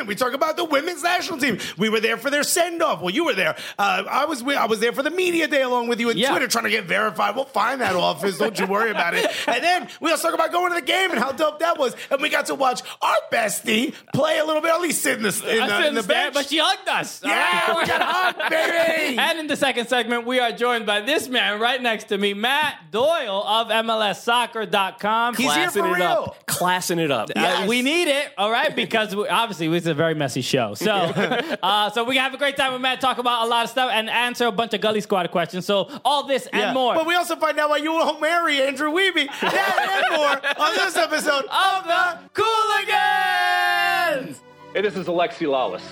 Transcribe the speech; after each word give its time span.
First 0.00 0.08
segment, 0.08 0.08
we 0.08 0.14
talk 0.14 0.32
about 0.34 0.56
the 0.56 0.64
women's 0.64 1.02
national 1.02 1.38
team. 1.38 1.58
We 1.78 1.88
were 1.88 2.00
there 2.00 2.16
for 2.16 2.30
their 2.30 2.42
send 2.42 2.82
off. 2.82 3.00
Well, 3.00 3.10
you 3.14 3.24
were 3.24 3.34
there. 3.34 3.56
Uh, 3.78 4.04
I 4.08 4.24
was 4.26 4.42
I 4.42 4.66
was 4.66 4.80
there 4.80 4.92
for 4.92 5.02
the 5.02 5.10
media 5.10 5.46
day 5.48 5.62
along 5.62 5.88
with 5.88 6.00
you 6.00 6.10
and 6.10 6.18
Yeah. 6.18 6.30
Twitter 6.30 6.48
trying 6.48 6.64
to 6.64 6.70
get 6.70 6.84
verified. 6.84 7.34
We'll 7.36 7.44
find 7.44 7.80
that 7.80 7.96
office. 7.96 8.38
Don't 8.38 8.58
you 8.58 8.66
worry 8.66 8.90
about 8.90 9.14
it. 9.14 9.30
And 9.50 9.64
then 9.64 9.88
we 10.00 10.10
also 10.10 10.28
talk 10.28 10.34
about 10.34 10.52
going 10.52 10.70
to 10.72 10.76
the 10.80 10.86
game 10.86 11.10
and 11.10 11.18
how 11.18 11.32
dope 11.32 11.58
that 11.60 11.76
was. 11.78 11.94
And 12.10 12.20
we 12.22 12.28
got 12.28 12.46
to 12.46 12.54
watch 12.54 12.82
our 13.02 13.14
bestie 13.32 13.94
play 14.14 14.38
a 14.38 14.44
little 14.44 14.62
bit, 14.62 14.70
at 14.72 14.80
least 14.80 15.02
sit 15.02 15.16
in 15.16 15.22
the 15.24 15.28
in, 15.28 15.66
the, 15.66 15.86
in 15.88 15.94
the 15.94 16.02
stand, 16.02 16.06
bench. 16.06 16.34
but 16.34 16.46
she 16.48 16.58
hugged 16.58 16.88
us. 16.88 17.20
yeah, 17.24 17.72
right? 17.72 17.76
we 17.78 17.86
got 17.86 18.00
hugged, 18.02 18.50
baby. 18.50 19.18
And 19.18 19.38
in 19.40 19.46
the 19.48 19.56
second 19.56 19.88
segment, 19.88 20.24
we 20.26 20.38
are 20.40 20.52
joined 20.52 20.86
by 20.86 21.00
this 21.00 21.28
man 21.28 21.60
right 21.60 21.80
next 21.82 22.04
to 22.04 22.18
me, 22.18 22.32
Matt 22.34 22.76
Doyle 22.90 23.42
of 23.44 23.68
MLSsoccer.com. 23.68 25.34
He's 25.36 25.54
here 25.54 25.70
for 25.70 25.80
Classing 25.80 25.84
it 25.84 25.94
real. 25.94 26.02
up. 26.06 26.46
Classing 26.46 26.98
it 26.98 27.10
up. 27.10 27.30
Uh, 27.34 27.66
we 27.68 27.82
need 27.82 28.08
it, 28.08 28.28
all 28.38 28.50
right, 28.50 28.74
because 28.74 29.14
we, 29.14 29.26
obviously 29.28 29.68
it's 29.68 29.86
a 29.90 29.94
very 29.94 30.14
messy 30.14 30.40
show. 30.40 30.74
So, 30.74 30.90
uh, 31.62 31.90
so 31.90 32.04
we 32.04 32.16
have 32.16 32.32
a 32.32 32.38
great 32.38 32.56
time 32.56 32.72
with 32.72 32.80
Matt, 32.80 33.00
talk 33.00 33.18
about 33.18 33.44
a 33.46 33.48
lot 33.48 33.64
of 33.64 33.70
stuff, 33.70 33.90
and 33.92 34.08
answer 34.08 34.46
a 34.46 34.52
bunch 34.52 34.72
of 34.74 34.80
Gully 34.80 35.00
Squad 35.00 35.30
questions. 35.30 35.66
So, 35.66 35.88
all 36.04 36.26
this 36.26 36.46
and 36.46 36.60
Yeah. 36.60 36.72
more. 36.72 36.94
But 36.94 37.06
we 37.06 37.14
also 37.14 37.36
find 37.36 37.58
out 37.58 37.68
why 37.70 37.76
you 37.78 37.92
won't 37.92 38.20
marry 38.20 38.62
Andrew 38.62 38.90
Wiebe. 38.90 39.26
That 39.40 40.04
and 40.08 40.16
more 40.16 40.40
on 40.66 40.74
this 40.74 40.96
episode 40.96 41.44
of 41.46 41.84
the 41.84 42.18
Cooligans. 42.40 44.36
Hey, 44.72 44.80
this 44.82 44.96
is 44.96 45.06
Alexi 45.06 45.46
Lalas. 45.46 45.82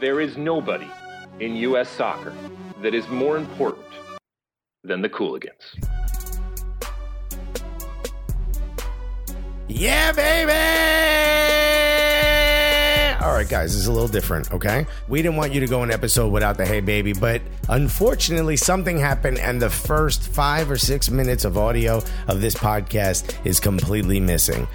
There 0.00 0.20
is 0.20 0.36
nobody 0.36 0.88
in 1.40 1.56
U.S. 1.56 1.88
soccer 1.88 2.32
that 2.82 2.92
is 2.94 3.08
more 3.08 3.36
important 3.38 3.86
than 4.84 5.00
the 5.00 5.08
Cooligans. 5.08 5.74
Yeah, 9.68 10.12
baby! 10.12 10.52
All 13.20 13.32
right, 13.32 13.48
guys, 13.48 13.74
is 13.74 13.86
a 13.86 13.92
little 13.92 14.08
different, 14.08 14.52
okay? 14.52 14.86
We 15.08 15.22
didn't 15.22 15.36
want 15.36 15.54
you 15.54 15.60
to 15.60 15.66
go 15.66 15.82
an 15.82 15.90
episode 15.90 16.28
without 16.28 16.58
the 16.58 16.66
Hey 16.66 16.80
Baby, 16.80 17.14
but 17.14 17.40
unfortunately, 17.68 18.56
something 18.56 18.98
happened, 18.98 19.38
and 19.38 19.60
the 19.60 19.70
first 19.70 20.28
five 20.28 20.70
or 20.70 20.76
six 20.76 21.10
minutes 21.10 21.44
of 21.46 21.56
audio 21.56 22.02
of 22.28 22.42
this 22.42 22.54
podcast 22.54 23.34
is 23.46 23.58
completely 23.58 24.20
missing. 24.20 24.68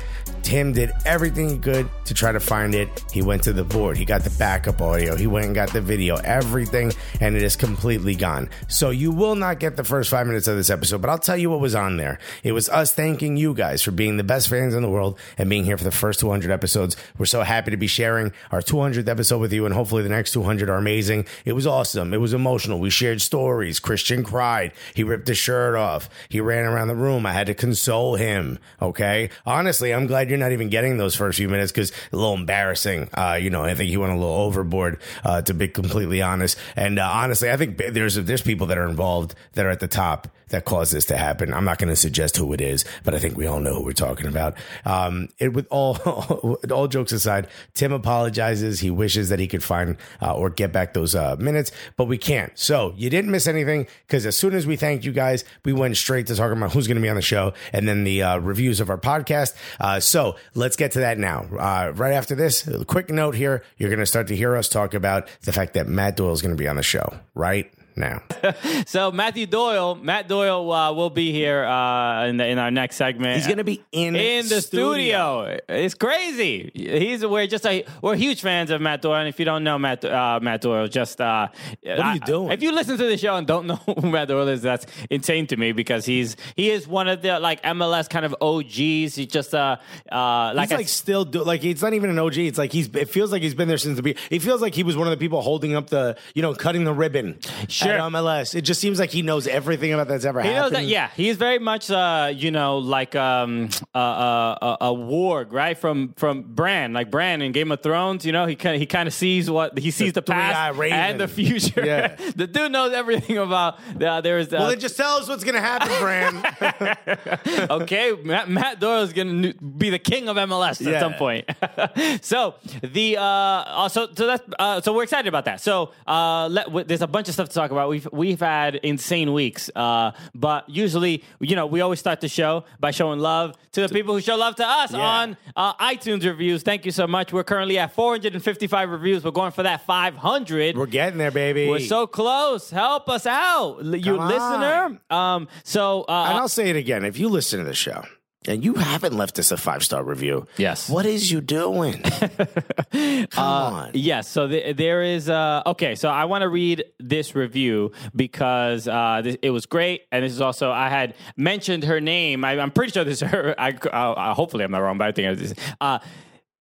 Tim 0.44 0.74
did 0.74 0.92
everything 1.06 1.50
he 1.50 1.58
could 1.58 1.90
to 2.06 2.14
try 2.14 2.32
to 2.32 2.40
find 2.40 2.76
it. 2.76 3.04
He 3.12 3.22
went 3.22 3.44
to 3.44 3.54
the 3.54 3.64
board, 3.64 3.98
he 3.98 4.06
got 4.06 4.24
the 4.24 4.30
backup 4.32 4.82
audio, 4.82 5.16
he 5.16 5.28
went 5.28 5.46
and 5.46 5.56
got 5.56 5.72
the 5.72 5.82
video, 5.82 6.16
everything, 6.18 6.94
and 7.20 7.36
it 7.36 7.44
is 7.44 7.56
completely 7.56 8.16
gone. 8.16 8.50
So 8.68 8.90
you 8.90 9.12
will 9.12 9.36
not 9.36 9.60
get 9.60 9.78
the 9.78 9.84
first 9.84 10.10
five 10.10 10.28
minutes 10.28 10.48
of 10.48 10.58
this 10.58 10.70
episode, 10.70 11.02
but 11.02 11.10
I'll 11.10 11.20
tell 11.20 11.38
you 11.38 11.50
what 11.50 11.60
was 11.60 11.76
on 11.76 11.98
there. 11.98 12.20
It 12.44 12.52
was 12.52 12.70
us 12.70 12.94
thanking 12.94 13.38
you 13.38 13.54
guys 13.54 13.82
for 13.82 13.92
being 13.92 14.18
the 14.18 14.24
best 14.24 14.50
fans 14.50 14.74
in 14.74 14.82
the 14.82 14.90
world 14.90 15.20
and 15.38 15.50
being 15.50 15.66
here 15.66 15.78
for 15.78 15.84
the 15.84 15.92
first 15.92 16.20
200 16.20 16.52
episodes. 16.52 16.98
We're 17.18 17.26
so 17.26 17.44
happy 17.44 17.72
to 17.72 17.78
be 17.78 17.88
sharing 17.88 18.34
our 18.52 18.62
200th 18.62 19.08
episode 19.08 19.40
with 19.40 19.54
you, 19.54 19.66
and 19.66 19.74
hopefully 19.74 20.04
the 20.04 20.10
next 20.10 20.32
200 20.32 20.70
are 20.70 20.78
amazing. 20.78 21.26
It 21.46 21.54
was 21.54 21.68
awesome. 21.68 22.14
It 22.14 22.18
was 22.22 22.34
emotional. 22.34 22.80
We 22.80 22.90
shared 22.90 23.22
stories. 23.22 23.80
Christian 23.80 24.24
cried. 24.24 24.72
He 24.94 25.04
ripped 25.04 25.28
his 25.28 25.38
shirt 25.38 25.76
off. 25.76 26.10
He 26.30 26.42
ran 26.42 26.66
around 26.66 26.88
the 26.88 26.96
room. 26.96 27.26
I 27.26 27.34
had 27.34 27.48
to 27.48 27.54
console 27.54 28.16
him. 28.16 28.60
Okay. 28.82 29.30
Honestly, 29.46 29.94
I'm 29.94 30.08
glad 30.08 30.31
you're 30.32 30.40
not 30.40 30.52
even 30.52 30.70
getting 30.70 30.98
those 30.98 31.16
first 31.16 31.38
few 31.38 31.50
minutes 31.50 31.72
because 31.72 31.92
a 32.12 32.16
little 32.16 32.34
embarrassing. 32.34 33.10
Uh, 33.14 33.38
you 33.40 33.50
know, 33.50 33.64
I 33.64 33.76
think 33.76 33.90
he 33.90 33.98
went 33.98 34.14
a 34.14 34.16
little 34.16 34.34
overboard, 34.34 35.00
uh, 35.24 35.42
to 35.44 35.54
be 35.54 35.68
completely 35.68 36.22
honest. 36.22 36.58
And 36.76 36.98
uh, 36.98 37.08
honestly, 37.08 37.52
I 37.52 37.58
think 37.58 37.78
there's 37.78 38.16
there's 38.16 38.42
people 38.42 38.68
that 38.68 38.78
are 38.78 38.90
involved 38.90 39.36
that 39.54 39.66
are 39.66 39.70
at 39.70 39.80
the 39.80 39.88
top 39.88 40.28
that 40.52 40.66
caused 40.66 40.94
this 40.94 41.06
to 41.06 41.18
happen. 41.18 41.54
I'm 41.54 41.66
not 41.66 41.78
going 41.78 41.90
to 41.90 41.96
suggest 41.96 42.38
who 42.38 42.54
it 42.54 42.62
is, 42.62 42.86
but 43.04 43.14
I 43.14 43.20
think 43.20 43.36
we 43.36 43.48
all 43.48 43.60
know 43.60 43.76
who 43.76 43.84
we're 43.84 43.94
talking 43.94 44.28
about. 44.28 44.56
Um, 44.86 45.30
it 45.40 45.54
with 45.54 45.68
all 45.70 45.98
all 46.72 46.88
jokes 46.88 47.12
aside, 47.12 47.48
Tim 47.74 47.92
apologizes. 47.92 48.80
He 48.80 48.92
wishes 48.92 49.30
that 49.30 49.40
he 49.40 49.48
could 49.48 49.64
find 49.64 49.98
uh, 50.22 50.36
or 50.36 50.50
get 50.50 50.72
back 50.72 50.94
those 50.94 51.16
uh, 51.16 51.36
minutes, 51.40 51.72
but 51.98 52.06
we 52.06 52.18
can't. 52.18 52.58
So 52.58 52.94
you 52.96 53.10
didn't 53.10 53.32
miss 53.32 53.48
anything 53.48 53.88
because 54.08 54.26
as 54.26 54.38
soon 54.38 54.54
as 54.54 54.68
we 54.68 54.76
thanked 54.76 55.06
you 55.06 55.12
guys, 55.12 55.44
we 55.66 55.74
went 55.74 55.98
straight 55.98 56.28
to 56.28 56.36
talking 56.36 56.58
about 56.58 56.74
who's 56.74 56.88
going 56.88 56.96
to 56.96 57.02
be 57.02 57.10
on 57.10 57.16
the 57.16 57.22
show 57.22 57.54
and 57.74 57.88
then 57.88 58.04
the 58.04 58.24
uh, 58.24 58.38
reviews 58.38 58.80
of 58.80 58.90
our 58.90 58.98
podcast. 58.98 59.56
Uh, 59.80 60.00
so 60.00 60.36
let's 60.56 60.76
get 60.76 60.92
to 60.94 61.00
that 61.00 61.18
now. 61.18 61.46
Uh, 61.58 61.92
right 61.96 62.14
after 62.14 62.36
this, 62.36 62.68
quick 62.88 63.10
note 63.10 63.36
here: 63.36 63.64
you're 63.78 63.90
going 63.90 64.00
to 64.00 64.06
start 64.06 64.28
to 64.28 64.36
hear 64.36 64.56
us 64.56 64.70
talk 64.70 64.94
about 64.94 65.28
the 65.42 65.54
fact 65.54 65.74
that 65.74 65.88
Matt 65.88 66.18
Doyle 66.18 66.34
is 66.34 66.42
going 66.42 66.56
to 66.56 66.62
be 66.62 66.68
on 66.68 66.76
the 66.76 66.84
show 66.84 67.20
right 67.34 67.72
now. 67.96 68.22
So, 68.88 69.12
Matthew 69.12 69.46
Doyle, 69.46 69.96
Matt 69.96 70.28
Doyle 70.28 70.72
uh, 70.72 70.92
will 70.94 71.10
be 71.10 71.32
here 71.32 71.64
uh, 71.64 72.26
in, 72.26 72.38
the, 72.38 72.48
in 72.48 72.58
our 72.58 72.72
next 72.72 72.96
segment. 72.96 73.38
He's 73.38 73.46
going 73.46 73.60
to 73.60 73.64
be 73.64 73.84
in 73.92 74.16
in 74.16 74.48
the 74.48 74.62
studio. 74.62 75.58
It's 75.70 75.94
crazy. 75.94 76.72
He's 76.74 77.26
we're 77.26 77.48
just 77.48 77.66
a, 77.66 77.86
we're 78.02 78.16
huge 78.16 78.42
fans 78.42 78.72
of 78.72 78.82
Matt 78.82 79.02
Doyle. 79.02 79.16
And 79.16 79.30
if 79.30 79.40
you 79.40 79.46
don't 79.46 79.64
know 79.64 79.78
Matt 79.78 80.04
uh, 80.04 80.40
Matt 80.42 80.62
Doyle, 80.62 80.88
just 80.88 81.22
uh, 81.22 81.48
what 81.84 82.00
are 82.00 82.14
you 82.16 82.20
doing? 82.22 82.52
If 82.52 82.62
you 82.62 82.72
listen 82.72 82.98
to 82.98 83.06
the 83.06 83.18
show 83.18 83.36
and 83.36 83.46
don't 83.48 83.68
know 83.68 83.76
who 83.76 84.10
Matt 84.10 84.28
Doyle 84.28 84.48
is, 84.48 84.62
that's 84.62 84.86
insane 85.10 85.48
to 85.48 85.58
me 85.58 85.72
because 85.72 86.06
he's 86.06 86.36
he 86.56 86.70
is 86.70 86.88
one 86.88 87.08
of 87.08 87.22
the 87.22 87.40
like 87.40 87.62
MLS 87.64 88.10
kind 88.10 88.26
of 88.26 88.36
OGs. 88.42 89.16
He's 89.16 89.28
just 89.28 89.54
uh, 89.54 89.78
uh 90.12 90.54
like, 90.56 90.70
He's 90.70 90.74
I- 90.74 90.78
like 90.78 90.88
still 90.88 91.26
do, 91.26 91.44
like 91.44 91.64
it's 91.64 91.82
not 91.82 91.94
even 91.94 92.10
an 92.10 92.20
OG. 92.20 92.38
It's 92.38 92.58
like 92.58 92.72
he's. 92.72 92.88
It 92.96 93.10
feels 93.10 93.32
like 93.32 93.42
he's 93.42 93.56
been 93.56 93.68
there 93.68 93.78
since 93.78 93.96
the 93.98 94.04
beginning. 94.04 94.24
It 94.30 94.42
feels 94.42 94.62
like 94.62 94.74
he 94.76 94.84
was 94.84 94.98
one 94.98 95.08
of 95.08 95.12
the 95.12 95.18
people 95.18 95.42
holding 95.42 95.76
up 95.76 95.90
the, 95.90 96.18
you 96.34 96.42
know, 96.42 96.54
cutting 96.54 96.84
the 96.84 96.94
ribbon 96.94 97.40
Sure. 97.82 97.94
at 97.94 98.02
MLS. 98.12 98.56
It 98.56 98.62
just 98.62 98.80
seems 98.82 99.00
like 99.00 99.10
he 99.12 99.22
knows 99.22 99.48
everything 99.48 99.94
about 99.94 100.08
that's 100.08 100.26
ever 100.26 100.42
He 100.42 100.50
happened. 100.50 100.74
knows 100.74 100.82
that, 100.82 100.88
yeah. 100.88 101.10
He's 101.16 101.38
very 101.38 101.60
much, 101.60 101.90
uh, 101.92 102.32
you 102.36 102.52
know, 102.52 102.78
like 102.78 103.16
um, 103.16 103.70
uh, 103.94 103.98
uh, 103.98 104.58
uh, 104.62 104.78
a 104.82 104.94
warg, 104.94 105.52
right? 105.52 105.78
From 105.78 106.14
from 106.18 106.44
Bran, 106.44 106.94
like 106.94 107.10
Bran 107.12 107.42
in 107.42 107.52
Game 107.52 107.72
of 107.72 107.82
Thrones. 107.82 108.26
You 108.26 108.32
know, 108.32 108.46
he 108.46 108.56
kind 108.56 108.78
he 108.80 108.86
kind 108.86 109.08
of 109.08 109.14
sees 109.14 109.50
what 109.50 109.78
he 109.78 109.92
sees 109.92 110.14
the, 110.14 110.22
three-eyed 110.22 110.76
past 110.76 110.80
and 110.82 111.20
the 111.20 111.28
future. 111.28 111.86
Yeah. 111.86 112.16
the 112.36 112.48
dude 112.48 112.72
knows 112.72 112.94
everything 112.94 113.38
about. 113.38 113.80
Uh, 114.02 114.22
there 114.22 114.38
is 114.40 114.48
uh, 114.54 114.58
Well, 114.60 114.70
then 114.70 114.80
just 114.80 114.98
tell 114.98 115.18
us 115.18 115.28
what's 115.28 115.44
going 115.44 115.56
to 115.56 115.62
happen, 115.62 115.90
Bran. 116.00 117.70
okay, 117.82 118.14
Matt, 118.24 118.50
Matt 118.50 118.80
Doyle 118.80 119.04
is 119.04 119.14
going 119.14 119.44
to 119.44 119.54
be 119.54 119.90
the 119.90 120.00
king 120.00 120.30
of 120.30 120.38
MLS 120.38 120.86
at 120.86 121.00
some 121.00 121.14
point. 121.16 121.46
so 122.24 122.56
the 122.82 123.18
uh, 123.18 123.24
uh, 123.24 123.90
so 123.90 124.08
so 124.16 124.28
that's 124.28 124.44
uh, 124.60 124.82
so 124.82 124.94
we're 124.94 125.04
excited 125.04 125.28
about 125.28 125.46
that. 125.46 125.62
So 125.62 125.92
uh, 126.08 126.48
let, 126.48 126.66
w- 126.68 126.86
there's 126.86 127.02
a 127.02 127.08
bunch 127.08 127.28
of 127.28 127.34
stuff 127.34 127.50
to 127.50 127.54
talk 127.56 127.71
about. 127.72 127.90
We've 127.90 128.08
we've 128.12 128.40
had 128.40 128.76
insane 128.76 129.34
weeks, 129.34 129.70
uh, 129.76 130.12
but 130.36 130.70
usually 130.70 131.24
you 131.40 131.56
know 131.56 131.66
we 131.66 131.82
always 131.82 132.00
start 132.00 132.22
the 132.22 132.28
show 132.30 132.66
by 132.80 132.92
showing 132.92 133.20
love 133.20 133.56
to 133.74 133.82
the 133.82 133.90
people 133.90 134.14
who 134.14 134.22
show 134.22 134.36
love 134.36 134.56
to 134.58 134.68
us 134.68 134.92
Yeah. 134.94 135.00
on 135.00 135.38
uh, 135.56 135.74
iTunes 135.76 136.26
reviews. 136.26 136.64
Thank 136.64 136.86
you 136.86 136.92
so 136.92 137.08
much. 137.08 137.32
We're 137.34 137.44
currently 137.44 137.78
at 137.80 137.94
455 137.94 138.90
reviews. 138.90 139.24
We're 139.24 139.32
going 139.32 139.52
for 139.52 139.64
that 139.64 139.86
500. 139.86 140.76
We're 140.78 140.86
getting 140.86 141.18
there, 141.18 141.32
baby. 141.32 141.68
We're 141.70 141.80
so 141.80 142.08
close. 142.08 142.70
Help 142.70 143.10
us 143.10 143.26
out, 143.26 143.84
you 143.84 144.18
Come 144.18 144.28
listener. 144.28 145.00
Um, 145.10 145.48
so 145.64 146.04
uh, 146.08 146.26
and 146.30 146.38
I'll 146.38 146.48
say 146.50 146.70
it 146.70 146.76
again. 146.76 147.06
If 147.06 147.18
you 147.18 147.30
listen 147.30 147.60
to 147.60 147.66
the 147.66 147.74
show 147.74 148.04
and 148.48 148.64
you 148.64 148.74
haven't 148.76 149.16
left 149.16 149.38
us 149.40 149.52
a 149.52 149.58
five 149.58 149.84
star 149.84 150.04
review, 150.04 150.48
Yes. 150.58 150.90
what 150.90 151.06
is 151.06 151.32
you 151.32 151.42
doing? 151.42 152.02
Come 152.92 153.28
on. 153.38 153.92
Yes. 153.94 154.28
So 154.28 154.48
th- 154.48 154.76
there 154.76 155.04
is. 155.04 155.30
Uh, 155.30 155.62
okay. 155.66 155.96
So 155.96 156.10
I 156.10 156.26
want 156.26 156.42
to 156.42 156.50
read 156.50 156.84
this 157.00 157.36
review 157.36 157.92
because 158.16 158.88
uh, 158.88 159.22
this, 159.24 159.38
it 159.42 159.52
was 159.52 159.66
great, 159.66 160.04
and 160.12 160.24
this 160.24 160.32
is 160.34 160.42
also 160.42 160.72
I 160.72 160.90
had 160.90 161.14
mentioned 161.38 161.84
her 161.84 162.02
name. 162.02 162.44
I, 162.44 162.60
I'm 162.60 162.72
pretty 162.72 162.92
sure 162.92 163.04
this 163.04 163.22
is 163.22 163.30
her. 163.30 163.56
I, 163.58 163.72
uh, 163.72 164.34
hopefully 164.34 164.64
I'm 164.64 164.72
not 164.72 164.80
wrong, 164.80 164.98
but 164.98 165.08
I 165.08 165.12
think 165.12 165.28
it 165.40 165.42
is. 165.42 165.54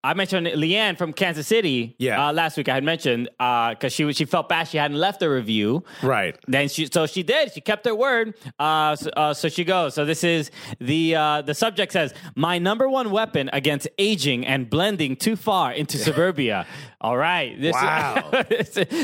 Uh, 0.03 0.09
I 0.11 0.15
mentioned 0.15 0.47
Leanne 0.49 0.97
from 0.99 1.13
Kansas 1.13 1.47
City. 1.47 1.95
Yeah. 1.99 2.29
Uh, 2.29 2.33
last 2.33 2.57
week 2.57 2.69
I 2.69 2.75
had 2.75 2.85
mentioned 2.85 3.29
because 3.39 3.93
she 3.93 4.13
she 4.13 4.25
felt 4.25 4.49
bad 4.49 4.65
she 4.69 4.79
hadn't 4.79 4.97
left 4.99 5.23
a 5.23 5.31
review. 5.31 5.85
Right. 6.03 6.37
Then 6.49 6.69
she 6.69 6.87
so 6.93 7.07
she 7.07 7.23
did. 7.23 7.53
She 7.53 7.61
kept 7.61 7.85
her 7.87 7.95
word. 7.95 8.35
Uh, 8.59 8.97
so, 8.97 9.11
uh, 9.11 9.35
so 9.35 9.49
she 9.49 9.65
goes. 9.65 9.95
So 9.95 10.05
this 10.05 10.25
is 10.25 10.51
the 10.81 11.15
uh, 11.17 11.43
the 11.43 11.55
subject 11.55 11.93
says 11.93 12.15
my 12.35 12.59
number 12.59 12.89
one 12.89 13.11
weapon 13.11 13.51
against 13.53 13.89
aging 13.99 14.47
and 14.47 14.69
blending 14.71 15.17
too 15.17 15.37
far 15.37 15.73
into 15.73 15.99
suburbia. 16.09 16.67
All 17.03 17.17
right. 17.17 17.59
This 17.61 17.75
Wow. 17.75 18.31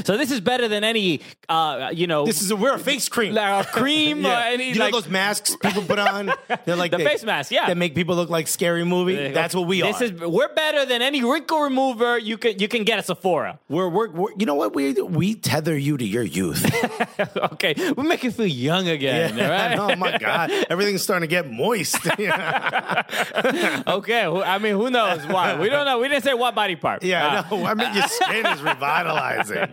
so 0.04 0.16
this 0.16 0.31
is 0.31 0.40
better 0.40 0.69
than 0.69 0.84
any 0.84 1.20
uh, 1.48 1.90
you 1.94 2.06
know 2.06 2.26
This 2.26 2.43
is 2.43 2.50
a, 2.50 2.56
we're 2.56 2.75
a 2.75 2.78
face 2.78 3.08
cream. 3.08 3.32
like 3.34 3.66
a 3.66 3.70
cream 3.70 4.25
or 4.26 4.31
any 4.31 4.69
you 4.70 4.75
know 4.78 4.90
those 4.90 5.08
masks 5.08 5.56
people 5.56 5.82
put 5.82 5.98
on? 5.98 6.32
They're 6.64 6.76
like 6.76 6.90
The 6.90 6.98
they- 6.98 7.04
face 7.04 7.25
mask, 7.25 7.50
yeah. 7.52 7.66
That 7.66 7.76
make 7.76 7.94
people 7.94 8.14
look 8.16 8.28
like 8.31 8.48
scary 8.48 8.84
movie. 8.84 9.28
That's 9.32 9.54
what 9.54 9.66
we 9.66 9.81
this 9.82 10.00
are. 10.00 10.04
is 10.04 10.12
we're 10.12 10.52
better 10.54 10.85
than 10.86 11.02
any 11.02 11.22
wrinkle 11.22 11.60
remover 11.60 12.18
you 12.18 12.38
can 12.38 12.58
you 12.58 12.68
can 12.68 12.84
get 12.84 12.98
at 12.98 13.06
Sephora. 13.06 13.58
We're, 13.68 13.88
we're, 13.88 14.10
we're 14.10 14.28
you 14.38 14.46
know 14.46 14.54
what 14.54 14.74
we? 14.74 14.92
We 14.94 15.34
tether 15.34 15.76
you 15.76 15.96
to 15.96 16.04
your 16.04 16.22
youth. 16.22 16.64
okay, 17.36 17.74
we 17.96 18.02
make 18.04 18.24
you 18.24 18.30
feel 18.30 18.46
young 18.46 18.88
again. 18.88 19.38
all 19.40 19.50
right? 19.50 19.78
oh 19.92 19.96
my 19.96 20.16
god, 20.18 20.50
everything's 20.70 21.02
starting 21.02 21.28
to 21.28 21.30
get 21.30 21.50
moist. 21.50 21.98
okay, 23.86 24.26
I 24.26 24.58
mean, 24.58 24.74
who 24.74 24.90
knows 24.90 25.26
why? 25.26 25.58
We 25.58 25.68
don't 25.68 25.84
know. 25.84 25.98
We 25.98 26.08
didn't 26.08 26.24
say 26.24 26.34
what 26.34 26.54
body 26.54 26.76
part. 26.76 27.02
yeah, 27.02 27.44
Uh, 27.50 27.56
no, 27.56 27.66
I 27.66 27.74
mean 27.74 27.92
your 27.94 28.06
skin 28.08 28.46
is 28.46 28.62
revitalizing. 28.62 29.66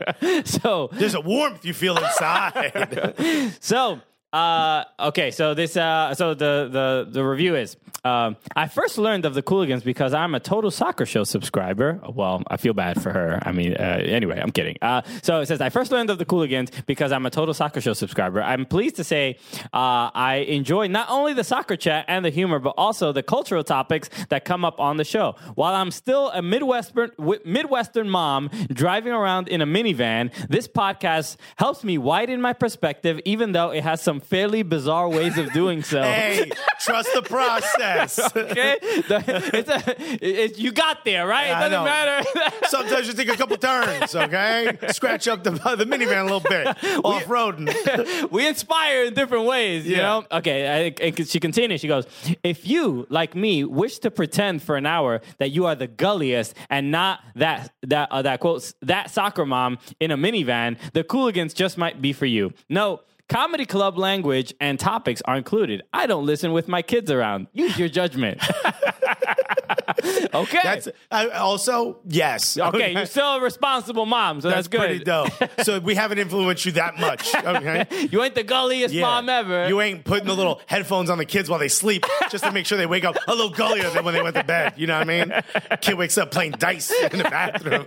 So 0.45 0.89
There's 0.93 1.13
a 1.15 1.21
warmth 1.21 1.65
you 1.65 1.73
feel 1.73 1.97
inside. 1.97 3.55
So, 3.61 4.01
uh, 4.33 4.83
okay, 4.99 5.29
so 5.29 5.53
this, 5.53 5.77
uh, 5.77 6.15
so 6.15 6.33
the 6.33 6.67
the 6.71 7.07
the 7.09 7.23
review 7.23 7.55
is. 7.55 7.77
Um, 8.05 8.35
I 8.53 8.67
first 8.67 8.97
learned 8.97 9.23
of 9.25 9.33
the 9.33 9.41
Cooligans 9.41 9.81
because 9.81 10.13
I'm 10.13 10.35
a 10.35 10.39
Total 10.39 10.69
Soccer 10.69 11.05
Show 11.05 11.23
subscriber. 11.23 12.01
Well, 12.13 12.43
I 12.47 12.57
feel 12.57 12.73
bad 12.73 13.01
for 13.01 13.11
her. 13.11 13.39
I 13.43 13.53
mean, 13.53 13.75
uh, 13.75 14.01
anyway, 14.03 14.41
I'm 14.41 14.51
kidding. 14.51 14.75
Uh, 14.81 15.03
so 15.21 15.39
it 15.39 15.45
says 15.45 15.61
I 15.61 15.69
first 15.69 15.89
learned 15.89 16.09
of 16.09 16.17
the 16.17 16.25
Cooligans 16.25 16.71
because 16.85 17.13
I'm 17.13 17.25
a 17.25 17.29
Total 17.29 17.53
Soccer 17.53 17.79
Show 17.79 17.93
subscriber. 17.93 18.41
I'm 18.41 18.65
pleased 18.65 18.97
to 18.97 19.05
say 19.05 19.37
uh, 19.71 20.11
I 20.13 20.45
enjoy 20.49 20.87
not 20.87 21.09
only 21.09 21.33
the 21.33 21.45
soccer 21.45 21.77
chat 21.77 22.03
and 22.09 22.25
the 22.25 22.29
humor, 22.29 22.59
but 22.59 22.73
also 22.77 23.13
the 23.13 23.23
cultural 23.23 23.63
topics 23.63 24.09
that 24.29 24.43
come 24.43 24.65
up 24.65 24.81
on 24.81 24.97
the 24.97 25.05
show. 25.05 25.35
While 25.55 25.75
I'm 25.75 25.91
still 25.91 26.29
a 26.31 26.41
Midwestern 26.41 27.11
Midwestern 27.45 28.09
mom 28.09 28.49
driving 28.67 29.13
around 29.13 29.47
in 29.47 29.61
a 29.61 29.65
minivan, 29.65 30.33
this 30.49 30.67
podcast 30.67 31.37
helps 31.55 31.85
me 31.85 31.97
widen 31.97 32.41
my 32.41 32.51
perspective, 32.51 33.21
even 33.23 33.53
though 33.53 33.71
it 33.71 33.83
has 33.83 34.01
some 34.01 34.19
fairly 34.23 34.63
bizarre 34.63 35.09
ways 35.09 35.37
of 35.37 35.51
doing 35.53 35.83
so. 35.83 36.01
hey, 36.03 36.49
trust 36.81 37.09
the 37.13 37.21
process. 37.21 38.19
Okay, 38.35 38.77
The- 39.07 39.51
it's 39.53 39.69
a, 39.69 40.43
it, 40.43 40.57
you 40.59 40.71
got 40.71 41.05
there, 41.05 41.25
right? 41.27 41.47
Yeah, 41.47 41.65
it 41.65 41.69
doesn't 41.69 41.85
matter. 41.85 42.55
Sometimes 42.67 43.07
you 43.07 43.13
take 43.13 43.29
a 43.29 43.37
couple 43.37 43.57
turns, 43.57 44.15
okay? 44.15 44.77
Scratch 44.89 45.27
up 45.27 45.43
the, 45.43 45.51
the 45.51 45.85
minivan 45.85 46.21
a 46.21 46.23
little 46.23 46.39
bit, 46.39 46.67
off 47.05 47.25
roading. 47.25 48.31
we 48.31 48.47
inspire 48.47 49.05
in 49.05 49.13
different 49.13 49.45
ways, 49.45 49.85
you 49.85 49.95
Yeah. 49.97 50.01
know? 50.03 50.25
Okay, 50.31 50.87
I, 51.01 51.05
I- 51.05 51.11
she 51.23 51.39
continues. 51.39 51.81
She 51.81 51.87
goes, 51.87 52.05
If 52.43 52.67
you, 52.67 53.05
like 53.09 53.35
me, 53.35 53.63
wish 53.63 53.99
to 53.99 54.11
pretend 54.11 54.61
for 54.63 54.75
an 54.75 54.85
hour 54.85 55.21
that 55.37 55.51
you 55.51 55.65
are 55.65 55.75
the 55.75 55.87
gulliest 55.87 56.55
and 56.69 56.91
not 56.91 57.19
that, 57.35 57.71
that, 57.83 58.11
uh, 58.11 58.21
that 58.23 58.39
quotes, 58.39 58.73
that 58.81 59.11
soccer 59.11 59.45
mom 59.45 59.77
in 59.99 60.11
a 60.11 60.17
minivan, 60.17 60.77
the 60.93 61.03
Cooligans 61.03 61.53
just 61.53 61.77
might 61.77 62.01
be 62.01 62.13
for 62.13 62.25
you. 62.25 62.53
No. 62.69 63.01
Comedy 63.33 63.65
club 63.65 63.97
language 63.97 64.53
and 64.59 64.79
topics 64.79 65.19
are 65.25 65.35
included. 65.35 65.81
I 65.91 66.05
don't 66.05 66.23
listen 66.23 66.51
with 66.51 66.67
my 66.67 66.83
kids 66.83 67.09
around. 67.09 67.47
Use 67.51 67.79
your 67.79 67.89
judgment. 67.89 68.39
okay. 70.33 70.59
That's 70.63 70.87
I, 71.11 71.29
also 71.29 71.99
yes. 72.07 72.57
okay, 72.57 72.93
you're 72.93 73.05
still 73.05 73.35
a 73.35 73.41
responsible 73.41 74.05
mom, 74.05 74.41
so 74.41 74.49
that's, 74.49 74.67
That's 74.67 74.83
pretty 74.83 74.99
good. 74.99 75.05
dope. 75.05 75.31
So 75.63 75.79
we 75.79 75.95
haven't 75.95 76.17
influenced 76.17 76.65
you 76.65 76.73
that 76.73 76.99
much, 76.99 77.33
okay? 77.35 77.85
You 78.11 78.21
ain't 78.23 78.35
the 78.35 78.43
gulliest 78.43 78.93
mom 78.95 79.29
ever. 79.29 79.67
You 79.67 79.79
ain't 79.81 80.03
putting 80.03 80.27
the 80.27 80.33
little 80.33 80.59
headphones 80.65 81.09
on 81.09 81.17
the 81.17 81.25
kids 81.25 81.49
while 81.49 81.59
they 81.59 81.67
sleep 81.67 82.05
just 82.29 82.43
to 82.43 82.51
make 82.51 82.65
sure 82.65 82.77
they 82.77 82.85
wake 82.85 83.05
up 83.05 83.15
a 83.27 83.31
little 83.31 83.49
gullier 83.49 83.89
than 83.89 84.03
when 84.03 84.13
they 84.13 84.21
went 84.21 84.35
to 84.35 84.43
bed. 84.43 84.73
You 84.77 84.87
know 84.87 84.97
what 84.99 85.09
I 85.09 85.25
mean? 85.25 85.33
Kid 85.81 85.95
wakes 85.95 86.17
up 86.17 86.31
playing 86.31 86.53
dice 86.53 86.91
in 86.91 87.17
the 87.17 87.23
bathroom. 87.23 87.85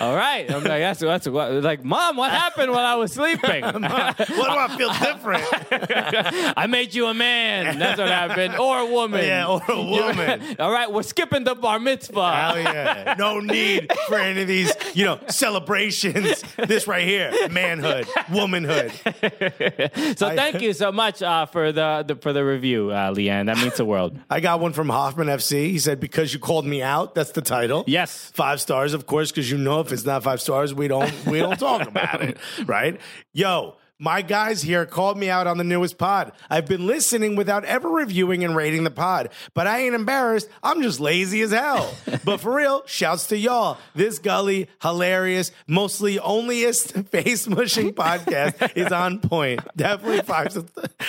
All 0.00 0.14
right. 0.16 0.50
I'm 0.50 0.62
like, 0.64 0.80
that's, 0.80 1.00
that's 1.00 1.28
what, 1.28 1.52
like, 1.62 1.84
mom, 1.84 2.16
what 2.16 2.30
happened 2.30 2.72
while 2.72 2.84
I 2.86 2.94
was 2.94 3.12
sleeping? 3.12 3.62
what 3.64 3.82
do 3.82 4.34
I 4.34 4.74
feel 4.76 4.92
different? 4.92 6.54
I 6.56 6.66
made 6.66 6.94
you 6.94 7.06
a 7.06 7.14
man. 7.14 7.78
That's 7.78 7.98
what 7.98 8.08
happened. 8.08 8.56
Or 8.56 8.78
a 8.78 8.86
woman. 8.86 9.24
Yeah, 9.24 9.46
or 9.46 9.62
a 9.68 9.82
woman. 9.82 10.35
All 10.58 10.70
right, 10.70 10.90
we're 10.92 11.02
skipping 11.02 11.44
the 11.44 11.54
bar 11.54 11.78
mitzvah. 11.78 12.32
Hell 12.34 12.58
yeah. 12.58 13.14
No 13.18 13.40
need 13.40 13.90
for 14.08 14.16
any 14.18 14.42
of 14.42 14.48
these, 14.48 14.72
you 14.94 15.04
know, 15.04 15.18
celebrations. 15.28 16.42
This 16.56 16.86
right 16.86 17.06
here, 17.06 17.32
manhood, 17.50 18.06
womanhood. 18.30 18.92
So 20.16 20.34
thank 20.34 20.60
you 20.62 20.72
so 20.72 20.92
much 20.92 21.22
uh, 21.22 21.46
for 21.46 21.72
the, 21.72 22.04
the 22.06 22.16
for 22.16 22.32
the 22.32 22.44
review, 22.44 22.90
uh, 22.90 23.12
Leanne. 23.12 23.46
That 23.46 23.58
means 23.58 23.76
the 23.76 23.84
world. 23.84 24.18
I 24.30 24.40
got 24.40 24.60
one 24.60 24.72
from 24.72 24.88
Hoffman 24.88 25.28
FC. 25.28 25.70
He 25.70 25.78
said, 25.78 26.00
"Because 26.00 26.32
you 26.32 26.38
called 26.38 26.64
me 26.66 26.82
out." 26.82 27.14
That's 27.14 27.32
the 27.32 27.42
title. 27.42 27.84
Yes. 27.86 28.30
five 28.34 28.60
stars, 28.60 28.94
of 28.94 29.06
course, 29.06 29.30
because 29.30 29.50
you 29.50 29.58
know 29.58 29.80
if 29.80 29.92
it's 29.92 30.04
not 30.04 30.22
five 30.22 30.40
stars, 30.40 30.74
we 30.74 30.88
don't 30.88 31.12
we 31.26 31.38
don't 31.38 31.58
talk 31.58 31.86
about 31.86 32.22
it, 32.22 32.38
right? 32.66 33.00
Yo. 33.32 33.76
My 33.98 34.20
guys 34.20 34.60
here 34.60 34.84
called 34.84 35.16
me 35.16 35.30
out 35.30 35.46
on 35.46 35.56
the 35.56 35.64
newest 35.64 35.96
pod. 35.96 36.32
I've 36.50 36.66
been 36.66 36.86
listening 36.86 37.34
without 37.34 37.64
ever 37.64 37.88
reviewing 37.88 38.44
and 38.44 38.54
rating 38.54 38.84
the 38.84 38.90
pod, 38.90 39.30
but 39.54 39.66
I 39.66 39.80
ain't 39.80 39.94
embarrassed. 39.94 40.50
I'm 40.62 40.82
just 40.82 41.00
lazy 41.00 41.40
as 41.40 41.50
hell. 41.50 41.94
but 42.24 42.40
for 42.40 42.54
real, 42.54 42.82
shouts 42.86 43.28
to 43.28 43.38
y'all. 43.38 43.78
This 43.94 44.18
gully, 44.18 44.68
hilarious, 44.82 45.50
mostly 45.66 46.16
onlyest 46.16 47.08
face 47.08 47.48
mushing 47.48 47.94
podcast 47.94 48.76
is 48.76 48.92
on 48.92 49.18
point. 49.18 49.60
Definitely 49.74 50.20
five, 50.20 50.52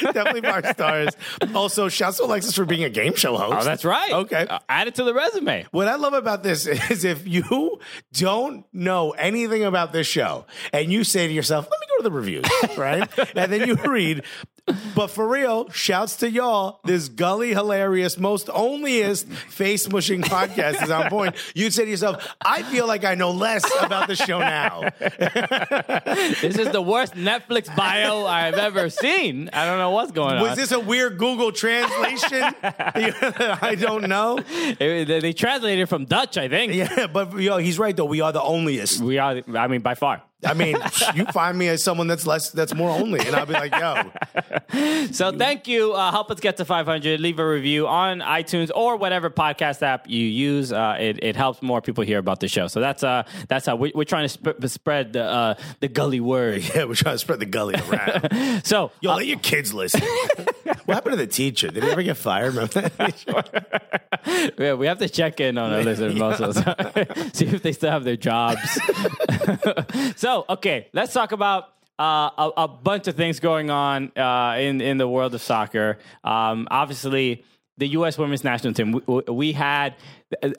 definitely 0.02 0.42
five 0.42 0.68
stars. 0.68 1.10
Also, 1.54 1.90
shouts 1.90 2.18
to 2.18 2.24
Alexis 2.24 2.56
for 2.56 2.64
being 2.64 2.86
a 2.86 2.90
game 2.90 3.16
show 3.16 3.36
host. 3.36 3.58
Oh, 3.60 3.64
that's 3.66 3.84
right. 3.84 4.14
Okay. 4.14 4.48
Uh, 4.48 4.60
add 4.70 4.88
it 4.88 4.96
to 4.96 5.04
the 5.04 5.14
resume. 5.14 5.66
What 5.72 5.90
I 5.90 5.96
love 5.96 6.14
about 6.14 6.42
this 6.42 6.66
is 6.66 7.04
if 7.04 7.28
you 7.28 7.82
don't 8.14 8.66
know 8.72 9.12
anything 9.12 9.66
about 9.66 9.92
this 9.92 10.08
show 10.08 10.46
and 10.72 10.92
you 10.92 11.04
say 11.04 11.28
to 11.28 11.34
yourself, 11.34 11.68
let 11.70 11.80
me 11.82 11.88
go 11.90 11.98
to 11.98 12.04
the 12.04 12.12
reviews, 12.12 12.46
right? 12.78 13.10
and 13.36 13.52
then 13.52 13.68
you 13.68 13.76
read, 13.76 14.24
but 14.96 15.08
for 15.08 15.28
real, 15.28 15.70
shouts 15.70 16.18
to 16.18 16.30
y'all. 16.30 16.80
This 16.84 17.08
gully 17.10 17.50
hilarious, 17.54 18.18
most 18.18 18.48
onlyest 18.48 19.26
face 19.26 19.90
mushing 19.90 20.22
podcast 20.22 20.84
is 20.84 20.90
on 20.92 21.10
point. 21.10 21.36
You'd 21.56 21.74
say 21.74 21.86
to 21.86 21.90
yourself, 21.92 22.36
I 22.42 22.64
feel 22.64 22.88
like 22.88 23.06
I 23.06 23.16
know 23.16 23.32
less 23.32 23.64
about 23.82 24.08
the 24.08 24.16
show 24.16 24.40
now. 24.40 24.90
This 26.42 26.58
is 26.58 26.70
the 26.72 26.82
worst 26.82 27.14
Netflix 27.14 27.74
bio 27.76 28.26
I've 28.26 28.56
ever 28.56 28.90
seen. 28.90 29.50
I 29.54 29.66
don't 29.66 29.78
know 29.78 29.92
what's 29.92 30.12
going 30.12 30.36
on. 30.36 30.42
Was 30.42 30.56
this 30.56 30.72
a 30.72 30.80
weird 30.80 31.18
Google 31.18 31.52
translation? 31.52 32.44
I 32.64 33.76
don't 33.80 34.08
know. 34.08 34.40
It- 34.50 35.08
they, 35.08 35.34
translated 35.34 35.84
it 35.84 35.86
from 35.88 36.06
Dutch, 36.06 36.38
I 36.38 36.48
think. 36.48 36.74
Yeah, 36.74 37.08
but 37.08 37.40
yo, 37.40 37.58
he's 37.58 37.80
right 37.80 37.96
though. 37.96 38.06
We 38.06 38.22
are 38.22 38.32
the 38.32 38.42
onlyest. 38.42 39.00
We 39.02 39.18
are, 39.20 39.42
I 39.56 39.68
mean, 39.68 39.82
by 39.82 39.96
far. 39.96 40.22
I 40.46 40.54
mean, 40.54 40.78
you 41.16 41.26
find 41.26 41.58
me 41.58 41.68
as 41.68 41.84
someone 41.84 42.06
that's 42.08 42.28
less, 42.28 42.52
that's 42.52 42.74
more 42.76 42.92
only, 42.92 43.20
and 43.22 43.36
I'll 43.36 43.48
be 43.48 43.54
like, 43.54 43.74
yo, 43.76 44.12
So 45.12 45.32
thank 45.32 45.68
you. 45.68 45.94
Uh, 45.94 46.12
help 46.12 46.30
us 46.32 46.40
get 46.40 46.58
to 46.58 46.66
500. 46.66 47.20
Leave 47.20 47.40
a 47.40 47.48
review 47.48 47.88
on 47.88 48.20
iTunes 48.20 48.70
or 48.76 48.98
whatever 48.98 49.30
podcast 49.30 49.82
app 49.82 50.10
you 50.10 50.26
use. 50.26 50.72
Uh, 50.72 50.98
it, 51.00 51.24
it 51.24 51.36
helps 51.36 51.62
more 51.62 51.82
people 51.82 52.04
hear 52.04 52.20
about 52.20 52.40
the 52.40 52.48
show. 52.48 52.68
So 52.68 52.80
that's 52.80 53.04
uh 53.04 53.24
that's 53.48 53.66
how 53.66 53.76
we, 53.76 53.92
we're 53.96 54.04
trying 54.04 54.28
to 54.28 54.30
sp- 54.30 54.60
spread 54.68 55.14
the 55.14 55.24
uh, 55.24 55.56
the 55.80 55.88
gully 55.88 56.20
word. 56.20 56.64
yeah, 56.76 56.86
we're 56.86 56.96
trying 56.96 57.16
to 57.16 57.20
spread 57.20 57.40
the 57.40 57.46
gully 57.46 57.76
around. 57.76 58.62
So 58.68 58.92
Yo, 59.02 59.16
let 59.16 59.26
your 59.26 59.40
kids 59.40 59.74
listen. 59.74 60.02
what 60.86 60.96
happened 60.96 61.14
to 61.14 61.18
the 61.18 61.28
teacher? 61.28 61.70
Did 61.70 61.84
he 61.84 61.90
ever 61.90 62.04
get 62.04 62.18
fired? 62.18 62.54
Yeah, 64.58 64.74
we 64.74 64.88
have 64.88 65.00
to 65.00 65.10
check 65.10 65.40
in 65.40 65.58
on 65.58 65.72
our 65.74 65.84
listeners 65.84 66.20
also. 66.20 66.52
So, 66.52 66.62
see 67.34 67.46
if 67.46 67.62
they 67.62 67.72
still 67.72 67.92
have 67.92 68.04
their 68.04 68.18
jobs. 68.18 68.60
so 70.16 70.46
okay, 70.50 70.88
let's 70.94 71.14
talk 71.14 71.32
about. 71.32 71.70
Uh, 72.00 72.30
a, 72.38 72.52
a 72.58 72.68
bunch 72.68 73.08
of 73.08 73.16
things 73.16 73.40
going 73.40 73.70
on 73.72 74.12
uh, 74.16 74.56
in 74.60 74.82
in 74.82 74.98
the 74.98 75.08
world 75.08 75.34
of 75.34 75.42
soccer. 75.42 75.98
Um, 76.24 76.68
obviously, 76.70 77.44
the 77.78 77.88
U.S. 77.90 78.18
women's 78.18 78.44
national 78.44 78.74
team. 78.74 79.02
We, 79.08 79.22
we- 79.28 79.52
had, 79.54 79.96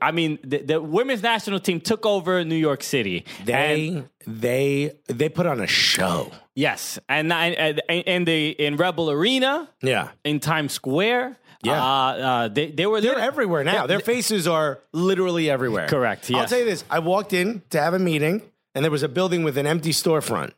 I 0.02 0.11
mean, 0.12 0.38
the, 0.42 0.59
the 0.62 0.80
women's 0.83 1.23
national 1.23 1.61
team 1.61 1.80
took 1.80 2.04
over 2.07 2.45
New 2.45 2.57
York 2.57 2.83
City. 2.83 3.25
And- 3.40 3.47
They, 3.47 4.04
they, 4.26 4.92
they 5.07 5.28
put 5.28 5.47
on 5.47 5.61
a 5.61 5.66
show. 5.66 6.30
yes, 6.54 6.99
and 7.09 7.33
and 7.33 7.80
in 7.88 8.25
the 8.25 8.50
in 8.50 8.76
Red 8.76 8.97
Bull 8.97 9.11
Arena 9.11 9.68
Yeah. 9.83 10.09
in 10.25 10.40
Times 10.40 10.73
Square. 10.73 11.37
Yeah. 11.62 11.83
uh, 11.83 11.87
uh, 11.87 12.49
they 12.49 12.71
they 12.71 12.87
were 12.87 13.00
They're 13.00 13.14
lit- 13.16 13.25
everywhere 13.25 13.64
now. 13.64 13.87
Their 13.87 14.00
faces 14.00 14.47
are 14.47 14.80
literally 14.92 15.50
everywhere. 15.50 15.88
Correct, 15.88 16.30
I'll 16.30 16.40
yes. 16.42 16.50
tell 16.50 16.59
you 16.61 16.64
this. 16.64 16.85
I 16.90 16.99
walked 17.00 17.33
in 17.33 17.62
to 17.71 17.80
have 17.80 17.95
a 17.95 17.99
meeting, 17.99 18.42
and 18.75 18.85
there 18.85 18.92
was 18.92 19.02
a 19.02 19.09
building 19.09 19.42
with 19.45 19.57
an 19.59 19.66
empty 19.66 19.90
storefront. 19.90 20.52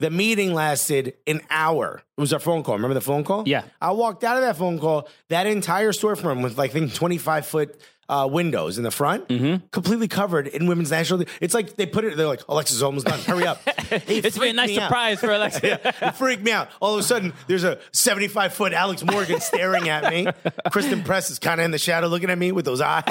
The 0.00 0.10
meeting 0.10 0.54
lasted 0.54 1.14
an 1.26 1.40
hour. 1.50 2.02
It 2.16 2.20
was 2.20 2.32
our 2.32 2.40
phone 2.40 2.62
call. 2.62 2.74
Remember 2.74 2.94
the 2.94 3.00
phone 3.00 3.24
call? 3.24 3.44
Yeah. 3.46 3.62
I 3.80 3.92
walked 3.92 4.24
out 4.24 4.36
of 4.36 4.42
that 4.42 4.56
phone 4.56 4.78
call. 4.78 5.08
That 5.28 5.46
entire 5.46 5.92
storefront 5.92 6.42
with 6.42 6.58
like 6.58 6.70
I 6.70 6.72
think 6.72 6.94
25 6.94 7.46
foot 7.46 7.80
uh, 8.08 8.28
windows 8.30 8.78
in 8.78 8.84
the 8.84 8.90
front, 8.90 9.28
Mm-hmm. 9.28 9.66
completely 9.70 10.08
covered 10.08 10.46
in 10.46 10.66
women's 10.66 10.90
national. 10.90 11.24
It's 11.40 11.54
like 11.54 11.76
they 11.76 11.86
put 11.86 12.04
it. 12.04 12.16
They're 12.16 12.26
like, 12.26 12.42
Alexa's 12.48 12.82
almost 12.82 13.06
done. 13.06 13.18
Hurry 13.20 13.46
up! 13.46 13.60
It 13.94 14.24
It's 14.24 14.38
been 14.38 14.50
a 14.50 14.52
nice 14.54 14.68
me 14.70 14.78
out. 14.78 14.88
surprise 14.88 15.20
for 15.20 15.30
Alexa. 15.30 15.80
It 16.06 16.12
freaked 16.16 16.42
me 16.42 16.50
out. 16.52 16.68
All 16.80 16.94
of 16.94 17.00
a 17.00 17.02
sudden, 17.02 17.32
there's 17.46 17.64
a 17.64 17.78
75 17.92 18.52
foot 18.54 18.72
Alex 18.72 19.04
Morgan 19.04 19.40
staring 19.40 19.88
at 19.88 20.10
me. 20.12 20.26
Christen 20.72 21.02
Press 21.04 21.30
is 21.30 21.38
kind 21.38 21.60
of 21.60 21.64
in 21.64 21.70
the 21.70 21.78
shadow 21.78 22.08
looking 22.08 22.30
at 22.30 22.38
me 22.38 22.50
with 22.52 22.64
those 22.64 22.80
eyes. 22.80 23.04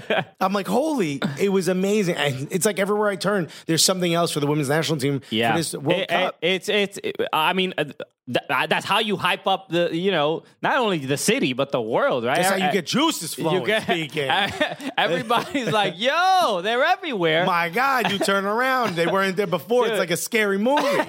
I'm 0.40 0.52
like, 0.52 0.66
holy, 0.66 1.20
it 1.38 1.50
was 1.50 1.68
amazing. 1.68 2.16
And 2.16 2.48
it's 2.50 2.64
like 2.66 2.78
everywhere 2.78 3.08
I 3.10 3.16
turn, 3.16 3.48
there's 3.66 3.84
something 3.84 4.12
else 4.14 4.30
for 4.30 4.40
the 4.40 4.46
women's 4.46 4.68
national 4.68 4.98
team 4.98 5.20
Yeah, 5.30 5.52
for 5.52 5.58
this 5.58 5.74
World 5.74 6.00
It- 6.00 6.08
Cup. 6.08 6.36
it- 6.40 6.48
it's 6.50 6.68
it's. 6.68 6.98
I 7.32 7.52
mean, 7.52 7.74
uh, 7.78 7.84
th- 8.26 8.68
that's 8.68 8.84
how 8.86 8.98
you 9.00 9.16
hype 9.16 9.46
up 9.46 9.68
the 9.70 9.90
you 9.96 10.10
know 10.10 10.42
not 10.62 10.78
only 10.78 10.98
the 10.98 11.16
city 11.16 11.52
but 11.52 11.72
the 11.72 11.80
world, 11.80 12.24
right? 12.24 12.36
That's 12.36 12.48
how 12.50 12.56
you 12.56 12.64
Uh, 12.64 12.72
get 12.72 12.86
juices 12.86 13.34
flowing. 13.34 13.60
you 13.60 13.66
get- 13.66 13.82
speaking. 13.82 14.28
Everybody's 14.96 15.70
like, 15.72 15.94
"Yo, 15.98 16.60
they're 16.62 16.84
everywhere." 16.84 17.44
My 17.46 17.68
God, 17.68 18.10
you 18.12 18.18
turn 18.18 18.44
around. 18.44 18.94
They 18.96 19.06
weren't 19.06 19.36
there 19.36 19.46
before. 19.46 19.86
It's 19.88 19.98
like 19.98 20.10
a 20.10 20.16
scary 20.16 20.58
movie. 20.58 20.82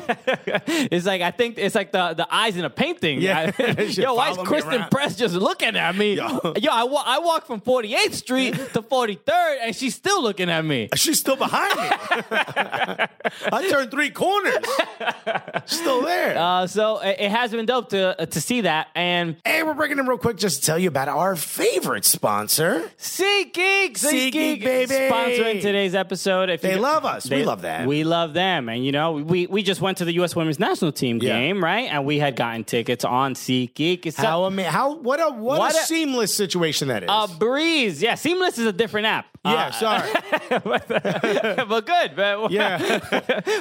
It's 0.92 1.06
like 1.06 1.22
I 1.22 1.32
think 1.32 1.58
it's 1.58 1.76
like 1.76 1.92
the, 1.92 2.14
the 2.14 2.28
eyes 2.34 2.56
in 2.58 2.66
a 2.66 2.70
painting. 2.70 3.22
Yeah. 3.22 3.52
I- 3.58 3.82
yo, 4.06 4.14
why 4.16 4.32
is 4.32 4.38
Christen. 4.38 4.86
Press 4.92 5.16
just 5.16 5.36
looking 5.36 5.76
at 5.76 5.96
me? 5.96 6.16
Yo. 6.16 6.54
Yo, 6.58 6.72
I, 6.72 6.84
wa- 6.84 7.04
I 7.06 7.20
walk 7.20 7.46
from 7.46 7.62
48th 7.62 8.14
Street 8.14 8.54
to 8.74 8.82
43rd, 8.82 9.58
and 9.62 9.76
she's 9.76 9.96
still 9.96 10.22
looking 10.22 10.50
at 10.50 10.64
me. 10.66 10.90
She's 10.96 11.20
still 11.20 11.36
behind 11.36 11.76
me. 11.76 11.90
I 13.52 13.68
turned 13.70 13.92
three 13.92 14.10
corners. 14.10 14.56
Still 15.66 16.02
there. 16.02 16.38
Uh, 16.38 16.68
so 16.68 16.98
it, 17.20 17.32
has 17.32 17.52
been 17.52 17.66
dope 17.66 17.90
to 17.90 18.20
uh, 18.22 18.26
to 18.26 18.42
see 18.42 18.62
that. 18.62 18.88
And 18.96 19.38
Hey, 19.46 19.64
we're 19.64 19.74
breaking 19.74 20.00
in 20.00 20.06
real 20.08 20.18
quick 20.18 20.38
just 20.38 20.60
to 20.62 20.66
tell 20.66 20.78
you 20.80 20.88
about 20.88 21.08
our 21.08 21.36
favorite 21.36 22.06
sponsor. 22.06 22.90
SeatGeek, 22.98 23.94
SeatGeek, 23.94 24.64
baby. 24.64 24.94
sponsoring 24.94 25.62
today's 25.62 25.96
episode. 25.96 26.50
If 26.50 26.62
They 26.62 26.76
you- 26.76 26.80
love 26.82 27.06
us. 27.06 27.30
We 27.30 27.44
love 27.44 27.62
that. 27.64 27.88
We 27.88 28.04
love 28.04 28.34
them, 28.34 28.70
and 28.70 28.86
you 28.86 28.92
know, 28.92 29.14
we 29.14 29.48
we 29.48 29.64
just 29.64 29.82
went 29.82 29.98
to 30.00 30.06
the 30.06 30.14
U.S. 30.14 30.36
Women's 30.36 30.60
National 30.60 30.92
Team 30.92 31.20
Yeah. 31.22 31.38
game, 31.40 31.64
right? 31.64 31.90
And 31.92 32.06
we 32.06 32.20
had 32.20 32.36
gotten 32.36 32.64
tickets 32.64 33.04
on 33.06 33.34
SeatGeek. 33.36 34.06
It's 34.06 34.18
How 34.18 34.46
ama- 34.46 34.64
how 34.64 34.96
what 34.96 35.20
a 35.20 35.30
what, 35.30 35.60
What 35.60 35.74
a, 35.76 35.78
a- 35.80 35.82
seamless 35.84 36.36
situation 36.36 36.88
that 36.90 37.04
is. 37.04 37.10
a 37.12 37.28
breeze. 37.38 38.02
Yeah, 38.02 38.16
Seamless 38.16 38.58
is 38.58 38.66
a 38.66 38.74
different 38.74 39.08
app. 39.08 39.26
Yeah, 39.44 39.68
Uh, 39.68 39.72
sorry. 39.72 40.12
but 40.64 41.86
good. 41.86 42.16
But, 42.16 42.52
Yeah. 42.60 42.78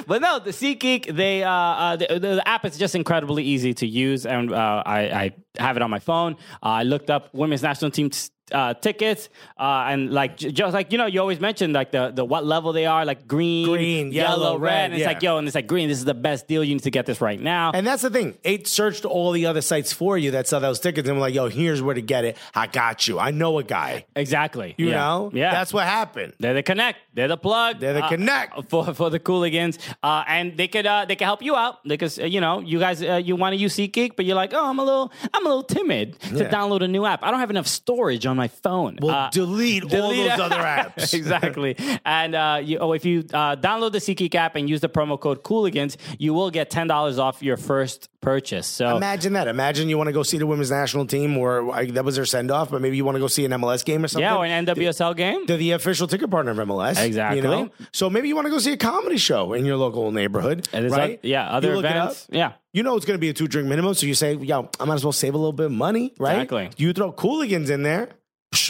but 0.07 0.21
no, 0.21 0.39
the 0.39 0.51
SeatGeek, 0.51 1.15
they 1.15 1.43
uh, 1.43 1.51
uh 1.51 1.95
the, 1.95 2.19
the 2.19 2.47
app 2.47 2.65
is 2.65 2.77
just 2.77 2.95
incredibly 2.95 3.43
easy 3.43 3.73
to 3.75 3.87
use, 3.87 4.25
and 4.25 4.51
uh, 4.53 4.83
I, 4.85 4.99
I 4.99 5.35
have 5.57 5.77
it 5.77 5.81
on 5.81 5.89
my 5.89 5.99
phone. 5.99 6.33
Uh, 6.63 6.81
I 6.81 6.83
looked 6.83 7.09
up 7.09 7.33
women's 7.33 7.63
national 7.63 7.91
team. 7.91 8.11
Uh, 8.51 8.73
tickets 8.73 9.29
uh, 9.57 9.85
and 9.91 10.11
like 10.11 10.35
j- 10.37 10.51
just 10.51 10.73
like 10.73 10.91
you 10.91 10.97
know 10.97 11.05
you 11.05 11.19
always 11.21 11.39
mention 11.39 11.71
like 11.73 11.91
the 11.91 12.11
the 12.13 12.25
what 12.25 12.45
level 12.45 12.73
they 12.73 12.85
are 12.85 13.05
like 13.05 13.27
green 13.27 13.65
Green, 13.67 14.11
yellow, 14.11 14.57
red, 14.57 14.85
and 14.85 14.93
it's 14.93 15.01
yeah. 15.01 15.07
like 15.07 15.21
yo 15.23 15.37
and 15.37 15.47
it's 15.47 15.55
like 15.55 15.67
green 15.67 15.87
this 15.87 15.97
is 15.99 16.05
the 16.05 16.13
best 16.13 16.47
deal 16.47 16.61
you 16.63 16.73
need 16.75 16.83
to 16.83 16.91
get 16.91 17.05
this 17.05 17.21
right 17.21 17.39
now 17.39 17.71
And 17.73 17.87
that's 17.87 18.01
the 18.01 18.09
thing. 18.09 18.37
It 18.43 18.67
searched 18.67 19.05
all 19.05 19.31
the 19.31 19.45
other 19.45 19.61
sites 19.61 19.93
for 19.93 20.17
you 20.17 20.31
that 20.31 20.47
sell 20.47 20.59
those 20.59 20.79
tickets 20.81 21.07
and 21.07 21.17
we're 21.17 21.21
like, 21.27 21.33
yo, 21.33 21.47
here's 21.49 21.81
where 21.81 21.95
to 21.95 22.01
get 22.01 22.25
it. 22.25 22.37
I 22.53 22.67
got 22.67 23.07
you. 23.07 23.19
I 23.19 23.31
know 23.31 23.57
a 23.59 23.63
guy. 23.63 24.05
exactly 24.15 24.75
You 24.77 24.87
yeah. 24.89 24.95
know? 24.99 25.31
yeah 25.33 25.51
That's 25.51 25.71
what 25.73 25.85
happened. 25.85 26.33
They're 26.39 26.53
the 26.53 26.63
connect. 26.63 26.99
They're 27.13 27.27
the 27.29 27.37
plug. 27.37 27.79
They're 27.79 27.93
the 27.93 28.03
uh, 28.05 28.09
connect. 28.09 28.69
for 28.69 28.93
for 28.93 29.09
the 29.09 29.19
Cooligans, 29.19 29.77
uh, 30.03 30.23
and 30.27 30.57
they 30.57 30.67
could 30.67 30.85
uh, 30.85 31.05
they 31.07 31.15
can 31.15 31.25
help 31.25 31.41
you 31.41 31.55
out 31.55 31.83
because 31.85 32.19
uh, 32.19 32.23
you 32.25 32.41
know 32.41 32.59
you 32.59 32.79
guys 32.79 33.01
uh, 33.03 33.15
you 33.23 33.35
want 33.35 33.53
to 33.53 33.59
use 33.65 33.75
SeatGeek, 33.75 34.15
but 34.15 34.25
you're 34.25 34.35
like, 34.43 34.53
oh, 34.53 34.65
I'm 34.69 34.79
a 34.79 34.83
little 34.83 35.11
I'm 35.33 35.45
a 35.45 35.49
little 35.49 35.63
timid 35.63 36.19
to 36.21 36.35
Yeah. 36.43 36.49
download 36.49 36.81
a 36.83 36.87
new 36.87 37.05
app. 37.05 37.23
I 37.23 37.31
don't 37.31 37.39
have 37.39 37.49
enough 37.49 37.67
storage 37.67 38.25
on 38.25 38.35
my 38.37 38.40
phone. 38.47 38.97
Well, 39.01 39.11
Uh, 39.15 39.29
delete, 39.29 39.83
all 39.93 40.09
those 40.13 40.39
other 40.39 40.55
apps. 40.57 41.13
exactly. 41.13 41.75
And 42.05 42.35
uh, 42.35 42.59
you, 42.63 42.77
oh, 42.79 42.93
if 42.93 43.05
you 43.05 43.19
uh, 43.33 43.55
download 43.55 43.91
the 43.91 43.99
SeatGeek 43.99 44.35
app 44.35 44.55
and 44.55 44.69
use 44.69 44.81
the 44.81 44.89
promo 44.89 45.19
code 45.19 45.43
Cooligans, 45.43 45.97
you 46.19 46.33
will 46.33 46.51
get 46.51 46.69
ten 46.69 46.87
dollars 46.87 47.19
off 47.19 47.41
your 47.43 47.57
first 47.57 48.09
purchase. 48.21 48.67
So 48.67 48.95
Imagine 48.97 49.33
that. 49.33 49.47
Imagine 49.47 49.89
you 49.89 49.97
want 49.97 50.07
to 50.07 50.13
go 50.13 50.21
see 50.21 50.37
the 50.37 50.45
women's 50.45 50.69
national 50.69 51.07
team, 51.07 51.35
or 51.37 51.63
like, 51.63 51.93
that 51.95 52.05
was 52.05 52.15
their 52.15 52.25
send 52.25 52.51
off, 52.51 52.69
but 52.69 52.79
maybe 52.81 52.95
you 52.95 53.03
want 53.03 53.15
to 53.15 53.19
go 53.19 53.27
see 53.27 53.45
an 53.45 53.51
MLS 53.51 53.83
game 53.83 54.03
or 54.03 54.07
something. 54.07 54.23
yeah, 54.23 54.35
or 54.37 54.45
an 54.45 54.65
NWSL 54.65 55.15
game. 55.17 55.45
They're 55.47 55.57
the 55.57 55.71
official 55.71 56.07
ticket 56.07 56.29
partner 56.29 56.51
of 56.51 56.57
MLS. 56.59 57.03
Exactly. 57.03 57.37
You 57.37 57.43
know? 57.43 57.69
So 57.91 58.09
maybe 58.11 58.27
you 58.27 58.35
want 58.35 58.45
to 58.45 58.51
go 58.51 58.59
see 58.59 58.73
a 58.73 58.77
comedy 58.77 59.17
show 59.17 59.53
in 59.53 59.65
your 59.65 59.77
local 59.77 60.11
neighborhood. 60.11 60.67
Right? 60.73 61.19
yeah, 61.23 61.49
other 61.49 61.73
events. 61.73 62.27
Yeah. 62.31 62.53
You 62.73 62.83
know 62.83 62.95
it's 62.95 63.05
going 63.05 63.17
to 63.17 63.21
be 63.21 63.29
a 63.29 63.33
two 63.33 63.47
drink 63.47 63.67
minimum, 63.67 63.95
so 63.95 64.05
you 64.05 64.13
say, 64.13 64.35
"Yo, 64.35 64.69
I 64.79 64.85
might 64.85 64.93
as 64.95 65.03
well 65.03 65.11
save 65.11 65.33
a 65.33 65.37
little 65.37 65.51
bit 65.51 65.65
of 65.65 65.71
money, 65.73 66.13
right?" 66.19 66.35
Exactly. 66.43 66.69
You 66.77 66.93
throw 66.93 67.11
Cooligans 67.11 67.69
in 67.69 67.83
there, 67.83 68.07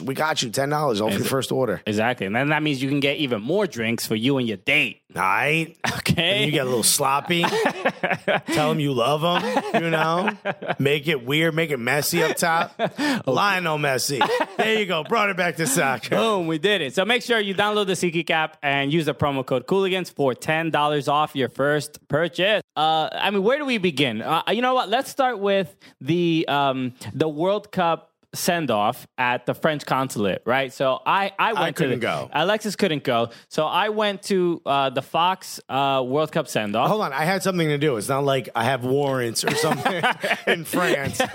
we 0.04 0.14
got 0.14 0.42
you 0.44 0.50
ten 0.50 0.70
dollars 0.70 1.02
off 1.02 1.14
your 1.14 1.24
first 1.24 1.52
order. 1.52 1.82
Exactly. 1.86 2.28
And 2.28 2.36
then 2.36 2.50
that 2.50 2.62
means 2.62 2.82
you 2.82 2.90
can 2.90 3.00
get 3.00 3.18
even 3.18 3.42
more 3.42 3.66
drinks 3.66 4.06
for 4.06 4.16
you 4.16 4.38
and 4.38 4.48
your 4.48 4.58
date. 4.58 5.02
All 5.16 5.22
right. 5.22 5.76
Okay. 6.12 6.44
And 6.44 6.46
you 6.46 6.52
get 6.52 6.66
a 6.66 6.70
little 6.70 6.84
sloppy. 6.84 7.44
Tell 8.48 8.70
them 8.70 8.80
you 8.80 8.94
love 8.94 9.22
them. 9.22 9.82
You 9.82 9.90
know, 9.90 10.30
make 10.78 11.08
it 11.08 11.26
weird, 11.26 11.56
make 11.56 11.72
it 11.72 11.78
messy 11.78 12.22
up 12.24 12.36
top. 12.38 12.78
Lionel 13.26 13.78
Messi. 13.78 14.20
There 14.58 14.80
you 14.80 14.86
go. 14.86 15.04
Brought 15.04 15.30
it 15.30 15.38
back 15.38 15.56
to 15.58 15.68
soccer. 15.68 16.16
Boom, 16.16 16.48
we 16.48 16.58
did 16.58 16.82
it. 16.82 16.94
So 16.94 17.06
make 17.06 17.24
sure 17.24 17.40
you 17.40 17.56
download 17.56 17.88
the 17.88 17.94
SeatGeek 17.94 18.30
app 18.30 18.58
and 18.62 18.92
use 18.92 19.06
the 19.06 19.14
promo 19.14 19.46
code 19.46 19.68
Cooligans 19.68 20.12
for 20.14 20.34
$10 20.34 21.08
off 21.08 21.36
your 21.36 21.50
first 21.50 22.06
purchase. 22.08 22.62
Uh, 22.76 23.10
I 23.12 23.32
mean, 23.32 23.44
where 23.44 23.58
do 23.58 23.66
we 23.66 23.78
begin? 23.78 24.22
Uh, 24.22 24.44
you 24.52 24.62
know 24.62 24.74
what? 24.74 24.90
Let's 24.90 25.10
start 25.10 25.40
with 25.40 25.74
the 26.02 26.46
um, 26.48 26.94
the 27.14 27.30
World 27.30 27.72
Cup 27.72 28.11
send 28.34 28.72
off 28.72 29.08
at 29.18 29.46
the 29.46 29.54
French 29.54 29.86
consulate, 29.86 30.42
right? 30.46 30.72
So 30.72 31.02
I, 31.06 31.32
I 31.38 31.52
went 31.54 31.76
to 31.76 31.84
couldn't 31.84 32.00
the- 32.00 32.06
go. 32.06 32.30
Alexis 32.32 32.76
couldn't 32.78 33.04
go. 33.04 33.30
So 33.50 33.66
I 33.66 33.90
went 33.90 34.24
to 34.24 34.62
uh, 34.66 34.90
the 34.90 35.02
Fox 35.02 35.60
uh, 35.68 36.02
World 36.06 36.32
Cup 36.32 36.48
send 36.48 36.76
off. 36.76 36.88
Hold 36.90 37.02
on, 37.02 37.12
I 37.14 37.26
had 37.26 37.44
something 37.44 37.68
to 37.68 37.78
do. 37.78 37.98
It's 37.98 38.08
not 38.08 38.24
like 38.24 38.48
I 38.56 38.64
have 38.64 38.86
warrants 38.86 39.44
or 39.44 39.54
something 39.56 40.02
in 40.48 40.64
France. 40.64 41.18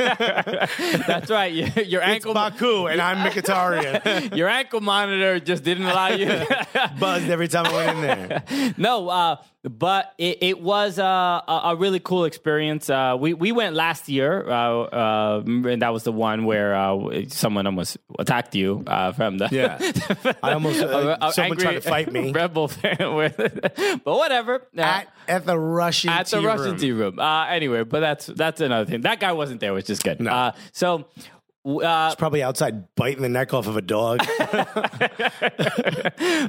That's 1.07 1.31
right. 1.31 1.53
Your, 1.53 1.69
your 1.85 2.01
It's 2.03 2.11
ankle 2.11 2.35
Baku, 2.35 2.87
and 2.87 3.01
I'm 3.01 3.19
Mkhitaryan. 3.31 4.35
your 4.37 4.49
ankle 4.49 4.81
monitor 4.81 5.39
just 5.41 5.65
didn't 5.65 5.85
allow 5.87 6.09
you. 6.09 6.29
Buzzed 6.99 7.29
every 7.29 7.49
time 7.49 7.67
I 7.67 7.73
went 7.75 7.97
in 7.99 8.01
there. 8.03 8.73
no, 8.77 9.09
uh, 9.09 9.37
but 9.69 10.13
it, 10.19 10.39
it 10.43 10.61
was 10.61 10.99
uh, 10.99 11.05
a, 11.49 11.61
a 11.65 11.77
really 11.77 12.01
cool 12.01 12.25
experience. 12.25 12.89
Uh, 12.89 13.17
we 13.19 13.35
we 13.35 13.53
went 13.53 13.75
last 13.75 14.09
year, 14.09 14.49
uh, 14.49 14.83
uh, 14.83 15.43
and 15.47 15.83
that 15.83 15.93
was 15.93 16.05
the 16.05 16.13
one 16.13 16.45
where 16.45 16.75
uh, 16.75 17.25
someone 17.29 17.67
almost 17.67 17.97
attacked 18.19 18.55
you 18.55 18.85
uh, 18.87 19.13
from 19.13 19.39
the 19.39 19.49
Yeah. 19.51 19.79
I 20.43 20.53
almost 20.53 20.81
uh, 20.83 21.31
someone 21.33 21.59
tried 21.59 21.75
to 21.75 21.81
fight 21.81 22.13
me 22.13 22.33
Rebel 22.37 22.69
fan, 22.69 23.15
with- 23.15 23.37
but 23.37 24.17
whatever. 24.17 24.63
At, 24.77 25.09
at 25.29 25.45
the 25.47 25.59
Russian 25.59 26.11
room. 26.11 26.19
at 26.19 26.27
the 26.27 26.41
Russian 26.41 26.65
room. 26.73 26.77
tea 26.79 26.93
room. 26.93 27.19
Uh, 27.19 27.47
anyway, 27.47 27.83
but 27.83 28.01
that's 28.01 28.27
that's 28.27 28.61
another 28.61 28.89
thing. 28.91 29.01
That 29.03 29.21
guy 29.21 29.33
wasn't 29.33 29.61
there, 29.61 29.75
which 29.75 29.91
is 29.91 29.99
good. 30.01 30.21
No. 30.21 30.31
Uh, 30.31 30.53
so. 30.73 31.07
Uh, 31.67 32.15
Probably 32.15 32.45
outside 32.45 32.95
biting 32.95 33.23
the 33.23 33.29
neck 33.29 33.53
off 33.53 33.67
of 33.67 33.77
a 33.77 33.83
dog. 33.83 34.21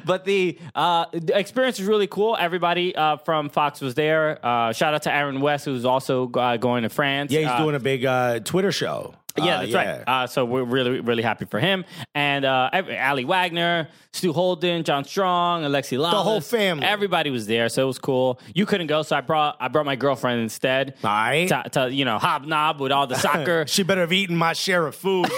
but 0.06 0.26
the, 0.26 0.58
uh, 0.76 1.06
the 1.12 1.38
experience 1.38 1.80
was 1.80 1.88
really 1.88 2.08
cool. 2.08 2.38
Everybody 2.40 2.96
uh, 2.96 3.18
from 3.18 3.50
Fox 3.50 3.82
was 3.82 3.96
there. 3.96 4.44
Uh, 4.46 4.74
shout 4.74 4.94
out 4.94 5.04
to 5.04 5.14
Aaron 5.14 5.42
West, 5.42 5.66
who's 5.66 5.86
also 5.86 6.30
uh, 6.32 6.58
going 6.58 6.84
to 6.84 6.90
France. 6.90 7.32
yeah, 7.32 7.40
he's 7.42 7.50
Uh, 7.50 7.58
doing 7.64 7.76
a 7.76 7.80
big 7.80 8.06
uh, 8.06 8.40
Twitter 8.42 8.72
show. 8.72 9.16
Yeah, 9.38 9.58
Uh, 9.58 9.60
that's 9.62 9.74
right. 9.74 10.04
Uh, 10.08 10.28
so 10.28 10.46
we're 10.46 10.64
really, 10.64 11.00
really 11.00 11.24
happy 11.24 11.46
for 11.46 11.60
him. 11.60 11.86
And 12.16 12.46
uh, 12.46 12.70
Aly 12.74 13.26
Wagner, 13.26 13.90
Stu 14.12 14.34
Holden, 14.34 14.84
John 14.84 15.04
Strong, 15.04 15.64
Alexi 15.64 15.98
Lalas. 15.98 16.12
The 16.12 16.24
whole 16.24 16.42
family. 16.42 16.86
Everybody 16.86 17.30
was 17.30 17.46
there, 17.46 17.70
so 17.70 17.84
it 17.84 17.86
was 17.86 18.00
cool. 18.00 18.40
You 18.54 18.66
couldn't 18.66 18.88
go, 18.88 19.04
so 19.04 19.16
I 19.16 19.22
brought 19.22 19.58
I 19.60 19.68
brought 19.68 19.86
my 19.86 19.96
girlfriend 19.96 20.42
instead. 20.42 20.96
All 21.04 21.10
right. 21.10 21.48
To, 21.48 21.70
to 21.72 21.94
you 21.94 22.04
know 22.06 22.18
hobnob 22.18 22.80
with 22.82 22.92
all 22.92 23.08
the 23.08 23.16
soccer. 23.16 23.66
She 23.78 23.84
better 23.84 24.02
have 24.02 24.14
eaten 24.14 24.36
my 24.36 24.54
share 24.54 24.88
of 24.88 24.96
food. 24.96 25.30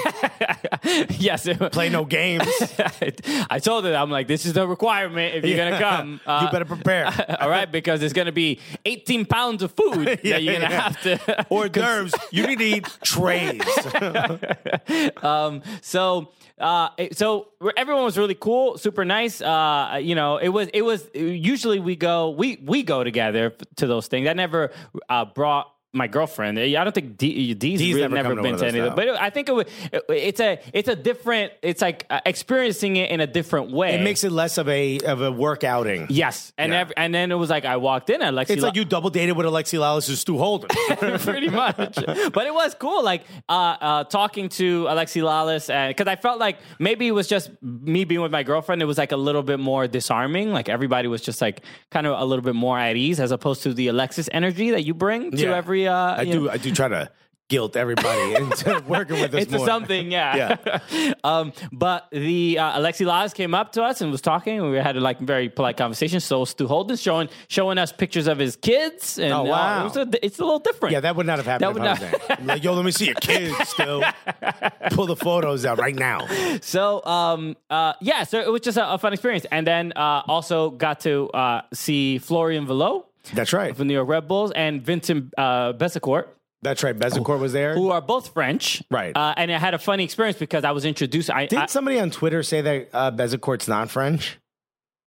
yes, 1.09 1.47
Play 1.71 1.89
no 1.89 2.05
games. 2.05 2.47
I 3.49 3.59
told 3.59 3.83
her 3.85 3.93
I'm 3.93 4.09
like, 4.09 4.27
this 4.27 4.45
is 4.45 4.53
the 4.53 4.67
requirement 4.67 5.35
if 5.35 5.45
you're 5.45 5.57
gonna 5.57 5.79
come. 5.79 6.21
Uh, 6.25 6.43
you 6.45 6.51
better 6.51 6.65
prepare. 6.65 7.07
all 7.41 7.49
right, 7.49 7.69
because 7.69 8.01
it's 8.01 8.13
gonna 8.13 8.31
be 8.31 8.59
18 8.85 9.25
pounds 9.25 9.63
of 9.63 9.71
food 9.73 10.07
that 10.07 10.23
you're 10.23 10.53
gonna 10.53 10.69
yeah. 10.69 10.81
have 10.81 11.01
to 11.01 11.45
Hors 11.49 11.69
d'oeuvres. 11.69 12.13
You 12.31 12.47
need 12.47 12.59
to 12.59 12.65
eat 12.65 12.97
trays. 13.03 13.61
so 15.81 16.31
uh, 16.59 16.89
so 17.13 17.47
everyone 17.77 18.03
was 18.03 18.17
really 18.17 18.35
cool, 18.35 18.77
super 18.77 19.05
nice. 19.05 19.41
Uh, 19.41 19.99
you 20.01 20.15
know, 20.15 20.37
it 20.37 20.49
was 20.49 20.67
it 20.73 20.81
was 20.81 21.09
usually 21.13 21.79
we 21.79 21.95
go 21.95 22.29
we 22.31 22.57
we 22.63 22.83
go 22.83 23.03
together 23.03 23.55
to 23.77 23.87
those 23.87 24.07
things. 24.07 24.27
I 24.27 24.33
never 24.33 24.71
uh, 25.07 25.25
brought. 25.25 25.73
My 25.91 26.05
girlfriend. 26.05 26.59
I 26.59 26.69
don't 26.83 26.93
think 26.93 27.17
D, 27.17 27.55
D's, 27.55 27.79
D's 27.79 27.95
really 27.95 28.01
never 28.13 28.29
never, 28.35 28.41
been 28.43 28.57
to 28.57 28.67
any 28.67 28.77
of 28.77 28.85
them. 28.85 28.95
But 28.95 29.09
I 29.19 29.31
think 29.31 29.49
it, 29.49 29.55
would- 29.55 29.69
it's 30.09 30.39
a 30.39 30.59
it's 30.71 30.87
a 30.87 30.95
different. 30.95 31.51
It's 31.63 31.81
like 31.81 32.05
uh, 32.11 32.19
experiencing 32.27 32.95
it 32.97 33.09
in 33.09 33.21
a 33.21 33.25
different 33.25 33.71
way. 33.71 33.95
It 33.95 34.01
makes 34.03 34.23
it 34.23 34.31
less 34.31 34.59
of 34.59 34.69
a 34.69 34.99
of 34.99 35.23
a 35.23 35.31
work 35.31 35.63
outing. 35.63 36.05
yes, 36.11 36.53
and 36.59 36.73
Yeah. 36.73 36.81
ev- 36.81 36.93
and 36.95 37.11
then 37.15 37.31
it 37.31 37.35
was 37.35 37.49
like 37.49 37.65
I 37.65 37.77
walked 37.77 38.11
in 38.11 38.21
and 38.21 38.37
Lexi. 38.37 38.51
It's 38.51 38.61
like 38.61 38.75
you 38.75 38.85
double 38.85 39.09
dated 39.09 39.35
with 39.35 39.47
Alexi 39.47 39.79
Lalas 39.79 40.07
and 40.09 40.17
Stu 40.17 40.37
Holden. 40.37 40.69
pretty 41.19 41.49
much. 41.49 41.95
But 41.95 42.45
it 42.45 42.53
was 42.53 42.75
cool, 42.75 43.03
like 43.03 43.23
uh, 43.49 43.51
uh, 43.81 44.03
talking 44.03 44.49
to 44.49 44.85
Alexi 44.85 45.23
Lalas, 45.23 45.73
and 45.73 45.89
because 45.89 46.05
I 46.07 46.17
felt 46.17 46.39
like 46.39 46.59
maybe 46.77 47.07
it 47.07 47.11
was 47.13 47.27
just 47.27 47.49
me 47.63 48.03
being 48.03 48.21
with 48.21 48.31
my 48.31 48.43
girlfriend. 48.43 48.83
It 48.83 48.85
was 48.85 48.99
like 48.99 49.11
a 49.11 49.17
little 49.17 49.41
bit 49.41 49.59
more 49.59 49.87
disarming. 49.87 50.51
Like 50.53 50.69
everybody 50.69 51.07
was 51.07 51.23
just 51.23 51.41
like 51.41 51.63
kind 51.89 52.05
of 52.05 52.19
a 52.19 52.25
little 52.25 52.43
bit 52.45 52.53
more 52.53 52.77
at 52.77 52.95
ease, 52.95 53.19
as 53.19 53.31
opposed 53.31 53.63
to 53.63 53.73
the 53.73 53.87
Alexis 53.87 54.29
energy 54.31 54.69
that 54.69 54.83
you 54.85 54.93
bring 54.93 55.31
to 55.31 55.37
Yeah. 55.37 55.55
every. 55.57 55.78
Uh, 55.87 56.15
I 56.17 56.25
do. 56.25 56.45
know- 56.45 56.49
I 56.51 56.57
do 56.57 56.71
try 56.73 56.87
to 56.87 57.09
guilt 57.47 57.75
everybody 57.75 58.35
into 58.35 58.83
working 58.87 59.19
with 59.19 59.33
us 59.33 59.41
Into 59.45 59.57
more. 59.57 59.65
something, 59.65 60.11
yeah. 60.11 60.57
um, 61.23 61.51
but 61.71 62.07
the 62.11 62.59
uh, 62.59 62.79
Alexi 62.79 63.07
Lalas 63.07 63.33
came 63.33 63.55
up 63.55 63.71
to 63.71 63.81
us 63.81 64.01
and 64.01 64.11
was 64.11 64.21
talking. 64.21 64.59
and 64.59 64.69
We 64.69 64.77
had 64.77 64.95
a 64.95 64.99
like 64.99 65.17
very 65.19 65.49
polite 65.49 65.75
conversation. 65.75 66.19
So 66.19 66.45
Stu 66.45 66.67
Holden 66.67 66.95
showing 66.95 67.27
showing 67.47 67.79
us 67.79 67.91
pictures 67.91 68.27
of 68.27 68.37
his 68.37 68.55
kids. 68.55 69.17
And, 69.17 69.33
Oh, 69.33 69.41
uh, 69.41 69.49
wow. 69.49 69.81
it 69.81 69.83
was 69.85 69.97
a, 69.97 70.25
it's 70.25 70.37
a 70.37 70.43
little 70.43 70.59
different. 70.59 70.93
Yeah, 70.93 70.99
that 70.99 71.15
would 71.15 71.25
not 71.25 71.37
have 71.39 71.47
happened. 71.47 71.75
That 71.75 71.81
would 71.81 71.87
I 71.87 71.91
was 71.93 71.99
there. 72.27 72.37
I'm 72.37 72.45
like, 72.45 72.63
yo, 72.63 72.73
let 72.75 72.85
me 72.85 72.91
see 72.91 73.05
your 73.07 73.15
kids 73.15 73.55
still. 73.69 74.03
Pull 74.91 75.07
the 75.07 75.15
photos 75.15 75.65
out 75.65 75.79
right 75.79 75.95
now. 75.95 76.27
So, 76.61 77.03
um, 77.03 77.57
uh, 77.71 77.93
yeah, 77.99 78.25
so 78.25 78.39
it 78.39 78.51
was 78.51 78.61
just 78.61 78.77
a, 78.77 78.93
a 78.93 78.97
fun 78.99 79.13
experience. 79.13 79.47
And 79.51 79.65
then 79.65 79.93
uh, 79.95 80.21
also 80.27 80.69
got 80.69 80.99
to 80.99 81.29
uh, 81.31 81.61
see 81.73 82.19
Florian 82.19 82.67
Valot 82.67 83.05
That's 83.33 83.53
right. 83.53 83.75
from 83.75 83.87
the 83.87 83.93
New 83.93 83.93
York 83.95 84.07
Red 84.07 84.27
Bulls 84.27 84.51
and 84.51 84.81
Vincent 84.81 85.33
uh. 85.37 85.73
That's 86.61 86.83
right. 86.83 86.97
Bezecourt 86.97 87.39
was 87.39 87.53
there. 87.53 87.73
Who 87.73 87.89
are 87.89 88.01
both 88.01 88.33
French, 88.33 88.83
Right. 88.91 89.15
Uh, 89.15 89.33
and 89.37 89.49
I 89.51 89.57
had 89.57 89.73
a 89.73 89.79
funny 89.79 90.03
experience 90.03 90.37
because 90.37 90.65
I 90.65 90.71
was 90.71 90.83
introduced. 90.83 91.29
I, 91.31 91.45
Didn't 91.45 91.63
I 91.63 91.65
somebody 91.67 91.99
on 91.99 92.11
Twitter 92.11 92.43
say 92.43 92.61
that 92.61 92.89
uh, 92.93 93.11
not 93.67 93.89
French? 93.89 94.37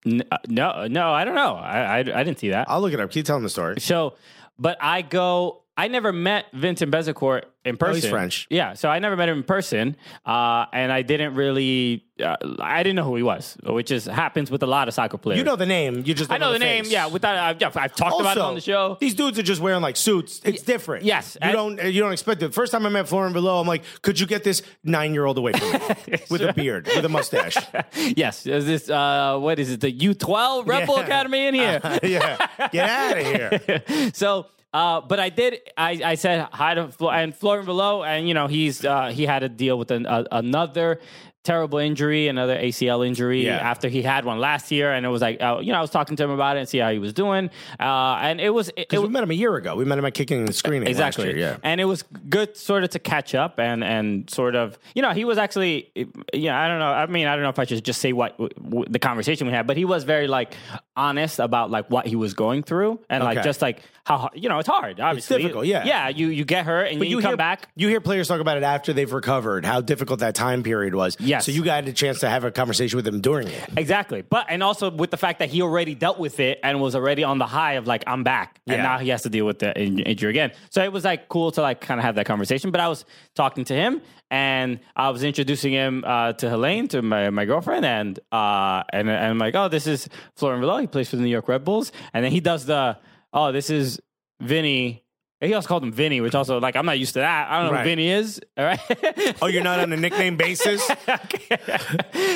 n- 0.06 0.22
uh, 0.30 0.38
no, 0.48 0.86
no, 0.86 1.12
I 1.12 1.24
don't 1.24 1.34
know. 1.34 1.54
I, 1.54 1.80
I, 1.80 1.98
I 1.98 2.02
didn't 2.24 2.38
see 2.38 2.50
that. 2.50 2.70
I'll 2.70 2.80
look 2.80 2.94
it 2.94 3.00
up. 3.00 3.10
Keep 3.10 3.26
telling 3.26 3.42
the 3.42 3.50
story. 3.50 3.80
So, 3.80 4.14
but 4.58 4.78
I 4.80 5.02
go. 5.02 5.61
I 5.74 5.88
never 5.88 6.12
met 6.12 6.46
Vincent 6.52 6.92
Bezecourt 6.92 7.44
in 7.64 7.76
person. 7.78 7.92
Oh, 7.92 7.94
he's 7.94 8.06
French. 8.10 8.46
Yeah, 8.50 8.74
so 8.74 8.90
I 8.90 8.98
never 8.98 9.16
met 9.16 9.30
him 9.30 9.38
in 9.38 9.42
person, 9.42 9.96
uh, 10.26 10.66
and 10.72 10.92
I 10.92 11.00
didn't 11.02 11.34
really. 11.34 12.04
Uh, 12.22 12.36
I 12.60 12.82
didn't 12.82 12.96
know 12.96 13.04
who 13.04 13.16
he 13.16 13.22
was, 13.22 13.56
which 13.64 13.90
is 13.90 14.04
happens 14.04 14.50
with 14.50 14.62
a 14.62 14.66
lot 14.66 14.86
of 14.86 14.92
soccer 14.94 15.16
players. 15.16 15.38
You 15.38 15.44
know 15.44 15.56
the 15.56 15.64
name. 15.66 16.02
You 16.04 16.12
just 16.12 16.30
I 16.30 16.36
don't 16.36 16.48
know 16.48 16.52
the 16.52 16.58
name. 16.58 16.84
face. 16.84 16.92
Yeah, 16.92 17.06
without 17.06 17.36
I've, 17.36 17.60
yeah, 17.60 17.70
I've 17.74 17.94
talked 17.96 18.20
about 18.20 18.36
it 18.36 18.42
on 18.42 18.54
the 18.54 18.60
show. 18.60 18.98
These 19.00 19.14
dudes 19.14 19.38
are 19.38 19.42
just 19.42 19.62
wearing 19.62 19.80
like 19.80 19.96
suits. 19.96 20.40
It's 20.44 20.62
different. 20.62 21.04
yes, 21.06 21.38
you 21.42 21.52
don't 21.52 21.82
you 21.84 22.00
don't 22.02 22.12
expect 22.12 22.42
it. 22.42 22.52
First 22.52 22.70
time 22.72 22.84
I 22.84 22.90
met 22.90 23.08
Florian 23.08 23.32
Valot, 23.32 23.62
I'm 23.62 23.66
like, 23.66 23.82
could 24.02 24.20
you 24.20 24.26
get 24.26 24.44
this 24.44 24.62
nine 24.84 25.14
year 25.14 25.24
old 25.24 25.38
away 25.38 25.52
from 25.52 25.72
me 25.72 26.18
with 26.30 26.42
a 26.42 26.52
beard, 26.52 26.86
with 26.94 27.04
a 27.04 27.08
mustache? 27.08 27.56
Yes, 28.16 28.46
is 28.46 28.66
this 28.66 28.90
uh, 28.90 29.38
what 29.38 29.58
is 29.58 29.70
it? 29.70 29.80
The 29.80 29.90
U 29.90 30.12
twelve 30.14 30.68
Red 30.68 30.86
Bull 30.86 30.98
Yeah. 30.98 31.04
Academy 31.04 31.46
in 31.46 31.54
here. 31.54 31.80
yeah, 32.02 32.68
get 32.70 32.88
out 32.90 33.18
of 33.18 33.26
here. 33.66 34.12
so, 34.12 34.46
uh, 34.72 35.00
but 35.02 35.20
I 35.20 35.28
did. 35.28 35.58
I, 35.76 36.00
I 36.04 36.14
said 36.14 36.46
hi 36.52 36.74
to 36.74 36.88
Flo- 36.88 37.10
and 37.10 37.34
Florian 37.34 37.66
Valot, 37.66 38.06
and 38.06 38.26
you 38.28 38.34
know 38.34 38.46
he's 38.46 38.84
uh, 38.84 39.08
he 39.08 39.26
had 39.26 39.40
to 39.40 39.48
deal 39.48 39.78
with 39.78 39.90
an, 39.90 40.06
a, 40.06 40.24
another 40.32 41.00
terrible 41.44 41.78
injury, 41.78 42.28
another 42.28 42.56
ACL 42.56 43.04
injury 43.04 43.44
Yeah. 43.44 43.56
after 43.56 43.88
he 43.88 44.00
had 44.00 44.24
one 44.24 44.38
last 44.38 44.70
year, 44.70 44.92
and 44.92 45.04
it 45.04 45.08
was 45.08 45.20
like 45.22 45.42
uh, 45.42 45.58
you 45.60 45.72
know 45.72 45.78
I 45.78 45.80
was 45.80 45.90
talking 45.90 46.14
to 46.16 46.22
him 46.22 46.30
about 46.30 46.56
it 46.56 46.60
and 46.60 46.68
see 46.68 46.78
how 46.78 46.92
he 46.92 47.00
was 47.00 47.12
doing, 47.12 47.50
uh, 47.80 48.18
and 48.22 48.40
it 48.40 48.50
was 48.50 48.70
Because 48.76 49.00
we 49.00 49.08
met 49.08 49.24
him 49.24 49.30
a 49.32 49.34
year 49.34 49.56
ago. 49.56 49.74
We 49.74 49.84
met 49.84 49.98
him 49.98 50.04
at 50.04 50.14
Kicking 50.14 50.44
the 50.44 50.52
Screening 50.52 50.86
exactly 50.88 51.26
year. 51.30 51.36
Yeah. 51.36 51.56
and 51.64 51.80
it 51.80 51.86
was 51.86 52.04
good 52.30 52.56
sort 52.56 52.84
of 52.84 52.90
to 52.90 53.00
catch 53.00 53.34
up 53.34 53.58
and 53.58 53.82
and 53.82 54.30
sort 54.30 54.54
of 54.54 54.78
you 54.94 55.02
know 55.02 55.10
he 55.10 55.24
was 55.24 55.36
actually 55.36 55.90
yeah 56.32 56.60
i 56.62 56.68
don't 56.68 56.78
know 56.78 56.92
i 56.92 57.06
mean 57.06 57.26
i 57.26 57.34
don't 57.34 57.42
know 57.42 57.48
if 57.48 57.58
i 57.58 57.64
should 57.64 57.84
just 57.84 58.00
say 58.00 58.12
what 58.12 58.32
w- 58.38 58.48
w- 58.62 58.84
the 58.88 58.98
conversation 59.00 59.46
we 59.48 59.52
had 59.52 59.66
but 59.66 59.76
he 59.76 59.84
was 59.84 60.04
very 60.04 60.28
like 60.28 60.54
honest 60.96 61.40
about 61.40 61.70
like 61.72 61.90
what 61.90 62.06
he 62.06 62.14
was 62.14 62.34
going 62.34 62.62
through 62.62 63.00
and 63.10 63.24
like 63.24 63.42
just 63.42 63.60
like 63.62 63.82
how 64.04 64.18
hard- 64.18 64.32
you 64.34 64.48
know 64.48 64.58
it's 64.58 64.68
hard 64.68 64.98
obviously 65.00 65.36
it's 65.36 65.42
difficult, 65.44 65.66
yeah. 65.66 65.84
yeah 65.84 66.08
you 66.08 66.28
you 66.28 66.44
get 66.44 66.66
hurt 66.66 66.84
and 66.88 66.98
But 66.98 67.08
you, 67.08 67.16
you 67.18 67.22
come 67.22 67.30
hear, 67.30 67.36
back 67.36 67.68
You 67.76 67.88
hear 67.88 68.00
players 68.00 68.28
talk 68.28 68.40
about 68.40 68.56
it 68.56 68.62
after 68.62 68.92
they've 68.92 69.12
recovered, 69.12 69.64
how 69.64 69.80
difficult 69.80 70.20
that 70.20 70.34
time 70.34 70.62
period 70.62 70.94
was. 70.94 71.16
Yes. 71.20 71.46
So 71.46 71.52
you 71.52 71.64
got 71.64 71.86
a 71.86 71.92
chance 71.92 72.20
to 72.20 72.28
have 72.28 72.44
a 72.44 72.50
conversation 72.50 72.96
with 72.96 73.06
him 73.06 73.20
during 73.20 73.48
it. 73.48 73.68
Exactly. 73.76 74.22
But 74.22 74.46
and 74.48 74.62
also 74.62 74.90
with 74.90 75.10
the 75.10 75.16
fact 75.16 75.38
that 75.38 75.50
he 75.50 75.62
already 75.62 75.94
dealt 75.94 76.18
with 76.18 76.40
it 76.40 76.58
and 76.62 76.80
was 76.80 76.94
already 76.94 77.24
on 77.24 77.38
the 77.38 77.46
high 77.46 77.74
of 77.74 77.86
like 77.86 78.04
I'm 78.06 78.24
back 78.24 78.60
and 78.66 78.82
now 78.82 78.98
he 78.98 79.10
has 79.10 79.22
to 79.22 79.30
deal 79.30 79.46
with 79.46 79.60
the 79.60 79.78
injury 79.78 80.30
again. 80.30 80.52
So 80.70 80.82
it 80.82 80.92
was 80.92 81.04
like 81.04 81.28
cool 81.28 81.52
to 81.52 81.62
like 81.62 81.80
kind 81.80 82.00
of 82.00 82.04
have 82.04 82.16
that 82.16 82.26
conversation. 82.26 82.70
But 82.70 82.80
I 82.80 82.88
was 82.88 83.04
talking 83.34 83.64
to 83.66 83.74
him 83.74 84.02
and 84.30 84.80
I 84.96 85.10
was 85.10 85.22
introducing 85.22 85.72
him 85.72 86.04
uh, 86.06 86.32
to 86.34 86.48
Helene, 86.48 86.88
to 86.88 87.02
my, 87.02 87.30
my 87.30 87.44
girlfriend, 87.44 87.84
and 87.84 88.18
uh 88.32 88.82
and, 88.92 89.08
and 89.08 89.26
I'm 89.26 89.38
like, 89.38 89.54
oh, 89.54 89.68
this 89.68 89.86
is 89.86 90.08
Florian 90.36 90.60
Valot. 90.60 90.80
He 90.82 90.86
plays 90.86 91.08
for 91.10 91.16
the 91.16 91.22
New 91.22 91.30
York 91.30 91.48
Red 91.48 91.64
Bulls, 91.64 91.92
and 92.14 92.24
then 92.24 92.32
he 92.32 92.40
does 92.40 92.64
the 92.66 92.96
oh, 93.32 93.52
this 93.52 93.70
is 93.70 94.00
Vinny. 94.40 95.04
He 95.40 95.52
also 95.54 95.66
called 95.66 95.82
him 95.82 95.90
Vinny, 95.92 96.20
which 96.20 96.36
also 96.36 96.60
like 96.60 96.76
I'm 96.76 96.86
not 96.86 97.00
used 97.00 97.14
to 97.14 97.18
that. 97.18 97.50
I 97.50 97.58
don't 97.58 97.66
know 97.66 97.72
Right. 97.72 97.78
who 97.80 97.84
Vinny 97.90 98.10
is. 98.10 98.40
All 98.56 98.64
right. 98.64 98.78
Oh, 99.42 99.46
you're 99.46 99.64
not 99.64 99.80
on 99.80 99.92
a 99.92 99.96
nickname 99.96 100.36
basis? 100.36 100.88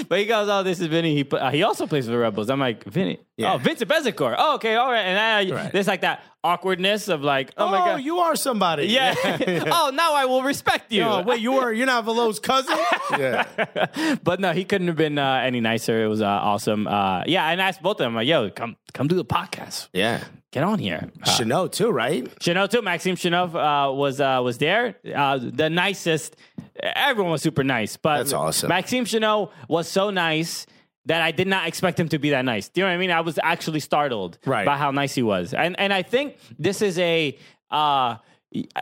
but 0.08 0.18
he 0.18 0.26
goes, 0.26 0.48
"Oh, 0.48 0.62
this 0.64 0.80
is 0.80 0.86
Vinny. 0.88 1.14
He 1.14 1.28
uh, 1.30 1.50
he 1.50 1.62
also 1.62 1.86
plays 1.86 2.06
for 2.06 2.10
the 2.12 2.18
Red 2.18 2.34
Bulls." 2.34 2.50
I'm 2.50 2.58
like, 2.60 2.82
"Vinny, 2.84 3.18
Yeah. 3.36 3.54
oh, 3.54 3.58
Vincent 3.58 3.88
Bezecourt. 3.90 4.34
Oh, 4.38 4.54
okay, 4.56 4.74
all 4.76 4.90
right." 4.90 5.02
And 5.02 5.48
then 5.48 5.56
Right. 5.56 5.72
there's 5.72 5.86
like 5.86 6.00
that 6.00 6.22
awkwardness 6.42 7.08
of 7.08 7.22
like, 7.22 7.52
"Oh, 7.56 7.66
Oh, 7.66 7.70
my 7.70 7.78
god, 7.78 7.96
you 8.02 8.18
are 8.18 8.34
somebody. 8.36 8.86
yeah." 8.86 9.14
oh, 9.70 9.90
now 9.94 10.14
I 10.14 10.24
will 10.26 10.42
respect 10.42 10.92
you. 10.92 11.02
Oh, 11.04 11.22
wait, 11.22 11.40
you 11.40 11.54
are 11.58 11.72
you're 11.72 11.86
not 11.86 12.04
Valot's 12.04 12.38
cousin? 12.40 12.76
yeah. 13.18 14.16
but 14.22 14.40
no, 14.40 14.52
he 14.52 14.64
couldn't 14.64 14.88
have 14.88 14.96
been 14.96 15.18
uh, 15.18 15.42
any 15.44 15.60
nicer. 15.60 16.04
It 16.04 16.08
was 16.08 16.22
uh, 16.22 16.26
awesome. 16.26 16.86
Uh, 16.86 17.22
yeah, 17.26 17.48
and 17.50 17.60
I 17.62 17.68
asked 17.68 17.82
both 17.82 18.00
of 18.00 18.04
them, 18.04 18.14
like, 18.14 18.26
"Yo, 18.26 18.50
come 18.50 18.76
come 18.94 19.06
do 19.08 19.14
the 19.16 19.24
podcast. 19.24 19.88
Yeah. 19.92 20.24
Get 20.56 20.64
on 20.64 20.78
here." 20.78 21.10
Uh, 21.22 21.26
Chanot 21.26 21.72
too, 21.72 21.90
right? 21.90 22.24
Chanot 22.40 22.70
too. 22.70 22.80
Maxime 22.80 23.14
Chanot 23.16 23.50
uh, 23.54 23.92
was 23.92 24.20
uh, 24.22 24.40
was 24.42 24.56
there. 24.56 24.96
Uh, 25.14 25.38
the 25.60 25.68
nicest. 25.68 26.34
Everyone 26.80 27.30
was 27.32 27.42
super 27.42 27.62
nice, 27.62 27.98
but 27.98 28.16
That's 28.18 28.32
awesome. 28.32 28.68
Maxime 28.70 29.04
Chanot 29.04 29.50
was 29.68 29.86
so 29.86 30.08
nice 30.08 30.64
that 31.04 31.20
I 31.20 31.30
did 31.30 31.46
not 31.46 31.68
expect 31.68 32.00
him 32.00 32.08
to 32.08 32.18
be 32.18 32.30
that 32.30 32.44
nice. 32.46 32.70
Do 32.70 32.80
you 32.80 32.84
know 32.86 32.90
what 32.90 32.94
I 32.94 32.98
mean? 33.04 33.10
I 33.10 33.20
was 33.20 33.38
actually 33.42 33.80
startled 33.80 34.38
Right. 34.46 34.64
by 34.64 34.78
how 34.78 34.90
nice 34.92 35.14
he 35.14 35.22
was, 35.22 35.52
and 35.52 35.78
and 35.78 35.92
I 35.92 36.02
think 36.02 36.38
this 36.58 36.80
is 36.80 36.98
a. 36.98 37.36
Uh, 37.70 38.16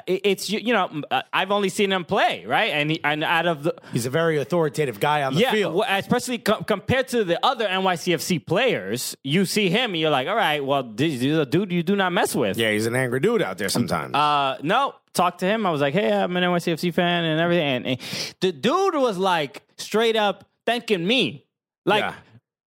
it's 0.07 0.51
you 0.51 0.73
know 0.73 1.03
I've 1.33 1.51
only 1.51 1.69
seen 1.69 1.91
him 1.91 2.05
play 2.05 2.45
right 2.47 2.71
and 2.71 2.91
he, 2.91 3.01
and 3.03 3.25
out 3.25 3.47
of 3.47 3.63
the 3.65 3.75
He's 3.93 4.07
a 4.07 4.11
very 4.11 4.39
authoritative 4.39 5.01
guy 5.01 5.23
on 5.23 5.35
the 5.35 5.41
yeah, 5.41 5.53
field. 5.53 5.83
especially 5.89 6.39
co- 6.39 6.63
compared 6.63 7.09
to 7.09 7.25
the 7.25 7.45
other 7.45 7.67
NYCFC 7.67 8.45
players, 8.47 9.17
you 9.25 9.45
see 9.47 9.71
him, 9.71 9.93
and 9.93 10.01
you're 10.01 10.11
like, 10.11 10.29
all 10.29 10.37
right, 10.37 10.65
well, 10.65 10.83
this 10.83 11.23
is 11.23 11.39
a 11.39 11.47
dude 11.47 11.73
you 11.73 11.83
do 11.83 11.97
not 11.97 12.13
mess 12.13 12.35
with. 12.35 12.57
yeah, 12.57 12.71
he's 12.71 12.87
an 12.87 12.95
angry 12.95 13.21
dude 13.21 13.43
out 13.43 13.59
there 13.59 13.69
sometimes. 13.69 14.15
Uh, 14.15 14.59
no, 14.63 14.95
talked 15.13 15.41
to 15.41 15.47
him. 15.47 15.65
I 15.67 15.71
was 15.71 15.81
like, 15.81 15.95
hey, 15.95 16.13
I'm 16.13 16.37
an 16.37 16.43
NYCFC 16.45 16.93
fan 16.93 17.25
and 17.25 17.41
everything. 17.41 17.67
And, 17.67 17.87
and 17.87 17.99
the 18.41 18.53
dude 18.53 18.95
was 18.95 19.17
like 19.19 19.63
straight 19.77 20.17
up 20.17 20.45
thanking 20.67 21.07
me. 21.07 21.47
Like, 21.85 22.03
Yeah. 22.03 22.15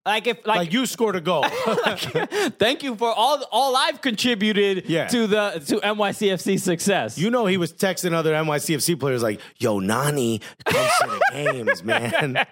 Like 0.08 0.26
if 0.26 0.38
like, 0.48 0.58
like 0.58 0.72
you 0.74 0.86
scored 0.86 1.18
a 1.18 1.22
goal. 1.22 1.44
thank 2.60 2.82
you 2.82 2.96
for 2.96 3.12
all 3.12 3.44
all 3.52 3.76
I've 3.76 4.00
contributed 4.02 4.86
Yeah. 4.88 5.08
to 5.08 5.28
the 5.28 5.62
to 5.68 5.76
NYCFC 5.82 6.60
success. 6.62 7.18
You 7.18 7.30
know 7.30 7.46
he 7.46 7.58
was 7.58 7.74
texting 7.74 8.14
other 8.14 8.34
NYCFC 8.34 8.98
players 8.98 9.22
like, 9.22 9.42
"Yo, 9.58 9.80
Nani 9.80 10.40
comes 10.64 10.90
to 11.02 11.08
the 11.08 11.22
games, 11.34 11.84
man. 11.84 12.46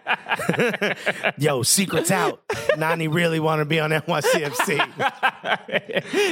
Yo, 1.38 1.64
secrets 1.64 2.12
out. 2.12 2.42
Nani 2.78 3.08
really 3.08 3.40
want 3.40 3.60
to 3.60 3.66
be 3.66 3.80
on 3.80 3.92
NYCFC. 3.92 4.76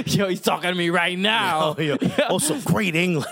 Yo, 0.18 0.28
he's 0.28 0.42
talking 0.42 0.70
to 0.72 0.76
me 0.76 0.90
right 0.90 1.18
now. 1.18 1.76
Oh, 1.78 1.82
yo. 1.82 1.98
Also, 2.30 2.60
great 2.60 2.96
English, 2.98 3.28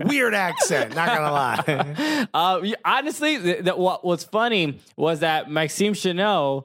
weird 0.00 0.34
accent. 0.34 0.94
Not 0.94 1.08
gonna 1.08 1.32
lie. 1.32 2.26
Uh, 2.32 2.60
honestly, 2.84 3.38
th- 3.38 3.64
th- 3.64 3.76
what 3.76 4.04
was 4.04 4.22
funny 4.24 4.78
was 4.96 5.20
that 5.20 5.50
Maxime 5.50 5.94
Chanot, 5.94 6.64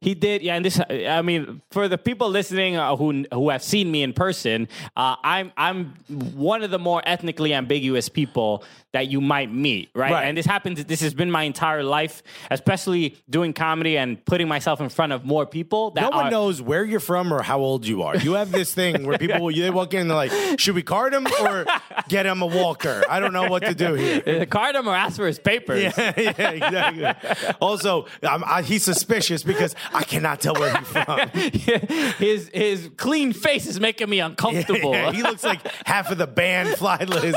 he 0.00 0.14
did, 0.14 0.42
yeah, 0.42 0.54
and 0.54 0.64
this, 0.64 0.80
I 0.88 1.22
mean, 1.22 1.62
for 1.70 1.88
the 1.88 1.98
people 1.98 2.28
listening 2.28 2.76
uh, 2.76 2.96
who 2.96 3.24
who 3.32 3.50
have 3.50 3.62
seen 3.62 3.90
me 3.90 4.02
in 4.02 4.12
person, 4.12 4.68
uh, 4.96 5.16
I'm 5.22 5.52
I'm 5.56 5.94
one 6.34 6.62
of 6.62 6.70
the 6.70 6.78
more 6.78 7.02
ethnically 7.04 7.54
ambiguous 7.54 8.08
people 8.08 8.64
that 8.92 9.08
you 9.08 9.20
might 9.20 9.52
meet, 9.52 9.90
right? 9.94 10.10
Right. 10.10 10.24
And 10.24 10.36
this 10.36 10.46
happens. 10.46 10.84
This 10.84 11.00
has 11.00 11.12
been 11.12 11.30
my 11.30 11.42
entire 11.42 11.82
life, 11.82 12.22
especially 12.50 13.18
doing 13.28 13.52
comedy 13.52 13.98
and 13.98 14.24
putting 14.24 14.48
myself 14.48 14.80
in 14.80 14.88
front 14.88 15.12
of 15.12 15.24
more 15.24 15.44
people. 15.46 15.90
That 15.90 16.02
No 16.02 16.10
one 16.10 16.26
are, 16.26 16.30
knows 16.30 16.62
where 16.62 16.84
you're 16.84 17.00
from 17.00 17.32
or 17.32 17.42
how 17.42 17.58
old 17.58 17.86
you 17.86 18.02
are. 18.02 18.16
You 18.16 18.34
have 18.34 18.50
this 18.50 18.72
thing 18.72 19.06
where 19.06 19.18
people 19.24 19.52
they 19.52 19.70
walk 19.70 19.94
in 19.94 20.02
and 20.02 20.10
they're 20.10 20.16
like, 20.16 20.32
"Should 20.58 20.74
we 20.74 20.82
card 20.82 21.12
him 21.12 21.26
or 21.42 21.66
get 22.08 22.24
him 22.24 22.40
a 22.40 22.46
walker?" 22.46 23.04
I 23.08 23.20
don't 23.20 23.32
know 23.32 23.48
what 23.48 23.62
to 23.64 23.74
do 23.74 23.94
here. 23.94 24.22
Uh, 24.38 24.44
card 24.44 24.74
him 24.74 24.86
or 24.86 24.94
ask 24.94 25.16
for 25.16 25.26
his 25.26 25.38
papers. 25.38 25.92
yeah, 25.98 26.10
exactly. 26.10 27.54
Also, 27.60 28.06
I, 28.22 28.62
he's 28.62 28.84
suspicious 28.84 29.42
because 29.42 29.74
I 29.92 30.04
cannot 30.04 30.40
tell 30.40 30.54
where 30.54 30.76
he's 30.76 30.88
from. 30.88 31.28
his 32.18 32.50
his 32.52 32.90
clean 32.96 33.32
face 33.32 33.66
is 33.66 33.80
making 33.80 34.08
me 34.08 34.20
uncomfortable. 34.20 34.92
Yeah, 34.92 35.12
he 35.12 35.22
looks 35.22 35.44
like 35.44 35.60
half 35.86 36.10
of 36.10 36.18
the 36.18 36.26
band 36.26 36.70
Flyliz. 36.70 37.34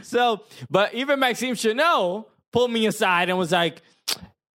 So, 0.04 0.42
but 0.70 0.94
even 0.94 1.18
Maxime 1.20 1.54
Chanot 1.54 2.26
pulled 2.52 2.70
me 2.70 2.86
aside 2.86 3.28
and 3.28 3.38
was 3.38 3.52
like, 3.52 3.82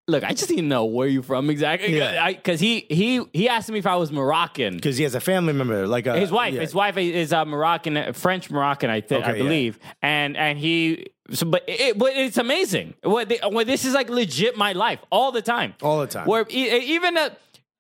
"Look, 0.08 0.24
I 0.24 0.34
just 0.34 0.50
need 0.50 0.58
to 0.58 0.62
know 0.64 0.86
where 0.86 1.08
you 1.08 1.22
from 1.22 1.50
exactly." 1.50 1.96
Yeah. 1.98 2.30
Because 2.32 2.60
he 2.60 2.86
he 2.90 3.22
he 3.34 3.48
asked 3.50 3.70
me 3.72 3.80
if 3.80 3.88
I 3.88 3.96
was 3.96 4.12
Moroccan. 4.12 4.76
Because 4.76 4.98
he 4.98 5.04
has 5.04 5.16
a 5.16 5.20
family 5.22 5.54
member, 5.54 5.88
like 5.88 6.06
a, 6.08 6.18
His 6.20 6.32
wife, 6.32 6.54
yeah. 6.54 6.62
his 6.62 6.74
wife 6.76 6.98
is 6.98 7.32
a 7.32 7.46
Moroccan, 7.46 8.14
French 8.14 8.50
Moroccan, 8.52 8.90
I 8.90 9.02
think, 9.02 9.26
I 9.26 9.30
Okay, 9.30 9.38
yeah. 9.38 9.44
believe, 9.44 9.80
and 10.02 10.36
and 10.38 10.58
he. 10.58 11.08
So, 11.32 11.46
but 11.48 11.64
it, 11.68 11.98
but 11.98 12.14
it's 12.16 12.38
amazing. 12.38 12.94
What, 13.02 13.30
they, 13.30 13.40
what 13.44 13.66
this 13.68 13.84
is 13.86 13.94
like 13.94 14.10
legit 14.10 14.56
my 14.58 14.74
life 14.74 15.00
all 15.12 15.32
the 15.32 15.42
time, 15.42 15.74
All 15.82 16.00
the 16.00 16.08
time. 16.08 16.28
Where 16.28 16.46
even 16.50 17.18
uh, 17.18 17.30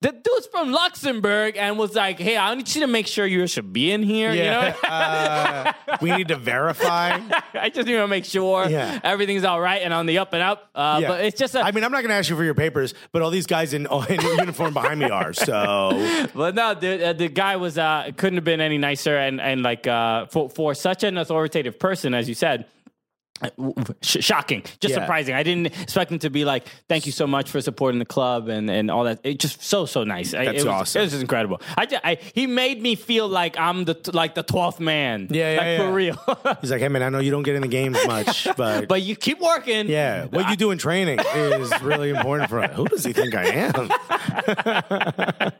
the 0.01 0.11
dude's 0.11 0.47
from 0.47 0.71
Luxembourg 0.71 1.55
and 1.55 1.77
was 1.77 1.93
like, 1.95 2.19
"Hey, 2.19 2.37
I 2.37 2.53
need 2.55 2.73
you 2.73 2.81
to 2.81 2.87
make 2.87 3.05
sure 3.07 3.25
you 3.25 3.45
should 3.47 3.71
be 3.71 3.91
in 3.91 4.01
here." 4.03 4.31
You 4.33 4.43
know, 4.45 4.73
uh, 4.83 5.73
we 6.01 6.11
need 6.15 6.27
to 6.29 6.35
verify. 6.37 7.19
I 7.53 7.69
just 7.69 7.87
need 7.87 7.93
to 7.93 8.07
make 8.07 8.25
sure 8.25 8.67
Yeah. 8.67 8.99
everything's 9.03 9.43
all 9.43 9.61
right 9.61 9.81
and 9.81 9.93
on 9.93 10.05
the 10.07 10.17
up 10.17 10.33
and 10.33 10.41
up. 10.43 10.69
Uh, 10.75 10.99
Yeah. 11.01 11.07
But 11.09 11.25
it's 11.25 11.39
just 11.39 11.53
a. 11.55 11.61
I 11.61 11.71
mean, 11.71 11.83
I'm 11.83 11.91
not 11.91 12.01
going 12.01 12.09
to 12.09 12.15
ask 12.15 12.29
you 12.29 12.35
for 12.35 12.43
your 12.43 12.53
papers, 12.55 12.93
but 13.11 13.21
all 13.21 13.29
these 13.31 13.47
guys 13.47 13.73
in, 13.73 13.87
in 14.09 14.21
uniform 14.39 14.73
behind 14.73 14.99
me 14.99 15.09
are. 15.09 15.33
So 15.33 16.27
But 16.33 16.55
no, 16.55 16.73
the 16.73 17.09
uh, 17.09 17.13
the 17.13 17.27
guy 17.29 17.55
was 17.57 17.77
uh, 17.77 18.11
couldn't 18.17 18.37
have 18.37 18.43
been 18.43 18.61
any 18.61 18.77
nicer, 18.79 19.15
and 19.17 19.39
and 19.39 19.61
like 19.63 19.85
uh, 19.87 20.25
for 20.27 20.49
for 20.49 20.73
such 20.73 21.03
an 21.03 21.17
authoritative 21.17 21.77
person, 21.79 22.13
as 22.15 22.27
you 22.27 22.33
said. 22.35 22.65
W- 23.41 23.73
w- 23.73 23.95
sh- 24.01 24.17
shocking, 24.21 24.63
just 24.79 24.93
Yeah. 24.93 25.01
surprising. 25.01 25.35
I 25.35 25.43
didn't 25.43 25.67
expect 25.81 26.11
him 26.11 26.19
to 26.19 26.29
be 26.29 26.45
like, 26.45 26.65
"Thank 26.87 27.05
you 27.05 27.11
so 27.11 27.27
much 27.27 27.49
for 27.49 27.59
supporting 27.61 27.99
the 27.99 28.05
club 28.05 28.47
and, 28.47 28.69
and 28.69 28.89
all 28.89 29.03
that." 29.03 29.19
It 29.23 29.39
just 29.39 29.61
so 29.63 29.85
so 29.85 30.03
nice. 30.03 30.33
I- 30.33 30.45
That's 30.45 30.63
it 30.63 30.65
was, 30.65 30.65
awesome. 30.67 30.99
It 30.99 31.03
was 31.05 31.11
just 31.11 31.21
incredible. 31.21 31.61
I, 31.77 31.87
I 32.03 32.17
he 32.33 32.47
made 32.47 32.81
me 32.81 32.95
feel 32.95 33.27
like 33.27 33.57
I'm 33.59 33.85
the 33.85 33.97
like 34.13 34.35
the 34.35 34.43
twelfth 34.43 34.79
man. 34.79 35.27
Yeah, 35.29 35.51
yeah, 35.51 35.57
like 35.57 35.65
yeah. 35.67 35.77
for 35.77 35.91
real. 35.93 36.17
he's 36.61 36.71
like, 36.71 36.79
hey, 36.81 36.87
man, 36.89 37.03
I 37.03 37.09
know 37.09 37.19
you 37.19 37.31
don't 37.31 37.43
get 37.43 37.55
in 37.55 37.61
the 37.61 37.67
games 37.67 37.97
much, 38.07 38.47
but. 38.57 38.87
but 38.87 39.01
you 39.01 39.15
keep 39.15 39.39
working. 39.41 39.87
yeah, 39.89 40.25
what 40.25 40.49
you 40.49 40.55
do 40.55 40.71
in 40.71 40.77
training 40.77 41.19
is 41.19 41.81
really 41.81 42.09
important 42.11 42.49
for. 42.49 42.65
Who 42.67 42.85
does 42.87 43.03
he 43.03 43.13
think 43.13 43.35
I 43.35 43.45
am? 43.45 43.89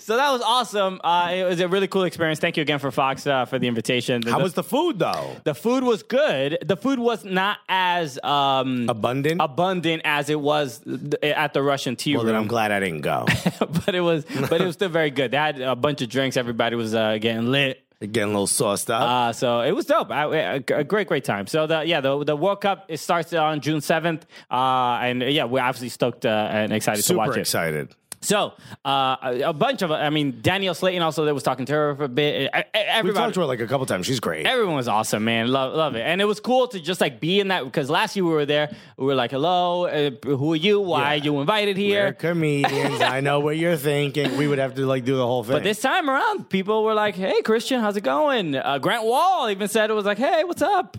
So 0.00 0.16
that 0.16 0.30
was 0.32 0.42
awesome. 0.42 1.00
Uh, 1.02 1.30
it 1.32 1.44
was 1.44 1.60
a 1.60 1.68
really 1.68 1.86
cool 1.88 2.02
experience. 2.04 2.38
Thank 2.38 2.56
you 2.56 2.62
again 2.62 2.78
for 2.78 2.90
Fox 2.90 3.26
uh, 3.26 3.44
for 3.46 3.58
the 3.58 3.68
invitation. 3.68 4.22
How 4.22 4.40
was 4.40 4.52
the 4.54 4.62
food, 4.64 4.98
though? 4.98 5.36
The 5.44 5.54
food 5.54 5.84
was 5.84 6.02
good. 6.02 6.58
The 6.64 6.76
food 6.76 6.93
was 6.98 7.24
not 7.24 7.58
as 7.68 8.18
um, 8.22 8.88
Abundant? 8.88 9.40
abundant 9.40 10.02
as 10.04 10.30
it 10.30 10.40
was 10.40 10.80
at 11.22 11.52
the 11.52 11.62
Russian 11.62 11.96
tea 11.96 12.16
well, 12.16 12.24
then 12.24 12.34
room. 12.34 12.42
I'm 12.42 12.48
glad 12.48 12.72
I 12.72 12.80
didn't 12.80 13.02
go. 13.02 13.26
but 13.86 13.94
it 13.94 14.00
was, 14.00 14.24
but 14.48 14.60
it 14.60 14.64
was 14.64 14.74
still 14.74 14.88
very 14.88 15.10
good. 15.10 15.30
They 15.30 15.36
had 15.36 15.60
a 15.60 15.76
bunch 15.76 16.02
of 16.02 16.08
drinks. 16.08 16.36
Everybody 16.36 16.76
was 16.76 16.94
uh, 16.94 17.18
getting 17.18 17.50
lit. 17.50 17.80
Getting 18.00 18.24
a 18.24 18.26
little 18.26 18.46
sauced 18.46 18.90
up. 18.90 19.02
Uh, 19.02 19.32
so 19.32 19.60
it 19.60 19.72
was 19.72 19.86
dope. 19.86 20.10
I, 20.10 20.24
a, 20.56 20.62
a 20.74 20.84
great, 20.84 21.06
great 21.08 21.24
time. 21.24 21.46
So 21.46 21.66
the 21.66 21.84
yeah, 21.86 22.00
the 22.02 22.22
the 22.24 22.36
World 22.36 22.60
Cup 22.60 22.84
it 22.88 22.98
starts 22.98 23.32
on 23.32 23.60
June 23.60 23.80
seventh, 23.80 24.26
uh, 24.50 24.98
and 25.00 25.22
yeah, 25.22 25.44
we're 25.44 25.62
obviously 25.62 25.88
stoked 25.88 26.26
uh, 26.26 26.48
and 26.50 26.72
excited 26.72 27.02
to 27.04 27.14
watch 27.14 27.28
Super 27.28 27.38
it. 27.38 27.40
excited. 27.42 27.94
So 28.24 28.54
uh, 28.84 29.16
a, 29.44 29.52
bunch 29.52 29.82
of, 29.82 29.90
I 29.90 30.08
mean, 30.08 30.38
Danielle 30.40 30.74
Slaton 30.74 31.02
also 31.02 31.26
that 31.26 31.34
was 31.34 31.42
talking 31.42 31.66
to 31.66 31.72
her 31.74 31.94
for 31.94 32.04
a 32.04 32.08
bit. 32.08 32.50
We 32.54 32.60
Everybody, 32.72 33.22
talked 33.22 33.34
to 33.34 33.40
her 33.40 33.46
like 33.46 33.60
a 33.60 33.66
couple 33.66 33.84
times. 33.84 34.06
She's 34.06 34.18
great. 34.20 34.46
Everyone 34.46 34.76
was 34.76 34.88
awesome, 34.88 35.24
man. 35.24 35.48
Love, 35.48 35.74
love 35.74 35.94
it, 35.94 36.00
and 36.00 36.20
it 36.20 36.24
was 36.24 36.40
cool 36.40 36.66
to 36.68 36.80
just 36.80 37.00
like 37.00 37.20
be 37.20 37.38
in 37.40 37.48
that 37.48 37.64
because 37.64 37.90
last 37.90 38.16
year 38.16 38.24
we 38.24 38.32
were 38.32 38.46
there. 38.46 38.74
We 38.96 39.06
were 39.06 39.14
like, 39.14 39.30
"Hello, 39.30 39.86
uh, 39.86 40.10
who 40.24 40.54
are 40.54 40.56
you? 40.56 40.80
Why 40.80 41.16
are 41.16 41.18
you 41.18 41.38
invited 41.40 41.76
We're 41.76 41.82
here?" 41.82 42.12
comedians. 42.14 43.00
I 43.00 43.20
know 43.20 43.40
what 43.40 43.58
you're 43.58 43.76
thinking. 43.76 44.36
We 44.38 44.48
would 44.48 44.58
have 44.58 44.74
to 44.76 44.86
like 44.86 45.04
do 45.04 45.16
the 45.16 45.26
whole 45.26 45.44
thing. 45.44 45.56
But 45.56 45.64
this 45.64 45.80
time 45.80 46.08
around, 46.08 46.48
people 46.48 46.82
were 46.84 46.94
like, 46.94 47.16
"Hey, 47.16 47.42
Christian, 47.42 47.80
how's 47.80 47.96
it 47.96 48.04
going?" 48.04 48.56
Uh, 48.56 48.78
Grant 48.78 49.04
Wahl 49.04 49.50
even 49.50 49.68
said 49.68 49.90
it 49.90 49.94
was 49.94 50.06
like, 50.06 50.18
"Hey, 50.18 50.44
what's 50.44 50.62
up?" 50.62 50.96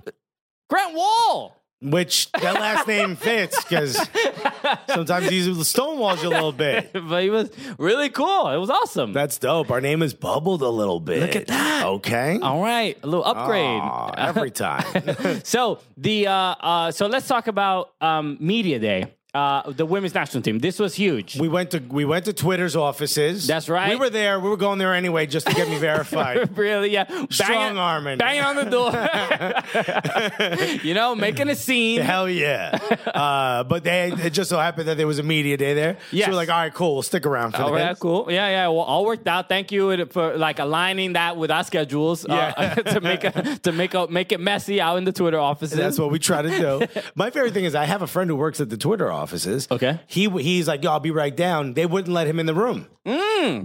Grant 0.70 0.96
Wahl. 0.96 1.64
Which 1.91 2.32
that 2.32 2.56
last 2.56 2.88
name 2.88 3.15
fits 3.15 3.63
because 3.63 3.95
sometimes 4.88 5.30
he 5.30 5.41
stonewalls 5.41 6.24
you 6.24 6.30
a 6.30 6.32
little 6.32 6.52
bit. 6.52 6.91
but 7.10 7.21
he 7.24 7.30
was 7.30 7.50
really 7.78 8.10
cool. 8.10 8.50
It 8.50 8.58
was 8.58 8.69
awesome. 8.69 9.13
That's 9.13 9.38
dope. 9.38 9.69
Our 9.69 9.82
name 9.82 10.02
has 10.02 10.13
bubbled 10.13 10.62
a 10.62 10.69
little 10.69 11.00
bit. 11.00 11.21
Look 11.21 11.36
at 11.36 11.48
that. 11.48 11.86
Okay. 11.86 12.39
All 12.41 12.62
right, 12.62 12.98
a 13.04 13.06
little 13.08 13.26
upgrade. 13.26 13.65
Aw, 13.82 14.12
every 14.17 14.52
time. 14.52 14.86
So 15.43 15.80
the 15.98 16.28
uh, 16.28 16.32
uh, 16.32 16.91
so 16.91 17.08
let's 17.08 17.28
talk 17.28 17.48
about 17.48 17.91
um, 18.02 18.38
media 18.39 18.80
day. 18.80 19.13
Uh, 19.36 19.69
the 19.71 19.86
women's 19.86 20.13
national 20.15 20.41
team. 20.41 20.60
This 20.60 20.80
was 20.80 20.95
huge. 20.95 21.38
we 21.39 21.50
went 21.50 21.71
to 21.71 21.80
we 21.89 22.06
went 22.06 22.26
to 22.26 22.34
Twitter's 22.34 22.76
offices. 22.76 23.45
That's 23.48 23.67
right. 23.67 23.89
We 23.89 23.95
were 23.98 24.10
there. 24.10 24.39
We 24.39 24.50
were 24.50 24.58
going 24.58 24.80
there 24.80 24.93
anyway 24.93 25.26
just 25.28 25.48
to 25.48 25.54
get 25.54 25.67
me 25.67 25.78
verified. 25.91 26.58
really, 26.58 26.91
yeah. 26.91 27.06
Strong 27.30 27.50
Banging- 27.50 27.78
arming. 27.78 28.17
Banging 28.17 28.43
on 28.43 28.56
the 28.56 28.69
door. 28.78 28.91
you 30.84 30.93
know, 30.93 31.15
making 31.15 31.50
a 31.50 31.56
scene. 31.56 32.02
Hell 32.02 32.30
yeah. 32.30 32.80
Uh, 33.15 33.63
but 33.63 33.84
they 33.84 34.12
it 34.12 34.32
just 34.32 34.50
so 34.50 34.58
happened 34.58 34.88
that 34.89 34.98
there 34.98 35.08
was 35.08 35.19
a 35.19 35.24
media 35.24 35.56
day 35.58 35.74
there. 35.74 35.98
Yeah. 36.12 36.26
So 36.26 36.32
we're 36.32 36.36
like, 36.38 36.50
all 36.50 36.60
right, 36.60 36.74
cool. 36.74 36.95
We'll 36.95 37.04
stick 37.04 37.26
around 37.26 37.52
for 37.54 37.62
All 37.62 37.71
right, 37.74 37.98
cool. 37.98 38.28
Yeah, 38.30 38.50
yeah. 38.50 38.67
Well, 38.67 38.80
all 38.82 39.06
worked 39.06 39.28
out. 39.28 39.48
Thank 39.48 39.71
you 39.71 40.06
for 40.08 40.36
like 40.38 40.60
aligning 40.60 41.13
that 41.13 41.38
with 41.38 41.50
our 41.52 41.63
schedules 41.63 42.26
uh, 42.26 42.54
Yeah. 42.58 42.74
to 42.76 43.00
make 43.02 43.24
a, 43.24 43.32
to 43.60 43.71
make 43.71 43.93
a, 43.93 44.08
make 44.08 44.32
it 44.34 44.39
messy 44.41 44.82
out 44.82 44.98
in 44.98 45.06
the 45.06 45.13
Twitter 45.13 45.39
offices. 45.39 45.78
That's 45.78 45.98
what 45.98 46.12
we 46.12 46.19
try 46.19 46.41
to 46.41 46.50
do. 46.50 47.02
My 47.15 47.30
favorite 47.30 47.54
thing 47.54 47.63
is 47.65 47.74
I 47.74 47.86
have 47.86 48.02
a 48.02 48.08
friend 48.08 48.30
who 48.30 48.36
works 48.36 48.60
at 48.60 48.69
the 48.69 48.78
Twitter 48.78 49.10
offices. 49.26 49.68
Okay. 49.72 50.00
He 50.06 50.30
he's 50.30 50.68
like, 50.68 50.84
yo, 50.84 50.92
I'll 50.92 51.00
be 51.00 51.10
right 51.10 51.36
down. 51.36 51.74
They 51.74 51.88
wouldn't 51.88 52.14
let 52.14 52.28
him 52.28 52.40
in 52.40 52.46
the 52.46 52.54
room. 52.54 52.88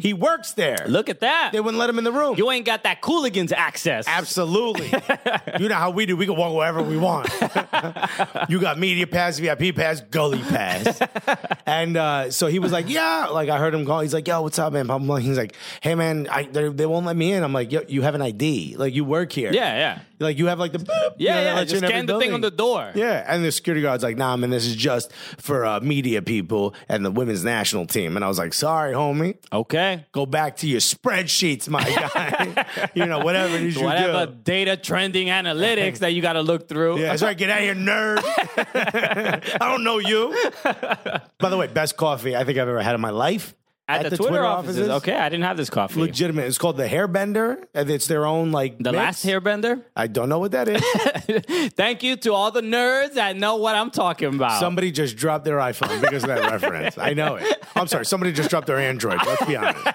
He 0.00 0.12
works 0.12 0.52
there. 0.52 0.76
Mm. 0.76 0.88
Look 0.88 1.08
at 1.08 1.20
that. 1.20 1.52
They 1.52 1.60
wouldn't 1.60 1.78
let 1.78 1.88
him 1.88 1.98
in 1.98 2.04
the 2.04 2.12
room. 2.12 2.36
you 2.36 2.50
ain't 2.50 2.66
got 2.66 2.82
that 2.82 3.00
Cooligans 3.00 3.52
access. 3.52 4.06
Absolutely. 4.06 4.92
you 5.58 5.68
know 5.68 5.76
how 5.76 5.90
we 5.90 6.04
do. 6.06 6.16
We 6.16 6.26
can 6.26 6.36
walk 6.36 6.54
wherever 6.54 6.82
we 6.82 6.98
want. 6.98 7.28
you 8.48 8.60
got 8.60 8.78
media 8.78 9.06
pass, 9.06 9.38
VIP 9.38 9.74
pass, 9.74 10.00
gully 10.02 10.42
pass. 10.42 11.00
and 11.66 11.96
uh, 11.96 12.30
so 12.30 12.48
he 12.48 12.58
was 12.58 12.72
like, 12.72 12.88
yeah. 12.88 13.28
Like 13.30 13.48
I 13.48 13.58
heard 13.58 13.74
him 13.74 13.86
call. 13.86 14.00
He's 14.00 14.14
like, 14.14 14.28
yo, 14.28 14.42
what's 14.42 14.58
up, 14.58 14.72
man? 14.72 14.90
I'm 14.90 15.06
like, 15.06 15.22
he's 15.22 15.38
like, 15.38 15.54
hey, 15.80 15.94
man, 15.94 16.28
I, 16.30 16.44
they, 16.44 16.68
they 16.68 16.86
won't 16.86 17.06
let 17.06 17.16
me 17.16 17.32
in. 17.32 17.42
I'm 17.42 17.52
like, 17.52 17.72
yo, 17.72 17.82
you 17.88 18.02
have 18.02 18.14
an 18.14 18.22
ID. 18.22 18.76
Like 18.76 18.94
you 18.94 19.04
work 19.04 19.32
here. 19.32 19.52
Yeah, 19.52 19.76
yeah. 19.76 20.00
Like 20.20 20.38
you 20.38 20.46
have 20.46 20.58
like 20.58 20.72
the 20.72 20.78
boop, 20.78 21.12
you 21.16 21.26
Yeah, 21.26 21.34
know, 21.34 21.42
yeah. 21.56 21.64
Just 21.64 21.84
scan 21.84 22.04
the 22.06 22.18
thing 22.18 22.32
on 22.34 22.42
the 22.42 22.50
door. 22.50 22.92
Yeah, 22.94 23.24
and 23.26 23.42
the 23.42 23.50
security 23.50 23.80
guard's 23.82 24.04
like, 24.04 24.18
"Nah, 24.18 24.36
man, 24.36 24.50
this 24.50 24.66
is 24.66 24.76
just 24.76 25.10
for 25.38 25.64
uh, 25.64 25.80
media 25.80 26.20
people 26.20 26.74
and 26.90 27.04
the 27.04 27.10
women's 27.10 27.42
national 27.42 27.86
team." 27.86 28.16
And 28.16 28.24
I 28.24 28.28
was 28.28 28.38
like, 28.38 28.52
"Sorry, 28.52 28.92
homie, 28.92 29.36
Okay. 29.52 30.04
go 30.12 30.26
back 30.26 30.58
to 30.58 30.68
your 30.68 30.80
spreadsheets, 30.80 31.68
my 31.70 31.82
guy. 32.14 32.90
you 32.94 33.06
know, 33.06 33.20
whatever 33.20 33.56
it 33.56 33.62
is 33.62 33.76
you 33.76 33.84
Whatever 33.84 34.26
do." 34.26 34.38
data 34.44 34.76
trending 34.76 35.28
analytics 35.28 35.98
that 36.00 36.12
you 36.12 36.20
got 36.20 36.34
to 36.34 36.42
look 36.42 36.68
through. 36.68 36.98
Yeah, 37.00 37.08
that's 37.08 37.22
right. 37.22 37.36
Get 37.36 37.48
out 37.48 37.58
of 37.58 37.64
here, 37.64 37.74
nerd. 37.74 38.20
I 39.60 39.68
don't 39.70 39.84
know 39.84 39.98
you. 39.98 40.34
By 41.38 41.48
the 41.48 41.56
way, 41.56 41.66
best 41.66 41.96
coffee 41.96 42.36
I 42.36 42.44
think 42.44 42.58
I've 42.58 42.68
ever 42.68 42.82
had 42.82 42.94
in 42.94 43.00
my 43.00 43.10
life 43.10 43.54
At, 43.90 44.10
the, 44.10 44.16
Twitter, 44.16 44.44
offices. 44.44 44.88
Okay, 44.88 45.14
I 45.14 45.28
didn't 45.28 45.44
have 45.44 45.56
this 45.56 45.70
coffee. 45.70 46.00
Legitimate. 46.00 46.46
It's 46.46 46.58
called 46.58 46.76
the 46.76 46.86
Hairbender, 46.86 47.64
and 47.74 47.90
it's 47.90 48.06
their 48.06 48.26
own 48.26 48.52
like 48.52 48.78
the 48.78 48.92
mix. 48.92 48.96
last 48.96 49.26
hairbender. 49.26 49.82
I 49.96 50.06
don't 50.06 50.28
know 50.28 50.38
what 50.38 50.52
that 50.52 50.68
is. 50.68 51.70
Thank 51.74 52.02
you 52.02 52.16
to 52.16 52.32
all 52.32 52.50
the 52.50 52.60
nerds 52.60 53.14
that 53.14 53.36
know 53.36 53.56
what 53.56 53.74
I'm 53.74 53.90
talking 53.90 54.34
about. 54.34 54.60
Somebody 54.60 54.92
just 54.92 55.16
dropped 55.16 55.44
their 55.44 55.58
iPhone 55.58 56.00
because 56.00 56.22
of 56.22 56.28
that 56.28 56.50
reference. 56.50 56.98
I 56.98 57.14
know 57.14 57.36
it. 57.36 57.64
I'm 57.74 57.86
sorry. 57.86 58.06
Somebody 58.06 58.32
just 58.32 58.50
dropped 58.50 58.66
their 58.66 58.78
Android. 58.78 59.20
Let's 59.24 59.44
be 59.44 59.56
honest. 59.56 59.86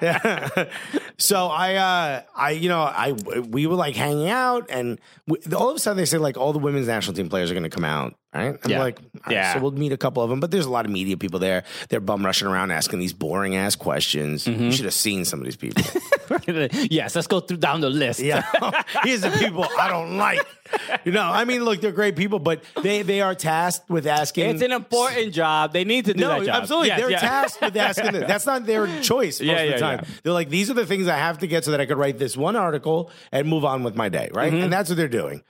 Yeah. 0.00 0.68
so 1.18 1.46
I, 1.46 1.74
uh, 1.74 2.22
I, 2.34 2.50
you 2.50 2.68
know, 2.68 2.82
I, 2.82 3.12
we 3.12 3.66
were 3.66 3.74
like 3.74 3.96
hanging 3.96 4.28
out, 4.28 4.66
and 4.70 4.98
we, 5.26 5.38
all 5.54 5.70
of 5.70 5.76
a 5.76 5.78
sudden 5.78 5.96
they 5.96 6.04
say 6.04 6.18
like 6.18 6.36
all 6.36 6.52
the 6.52 6.58
women's 6.58 6.86
national 6.86 7.14
team 7.14 7.28
players 7.28 7.50
are 7.50 7.54
going 7.54 7.64
to 7.64 7.70
come 7.70 7.84
out. 7.84 8.14
Right? 8.34 8.58
I'm 8.64 8.70
Yeah. 8.70 8.78
like, 8.80 8.98
right, 9.26 9.32
Yeah. 9.34 9.52
So 9.54 9.60
we'll 9.60 9.72
meet 9.72 9.92
a 9.92 9.98
couple 9.98 10.22
of 10.22 10.30
them, 10.30 10.40
but 10.40 10.50
there's 10.50 10.64
a 10.64 10.70
lot 10.70 10.86
of 10.86 10.90
media 10.90 11.18
people 11.18 11.38
there. 11.38 11.64
They're 11.90 12.00
bum 12.00 12.24
rushing 12.24 12.48
around 12.48 12.70
asking 12.70 12.98
these 12.98 13.12
boring 13.12 13.56
ass 13.56 13.76
questions. 13.76 14.44
Mm-hmm. 14.46 14.62
You 14.64 14.72
should 14.72 14.86
have 14.86 14.94
seen 14.94 15.26
some 15.26 15.38
of 15.40 15.44
these 15.44 15.56
people. 15.56 15.84
yes, 16.90 17.14
let's 17.14 17.26
go 17.26 17.40
through 17.40 17.58
down 17.58 17.82
the 17.82 17.90
list. 17.90 18.20
Yeah, 18.20 18.42
here's 19.04 19.20
the 19.20 19.30
people 19.30 19.66
I 19.78 19.88
don't 19.88 20.16
like. 20.16 20.40
You 21.04 21.12
know, 21.12 21.22
I 21.22 21.44
mean, 21.44 21.64
look, 21.64 21.82
they're 21.82 21.92
great 21.92 22.16
people, 22.16 22.38
but 22.38 22.62
they 22.82 23.02
they 23.02 23.20
are 23.20 23.34
tasked 23.34 23.90
with 23.90 24.06
asking. 24.06 24.48
It's 24.48 24.62
an 24.62 24.72
important 24.72 25.34
job. 25.34 25.74
They 25.74 25.84
need 25.84 26.06
to 26.06 26.14
do 26.14 26.20
no, 26.20 26.38
that 26.38 26.46
job. 26.46 26.62
absolutely. 26.62 26.88
Yes, 26.88 27.00
they're 27.00 27.10
yeah. 27.10 27.18
tasked 27.20 27.60
with 27.60 27.76
asking 27.88 28.12
this. 28.12 28.26
That's 28.26 28.46
not 28.46 28.64
their 28.64 28.86
choice 29.02 29.40
most 29.40 29.46
Yeah, 29.46 29.52
of 29.56 29.66
the 29.66 29.74
yeah, 29.74 29.76
time. 29.78 30.06
They're 30.22 30.32
like, 30.32 30.48
these 30.48 30.70
are 30.70 30.74
the 30.74 30.86
things 30.86 31.06
I 31.08 31.18
have 31.18 31.38
to 31.38 31.46
get 31.46 31.64
so 31.66 31.72
that 31.72 31.80
I 31.80 31.86
could 31.86 31.98
write 31.98 32.18
this 32.18 32.34
one 32.36 32.56
article 32.56 33.10
and 33.30 33.46
move 33.46 33.66
on 33.66 33.82
with 33.82 33.94
my 33.94 34.08
day, 34.08 34.30
right? 34.32 34.50
Mm-hmm. 34.52 34.62
And 34.64 34.72
that's 34.72 34.88
what 34.88 34.96
they're 34.96 35.08
doing. 35.08 35.42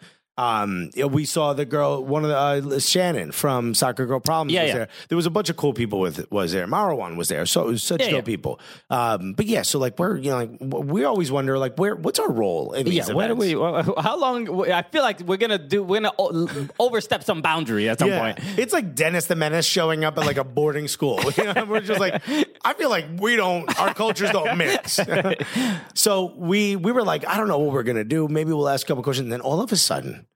Um, 0.42 0.90
we 1.10 1.24
saw 1.24 1.52
the 1.52 1.64
girl, 1.64 2.04
one 2.04 2.24
of 2.24 2.30
the 2.30 2.76
uh, 2.76 2.78
Shannon 2.80 3.32
from 3.32 3.74
Soccer 3.74 4.06
Girl 4.06 4.20
Problems 4.20 4.52
Yeah, 4.52 4.62
was 4.62 4.68
yeah. 4.68 4.74
there. 4.74 4.88
There 5.08 5.16
was 5.16 5.26
a 5.26 5.30
bunch 5.30 5.50
of 5.50 5.56
cool 5.56 5.72
people 5.72 6.00
with 6.00 6.30
was 6.32 6.52
there. 6.52 6.66
Marwan 6.66 7.16
was 7.16 7.28
there. 7.28 7.46
So 7.46 7.62
it 7.62 7.66
was 7.72 7.82
such 7.82 8.00
Yeah, 8.00 8.06
dope 8.10 8.16
yeah. 8.16 8.20
people. 8.34 8.60
Um, 8.90 9.34
but 9.34 9.46
yeah, 9.46 9.62
so 9.62 9.78
like 9.78 9.98
we're 9.98 10.16
you 10.16 10.30
know 10.30 10.36
like 10.38 10.50
we 10.60 11.04
always 11.04 11.30
wonder 11.30 11.58
like 11.58 11.76
where 11.76 11.94
what's 11.94 12.18
our 12.18 12.30
role 12.30 12.72
in 12.72 12.84
these 12.86 13.08
Yeah, 13.08 13.14
what 13.14 13.28
do 13.28 13.34
we? 13.34 13.52
How 13.52 14.18
long? 14.18 14.70
I 14.70 14.82
feel 14.82 15.02
like 15.02 15.20
we're 15.20 15.36
gonna 15.36 15.58
do. 15.58 15.82
We're 15.82 16.00
gonna 16.00 16.68
overstep 16.80 17.22
some 17.24 17.42
boundary 17.42 17.88
at 17.88 17.98
some 18.00 18.10
point. 18.10 18.38
It's 18.58 18.72
like 18.72 18.94
Dennis 18.94 19.26
the 19.26 19.36
Menace 19.36 19.66
showing 19.66 20.04
up 20.04 20.18
at 20.18 20.26
like 20.26 20.38
a 20.38 20.44
boarding 20.44 20.88
school. 20.88 21.20
You 21.42 21.52
know, 21.54 21.64
we're 21.64 21.80
just 21.80 21.98
like, 21.98 22.22
I 22.64 22.74
feel 22.74 22.90
like 22.90 23.06
we 23.18 23.36
don't, 23.36 23.66
our 23.80 23.94
cultures 23.94 24.30
don't 24.30 24.56
mix. 24.64 25.00
so 25.94 26.32
we 26.36 26.76
we 26.76 26.92
were 26.92 27.02
like, 27.02 27.26
I 27.26 27.36
don't 27.36 27.48
know 27.48 27.58
what 27.58 27.72
we're 27.72 27.82
gonna 27.82 28.04
do. 28.04 28.28
Maybe 28.28 28.52
we'll 28.52 28.68
ask 28.68 28.86
a 28.86 28.88
couple 28.88 29.02
questions. 29.02 29.24
And 29.26 29.32
then 29.32 29.40
all 29.40 29.60
of 29.60 29.72
a 29.72 29.76
sudden, 29.76 30.26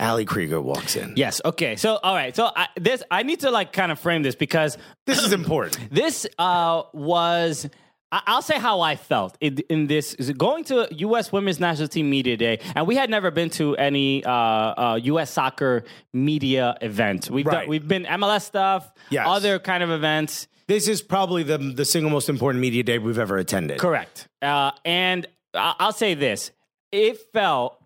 Ali 0.00 0.24
Krieger 0.24 0.60
walks 0.60 0.96
in. 0.96 1.14
Yes. 1.16 1.40
Okay. 1.44 1.76
So, 1.76 1.98
all 2.02 2.14
right. 2.14 2.34
So, 2.34 2.50
I, 2.54 2.68
this 2.76 3.02
I 3.10 3.22
need 3.22 3.40
to 3.40 3.50
like 3.50 3.72
kind 3.72 3.90
of 3.92 3.98
frame 3.98 4.22
this 4.22 4.34
because 4.34 4.78
This 5.06 5.22
is 5.22 5.32
important. 5.32 5.78
this 5.90 6.26
uh, 6.38 6.82
was 6.92 7.68
I'll 8.12 8.40
say 8.42 8.58
how 8.58 8.80
I 8.82 8.94
felt 8.94 9.36
in, 9.40 9.58
in 9.68 9.88
this 9.88 10.14
going 10.36 10.62
to 10.64 10.86
U.S. 10.90 11.32
Women's 11.32 11.58
National 11.58 11.88
Team 11.88 12.08
Media 12.08 12.36
Day, 12.36 12.60
and 12.76 12.86
we 12.86 12.94
had 12.94 13.10
never 13.10 13.32
been 13.32 13.50
to 13.50 13.76
any 13.76 14.24
uh, 14.24 14.30
uh, 14.30 15.00
U.S. 15.02 15.30
soccer 15.30 15.82
media 16.12 16.76
event. 16.80 17.28
We've 17.28 17.44
Right. 17.44 17.60
done, 17.62 17.68
we've 17.68 17.86
been 17.86 18.04
MLS 18.04 18.42
stuff, 18.42 18.90
Yes. 19.10 19.26
other 19.28 19.58
kind 19.58 19.82
of 19.82 19.90
events. 19.90 20.46
This 20.68 20.86
is 20.88 21.02
probably 21.02 21.42
the 21.42 21.58
the 21.58 21.84
single 21.84 22.10
most 22.10 22.28
important 22.28 22.60
media 22.62 22.82
day 22.84 22.98
we've 22.98 23.18
ever 23.18 23.36
attended. 23.38 23.78
Correct. 23.78 24.28
Uh, 24.40 24.70
and 24.84 25.26
I'll 25.54 25.92
say 25.92 26.14
this: 26.14 26.52
it 26.92 27.18
felt. 27.32 27.80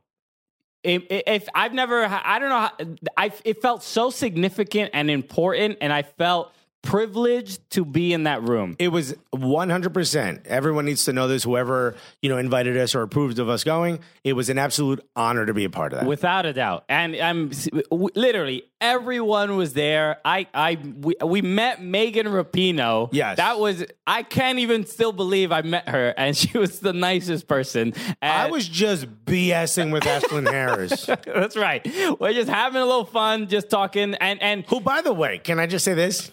If, 0.82 1.02
if 1.10 1.48
I've 1.54 1.74
never, 1.74 2.06
I 2.06 2.38
don't 2.38 2.48
know, 2.48 2.96
I 3.16 3.32
it 3.44 3.60
felt 3.60 3.82
so 3.82 4.10
significant 4.10 4.90
and 4.94 5.10
important, 5.10 5.78
and 5.80 5.92
I 5.92 6.02
felt 6.02 6.52
privileged 6.82 7.68
to 7.70 7.84
be 7.84 8.12
in 8.12 8.24
that 8.24 8.42
room. 8.42 8.76
It 8.78 8.88
was 8.88 9.14
100%. 9.34 10.46
Everyone 10.46 10.86
needs 10.86 11.04
to 11.04 11.12
know 11.12 11.28
this. 11.28 11.44
Whoever, 11.44 11.94
you 12.22 12.28
know, 12.28 12.38
invited 12.38 12.76
us 12.76 12.94
or 12.94 13.02
approved 13.02 13.38
of 13.38 13.48
us 13.48 13.64
going, 13.64 14.00
it 14.24 14.34
was 14.34 14.48
an 14.48 14.58
absolute 14.58 15.04
honor 15.14 15.46
to 15.46 15.54
be 15.54 15.64
a 15.64 15.70
part 15.70 15.92
of 15.92 16.00
that. 16.00 16.08
Without 16.08 16.46
a 16.46 16.52
doubt, 16.52 16.84
and 16.88 17.14
um, 17.16 17.50
I'm 17.90 18.10
literally 18.14 18.64
everyone 18.80 19.56
was 19.56 19.74
there. 19.74 20.18
I, 20.24 20.46
I, 20.54 20.78
we, 21.00 21.14
we 21.22 21.42
met 21.42 21.82
Megan 21.82 22.26
Rapinoe. 22.26 23.10
Yes. 23.12 23.36
that 23.36 23.58
was. 23.58 23.84
I 24.06 24.22
can't 24.22 24.58
even 24.58 24.86
still 24.86 25.12
believe 25.12 25.52
I 25.52 25.62
met 25.62 25.88
her, 25.88 26.14
and 26.16 26.36
she 26.36 26.56
was 26.56 26.80
the 26.80 26.92
nicest 26.92 27.46
person. 27.46 27.94
I 28.22 28.50
was 28.50 28.68
just 28.68 29.06
BSing 29.24 29.92
with 29.92 30.04
Ashlyn 30.04 30.50
Harris. 30.50 31.06
That's 31.24 31.56
right. 31.56 31.86
We're 32.18 32.32
just 32.32 32.48
having 32.48 32.80
a 32.80 32.86
little 32.86 33.04
fun, 33.04 33.48
just 33.48 33.70
talking, 33.70 34.14
and 34.14 34.40
and 34.42 34.64
Who, 34.66 34.80
by 34.80 35.02
the 35.02 35.12
way, 35.12 35.38
can 35.38 35.58
I 35.58 35.66
just 35.66 35.84
say 35.84 35.94
this? 35.94 36.30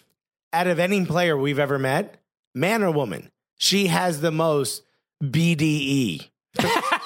Out 0.57 0.65
of 0.65 0.79
any 0.79 1.05
player 1.05 1.37
we've 1.37 1.59
ever 1.59 1.77
met, 1.77 2.19
man 2.55 2.81
or 2.81 2.89
woman, 2.89 3.29
she 3.59 3.85
has 3.87 4.21
the 4.21 4.31
most. 4.31 4.81
BDE. 5.23 6.29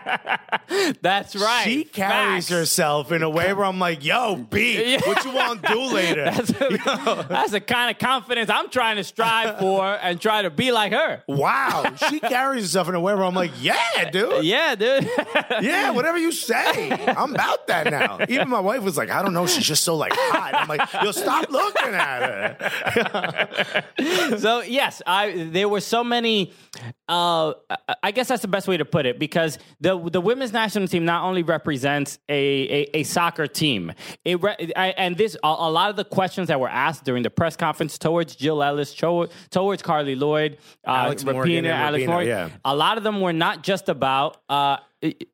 that's 1.02 1.36
right. 1.36 1.64
She 1.64 1.84
carries 1.84 2.48
Facts. 2.48 2.48
herself 2.48 3.12
in 3.12 3.22
a 3.22 3.30
way 3.30 3.52
where 3.52 3.64
I'm 3.64 3.78
like, 3.78 4.04
yo, 4.04 4.36
B, 4.36 4.98
what 5.04 5.24
you 5.24 5.32
want 5.32 5.62
to 5.62 5.68
do 5.72 5.80
later? 5.94 6.24
That's, 6.32 6.50
that's 7.28 7.50
the 7.52 7.60
kind 7.60 7.90
of 7.90 7.98
confidence 7.98 8.48
I'm 8.50 8.70
trying 8.70 8.96
to 8.96 9.04
strive 9.04 9.58
for 9.58 9.84
and 9.84 10.20
try 10.20 10.42
to 10.42 10.50
be 10.50 10.72
like 10.72 10.92
her. 10.92 11.22
wow. 11.26 11.94
She 12.08 12.20
carries 12.20 12.62
herself 12.64 12.88
in 12.88 12.94
a 12.94 13.00
way 13.00 13.14
where 13.14 13.24
I'm 13.24 13.34
like, 13.34 13.50
yeah, 13.60 14.10
dude. 14.10 14.44
Yeah, 14.44 14.74
dude. 14.74 15.08
Yeah, 15.60 15.90
whatever 15.90 16.18
you 16.18 16.32
say. 16.32 16.90
I'm 17.06 17.34
about 17.34 17.66
that 17.68 17.90
now. 17.90 18.18
Even 18.28 18.48
my 18.48 18.60
wife 18.60 18.82
was 18.82 18.96
like, 18.96 19.10
I 19.10 19.22
don't 19.22 19.34
know, 19.34 19.46
she's 19.46 19.66
just 19.66 19.84
so 19.84 19.96
like 19.96 20.12
hot. 20.14 20.54
I'm 20.54 20.68
like, 20.68 20.92
yo, 21.02 21.12
stop 21.12 21.50
looking 21.50 21.94
at 21.94 22.60
her. 22.60 24.38
so 24.38 24.60
yes, 24.62 25.02
I 25.06 25.48
there 25.50 25.68
were 25.68 25.80
so 25.80 26.02
many. 26.04 26.52
Uh, 27.08 27.52
I 28.02 28.10
guess 28.12 28.28
that's 28.28 28.42
the 28.42 28.48
best 28.48 28.66
way 28.68 28.76
to 28.78 28.84
put 28.84 29.06
it 29.06 29.18
because 29.18 29.58
the 29.82 29.98
the 30.10 30.20
women's 30.20 30.52
national 30.52 30.86
team 30.86 31.04
not 31.04 31.24
only 31.24 31.42
represents 31.42 32.18
a 32.28 32.34
a, 32.34 32.98
a 32.98 33.02
soccer 33.02 33.46
team, 33.46 33.92
it 34.24 34.40
re- 34.40 34.72
I, 34.76 34.88
and 34.96 35.16
this 35.16 35.36
a, 35.42 35.46
a 35.46 35.70
lot 35.70 35.90
of 35.90 35.96
the 35.96 36.04
questions 36.04 36.48
that 36.48 36.60
were 36.60 36.68
asked 36.68 37.04
during 37.04 37.24
the 37.24 37.30
press 37.30 37.56
conference 37.56 37.98
towards 37.98 38.36
Jill 38.36 38.62
Ellis, 38.62 38.94
to, 38.94 39.28
towards 39.50 39.82
Carli 39.82 40.14
Lloyd, 40.18 40.58
uh, 40.86 40.90
Alex 40.90 41.24
Morgan 41.24 41.66
Alex 41.66 42.04
Rapinoe, 42.04 42.06
Morgan, 42.06 42.28
yeah. 42.28 42.48
a 42.64 42.74
lot 42.76 42.96
of 42.96 43.04
them 43.04 43.20
were 43.20 43.32
not 43.32 43.62
just 43.62 43.88
about. 43.88 44.38
Uh, 44.48 44.76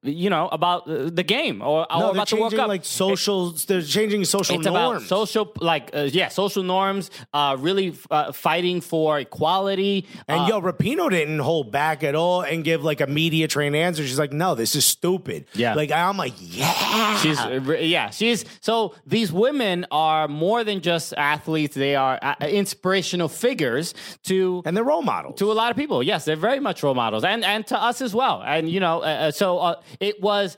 you 0.03 0.31
know 0.31 0.49
about 0.49 0.87
the 0.87 1.23
game 1.23 1.61
or, 1.63 1.81
or 1.93 1.99
No, 2.01 2.01
they're 2.07 2.11
about 2.13 2.29
the 2.29 2.37
World 2.37 2.55
Cup. 2.55 2.69
like 2.69 2.85
social. 2.85 3.51
They're 3.51 3.83
changing 3.83 4.25
social 4.25 4.57
it's 4.57 4.67
norms. 4.67 5.03
about 5.03 5.09
social, 5.09 5.53
like 5.61 5.91
uh, 5.95 6.09
yeah, 6.11 6.29
social 6.29 6.63
norms. 6.63 7.11
Uh, 7.35 7.57
really 7.59 7.95
uh, 8.11 8.33
fighting 8.33 8.81
for 8.81 9.19
equality. 9.19 10.07
and 10.27 10.41
uh, 10.43 10.47
yo, 10.47 10.61
Rapinoe 10.63 11.11
didn't 11.11 11.41
hold 11.41 11.71
back 11.71 12.03
at 12.03 12.15
all 12.15 12.43
and 12.43 12.65
give 12.65 12.83
like 12.85 13.01
a 13.01 13.07
media 13.07 13.47
trained 13.49 13.77
answer. 13.77 14.07
She's 14.07 14.19
like, 14.19 14.33
no, 14.33 14.55
this 14.55 14.75
is 14.75 14.85
stupid. 14.85 15.47
Yeah. 15.55 15.75
Like 15.75 15.91
I'm 15.93 16.17
like, 16.17 16.35
yeah. 16.39 17.17
She's 17.19 17.39
uh, 17.39 17.61
yeah, 17.81 18.11
she's 18.11 18.45
so 18.61 18.95
these 19.07 19.31
women 19.33 19.87
are 19.91 20.29
more 20.29 20.65
than 20.65 20.81
just 20.81 21.13
athletes. 21.15 21.75
They 21.75 21.95
are 21.95 22.19
uh, 22.23 22.35
inspirational 22.49 23.29
figures 23.29 23.95
to 24.25 24.63
and 24.65 24.77
they're 24.77 24.85
role 24.85 25.03
models. 25.03 25.39
to 25.41 25.53
a 25.53 25.55
lot 25.55 25.71
of 25.71 25.77
people. 25.77 26.03
Yes, 26.03 26.25
they're 26.25 26.37
very 26.37 26.61
much 26.61 26.83
role 26.83 26.95
models, 26.95 27.25
and 27.25 27.45
and 27.45 27.67
to 27.67 27.81
us 27.81 28.01
as 28.01 28.15
well. 28.15 28.43
And 28.45 28.69
you 28.69 28.81
know, 28.81 29.01
uh, 29.01 29.31
uh, 29.59 29.71
uh, 29.71 29.83
it 30.01 30.23
was. 30.23 30.57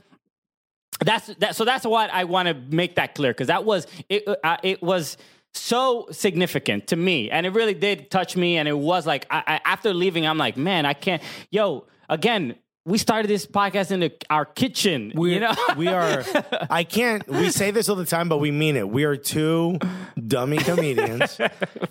That's 1.00 1.28
that. 1.38 1.56
So 1.56 1.64
that's 1.64 1.86
what 1.86 2.10
I 2.10 2.24
want 2.24 2.48
to 2.48 2.54
make 2.54 2.96
that 2.96 3.14
clear 3.14 3.32
because 3.32 3.46
that 3.48 3.64
was 3.64 3.86
it. 4.08 4.24
Uh, 4.44 4.56
it 4.62 4.82
was 4.82 5.16
so 5.54 6.08
significant 6.10 6.88
to 6.88 6.96
me, 6.96 7.30
and 7.30 7.46
it 7.46 7.50
really 7.50 7.74
did 7.74 8.10
touch 8.10 8.36
me. 8.36 8.56
And 8.56 8.68
it 8.68 8.76
was 8.76 9.06
like 9.06 9.26
I, 9.30 9.42
I, 9.46 9.60
after 9.64 9.94
leaving, 9.94 10.26
I'm 10.26 10.38
like, 10.38 10.56
man, 10.56 10.84
I 10.86 10.92
can't. 10.92 11.22
Yo, 11.50 11.86
again, 12.08 12.56
we 12.86 12.98
started 12.98 13.28
this 13.28 13.46
podcast 13.46 13.90
in 13.90 14.00
the, 14.00 14.12
our 14.30 14.44
kitchen. 14.44 15.12
we 15.14 15.34
you 15.34 15.40
know, 15.40 15.54
we 15.76 15.88
are. 15.88 16.24
I 16.70 16.84
can't. 16.84 17.26
We 17.28 17.50
say 17.50 17.70
this 17.70 17.88
all 17.88 17.96
the 17.96 18.06
time, 18.06 18.28
but 18.28 18.38
we 18.38 18.50
mean 18.50 18.76
it. 18.76 18.88
We 18.88 19.04
are 19.04 19.16
two 19.16 19.78
dummy 20.26 20.58
comedians, 20.58 21.38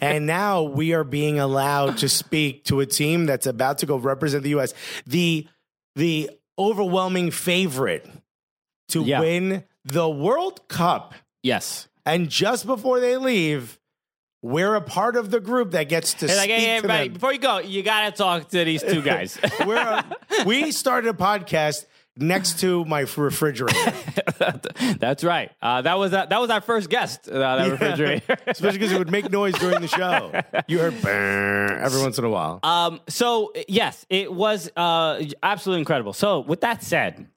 and 0.02 0.26
now 0.26 0.64
we 0.64 0.94
are 0.94 1.04
being 1.04 1.40
allowed 1.40 1.98
to 2.00 2.10
speak 2.10 2.66
to 2.66 2.80
a 2.80 2.86
team 2.86 3.26
that's 3.26 3.46
about 3.46 3.80
to 3.80 3.86
go 3.86 3.98
represent 3.98 4.44
the 4.44 4.50
U.S. 4.52 4.74
The 5.06 5.48
the 5.96 6.32
overwhelming 6.60 7.32
favorite 7.32 8.06
to 8.90 9.04
Yeah. 9.04 9.22
win 9.22 9.64
the 9.86 10.10
World 10.10 10.68
Cup, 10.68 11.14
yes. 11.42 11.88
and 12.06 12.30
just 12.30 12.66
before 12.68 13.00
they 13.00 13.18
leave. 13.18 13.78
We're 14.42 14.76
a 14.76 14.82
part 14.82 15.18
of 15.18 15.32
the 15.32 15.42
group 15.42 15.72
that 15.72 15.90
gets 15.90 16.14
to 16.14 16.26
It's 16.26 16.38
like, 16.38 16.46
speak 16.50 16.60
hey, 16.60 16.66
to 16.68 16.72
everybody, 16.72 17.10
before 17.10 17.34
you 17.34 17.40
go, 17.40 17.58
you 17.58 17.84
gotta 17.84 18.16
talk 18.16 18.48
to 18.52 18.64
these 18.64 18.82
two 18.82 19.02
guys. 19.02 19.38
We're 19.66 19.76
a, 19.76 20.06
we 20.46 20.72
started 20.72 21.10
a 21.10 21.14
podcast 21.18 21.86
next 22.22 22.60
to 22.60 22.86
my 22.86 23.02
refrigerator. 23.02 23.94
That's 25.00 25.24
right. 25.24 25.52
Uh, 25.62 25.82
that 25.82 25.98
was 25.98 26.12
that 26.12 26.30
was 26.30 26.50
our 26.50 26.62
first 26.62 26.90
guest. 26.90 27.28
Uh, 27.28 27.40
that 27.40 27.72
refrigerator. 27.72 28.38
especially 28.48 28.80
because 28.80 28.92
it 28.92 28.98
would 28.98 29.12
make 29.12 29.32
noise 29.32 29.54
during 29.56 29.82
the 29.82 29.88
show. 29.88 30.32
You 30.68 30.80
heard 30.80 30.94
every 31.06 32.02
once 32.02 32.18
in 32.18 32.26
a 32.26 32.30
while. 32.30 32.60
Um, 32.64 33.02
so 33.08 33.54
yes, 33.68 34.06
it 34.10 34.32
was 34.32 34.70
uh, 34.76 35.24
absolutely 35.44 35.82
incredible. 35.82 36.14
So 36.14 36.40
with 36.42 36.62
that 36.62 36.84
said, 36.84 37.28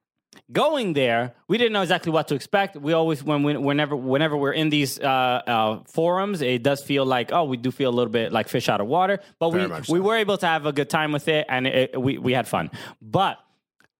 going 0.50 0.92
there, 0.92 1.34
we 1.48 1.58
didn't 1.58 1.72
know 1.72 1.82
exactly 1.82 2.12
what 2.12 2.28
to 2.28 2.34
expect. 2.34 2.76
We 2.76 2.92
always 2.92 3.22
when 3.24 3.42
we, 3.42 3.56
whenever 3.56 3.96
whenever 3.96 4.36
we're 4.36 4.52
in 4.52 4.70
these 4.70 4.98
uh, 5.00 5.06
uh, 5.06 5.80
forums, 5.86 6.42
it 6.42 6.62
does 6.62 6.82
feel 6.82 7.04
like 7.04 7.32
oh, 7.32 7.44
we 7.44 7.56
do 7.56 7.70
feel 7.70 7.90
a 7.90 7.94
little 7.94 8.12
bit 8.12 8.32
like 8.32 8.48
fish 8.48 8.68
out 8.68 8.80
of 8.80 8.86
water. 8.86 9.20
But 9.38 9.50
Very 9.50 9.66
we 9.66 9.74
we 9.74 9.82
so. 9.84 10.00
were 10.00 10.16
able 10.16 10.38
to 10.38 10.46
have 10.46 10.66
a 10.66 10.72
good 10.72 10.90
time 10.90 11.12
with 11.12 11.28
it, 11.28 11.46
and 11.48 11.66
it, 11.66 12.00
we 12.00 12.18
we 12.18 12.32
had 12.32 12.46
fun. 12.46 12.70
But 13.00 13.38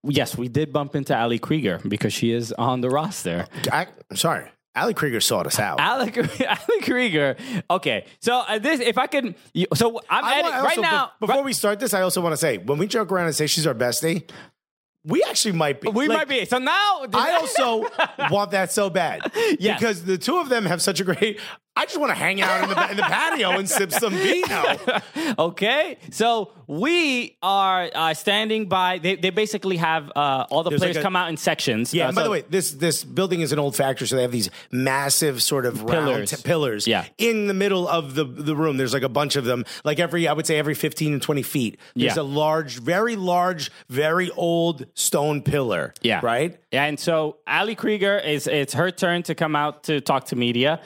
yes, 0.05 0.37
we 0.37 0.49
did 0.49 0.73
bump 0.73 0.95
into 0.95 1.17
Ali 1.17 1.38
Krieger 1.38 1.81
because 1.87 2.12
she 2.12 2.33
is 2.33 2.53
on 2.53 2.81
the 2.81 2.88
roster. 2.91 3.47
I, 3.71 3.87
sorry. 4.15 4.49
Ali 4.75 4.95
Krieger 4.95 5.21
sought 5.21 5.47
us 5.47 5.59
out. 5.59 5.79
Ali, 5.81 6.11
Alec 6.47 6.83
Krieger. 6.85 7.37
Okay, 7.69 8.07
so 8.21 8.38
uh, 8.38 8.59
this, 8.59 8.81
if 8.81 8.97
I 8.97 9.07
can, 9.07 9.35
so 9.75 10.01
I'm 10.09 10.25
I 10.25 10.33
edit- 10.38 10.51
want- 10.53 10.65
right 10.65 10.81
now. 10.81 11.12
be- 11.21 11.27
before 11.27 11.43
we 11.43 11.53
start 11.53 11.79
this, 11.79 11.93
I 11.93 12.01
also 12.01 12.23
want 12.23 12.33
to 12.33 12.38
say 12.38 12.57
when 12.57 12.79
we 12.79 12.87
joke 12.87 13.12
around 13.12 13.27
and 13.27 13.35
say 13.35 13.47
she's 13.47 13.67
our 13.67 13.75
bestie, 13.75 14.31
we 15.05 15.23
actually 15.29 15.53
might 15.53 15.81
be. 15.81 15.88
we 15.88 16.07
like, 16.09 16.19
might 16.19 16.29
be. 16.29 16.45
So 16.47 16.59
now, 16.59 17.05
I 17.12 17.33
also 17.41 17.87
want 18.31 18.53
that 18.53 18.71
so 18.73 18.88
bad 18.91 19.21
Yes. 19.59 19.79
because 19.81 20.05
the 20.05 20.19
two 20.19 20.38
of 20.38 20.49
them 20.49 20.65
have 20.67 20.81
such 20.83 21.01
a 21.01 21.05
great. 21.05 21.41
I 21.75 21.87
just 21.87 21.99
want 21.99 22.11
to 22.11 22.15
hang 22.15 22.43
out 22.43 22.65
in 22.65 22.69
the, 22.69 22.91
in 22.91 22.97
the 22.99 23.03
patio 23.03 23.53
and 23.53 23.67
sip 23.67 23.93
some 23.93 24.12
vino. 24.12 24.77
okay. 25.38 25.97
So 26.11 26.53
we 26.67 27.38
are 27.43 27.91
uh, 27.95 28.12
standing 28.12 28.69
by. 28.69 28.99
They, 28.99 29.17
they 29.17 29.31
basically 29.31 29.79
have 29.79 30.12
uh, 30.15 30.45
all 30.51 30.62
the 30.65 30.69
There's 30.71 30.81
players 30.83 30.97
like 30.97 31.01
a- 31.01 31.03
come 31.03 31.17
out 31.17 31.31
in 31.31 31.38
sections. 31.38 31.95
Yeah, 31.95 32.05
Uh, 32.05 32.09
and 32.09 32.15
by 32.15 32.21
so- 32.21 32.25
the 32.25 32.31
way, 32.31 32.45
this 32.51 32.73
this 32.73 33.05
building 33.05 33.41
is 33.41 33.53
an 33.53 33.59
old 33.59 33.75
factory, 33.75 34.07
so 34.07 34.17
they 34.17 34.23
have 34.23 34.33
these 34.33 34.51
massive 34.71 35.43
sort 35.43 35.65
of 35.65 35.87
Pillars. 35.87 36.31
t- 36.31 36.37
pillars 36.43 36.87
Yeah. 36.87 37.07
in 37.17 37.47
the 37.47 37.55
middle 37.55 37.88
of 37.88 38.17
the 38.17 38.25
the 38.25 38.55
room. 38.55 38.77
There's 38.77 38.93
like 38.93 39.03
a 39.03 39.09
bunch 39.09 39.37
of 39.37 39.45
them, 39.47 39.65
like 39.83 39.99
every 39.99 40.29
I 40.29 40.35
would 40.35 40.47
say 40.47 40.59
every 40.59 40.75
15 40.75 41.15
and 41.15 41.23
20 41.23 41.43
feet. 41.43 41.79
There's 41.97 42.17
Yeah. 42.17 42.23
a 42.23 42.25
large, 42.25 42.81
very 42.81 43.17
large, 43.17 43.71
very 43.88 44.31
old 44.33 44.85
stone 44.94 45.42
pillar. 45.42 45.94
Yeah. 46.02 46.20
right. 46.22 46.59
Yeah. 46.70 46.85
And 46.85 46.98
so 46.98 47.37
Ali 47.46 47.74
Krieger 47.74 48.18
is 48.18 48.46
it's 48.46 48.74
her 48.74 48.90
turn 48.90 49.22
to 49.24 49.35
come 49.35 49.57
out 49.57 49.85
to 49.85 50.00
talk 50.00 50.26
to 50.26 50.37
media. 50.37 50.81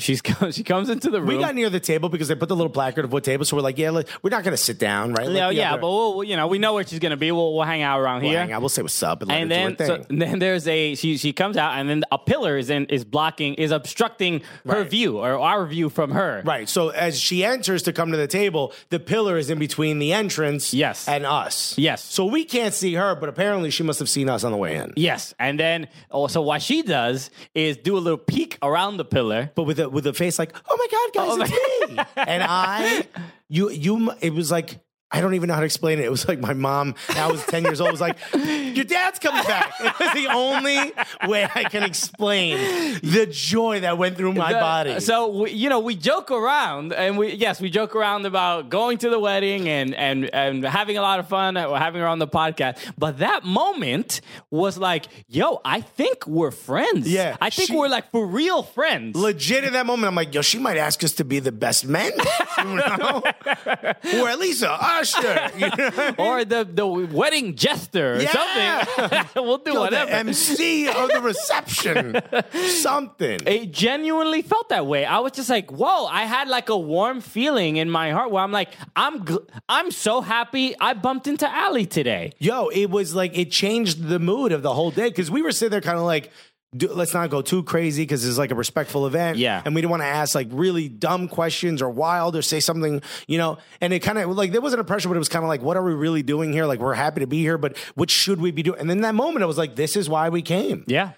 She's 0.00 0.20
she 0.52 0.62
comes 0.64 0.88
into 0.88 1.10
the 1.10 1.20
room. 1.20 1.28
We 1.28 1.38
got 1.38 1.54
near 1.54 1.70
the 1.70 1.80
table 1.80 2.08
because 2.08 2.28
they 2.28 2.34
put 2.34 2.48
the 2.48 2.56
little 2.56 2.72
placard 2.72 3.04
of 3.04 3.12
what 3.12 3.24
table, 3.24 3.44
so 3.44 3.56
we're 3.56 3.62
like, 3.62 3.78
yeah, 3.78 3.90
we're 3.90 4.30
not 4.30 4.42
going 4.44 4.52
to 4.52 4.56
sit 4.56 4.78
down, 4.78 5.12
right? 5.14 5.26
Let 5.28 5.42
oh, 5.44 5.48
yeah, 5.50 5.60
yeah, 5.62 5.72
other- 5.72 5.82
but 5.82 5.88
we'll, 5.90 6.24
you 6.24 6.36
know 6.36 6.46
we 6.46 6.58
know 6.58 6.74
where 6.74 6.86
she's 6.86 6.98
gonna 6.98 7.16
be. 7.16 7.30
We'll, 7.32 7.54
we'll 7.54 7.64
hang 7.64 7.82
out 7.82 8.00
around 8.00 8.22
we'll 8.22 8.30
here. 8.30 8.40
hang 8.40 8.52
out. 8.52 8.60
We'll 8.62 8.68
say 8.68 8.82
what's 8.82 9.02
up 9.02 9.22
and 9.22 9.30
and 9.30 9.50
then, 9.50 9.76
so, 9.78 10.02
thing. 10.02 10.18
then 10.18 10.38
there's 10.38 10.66
a 10.66 10.94
she 10.94 11.16
she 11.16 11.32
comes 11.32 11.56
out 11.56 11.78
and 11.78 11.88
then 11.88 12.04
a 12.10 12.18
pillar 12.18 12.56
is 12.58 12.70
in 12.70 12.86
is 12.86 13.04
blocking 13.04 13.54
is 13.54 13.70
obstructing 13.70 14.40
her 14.66 14.80
Right. 14.82 14.90
view 14.90 15.18
or 15.18 15.38
our 15.38 15.66
view 15.66 15.88
from 15.90 16.12
her. 16.12 16.42
Right. 16.44 16.68
So 16.68 16.88
as 16.88 17.18
she 17.20 17.44
enters 17.44 17.82
to 17.84 17.92
come 17.92 18.10
to 18.12 18.16
the 18.16 18.26
table, 18.26 18.72
the 18.90 18.98
pillar 19.00 19.36
is 19.38 19.50
in 19.50 19.58
between 19.58 19.98
the 19.98 20.12
entrance 20.12 20.72
Yes. 20.72 21.06
and 21.08 21.26
us. 21.26 21.76
Yes. 21.78 22.02
So 22.04 22.24
we 22.26 22.44
can't 22.44 22.72
see 22.74 22.94
her, 22.94 23.14
but 23.14 23.28
apparently 23.28 23.70
she 23.70 23.82
must 23.82 23.98
have 23.98 24.08
seen 24.08 24.28
us 24.28 24.44
on 24.44 24.52
the 24.52 24.58
way 24.58 24.76
in. 24.76 24.92
Yes, 24.96 25.34
and 25.38 25.58
then 25.58 25.88
oh, 26.10 26.20
also 26.20 26.40
what 26.42 26.62
she 26.62 26.82
does 26.82 27.30
is 27.54 27.76
do 27.76 27.96
a 27.96 27.98
little 27.98 28.18
peek 28.18 28.58
around 28.62 28.96
the 28.96 29.04
pillar. 29.04 29.50
But 29.54 29.64
with 29.64 29.80
a 29.80 29.88
with 29.90 30.06
a 30.06 30.12
face 30.12 30.38
like, 30.38 30.54
"Oh 30.68 30.76
my 30.76 30.86
god, 30.90 31.12
guys, 31.14 31.38
Oh 31.38 31.42
it's 31.42 31.90
me!" 31.90 32.04
and 32.16 32.42
I, 32.42 33.06
you, 33.48 33.70
you, 33.70 34.12
it 34.20 34.32
was 34.32 34.50
like 34.50 34.78
I 35.12 35.20
don't 35.20 35.34
even 35.34 35.48
know 35.48 35.54
how 35.54 35.60
to 35.60 35.66
explain 35.66 35.98
it. 35.98 36.04
It 36.04 36.10
was 36.10 36.28
like 36.28 36.38
my 36.38 36.52
mom, 36.54 36.94
I 37.10 37.26
was 37.30 37.44
10 37.46 37.64
years 37.64 37.80
old, 37.80 37.90
was 37.90 38.00
like, 38.00 38.16
Your 38.32 38.84
dad's 38.84 39.18
coming 39.18 39.42
back. 39.44 39.72
It 39.80 39.98
was 39.98 40.12
the 40.14 40.28
only 40.32 40.92
way 41.28 41.48
I 41.52 41.64
can 41.64 41.82
explain 41.82 42.56
the 43.02 43.26
joy 43.30 43.80
that 43.80 43.98
went 43.98 44.16
through 44.16 44.34
my 44.34 44.52
The- 44.52 44.58
body. 44.60 45.00
So 45.00 45.42
we, 45.42 45.50
you 45.50 45.68
know, 45.68 45.80
we 45.80 45.96
joke 45.96 46.30
around, 46.30 46.92
and 46.92 47.18
we 47.18 47.32
yes, 47.34 47.60
we 47.60 47.70
joke 47.70 47.96
around 47.96 48.24
about 48.26 48.68
going 48.70 48.98
to 48.98 49.10
the 49.10 49.18
wedding 49.18 49.68
and 49.68 49.94
and 49.94 50.32
and 50.32 50.64
having 50.64 50.96
a 50.96 51.02
lot 51.02 51.18
of 51.18 51.28
fun, 51.28 51.56
uh, 51.56 51.74
having 51.74 52.00
her 52.00 52.06
on 52.06 52.18
the 52.20 52.28
podcast. 52.28 52.78
But 52.96 53.18
that 53.18 53.44
moment 53.44 54.20
was 54.50 54.78
like, 54.78 55.06
yo, 55.28 55.60
I 55.64 55.80
think 55.80 56.26
we're 56.26 56.50
friends. 56.52 57.08
Yeah, 57.10 57.36
I 57.40 57.50
think 57.50 57.68
she- 57.70 57.76
we're 57.76 57.88
like 57.88 58.10
for 58.12 58.24
real 58.26 58.62
friends. 58.62 59.16
Legit 59.16 59.64
in 59.64 59.72
that 59.72 59.86
moment, 59.86 60.06
I'm 60.08 60.14
like, 60.14 60.32
yo, 60.34 60.42
she 60.42 60.58
might 60.58 60.76
ask 60.76 61.02
us 61.02 61.12
to 61.14 61.24
be 61.24 61.40
the 61.40 61.52
best 61.52 61.84
men, 61.86 62.12
you 62.58 62.64
know? 62.64 63.22
or 64.22 64.28
at 64.28 64.38
least 64.38 64.62
a 64.62 64.70
usher, 65.00 65.50
you 65.58 65.68
know? 65.68 66.14
or 66.18 66.44
the 66.44 66.64
the 66.64 66.86
wedding 66.86 67.54
jester 67.56 68.14
or 68.16 68.20
Yeah. 68.20 68.84
something. 68.84 69.26
we'll 69.44 69.58
do 69.58 69.72
Yo, 69.72 69.80
whatever. 69.80 70.10
The 70.10 70.16
MC 70.16 70.88
of 70.88 71.08
the 71.10 71.20
reception, 71.20 72.20
something. 72.68 73.40
it 73.46 73.72
genuinely 73.72 74.42
felt 74.42 74.68
that 74.68 74.86
way. 74.86 75.04
I 75.04 75.18
was 75.18 75.32
just 75.32 75.50
like, 75.50 75.70
"Whoa!" 75.70 76.06
I 76.06 76.22
had 76.24 76.48
like 76.48 76.68
a 76.68 76.76
warm 76.78 77.20
feeling 77.20 77.76
in 77.76 77.90
my 77.90 78.10
heart 78.10 78.30
where 78.30 78.42
I'm 78.42 78.52
like, 78.52 78.70
"I'm, 78.96 79.24
gl- 79.24 79.46
I'm 79.68 79.90
so 79.90 80.20
happy 80.20 80.74
I 80.80 80.94
bumped 80.94 81.26
into 81.26 81.48
Ali 81.48 81.86
today." 81.86 82.32
Yo, 82.38 82.68
it 82.68 82.90
was 82.90 83.14
like 83.14 83.36
it 83.36 83.50
changed 83.50 84.08
the 84.08 84.18
mood 84.18 84.52
of 84.52 84.62
the 84.62 84.72
whole 84.74 84.90
day 84.90 85.08
because 85.08 85.30
we 85.30 85.42
were 85.42 85.52
sitting 85.52 85.70
there 85.70 85.80
kind 85.80 85.98
of 85.98 86.04
like, 86.04 86.30
do, 86.76 86.92
let's 86.92 87.14
not 87.14 87.30
go 87.30 87.42
too 87.42 87.62
crazy 87.64 88.02
because 88.04 88.24
it's 88.24 88.38
like 88.38 88.50
a 88.52 88.54
respectful 88.54 89.06
event. 89.06 89.38
Yeah. 89.38 89.60
and 89.64 89.74
we 89.74 89.80
didn't 89.80 89.90
want 89.90 90.02
to 90.02 90.06
ask 90.08 90.34
like 90.34 90.48
really 90.50 90.88
dumb 90.88 91.26
questions 91.28 91.82
or 91.82 91.90
wild 91.90 92.36
or 92.36 92.42
say 92.42 92.60
something, 92.60 93.02
you 93.26 93.38
know. 93.38 93.58
And 93.80 93.92
it 93.92 94.00
kind 94.00 94.18
of 94.18 94.30
like 94.36 94.52
there 94.52 94.60
wasn't 94.60 94.80
a 94.80 94.84
pressure, 94.84 95.08
but 95.08 95.16
it 95.16 95.18
was 95.18 95.28
kind 95.28 95.44
of 95.44 95.48
like, 95.48 95.62
what 95.62 95.76
are 95.76 95.82
we 95.84 95.92
really 95.94 96.22
doing 96.22 96.52
here? 96.52 96.66
Like 96.66 96.78
we're 96.80 96.94
happy 96.94 97.20
to 97.20 97.26
be 97.26 97.38
here, 97.40 97.58
but 97.58 97.76
what 97.96 98.08
should 98.10 98.40
we 98.40 98.50
be 98.52 98.62
doing? 98.62 98.78
And 98.78 98.88
then 98.88 99.00
that 99.00 99.14
moment, 99.14 99.42
I 99.42 99.46
was 99.46 99.58
like, 99.58 99.74
this 99.74 99.96
is 99.96 100.08
why 100.08 100.28
we 100.28 100.42
came. 100.42 100.84
Yeah, 100.86 101.12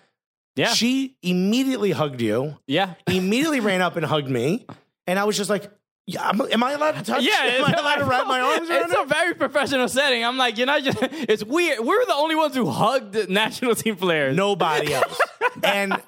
yeah, 0.57 0.73
She 0.73 1.17
immediately 1.23 1.91
hugged 1.93 2.21
you. 2.21 2.59
yeah. 2.67 2.95
Immediately 3.07 3.61
ran 3.61 3.83
up 3.83 3.97
and 3.97 4.07
hugged 4.07 4.29
me, 4.31 4.67
and 5.07 5.19
I 5.19 5.25
was 5.25 5.37
just 5.37 5.51
like, 5.51 5.71
yeah, 6.07 6.29
am, 6.29 6.41
am 6.41 6.63
I 6.63 6.73
allowed 6.73 6.93
to 6.97 7.03
touch? 7.03 7.23
Yeah, 7.23 7.33
am 7.41 7.65
I 7.65 7.73
allowed 7.73 7.97
to 7.97 8.05
wrap 8.05 8.27
my 8.27 8.41
arms 8.41 8.69
around 8.69 8.83
It's 8.85 8.93
it? 8.93 8.99
a 9.01 9.07
very 9.07 9.35
professional 9.35 9.89
setting. 9.89 10.25
I'm 10.25 10.37
like, 10.37 10.59
you 10.59 10.67
know, 10.67 10.81
just 10.81 10.99
it's 11.03 11.45
weird. 11.45 11.81
We're 11.81 12.05
the 12.07 12.15
only 12.15 12.35
ones 12.35 12.55
who 12.55 12.67
hugged 12.69 13.29
national 13.29 13.75
team 13.75 13.97
players. 13.97 14.37
nobody 14.37 14.93
else. 14.99 15.21
and 15.63 16.01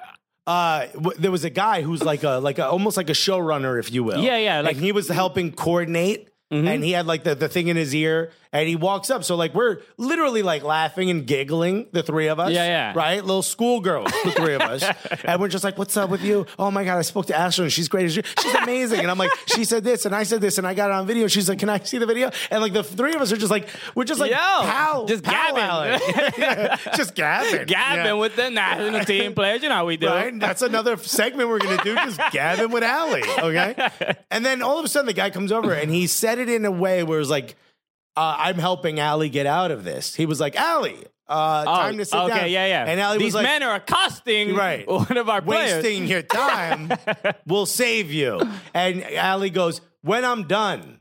uh, 0.47 0.87
w- 0.87 1.17
there 1.17 1.31
was 1.31 1.43
a 1.43 1.49
guy 1.49 1.81
who's 1.81 2.03
like 2.03 2.23
a 2.23 2.37
like 2.39 2.59
a, 2.59 2.67
almost 2.67 2.97
like 2.97 3.09
a 3.09 3.13
showrunner, 3.13 3.79
if 3.79 3.91
you 3.91 4.03
will. 4.03 4.19
Yeah, 4.21 4.37
yeah, 4.37 4.57
like- 4.57 4.75
Like 4.75 4.77
he 4.83 4.91
was 4.91 5.07
helping 5.09 5.51
coordinate. 5.51 6.29
And 6.51 6.85
he 6.85 6.91
had 6.93 7.05
like 7.05 7.25
the, 7.25 7.35
the 7.35 7.49
thing 7.49 7.67
in 7.67 7.75
his 7.75 7.93
ear, 7.93 8.31
and 8.55 8.67
he 8.69 8.75
walks 8.75 9.09
up. 9.09 9.23
So 9.23 9.35
like 9.35 9.53
we're 9.53 9.79
literally 9.97 10.41
like 10.43 10.63
laughing 10.63 11.09
and 11.09 11.27
giggling, 11.27 11.87
the 11.91 12.01
three 12.03 12.27
of 12.27 12.39
us. 12.39 12.51
Yeah, 12.51 12.65
yeah. 12.65 12.93
Right, 12.95 13.23
little 13.23 13.43
schoolgirls, 13.43 14.11
the 14.23 14.31
three 14.31 14.53
of 14.55 14.61
us, 14.61 14.83
and 15.25 15.41
we're 15.41 15.49
just 15.49 15.63
like, 15.63 15.77
"What's 15.77 15.97
up 15.97 16.09
with 16.09 16.23
you?" 16.23 16.45
Oh 16.57 16.71
my 16.71 16.83
god, 16.83 16.97
I 16.97 17.01
spoke 17.01 17.25
to 17.27 17.35
Ashley, 17.37 17.65
and 17.65 17.73
she's 17.73 17.89
great. 17.89 18.11
She's 18.11 18.55
amazing. 18.61 18.99
And 19.01 19.11
I'm 19.11 19.17
like, 19.17 19.31
she 19.47 19.65
said 19.65 19.83
this, 19.83 20.05
and 20.05 20.15
I 20.15 20.23
said 20.23 20.39
this, 20.41 20.57
and 20.57 20.65
I 20.65 20.73
got 20.73 20.89
it 20.89 20.93
on 20.93 21.05
video. 21.05 21.27
She's 21.27 21.49
like, 21.49 21.59
"Can 21.59 21.69
I 21.69 21.79
see 21.79 21.97
the 21.97 22.05
video?" 22.05 22.31
And 22.49 22.61
like 22.61 22.73
the 22.73 22.83
three 22.83 23.13
of 23.13 23.21
us 23.21 23.31
are 23.31 23.37
just 23.37 23.51
like, 23.51 23.67
we're 23.93 24.05
just 24.05 24.19
like, 24.21 24.31
Yo, 24.31 24.37
pal, 24.37 25.05
just 25.05 25.23
gabbing. 25.23 25.99
Yeah, 26.37 26.77
just 26.95 27.15
gabbing, 27.15 27.65
Gabbing 27.67 28.05
Yeah. 28.05 28.13
with 28.13 28.35
the 28.35 28.49
national 28.49 29.03
team 29.05 29.33
players. 29.33 29.63
You 29.63 29.69
know 29.69 29.75
how 29.75 29.85
we 29.85 29.97
do. 29.97 30.07
Right? 30.07 30.37
That's 30.39 30.61
another 30.61 30.97
segment 30.97 31.49
we're 31.49 31.59
gonna 31.59 31.83
do, 31.83 31.95
just 31.95 32.19
gabbing 32.31 32.71
with 32.71 32.83
Allie. 32.83 33.23
Okay. 33.23 33.89
And 34.31 34.45
then 34.45 34.61
all 34.61 34.79
of 34.79 34.85
a 34.85 34.87
sudden 34.87 35.07
the 35.07 35.13
guy 35.13 35.29
comes 35.29 35.51
over 35.51 35.73
and 35.73 35.91
he 35.91 36.07
said 36.07 36.39
it 36.39 36.49
in 36.49 36.65
a 36.65 36.71
way 36.71 37.03
where 37.03 37.17
it 37.17 37.19
was 37.19 37.29
like, 37.29 37.55
uh, 38.17 38.35
I'm 38.39 38.57
helping 38.57 38.99
Allie 38.99 39.29
get 39.29 39.45
out 39.45 39.71
of 39.71 39.83
this. 39.83 40.15
He 40.15 40.25
was 40.25 40.39
like, 40.39 40.55
Allie, 40.55 41.03
uh, 41.27 41.63
Oh, 41.67 41.75
time 41.75 41.97
to 41.97 42.05
sit 42.05 42.15
okay, 42.17 42.35
down. 42.41 42.51
yeah, 42.51 42.65
yeah. 42.67 42.85
And 42.87 42.99
Allie 42.99 43.17
These 43.17 43.33
was 43.33 43.35
like, 43.35 43.43
men 43.45 43.63
are 43.63 43.75
accosting 43.75 44.55
Right. 44.55 44.87
one 44.87 45.17
of 45.17 45.27
our 45.29 45.41
players. 45.41 45.83
wasting 45.83 46.07
your 46.07 46.21
time 46.23 46.91
will 47.47 47.65
save 47.65 48.11
you. 48.11 48.39
And 48.73 49.03
Allie 49.03 49.49
goes, 49.49 49.81
when 50.01 50.23
I'm 50.25 50.43
done. 50.47 50.99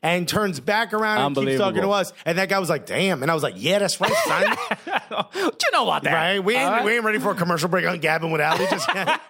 And 0.00 0.28
turns 0.28 0.60
back 0.60 0.92
around 0.92 1.36
and 1.36 1.44
keeps 1.48 1.58
talking 1.58 1.82
to 1.82 1.90
us. 1.90 2.12
And 2.24 2.38
that 2.38 2.48
guy 2.48 2.60
was 2.60 2.70
like, 2.70 2.86
damn. 2.86 3.20
And 3.22 3.32
I 3.32 3.34
was 3.34 3.42
like, 3.42 3.54
yeah, 3.56 3.80
that's 3.80 4.00
right, 4.00 4.12
son. 4.12 4.56
What 5.08 5.34
you 5.34 5.70
know 5.72 5.82
about 5.88 6.04
that? 6.04 6.12
right? 6.14 6.38
We 6.44 6.54
ain't, 6.54 6.70
right? 6.70 6.84
we 6.84 6.94
ain't 6.94 7.02
ready 7.04 7.18
for 7.18 7.32
a 7.32 7.34
commercial 7.34 7.68
break 7.68 7.84
on 7.84 7.98
Gabbing 7.98 8.30
with 8.30 8.40
Allie 8.40 8.66
just 8.70 8.88
yet. 8.94 9.20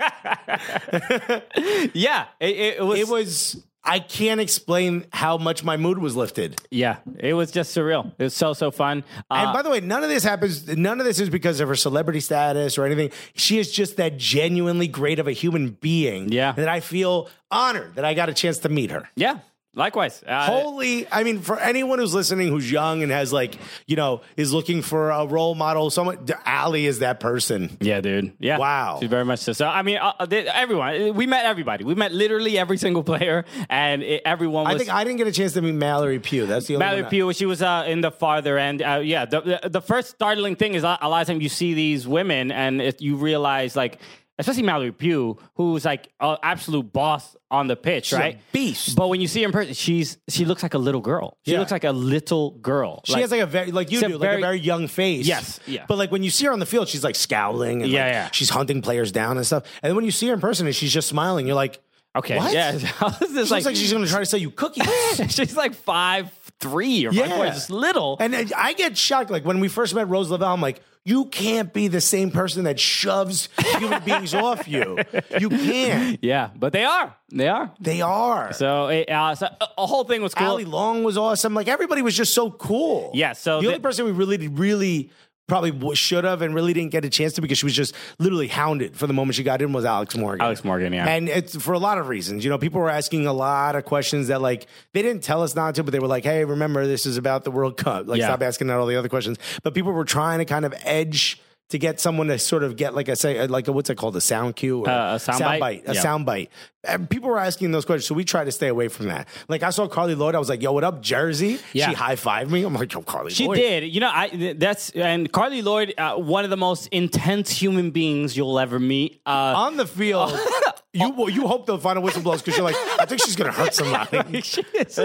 Yeah, 1.94 2.26
it, 2.40 2.56
it 2.78 2.84
was. 2.84 3.00
it 3.00 3.08
was 3.08 3.64
I 3.88 3.98
can't 4.01 4.40
explain 4.40 5.07
how 5.12 5.38
much 5.38 5.64
my 5.64 5.77
mood 5.77 5.98
was 5.98 6.14
lifted. 6.14 6.61
Yeah, 6.70 6.98
it 7.18 7.35
was 7.35 7.51
just 7.51 7.77
surreal. 7.77 8.12
It 8.18 8.24
was 8.24 8.35
so 8.35 8.53
so 8.53 8.70
fun. 8.70 9.03
And 9.31 9.48
Uh, 9.48 9.53
by 9.53 9.62
the 9.62 9.70
way, 9.70 9.81
none 9.81 10.03
of 10.05 10.11
this 10.11 10.22
happens. 10.24 10.68
None 10.68 11.01
of 11.01 11.07
this 11.07 11.18
is 11.20 11.31
because 11.31 11.61
of 11.61 11.68
her 11.68 11.74
celebrity 11.77 12.20
status 12.20 12.77
or 12.79 12.85
anything. 12.85 13.11
She 13.35 13.59
is 13.59 13.72
just 13.72 13.96
that 13.96 14.18
genuinely 14.18 14.88
great 14.88 15.18
of 15.18 15.27
a 15.27 15.33
human 15.33 15.70
being. 15.81 16.31
Yeah. 16.31 16.53
that 16.53 16.68
I 16.68 16.81
feel 16.81 17.29
honored 17.51 17.94
that 17.94 18.05
I 18.05 18.12
got 18.14 18.29
a 18.29 18.35
chance 18.35 18.59
to 18.59 18.68
meet 18.68 18.90
her. 18.90 19.09
yeah, 19.16 19.38
likewise. 19.78 20.22
Uh, 20.26 20.44
Holy, 20.46 21.06
I 21.10 21.22
mean, 21.22 21.40
for 21.40 21.58
anyone 21.58 21.98
who's 21.98 22.12
listening 22.12 22.48
who's 22.48 22.70
young 22.70 23.02
and 23.02 23.10
has 23.12 23.32
like, 23.32 23.56
you 23.86 23.96
know, 23.96 24.20
is 24.36 24.52
looking 24.52 24.82
for 24.82 25.10
a 25.10 25.24
role 25.26 25.54
model, 25.54 25.90
someone, 25.90 26.26
Allie 26.44 26.84
is 26.86 26.98
that 26.98 27.20
person. 27.20 27.76
Yeah, 27.80 28.00
dude. 28.02 28.32
Yeah. 28.38 28.58
Wow. 28.58 28.98
She's 29.00 29.08
very 29.08 29.24
much 29.24 29.38
so. 29.40 29.52
So, 29.52 29.66
I 29.66 29.82
mean, 29.82 29.98
uh, 29.98 30.26
they- 30.26 30.46
everyone, 30.46 31.14
we 31.14 31.26
met 31.26 31.46
everybody. 31.46 31.84
We 31.84 31.94
met 31.94 32.12
literally 32.12 32.58
every 32.58 32.76
single 32.76 33.02
player, 33.12 33.44
and 33.70 34.02
it, 34.02 34.22
everyone 34.24 34.64
was. 34.64 34.74
I 34.74 34.78
think 34.78 34.90
I 34.92 35.04
didn't 35.04 35.18
get 35.18 35.26
a 35.28 35.32
chance 35.32 35.52
to 35.54 35.62
meet 35.62 35.72
Mallory 35.72 36.18
Pugh. 36.18 36.46
That's 36.46 36.66
the 36.66 36.74
only 36.74 36.84
Mallory 36.84 37.02
one 37.02 37.06
I- 37.06 37.10
Pugh, 37.10 37.32
she 37.32 37.46
was 37.46 37.62
uh, 37.62 37.84
in 37.86 38.00
the 38.00 38.10
farther 38.10 38.58
end. 38.58 38.82
Uh, 38.82 39.00
yeah, 39.02 39.24
the, 39.24 39.40
the 39.62 39.68
the 39.68 39.80
first 39.80 40.10
startling 40.10 40.56
thing 40.56 40.74
is 40.74 40.82
a 40.84 40.98
a 41.00 41.08
lot 41.08 41.20
of 41.22 41.28
times 41.28 41.42
you 41.42 41.48
see 41.48 41.74
these 41.74 42.06
women 42.08 42.50
and 42.50 42.80
it, 42.82 43.00
you 43.00 43.14
realize 43.16 43.76
like, 43.76 43.98
especially 44.38 44.62
Mallory 44.62 44.92
Pugh, 44.92 45.38
who's 45.55 45.85
like 45.85 46.09
an 46.20 46.37
absolute 46.42 46.92
boss 46.92 47.37
on 47.51 47.66
the 47.66 47.77
pitch, 47.77 48.12
a 48.12 48.16
right? 48.16 48.38
beast. 48.53 48.94
But 48.96 49.09
when 49.09 49.20
you 49.20 49.27
see 49.29 49.40
her 49.42 49.46
in 49.46 49.53
person, 49.53 49.74
she's 49.74 50.18
she 50.29 50.44
looks 50.44 50.62
like 50.62 50.74
a 50.74 50.79
little 50.79 51.01
girl. 51.01 51.37
She 51.44 51.53
Yeah. 51.53 51.59
looks 51.61 51.72
like 51.72 51.85
a 51.85 51.92
little 51.92 52.53
girl. 52.53 53.03
She 53.05 53.20
has 53.20 53.31
like 53.31 53.40
a 53.40 53.46
very 53.46 53.70
like 53.72 53.90
you 53.90 53.98
She's 53.98 54.09
do, 54.09 54.14
like 54.18 54.29
a 54.29 54.31
very- 54.33 54.40
very 54.42 54.59
young 54.61 54.87
face. 54.88 55.27
Yes, 55.27 55.59
yeah. 55.66 55.85
But 55.88 55.98
like 55.98 56.11
when 56.11 56.22
you 56.22 56.31
see 56.31 56.46
her 56.46 56.53
on 56.53 56.59
the 56.59 56.66
field, 56.66 56.88
she's 56.88 57.05
like 57.05 57.16
scowling 57.16 57.83
and 57.83 57.90
Yeah, 57.90 58.05
like, 58.05 58.12
yeah. 58.12 58.29
she's 58.33 58.51
hunting 58.51 58.83
players 58.83 59.12
down 59.12 59.37
and 59.37 59.46
stuff. 59.46 59.64
And 59.83 59.90
then 59.90 59.96
when 59.96 60.05
you 60.05 60.11
see 60.11 60.27
her 60.29 60.35
in 60.35 60.40
person 60.40 60.66
and 60.66 60.74
she's 60.77 60.92
just 60.92 61.09
smiling, 61.09 61.46
you're 61.46 61.57
like, 61.57 61.81
okay, 62.16 62.37
what? 62.38 62.53
yeah. 62.53 62.72
this 62.72 62.83
She 62.83 63.24
is 63.38 63.51
looks 63.51 63.64
like 63.66 63.77
she's 63.77 63.92
gonna 63.92 64.07
try 64.07 64.20
to 64.20 64.27
sell 64.27 64.40
you 64.40 64.51
cookies. 64.51 64.85
she's 65.29 65.57
like 65.57 65.74
five 65.74 66.31
three 66.61 67.07
or 67.07 67.12
Yeah. 67.12 67.29
four, 67.29 67.47
just 67.47 67.71
little. 67.71 68.16
and 68.21 68.35
I- 68.57 68.73
get 68.73 68.97
shocked. 68.97 69.31
Like 69.31 69.44
when 69.44 69.61
we 69.61 69.68
first 69.68 69.94
met 69.94 70.09
Rose 70.09 70.31
Lavelle, 70.31 70.53
I'm 70.55 70.61
like, 70.61 70.81
you 71.05 71.25
can't 71.27 71.73
be 71.73 71.88
the 71.88 72.01
same 72.03 72.31
person 72.31 72.64
that 72.64 72.79
shoves 72.79 73.49
human 73.79 74.03
beings 74.03 74.35
off 74.47 74.68
you. 74.68 74.99
You 75.38 75.49
can't. 75.49 76.18
yeah, 76.23 76.51
but 76.55 76.73
they 76.75 76.85
are. 76.85 77.16
They 77.31 77.49
are. 77.49 77.71
They 77.81 78.03
are. 78.03 78.53
So, 78.53 78.88
it, 78.88 79.09
uh, 79.11 79.35
so 79.35 79.49
a 79.79 79.87
whole 79.87 80.05
thing 80.05 80.21
was 80.21 80.35
cool. 80.35 80.47
Allie 80.47 80.64
Long 80.66 81.05
was 81.05 81.16
awesome. 81.16 81.55
Like 81.55 81.68
everybody 81.68 82.03
was 82.03 82.14
just 82.16 82.35
so 82.35 82.51
cool. 82.51 83.11
Yeah, 83.14 83.33
so 83.33 83.57
the 83.57 83.62
the- 83.62 83.66
only 83.68 83.81
person 83.81 84.05
we 84.05 84.11
really, 84.12 84.49
really 84.49 85.11
probably 85.48 85.96
should 85.96 86.24
have 86.24 86.42
and 86.42 86.54
really 86.54 86.72
didn't 86.72 86.92
get 86.92 87.04
a 87.04 87.11
chance 87.11 87.32
to 87.32 87.40
because 87.40 87.58
she 87.58 87.66
was 87.66 87.74
just 87.74 87.94
literally 88.18 88.46
hounded 88.46 88.94
for 88.94 89.06
the 89.06 89.12
moment 89.14 89.34
she 89.34 89.42
got 89.42 89.61
in 89.61 89.72
was 89.72 89.84
Alex 89.84 90.16
Morgan. 90.16 90.44
Alex 90.44 90.62
Morgan, 90.62 90.92
yeah. 90.92 91.08
And 91.08 91.28
it's 91.28 91.61
for 91.61 91.72
a 91.72 91.78
lot 91.78 91.98
of 91.98 92.08
reasons. 92.08 92.44
You 92.44 92.50
know, 92.50 92.58
people 92.58 92.80
were 92.80 92.90
asking 92.90 93.26
a 93.26 93.32
lot 93.32 93.74
of 93.74 93.84
questions 93.84 94.28
that 94.28 94.40
like 94.40 94.66
they 94.92 95.02
didn't 95.02 95.22
tell 95.24 95.42
us 95.42 95.56
not 95.56 95.74
to, 95.76 95.82
but 95.82 95.90
they 95.92 95.98
were 95.98 96.06
like, 96.06 96.22
"Hey, 96.24 96.44
remember 96.44 96.87
this 96.87 97.06
is 97.06 97.16
about 97.16 97.44
the 97.44 97.50
World 97.50 97.76
Cup. 97.76 98.06
Like, 98.06 98.20
Yeah. 98.20 98.26
stop 98.26 98.42
asking 98.42 98.66
that 98.68 98.76
all 98.78 98.87
the 98.87 98.96
other 98.96 99.08
questions." 99.08 99.38
But 99.62 99.74
people 99.74 99.92
were 99.92 100.04
trying 100.04 100.38
to 100.38 100.44
kind 100.44 100.64
of 100.64 100.74
edge. 100.84 101.40
To 101.70 101.78
get 101.78 102.00
someone 102.00 102.28
to 102.28 102.38
sort 102.38 102.62
of 102.62 102.76
get 102.76 102.94
like 102.94 103.11
I 103.11 103.14
say 103.14 103.46
like 103.46 103.68
a, 103.68 103.72
what's 103.72 103.90
it 103.90 103.96
called 103.96 104.16
a 104.16 104.22
sound 104.22 104.57
cue 104.57 104.81
or 104.81 104.88
Uh, 104.88 105.16
a 105.16 105.18
sound 105.18 105.40
bite? 105.61 105.83
a 105.87 105.92
Yeah. 105.92 106.00
sound 106.00 106.24
bite. 106.24 106.50
And 106.83 107.11
people 107.11 107.28
were 107.28 107.38
asking 107.38 107.72
those 107.72 107.85
questions, 107.85 108.07
so 108.07 108.14
we 108.14 108.24
try 108.24 108.42
to 108.44 108.52
stay 108.52 108.68
away 108.68 108.88
from 108.88 109.09
that. 109.09 109.28
Like 109.48 109.62
I 109.62 109.68
saw 109.68 109.87
Carli 109.87 110.16
Lloyd, 110.16 110.35
I 110.35 110.38
was 110.38 110.48
like, 110.48 110.62
"Yo, 110.62 110.72
what 110.72 110.83
up, 110.83 111.02
Jersey?" 111.02 111.59
Yeah. 111.74 111.90
She 111.90 111.94
high 111.94 112.14
fived 112.16 112.48
me. 112.48 112.62
I'm 112.62 112.72
like, 112.72 112.90
"Yo, 112.90 113.02
Carli 113.02 113.31
She 113.33 113.46
Lloyd." 113.46 113.59
did. 113.59 113.85
You 113.94 114.00
know, 114.00 114.09
I 114.11 114.54
that's 114.57 114.88
and 114.90 115.31
Carli 115.31 115.62
Lloyd, 115.62 115.92
uh, 115.98 116.14
one 116.14 116.44
of 116.44 116.50
the 116.50 116.57
most 116.57 116.87
intense 116.88 117.50
human 117.50 117.90
beings 117.90 118.35
you'll 118.35 118.59
ever 118.59 118.78
meet. 118.78 119.20
Uh, 119.26 119.52
on 119.54 119.76
the 119.76 119.87
field. 119.87 120.33
you 120.98 121.06
oh. 121.08 121.14
well, 121.16 121.28
you 121.30 121.46
hope 121.46 121.66
they'll 121.66 121.78
find 121.78 121.98
a 121.98 122.02
whistleblower 122.02 122.38
because 122.38 122.56
you're 122.56 122.64
like, 122.64 122.76
I 123.00 123.04
think 123.06 123.22
she's 123.24 123.37
gonna 123.37 123.52
hurt 123.52 123.74
somebody. 123.74 124.40
she 124.52 124.62
is 124.74 124.98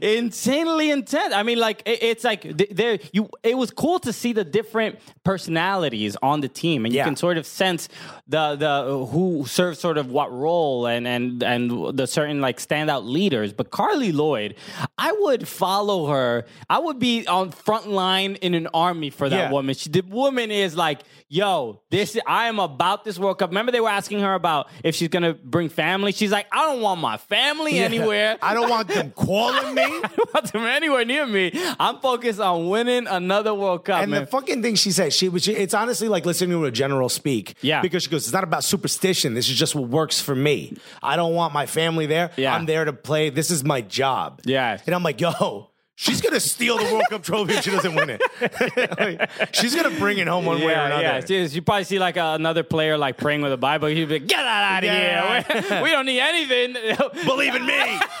insanely 0.00 0.90
intense. 0.90 1.34
I 1.34 1.42
mean, 1.42 1.58
like 1.58 1.82
it, 1.86 2.02
it's 2.02 2.24
like 2.24 2.42
th- 2.42 2.70
there 2.70 2.98
you. 3.12 3.28
It 3.42 3.56
was 3.56 3.70
cool 3.70 3.98
to 4.00 4.12
see 4.12 4.32
the 4.32 4.44
different 4.44 4.98
personalities 5.24 6.16
on 6.22 6.40
the 6.40 6.48
team, 6.48 6.84
and 6.84 6.92
you 6.94 6.98
Yeah. 6.98 7.04
can 7.04 7.16
sort 7.16 7.36
of 7.36 7.46
sense 7.46 7.88
the 8.26 8.56
the 8.56 9.06
who 9.06 9.44
serves 9.46 9.78
sort 9.78 9.98
of 9.98 10.10
what 10.10 10.32
role, 10.32 10.86
and 10.86 11.06
and 11.06 11.42
and 11.42 11.96
the 11.96 12.06
certain 12.06 12.40
like 12.40 12.58
standout 12.58 13.04
leaders. 13.04 13.52
But 13.52 13.70
Carli 13.70 14.12
Lloyd, 14.12 14.54
I 14.98 15.12
would 15.12 15.46
follow 15.48 16.06
her. 16.06 16.44
I 16.68 16.78
would 16.78 16.98
be 16.98 17.26
on 17.26 17.50
front 17.50 17.88
line 17.88 18.36
in 18.36 18.54
an 18.54 18.68
army 18.74 19.10
for 19.10 19.28
that 19.28 19.36
Yeah. 19.36 19.50
woman. 19.50 19.74
She, 19.74 19.88
the 19.88 20.02
woman 20.02 20.50
is 20.50 20.76
like, 20.76 21.00
yo, 21.28 21.80
this 21.90 22.16
I 22.26 22.46
am 22.48 22.58
about 22.58 23.04
this 23.04 23.18
World 23.18 23.38
Cup. 23.38 23.50
Remember 23.50 23.72
they 23.72 23.80
were 23.80 23.88
asking 23.88 24.20
her 24.20 24.34
about 24.34 24.68
if 24.84 24.94
she's 24.94 25.08
gonna 25.08 25.34
bring 25.42 25.68
family. 25.68 26.12
She's 26.12 26.30
like, 26.30 26.46
I 26.52 26.66
don't 26.66 26.80
want 26.80 27.00
my 27.00 27.16
family 27.16 27.78
anywhere. 27.78 28.38
I 28.42 28.54
don't 28.54 28.68
want 28.68 28.88
them 28.88 29.10
calling 29.16 29.74
me. 29.74 29.82
I 29.82 30.10
don't 30.16 30.34
want 30.34 30.52
them 30.52 30.64
anywhere 30.64 31.04
near 31.04 31.26
me. 31.26 31.52
I'm 31.78 31.98
focused 32.00 32.40
on 32.40 32.68
winning 32.68 33.06
another 33.06 33.54
World 33.54 33.84
Cup. 33.84 34.02
And 34.02 34.10
man. 34.10 34.22
the 34.22 34.26
fucking 34.26 34.62
thing 34.62 34.74
she 34.74 34.92
said, 34.92 35.12
she 35.12 35.28
was. 35.28 35.48
It's 35.48 35.74
honestly 35.74 36.08
like 36.08 36.26
listening 36.26 36.50
to 36.50 36.64
a 36.64 36.70
general 36.70 37.08
speak. 37.08 37.54
Yeah. 37.60 37.82
Because 37.82 38.02
she 38.04 38.10
goes, 38.10 38.24
it's 38.24 38.32
not 38.32 38.44
about 38.44 38.64
superstition. 38.64 39.34
This 39.34 39.48
is 39.48 39.56
just 39.56 39.74
what 39.74 39.88
works 39.88 40.20
for 40.20 40.34
me. 40.34 40.76
I 41.02 41.16
don't 41.16 41.34
want 41.34 41.52
my 41.52 41.66
family 41.66 42.06
there. 42.06 42.30
Yeah. 42.36 42.54
I'm 42.54 42.66
there 42.66 42.84
to 42.84 42.92
play. 42.92 43.30
This 43.30 43.50
is 43.50 43.64
my 43.64 43.80
job. 43.80 44.40
Yeah. 44.44 44.78
And 44.86 44.94
I'm 44.94 45.02
like, 45.02 45.20
yo. 45.20 45.69
She's 46.02 46.22
gonna 46.22 46.40
steal 46.40 46.78
the 46.78 46.84
World 46.84 47.04
Cup 47.10 47.22
trophy 47.22 47.52
if 47.52 47.62
she 47.62 47.70
doesn't 47.70 47.94
win 47.94 48.08
it. 48.10 48.22
Like, 49.00 49.54
she's 49.54 49.74
gonna 49.74 49.98
bring 49.98 50.16
it 50.16 50.26
home 50.26 50.46
one 50.46 50.60
way 50.60 50.72
or 50.74 50.80
another. 50.80 51.02
yeah. 51.02 51.20
You, 51.26 51.40
you 51.46 51.60
probably 51.62 51.84
see 51.84 51.98
like 51.98 52.16
uh, 52.16 52.32
another 52.38 52.62
player 52.62 52.96
like 52.96 53.18
praying 53.18 53.42
with 53.42 53.52
a 53.52 53.58
Bible. 53.58 53.88
He'd 53.88 54.06
be 54.08 54.14
like, 54.18 54.26
"Get 54.26 54.38
that 54.38 54.72
out 54.72 54.78
of 54.82 54.84
Yeah. 54.88 55.42
here! 55.68 55.82
We, 55.82 55.90
don't 55.90 56.06
need 56.06 56.20
anything. 56.20 56.72
Believe 57.26 57.54
in 57.54 57.66
me. 57.66 57.98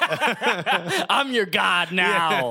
I'm 1.08 1.32
your 1.32 1.46
God 1.46 1.92
now." 1.92 2.50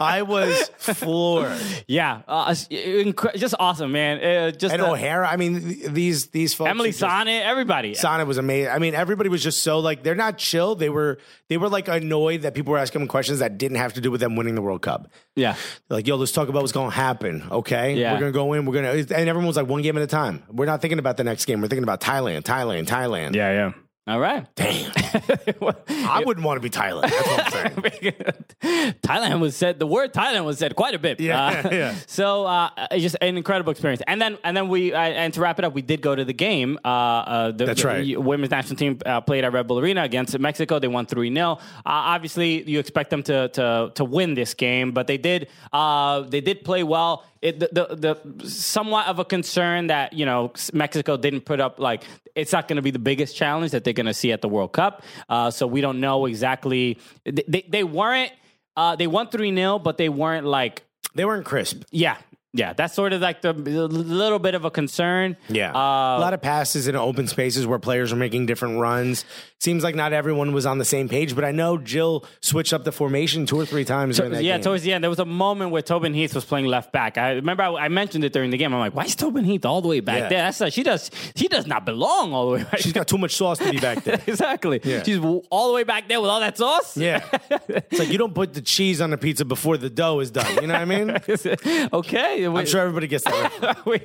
I 0.00 0.22
was 0.26 0.68
floored. 0.78 1.58
yeah, 1.88 2.20
uh, 2.28 2.50
inc- 2.50 3.34
just 3.36 3.54
awesome, 3.58 3.92
man. 3.92 4.18
Uh, 4.22 4.50
just 4.50 4.74
And 4.74 4.82
the- 4.82 4.90
O'Hara, 4.90 5.26
I 5.28 5.36
mean, 5.36 5.60
th- 5.62 5.86
these 5.92 6.26
these 6.28 6.52
folks. 6.52 6.68
Emily 6.70 6.90
just- 6.90 7.02
Sonnett, 7.02 7.42
everybody. 7.42 7.94
Sonnett 7.94 8.26
was 8.26 8.36
amazing. 8.38 8.70
I 8.70 8.78
mean, 8.78 8.94
everybody 8.94 9.30
was 9.30 9.42
just 9.42 9.62
so 9.62 9.78
like 9.78 10.02
they're 10.02 10.14
not 10.14 10.36
chill. 10.38 10.74
They 10.74 10.90
were 10.90 11.18
they 11.48 11.56
were 11.56 11.68
like 11.70 11.88
annoyed 11.88 12.42
that 12.42 12.54
people 12.54 12.72
were 12.72 12.78
asking 12.78 13.00
them 13.00 13.08
questions 13.08 13.38
that 13.38 13.56
didn't 13.58 13.78
have 13.78 13.93
to 13.94 14.00
do 14.00 14.10
with 14.10 14.20
them 14.20 14.36
winning 14.36 14.54
the 14.54 14.62
World 14.62 14.82
Cup. 14.82 15.08
yeah, 15.36 15.56
Like, 15.88 16.06
yo, 16.06 16.16
let's 16.16 16.32
talk 16.32 16.48
about 16.48 16.62
what's 16.62 16.72
going 16.72 16.90
to 16.90 16.96
happen. 16.96 17.44
Okay, 17.50 17.94
Yeah. 17.94 18.12
we're 18.12 18.20
gonna 18.20 18.32
go 18.32 18.52
in. 18.52 18.66
We're 18.66 18.74
gonna, 18.74 18.90
and 18.92 19.10
everyone 19.28 19.46
was 19.46 19.56
like 19.56 19.66
one 19.66 19.82
game 19.82 19.96
at 19.96 20.02
a 20.02 20.06
time. 20.06 20.42
We're 20.50 20.66
not 20.66 20.80
thinking 20.80 20.98
about 20.98 21.16
the 21.16 21.24
next 21.24 21.44
game. 21.46 21.60
We're 21.60 21.68
thinking 21.68 21.82
about 21.84 22.00
Thailand, 22.00 22.42
Thailand, 22.42 22.86
Thailand. 22.86 23.34
yeah, 23.34 23.50
yeah. 23.52 23.72
All 24.06 24.20
right. 24.20 24.46
Damn, 24.54 24.92
I 25.88 26.22
wouldn't 26.26 26.44
want 26.44 26.58
to 26.58 26.60
be 26.60 26.68
Thailand. 26.68 27.02
That's 27.10 27.26
what 27.26 27.54
I'm 27.56 27.82
saying. 28.02 28.14
Thailand 29.02 29.40
was 29.40 29.56
said. 29.56 29.78
The 29.78 29.86
word 29.86 30.12
Thailand 30.12 30.44
was 30.44 30.58
said 30.58 30.76
quite 30.76 30.94
a 30.94 30.98
bit. 30.98 31.20
Yeah, 31.20 31.62
Uh, 31.64 31.68
yeah. 31.72 31.94
So 32.06 32.44
uh, 32.44 32.68
it's 32.90 33.02
just 33.02 33.16
an 33.22 33.38
incredible 33.38 33.70
experience. 33.70 34.02
And 34.06 34.20
then 34.20 34.36
and 34.44 34.54
then 34.54 34.68
we 34.68 34.92
uh, 34.92 34.98
and 34.98 35.32
to 35.32 35.40
wrap 35.40 35.58
it 35.58 35.64
up, 35.64 35.72
we 35.72 35.80
did 35.80 36.02
go 36.02 36.14
to 36.14 36.22
the 36.22 36.34
game. 36.34 36.78
Uh, 36.84 36.88
uh, 36.88 37.50
the, 37.52 37.64
That's 37.64 37.80
the 37.80 37.88
right. 37.88 38.20
women's 38.22 38.50
national 38.50 38.76
team 38.76 38.98
uh, 39.06 39.22
played 39.22 39.42
at 39.42 39.52
Red 39.54 39.66
Bull 39.66 39.78
Arena 39.78 40.02
against 40.02 40.38
Mexico. 40.38 40.78
They 40.78 40.88
won 40.88 41.06
three 41.06 41.32
0 41.32 41.52
uh, 41.52 41.58
Obviously, 41.86 42.62
you 42.70 42.78
expect 42.80 43.08
them 43.08 43.22
to 43.22 43.48
to 43.48 43.90
to 43.94 44.04
win 44.04 44.34
this 44.34 44.52
game, 44.52 44.92
but 44.92 45.06
they 45.06 45.16
did. 45.16 45.48
Uh, 45.72 46.20
they 46.20 46.42
did 46.42 46.62
play 46.62 46.82
well. 46.82 47.24
It, 47.44 47.60
the, 47.60 47.68
the 47.74 48.16
the 48.38 48.48
somewhat 48.48 49.06
of 49.06 49.18
a 49.18 49.24
concern 49.24 49.88
that 49.88 50.14
you 50.14 50.24
know 50.24 50.52
Mexico 50.72 51.16
didn't 51.18 51.42
put 51.42 51.60
up 51.60 51.78
like 51.78 52.02
it's 52.34 52.52
not 52.52 52.68
going 52.68 52.76
to 52.76 52.82
be 52.82 52.90
the 52.90 52.98
biggest 52.98 53.36
challenge 53.36 53.72
that 53.72 53.84
they're 53.84 53.92
going 53.92 54.06
to 54.06 54.14
see 54.14 54.32
at 54.32 54.40
the 54.40 54.48
World 54.48 54.72
Cup. 54.72 55.02
Uh, 55.28 55.50
so 55.50 55.66
we 55.66 55.80
don't 55.82 56.00
know 56.00 56.24
exactly. 56.26 56.98
They 57.24 57.44
they, 57.46 57.64
they 57.68 57.84
weren't. 57.84 58.32
Uh, 58.76 58.96
they 58.96 59.06
won 59.06 59.28
three 59.28 59.54
0 59.54 59.78
but 59.78 59.98
they 59.98 60.08
weren't 60.08 60.46
like 60.46 60.82
They 61.14 61.24
weren't 61.24 61.44
crisp. 61.44 61.84
yeah 61.92 62.16
yeah. 62.54 62.72
That's 62.72 62.94
sort 62.94 63.12
of 63.12 63.20
like 63.20 63.42
the 63.42 63.52
little 63.52 64.38
bit 64.38 64.54
of 64.54 64.64
a 64.64 64.70
concern. 64.70 65.36
Yeah, 65.48 65.70
Uh, 65.74 66.16
a 66.18 66.20
lot 66.20 66.32
of 66.32 66.40
passes 66.40 66.88
in 66.88 66.96
open 66.96 67.26
spaces 67.28 67.66
where 67.66 67.78
players 67.78 68.12
are 68.12 68.16
making 68.16 68.46
different 68.46 68.78
runs. 68.80 69.26
Seems 69.60 69.82
like 69.82 69.94
not 69.94 70.12
everyone 70.12 70.52
was 70.52 70.66
on 70.66 70.76
the 70.78 70.84
same 70.84 71.08
page, 71.08 71.34
but 71.34 71.42
I 71.44 71.50
know 71.50 71.78
Jill 71.78 72.24
switched 72.42 72.72
up 72.74 72.84
the 72.84 72.92
formation 72.92 73.46
two 73.46 73.58
or 73.58 73.64
three 73.64 73.84
times 73.84 74.16
during 74.18 74.32
that 74.32 74.42
yeah, 74.44 74.56
game. 74.56 74.62
towards 74.64 74.82
the 74.82 74.92
end, 74.92 75.02
there 75.02 75.08
was 75.10 75.18
a 75.18 75.24
moment 75.24 75.70
where 75.70 75.80
Tobin 75.82 76.12
Heath 76.14 76.34
was 76.34 76.44
playing 76.44 76.66
left 76.66 76.92
back. 76.92 77.16
I 77.16 77.32
remember 77.32 77.62
I, 77.62 77.84
I 77.84 77.88
mentioned 77.88 78.24
it 78.24 78.32
during 78.34 78.50
the 78.50 78.58
game. 78.58 78.72
I'm 78.74 78.80
like, 78.80 78.94
why 78.94 79.04
is 79.04 79.16
Tobin 79.16 79.44
Heath 79.44 79.64
all 79.64 79.80
the 79.80 79.88
way 79.88 80.00
back 80.00 80.18
Yeah. 80.18 80.28
there? 80.28 80.38
That's 80.42 80.60
not, 80.60 80.72
she 80.72 80.82
does. 80.82 81.10
She 81.34 81.48
does 81.48 81.66
not 81.66 81.86
belong 81.86 82.34
all 82.34 82.46
the 82.50 82.56
way 82.58 82.62
back. 82.64 82.78
She's 82.80 82.92
got 82.92 83.08
too 83.08 83.16
much 83.18 83.34
sauce 83.36 83.56
to 83.58 83.70
be 83.70 83.78
back 83.78 84.04
there. 84.04 84.20
exactly. 84.26 84.80
Yeah. 84.84 85.02
She's 85.02 85.18
all 85.18 85.68
the 85.68 85.74
way 85.74 85.84
back 85.84 86.08
there 86.08 86.20
with 86.20 86.28
all 86.30 86.40
that 86.40 86.58
sauce. 86.58 86.96
Yeah. 86.98 87.24
It's 87.68 87.98
like 87.98 88.10
you 88.10 88.18
don't 88.18 88.34
put 88.34 88.52
the 88.52 88.60
cheese 88.60 89.00
on 89.00 89.10
the 89.10 89.16
pizza 89.18 89.46
before 89.46 89.78
the 89.78 89.88
dough 89.88 90.20
is 90.20 90.30
done. 90.30 90.54
You 90.60 90.66
know 90.68 90.74
what 90.74 90.82
I 90.82 90.84
mean? 90.84 91.88
okay. 91.92 92.43
I'm 92.46 92.66
sure 92.66 92.80
everybody 92.80 93.06
gets 93.06 93.24
that. 93.24 93.82
we, 93.86 94.00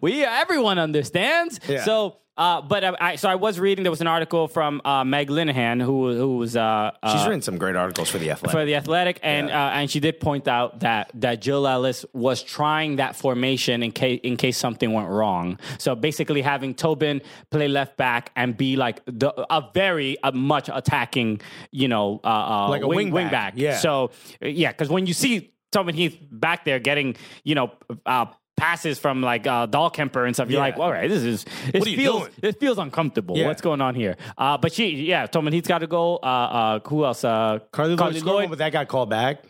we 0.00 0.24
everyone 0.24 0.78
understands. 0.78 1.60
Yeah. 1.68 1.84
So, 1.84 2.18
uh, 2.34 2.62
but 2.62 2.82
I, 2.82 2.94
I, 2.98 3.16
so 3.16 3.28
I 3.28 3.34
was 3.34 3.60
reading. 3.60 3.82
There 3.84 3.90
was 3.90 4.00
an 4.00 4.06
article 4.06 4.48
from 4.48 4.80
uh, 4.86 5.04
Meg 5.04 5.28
Linehan, 5.28 5.82
who 5.82 6.16
who 6.16 6.38
was 6.38 6.56
uh, 6.56 6.92
She's 7.04 7.20
uh, 7.20 7.24
written 7.26 7.42
some 7.42 7.58
great 7.58 7.76
articles 7.76 8.08
for 8.08 8.16
the 8.18 8.30
Athletic. 8.30 8.52
for 8.58 8.64
the 8.64 8.74
Athletic, 8.76 9.20
and 9.22 9.48
Yeah. 9.48 9.66
uh, 9.66 9.70
and 9.72 9.90
she 9.90 10.00
did 10.00 10.18
point 10.18 10.48
out 10.48 10.80
that 10.80 11.10
that 11.14 11.42
Jill 11.42 11.66
Ellis 11.68 12.06
was 12.14 12.42
trying 12.42 12.96
that 12.96 13.16
formation 13.16 13.82
in 13.82 13.92
case 13.92 14.18
in 14.22 14.38
case 14.38 14.56
something 14.56 14.90
went 14.94 15.10
wrong. 15.10 15.58
So 15.76 15.94
basically, 15.94 16.40
having 16.40 16.74
Tobin 16.74 17.20
play 17.50 17.68
left 17.68 17.98
back 17.98 18.32
and 18.34 18.56
be 18.56 18.76
like 18.76 19.02
the 19.04 19.28
a 19.52 19.68
very 19.74 20.16
a 20.24 20.32
much 20.32 20.70
attacking, 20.72 21.42
you 21.70 21.86
know, 21.88 22.18
uh, 22.24 22.28
uh, 22.28 22.68
Like 22.70 22.80
a 22.82 22.86
wing, 22.88 22.96
wing 22.96 23.10
wing 23.12 23.26
back, 23.26 23.52
back. 23.52 23.54
yeah. 23.56 23.76
So 23.76 24.10
yeah, 24.40 24.72
because 24.72 24.88
when 24.88 25.04
you 25.04 25.12
see 25.12 25.51
Tobin 25.72 25.94
Heath 25.96 26.18
back 26.30 26.64
there 26.64 26.78
getting, 26.78 27.16
you 27.42 27.54
know. 27.56 27.72
Uh, 28.06 28.26
Passes 28.54 28.96
from 28.98 29.22
like 29.22 29.44
uh, 29.44 29.66
Dahlkemper 29.66 30.24
and 30.24 30.36
stuff. 30.36 30.48
You're 30.48 30.58
Yeah. 30.60 30.66
like, 30.66 30.76
all 30.76 30.92
right, 30.92 31.08
this 31.08 31.24
is 31.24 31.44
this 31.72 31.80
What 31.80 31.86
are 31.86 31.90
you 31.90 31.96
feels 31.96 32.20
doing? 32.20 32.32
this 32.42 32.54
feels 32.56 32.78
uncomfortable. 32.78 33.36
Yeah. 33.36 33.48
What's 33.48 33.62
going 33.62 33.80
on 33.80 33.96
here? 33.96 34.16
Uh, 34.38 34.56
but 34.56 34.72
she, 34.72 34.90
yeah, 34.90 35.26
Tobin 35.26 35.52
Heath's 35.52 35.66
got 35.66 35.78
to 35.78 35.88
go. 35.88 36.16
Uh, 36.22 36.26
uh, 36.26 36.80
who 36.86 37.04
else? 37.04 37.24
Uh, 37.24 37.58
Carli 37.72 37.96
Lloyd 37.98 38.14
scored 38.16 38.34
one, 38.34 38.48
but 38.50 38.58
that 38.58 38.70
got 38.70 38.86
called 38.86 39.10
back. 39.10 39.42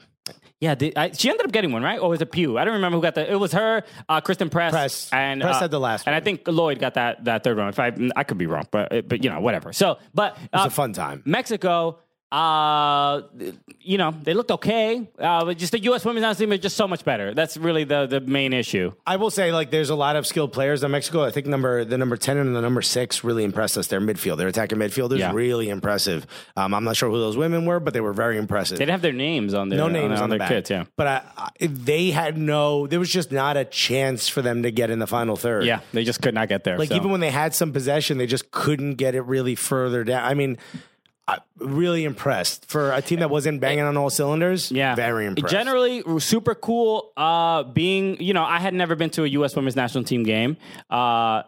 yeah, 0.61 0.75
did, 0.77 0.97
I, 0.97 1.11
she 1.11 1.29
ended 1.29 1.45
up 1.45 1.53
getting 1.53 1.73
one, 1.73 1.83
right? 1.83 1.99
Or 2.01 2.09
was 2.09 2.23
it 2.23 2.31
Pugh? 2.33 2.57
I 2.57 2.64
don't 2.64 2.75
remember 2.75 2.97
who 2.97 3.03
got 3.03 3.16
the. 3.16 3.31
It 3.31 3.37
was 3.37 3.53
her, 3.53 3.83
uh, 4.09 4.20
Christen 4.23 4.49
Press, 4.49 4.70
Press. 4.73 5.11
and 5.12 5.43
Press 5.43 5.57
uh, 5.57 5.61
had 5.61 5.70
the 5.73 5.81
last 5.81 6.07
and 6.07 6.14
one. 6.14 6.23
I 6.23 6.25
think 6.25 6.47
Lloyd 6.47 6.79
got 6.79 6.95
that 6.95 7.25
that 7.25 7.45
third 7.45 7.59
one. 7.59 7.68
If 7.68 7.81
I 7.81 7.93
I 8.16 8.23
could 8.25 8.39
be 8.39 8.47
wrong, 8.47 8.66
but 8.70 9.09
but 9.09 9.23
you 9.25 9.29
know 9.31 9.41
whatever. 9.41 9.75
So, 9.75 9.99
but 10.14 10.37
uh, 10.55 10.59
was 10.62 10.66
a 10.66 10.70
fun 10.70 10.95
time. 10.95 11.23
Mexico, 11.27 11.99
uh, 12.33 13.22
you 13.83 13.99
know, 13.99 14.11
they 14.22 14.33
looked 14.33 14.51
okay, 14.53 15.07
uh, 15.18 15.45
but 15.45 15.59
just 15.59 15.72
the 15.72 15.78
U.S. 15.80 16.03
women's 16.05 16.22
national 16.22 16.47
team 16.47 16.53
is 16.53 16.61
just 16.61 16.76
so 16.78 16.89
much 16.89 17.05
better. 17.05 17.35
That's 17.35 17.59
really 17.59 17.85
the 17.85 18.07
the 18.07 18.20
main 18.20 18.55
issue. 18.55 18.93
I 19.07 19.16
will 19.16 19.30
say, 19.30 19.53
like, 19.53 19.70
there's 19.70 19.91
a 19.91 19.95
lot 19.95 20.16
of 20.16 20.26
skilled 20.26 20.51
players 20.51 20.83
in 20.83 20.91
Mexico. 20.91 21.24
I 21.24 21.30
think 21.30 21.47
number 21.47 21.85
the 21.85 21.99
number 21.99 22.16
ten 22.16 22.39
and 22.39 22.57
the 22.57 22.62
number 22.62 22.80
six 22.80 23.22
really 23.22 23.45
impressed 23.45 23.76
us. 23.76 23.89
Their 23.89 24.01
midfield, 24.01 24.39
their 24.39 24.49
attacking 24.49 24.78
midfield 24.78 25.12
is 25.12 25.18
Yeah. 25.18 25.33
really 25.35 25.68
impressive. 25.68 26.26
Um, 26.57 26.72
I'm 26.72 26.85
not 26.85 26.97
sure 26.97 27.11
who 27.11 27.18
those 27.18 27.37
women 27.37 27.66
were, 27.66 27.80
but 27.80 27.93
they 27.93 28.01
were 28.01 28.14
very 28.14 28.39
impressive. 28.39 28.78
They 28.78 28.87
didn't 28.87 28.93
have 28.93 29.03
their 29.03 29.12
names 29.12 29.53
on 29.53 29.68
their 29.68 29.78
no 29.78 29.89
names 29.89 30.18
on, 30.18 30.30
their 30.30 30.39
the 30.39 30.43
back. 30.45 30.49
kits. 30.49 30.70
Yeah, 30.70 30.85
but 30.97 31.07
I, 31.07 31.22
I, 31.37 31.49
they 31.66 32.12
had 32.12 32.39
no. 32.39 32.87
There 32.87 32.99
was 32.99 33.11
just 33.11 33.30
not 33.30 33.59
a 33.59 33.66
chance 33.66 34.26
for 34.28 34.41
them 34.41 34.62
to 34.62 34.70
get 34.70 34.89
in 34.89 35.01
the 35.01 35.07
final 35.07 35.37
third. 35.37 35.64
yeah, 35.66 35.80
they 35.93 36.03
just 36.05 36.22
could 36.22 36.33
not 36.33 36.49
get 36.49 36.64
there. 36.64 36.78
Like 36.78 36.89
so. 36.89 36.95
even 36.95 37.11
when 37.11 37.20
they 37.20 37.30
had 37.30 37.55
some 37.55 37.72
possession, 37.74 38.16
they 38.16 38.26
just 38.26 38.51
couldn't 38.53 38.95
get 38.95 39.14
it 39.14 39.22
really 39.22 39.55
further 39.55 40.03
down. 40.03 40.24
I 40.24 40.33
mean, 40.33 40.57
I, 41.29 41.39
really 41.59 42.05
impressed 42.05 42.68
for 42.68 42.93
a 42.93 43.01
team 43.01 43.20
that 43.20 43.31
wasn't 43.31 43.61
banging 43.61 43.85
on 43.85 43.97
all 43.97 44.11
cylinders. 44.11 44.73
Yeah, 44.73 44.95
very 44.97 45.27
impressed. 45.27 45.53
Generally, 45.53 46.03
super 46.18 46.55
cool. 46.55 47.12
Uh, 47.16 47.62
being, 47.62 48.20
you 48.20 48.35
know, 48.35 48.43
I 48.43 48.59
had 48.59 48.75
never 48.75 48.97
been 48.97 49.11
to 49.11 49.25
a 49.25 49.29
U.S. 49.29 49.55
Women's 49.55 49.77
National 49.77 50.03
Team 50.03 50.25
game. 50.25 50.57
Uh, 50.91 51.45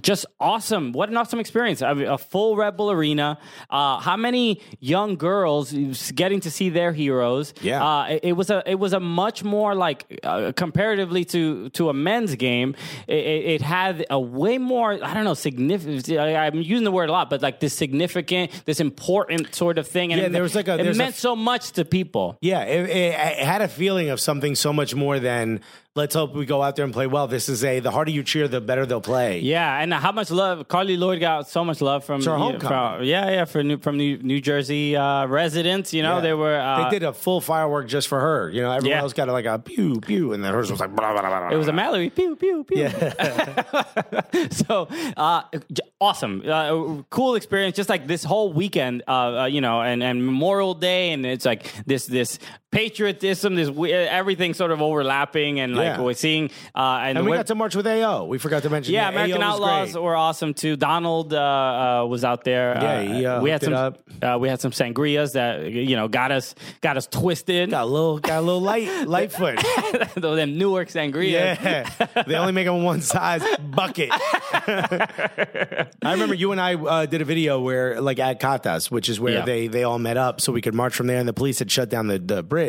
just 0.00 0.26
awesome. 0.38 0.92
What 0.92 1.08
an 1.08 1.16
awesome 1.16 1.40
experience. 1.40 1.80
I 1.80 1.94
mean, 1.94 2.06
a 2.06 2.18
full 2.18 2.56
Red 2.56 2.76
Bull 2.76 2.90
arena. 2.90 3.38
Uh, 3.70 3.98
how 4.00 4.16
many 4.16 4.60
young 4.80 5.16
girls 5.16 5.72
getting 6.12 6.40
to 6.40 6.50
see 6.50 6.68
their 6.68 6.92
heroes? 6.92 7.54
Yeah. 7.62 7.84
Uh, 7.84 8.04
it, 8.08 8.20
it 8.24 8.32
was 8.32 8.50
a 8.50 8.62
it 8.66 8.78
was 8.78 8.92
a 8.92 9.00
much 9.00 9.42
more 9.42 9.74
like 9.74 10.20
uh, 10.24 10.52
comparatively 10.54 11.24
to 11.26 11.70
to 11.70 11.88
a 11.88 11.94
men's 11.94 12.34
game. 12.34 12.74
It, 13.06 13.14
it, 13.14 13.44
it 13.46 13.62
had 13.62 14.04
a 14.10 14.20
way 14.20 14.58
more. 14.58 14.92
I 14.92 15.14
don't 15.14 15.24
know 15.24 15.34
significant. 15.34 16.10
I'm 16.18 16.56
using 16.60 16.84
the 16.84 16.92
word 16.92 17.08
a 17.08 17.12
lot, 17.12 17.30
but 17.30 17.40
like 17.40 17.60
this 17.60 17.72
significant, 17.72 18.50
this 18.66 18.80
important 18.80 19.05
sort 19.54 19.78
of 19.78 19.86
thing. 19.88 20.12
And 20.12 20.20
Yeah, 20.20 20.26
it, 20.28 20.32
there 20.32 20.42
was 20.42 20.54
like 20.54 20.68
a- 20.68 20.74
it 20.74 20.82
there's 20.84 20.96
a 20.96 20.98
meant 20.98 21.14
so 21.14 21.34
much 21.36 21.72
to 21.72 21.84
people. 21.84 22.38
Yeah, 22.40 22.62
it, 22.64 22.90
it, 22.90 23.14
it 23.14 23.46
had 23.46 23.62
a 23.62 23.68
feeling 23.68 24.10
of 24.10 24.20
something 24.20 24.54
so 24.54 24.72
much 24.72 24.94
more 24.94 25.18
than 25.18 25.60
let's 25.96 26.14
hope 26.14 26.34
we 26.34 26.46
go 26.46 26.62
out 26.62 26.76
there 26.76 26.84
and 26.84 26.94
play 26.94 27.06
well. 27.08 27.26
This 27.26 27.48
is 27.48 27.64
a 27.64 27.80
the 27.80 27.90
harder 27.90 28.12
you 28.12 28.22
cheer, 28.22 28.46
the 28.46 28.60
better 28.60 28.86
they'll 28.86 29.00
play. 29.00 29.40
Yeah, 29.40 29.80
and 29.80 29.92
how 29.92 30.12
much 30.12 30.30
love 30.30 30.68
Carli 30.68 30.96
Lloyd 30.96 31.18
got 31.20 31.48
so 31.48 31.64
much 31.64 31.80
love 31.80 32.04
from, 32.04 32.20
you 32.20 32.30
homecoming. 32.30 32.60
from- 32.68 33.02
yeah, 33.04 33.30
yeah, 33.30 33.44
for 33.46 33.62
New, 33.64 33.78
from 33.78 33.96
New, 33.96 34.18
New 34.18 34.40
Jersey 34.40 34.94
uh, 34.96 35.26
residents. 35.26 35.92
You 35.92 36.02
know, 36.02 36.16
Yeah. 36.16 36.20
they 36.20 36.34
were. 36.34 36.56
Uh, 36.56 36.84
they 36.84 36.90
did 36.98 37.02
a 37.02 37.12
full 37.12 37.40
firework 37.40 37.88
just 37.88 38.06
for 38.08 38.20
her. 38.20 38.50
You 38.50 38.62
know, 38.62 38.70
everyone 38.70 38.96
Yeah. 38.96 39.02
else 39.02 39.12
got 39.12 39.26
like 39.28 39.46
a 39.46 39.58
pew 39.58 40.00
pew, 40.00 40.32
and 40.32 40.44
then 40.44 40.52
hers 40.54 40.70
was 40.70 40.78
like 40.80 40.94
blah 40.94 41.12
blah 41.12 41.22
blah. 41.22 41.40
blah 41.40 41.50
It 41.50 41.56
was 41.56 41.68
a. 41.68 41.72
Mallory. 41.72 42.10
Pew 42.10 42.36
pew 42.36 42.62
pew. 42.64 42.88
so 44.50 44.88
uh, 45.16 45.42
j- 45.72 45.82
awesome, 46.00 46.42
uh, 46.46 47.02
cool 47.10 47.34
experience. 47.34 47.76
Just 47.76 47.88
like 47.88 48.06
this 48.06 48.24
whole 48.24 48.52
weekend, 48.52 49.02
uh, 49.08 49.42
uh, 49.42 49.44
you 49.46 49.60
know, 49.60 49.82
and, 49.82 50.02
and 50.02 50.24
Memorial 50.24 50.74
Day, 50.74 51.12
and 51.12 51.24
it's 51.26 51.44
like 51.44 51.72
this 51.86 52.06
this 52.06 52.38
patriotism, 52.76 53.54
this 53.54 53.70
everything 53.90 54.54
sort 54.54 54.70
of 54.70 54.82
overlapping, 54.82 55.60
and 55.60 55.74
like 55.74 55.84
Yeah. 55.96 56.00
we're 56.00 56.12
seeing, 56.14 56.50
uh, 56.74 57.00
and, 57.06 57.18
And 57.18 57.26
we 57.26 57.36
got 57.36 57.46
to 57.48 57.54
march 57.54 57.74
with 57.74 57.86
AO. 57.86 58.24
We 58.24 58.38
forgot 58.38 58.62
to 58.64 58.70
mention. 58.70 58.94
yeah. 58.94 59.08
American 59.08 59.42
AO 59.42 59.52
Outlaws 59.54 59.94
were 59.96 60.16
awesome 60.16 60.54
too. 60.54 60.76
Donald 60.76 61.32
uh, 61.32 61.38
uh, 61.38 62.06
was 62.06 62.24
out 62.24 62.44
there. 62.44 62.74
Yeah, 62.80 63.02
he, 63.02 63.26
uh, 63.26 63.40
we 63.42 63.50
had 63.50 63.62
some. 63.62 63.94
Uh, 64.22 64.38
we 64.40 64.48
had 64.48 64.60
some 64.60 64.70
sangrias 64.72 65.32
that 65.32 65.70
you 65.70 65.96
know 65.96 66.08
got 66.08 66.32
us 66.32 66.54
got 66.80 66.96
us 66.96 67.06
twisted. 67.06 67.70
got 67.70 67.84
a 67.84 67.86
little, 67.86 68.18
got 68.18 68.38
a 68.38 68.40
little 68.40 68.60
light, 68.60 68.88
light 69.16 69.32
foot. 69.32 69.58
Those 70.14 70.36
them 70.36 70.58
Newark 70.58 70.88
sangrias. 70.88 71.58
Yeah, 71.62 72.22
they 72.26 72.34
only 72.36 72.52
make 72.52 72.66
them 72.66 72.82
one 72.82 73.00
size 73.00 73.42
bucket. 73.60 74.10
I 74.82 75.88
remember 76.12 76.34
you 76.34 76.52
and 76.52 76.60
I 76.60 76.74
uh, 76.74 77.06
did 77.06 77.20
a 77.20 77.24
video 77.24 77.60
where, 77.60 78.00
like, 78.00 78.18
at 78.18 78.40
Catas, 78.40 78.90
which 78.90 79.08
is 79.08 79.20
where 79.20 79.34
Yeah. 79.34 79.44
they 79.44 79.66
they 79.68 79.84
all 79.84 79.98
met 79.98 80.16
up, 80.16 80.40
so 80.40 80.52
we 80.52 80.60
could 80.60 80.74
march 80.74 80.94
from 80.94 81.06
there. 81.06 81.18
And 81.18 81.28
the 81.28 81.32
police 81.32 81.58
had 81.58 81.70
shut 81.70 81.88
down 81.88 82.08
the, 82.08 82.18
the 82.18 82.42
bridge, 82.42 82.65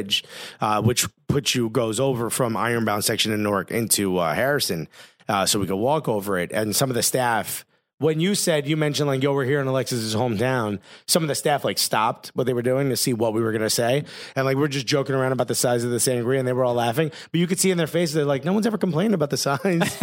uh, 0.62 0.82
which 0.82 1.08
puts 1.28 1.56
you 1.56 1.70
goes 1.70 2.00
over 2.00 2.30
from 2.30 2.56
Ironbound 2.56 3.04
section 3.04 3.32
in 3.32 3.44
Newark 3.44 3.72
into 3.72 4.18
uh, 4.18 4.34
Harrison, 4.34 4.88
uh, 5.28 5.46
so 5.46 5.60
we 5.60 5.68
could 5.68 5.76
walk 5.76 6.08
over 6.08 6.38
it. 6.38 6.52
And 6.52 6.76
some 6.76 6.90
of 6.90 6.96
the 6.96 7.04
staff. 7.04 7.66
When 8.00 8.20
you 8.20 8.36
said 8.36 8.68
you 8.68 8.78
mentioned 8.78 9.08
like 9.08 9.24
yo 9.24 9.34
we're 9.34 9.44
here 9.46 9.60
in 9.60 9.66
Alexis's 9.66 10.14
hometown, 10.16 10.78
some 11.08 11.24
of 11.24 11.30
the 11.30 11.34
staff 11.36 11.66
like 11.66 11.80
stopped 11.80 12.28
what 12.36 12.46
they 12.46 12.54
were 12.54 12.62
doing 12.62 12.90
to 12.90 12.96
see 12.98 13.12
what 13.12 13.34
we 13.34 13.42
were 13.42 13.52
gonna 13.52 13.72
say, 13.72 14.04
and 14.36 14.46
like 14.46 14.56
we're 14.56 14.68
just 14.68 14.86
joking 14.86 15.16
around 15.16 15.32
about 15.32 15.48
the 15.48 15.56
size 15.56 15.84
of 15.84 15.90
the 15.90 15.98
sangria, 15.98 16.38
and 16.38 16.48
they 16.48 16.54
were 16.54 16.64
all 16.64 16.76
laughing. 16.76 17.10
But 17.32 17.40
you 17.40 17.48
could 17.48 17.60
see 17.60 17.72
in 17.72 17.78
their 17.80 17.88
faces 17.88 18.14
they're 18.14 18.24
like, 18.24 18.46
no 18.46 18.54
one's 18.54 18.68
ever 18.68 18.78
complained 18.78 19.16
about 19.16 19.32
the 19.32 19.38
size. 19.38 19.60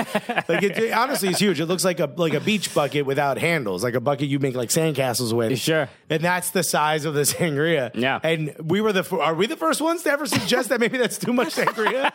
like 0.48 0.64
it, 0.64 0.76
it- 0.76 0.92
honestly, 0.92 1.28
it's 1.28 1.38
huge. 1.38 1.60
It 1.60 1.66
looks 1.66 1.84
like 1.84 2.00
a 2.00 2.06
like 2.16 2.34
a 2.34 2.40
beach 2.40 2.74
bucket 2.74 3.06
without 3.06 3.38
handles, 3.38 3.84
like 3.84 3.94
a 3.94 4.00
bucket 4.00 4.26
you 4.28 4.40
make 4.40 4.56
like 4.56 4.70
sandcastles 4.70 5.32
with. 5.32 5.56
Sure. 5.60 5.88
and 6.10 6.20
that's 6.20 6.50
the 6.50 6.64
size 6.64 7.04
of 7.04 7.14
the 7.14 7.20
sangria. 7.22 7.92
Yeah. 7.94 8.18
and 8.24 8.56
we 8.60 8.80
were 8.80 8.92
the 8.92 9.08
are 9.18 9.34
we 9.34 9.46
the 9.46 9.56
first 9.56 9.80
ones 9.80 10.02
to 10.02 10.10
ever 10.10 10.26
suggest 10.26 10.70
that 10.70 10.80
maybe 10.80 10.98
that's 10.98 11.16
too 11.18 11.32
much 11.32 11.54
sangria? 11.54 12.10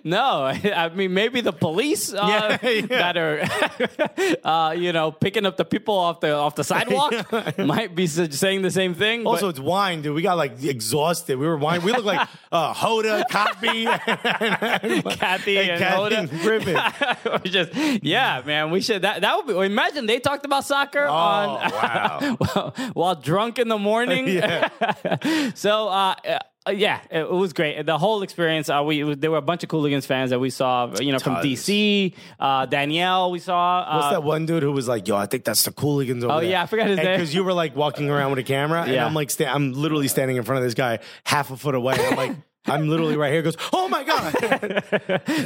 No, 0.04 0.44
I 0.74 0.90
mean 0.90 1.14
maybe 1.14 1.40
the 1.40 1.52
police 1.54 2.12
uh, 2.12 2.58
Yeah, 2.62 2.68
yeah. 2.70 2.86
that 3.12 3.16
are, 3.16 3.40
uh, 4.44 4.57
you 4.76 4.92
know, 4.92 5.10
picking 5.12 5.44
up 5.46 5.56
the 5.56 5.64
people 5.64 5.94
off 5.96 6.20
the 6.20 6.32
off 6.34 6.54
the 6.54 6.64
sidewalk 6.64 7.12
might 7.58 7.94
be 7.94 8.06
saying 8.06 8.62
the 8.62 8.70
same 8.70 8.94
thing. 8.94 9.24
but- 9.24 9.30
Also, 9.30 9.48
it's 9.48 9.60
wine, 9.60 10.02
dude. 10.02 10.14
We 10.14 10.22
got 10.22 10.36
like 10.36 10.62
exhausted. 10.62 11.38
We 11.38 11.46
were 11.46 11.56
wine. 11.56 11.82
We 11.82 11.92
look 11.92 12.04
like 12.04 12.26
uh, 12.52 12.72
Hoda, 12.74 13.24
Copy, 13.28 13.84
Kathy 14.46 15.58
and, 15.58 15.78
Kathy 15.78 16.16
Hoda. 16.16 16.42
Griffin. 16.42 17.42
Just 17.50 17.74
yeah, 18.04 18.42
man. 18.44 18.70
We 18.70 18.80
should 18.80 19.02
that 19.02 19.20
that 19.22 19.36
would 19.36 19.46
be. 19.46 19.66
Imagine 19.66 20.06
they 20.06 20.18
talked 20.20 20.44
about 20.44 20.64
soccer 20.64 21.06
Oh, 21.06 21.12
on 21.12 21.70
wow. 21.70 22.72
while 22.92 23.14
drunk 23.14 23.58
in 23.58 23.68
the 23.68 23.78
morning. 23.78 24.28
Yeah. 24.28 24.68
so 25.54 25.88
uh, 25.88 26.14
uh, 26.26 26.38
yeah, 26.70 27.00
it, 27.10 27.20
it 27.20 27.30
was 27.30 27.52
great. 27.52 27.84
The 27.84 27.98
whole 27.98 28.22
experience. 28.22 28.68
Uh, 28.68 28.82
we 28.84 29.14
there 29.14 29.30
were 29.30 29.36
a 29.38 29.42
bunch 29.42 29.62
of 29.62 29.68
Cooligans 29.68 30.06
fans 30.06 30.30
that 30.30 30.38
we 30.38 30.50
saw. 30.50 30.92
You 31.00 31.12
know, 31.12 31.18
from 31.18 31.34
Tons. 31.36 31.46
DC. 31.46 32.14
Uh, 32.38 32.66
Danielle, 32.66 33.30
we 33.30 33.38
saw. 33.38 33.80
Uh, 33.80 33.96
What's 33.96 34.10
that 34.10 34.22
one 34.22 34.46
dude 34.46 34.62
who 34.62 34.72
was 34.72 34.88
like, 34.88 35.06
"Yo, 35.08 35.16
I 35.16 35.26
think 35.26 35.44
that's 35.44 35.62
the 35.64 35.72
Cooligans 35.72 36.24
over 36.24 36.32
Oh, 36.34 36.40
there." 36.40 36.50
yeah, 36.50 36.62
I 36.62 36.66
forgot 36.66 36.88
his 36.88 36.96
name. 36.98 37.06
Because 37.06 37.34
you 37.34 37.44
were 37.44 37.52
like 37.52 37.74
walking 37.76 38.10
around 38.10 38.30
with 38.30 38.38
a 38.40 38.42
camera, 38.44 38.82
and 38.82 38.96
I'm 39.00 39.14
like, 39.14 39.30
sta- 39.30 39.46
I'm 39.52 39.72
literally 39.72 40.08
standing 40.08 40.36
in 40.36 40.42
front 40.44 40.58
of 40.58 40.64
this 40.64 40.74
guy 40.74 40.98
half 41.24 41.50
a 41.50 41.56
foot 41.56 41.74
away. 41.74 41.94
I'm 41.98 42.16
like, 42.16 42.36
I'm 42.70 42.88
literally 42.88 43.16
right 43.16 43.32
here. 43.32 43.42
Goes, 43.42 43.56
"Oh 43.72 43.88
my 43.88 44.04
god!" 44.04 44.32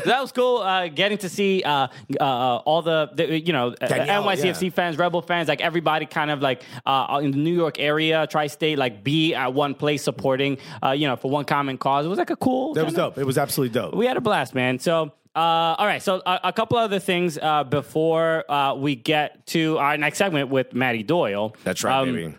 that 0.04 0.18
was 0.20 0.32
cool. 0.32 0.58
Uh, 0.58 0.88
getting 0.88 1.18
to 1.18 1.28
see 1.28 1.62
uh, 1.62 1.88
uh, 2.20 2.56
all 2.56 2.82
the, 2.82 3.10
the 3.14 3.40
you 3.40 3.52
know 3.52 3.74
uh, 3.80 3.86
Danielle, 3.86 4.24
NYCFC 4.24 4.62
yeah. 4.64 4.70
fans, 4.70 4.98
Rebel 4.98 5.22
fans, 5.22 5.48
like 5.48 5.60
everybody, 5.60 6.06
kind 6.06 6.30
of 6.30 6.40
like 6.40 6.62
uh, 6.86 7.20
in 7.22 7.30
the 7.30 7.38
New 7.38 7.54
York 7.54 7.78
area, 7.78 8.26
tri-state, 8.26 8.78
like 8.78 9.04
be 9.04 9.34
at 9.34 9.52
one 9.54 9.74
place 9.74 10.02
supporting, 10.02 10.58
uh, 10.82 10.90
you 10.90 11.06
know, 11.06 11.16
for 11.16 11.30
one 11.30 11.44
common 11.44 11.78
cause. 11.78 12.06
It 12.06 12.08
was 12.08 12.18
like 12.18 12.30
a 12.30 12.36
cool. 12.36 12.74
that 12.74 12.84
was 12.84 12.94
kinda- 12.94 13.08
dope. 13.10 13.18
It 13.18 13.26
was 13.26 13.38
absolutely 13.38 13.74
dope. 13.74 13.94
We 13.94 14.06
had 14.06 14.16
a 14.16 14.20
blast, 14.22 14.54
man. 14.54 14.78
So. 14.78 15.12
Uh, 15.34 15.74
all 15.78 15.86
right, 15.86 16.02
so 16.02 16.20
a, 16.26 16.40
a 16.44 16.52
couple 16.52 16.76
other 16.76 16.98
things 16.98 17.38
uh, 17.40 17.64
before 17.64 18.44
uh, 18.52 18.74
we 18.74 18.94
get 18.94 19.46
to 19.46 19.78
our 19.78 19.96
next 19.96 20.18
segment 20.18 20.50
with 20.50 20.74
Matty 20.74 21.02
Doyle. 21.02 21.56
That's 21.64 21.82
right, 21.82 22.00
Um, 22.00 22.14
baby. 22.14 22.34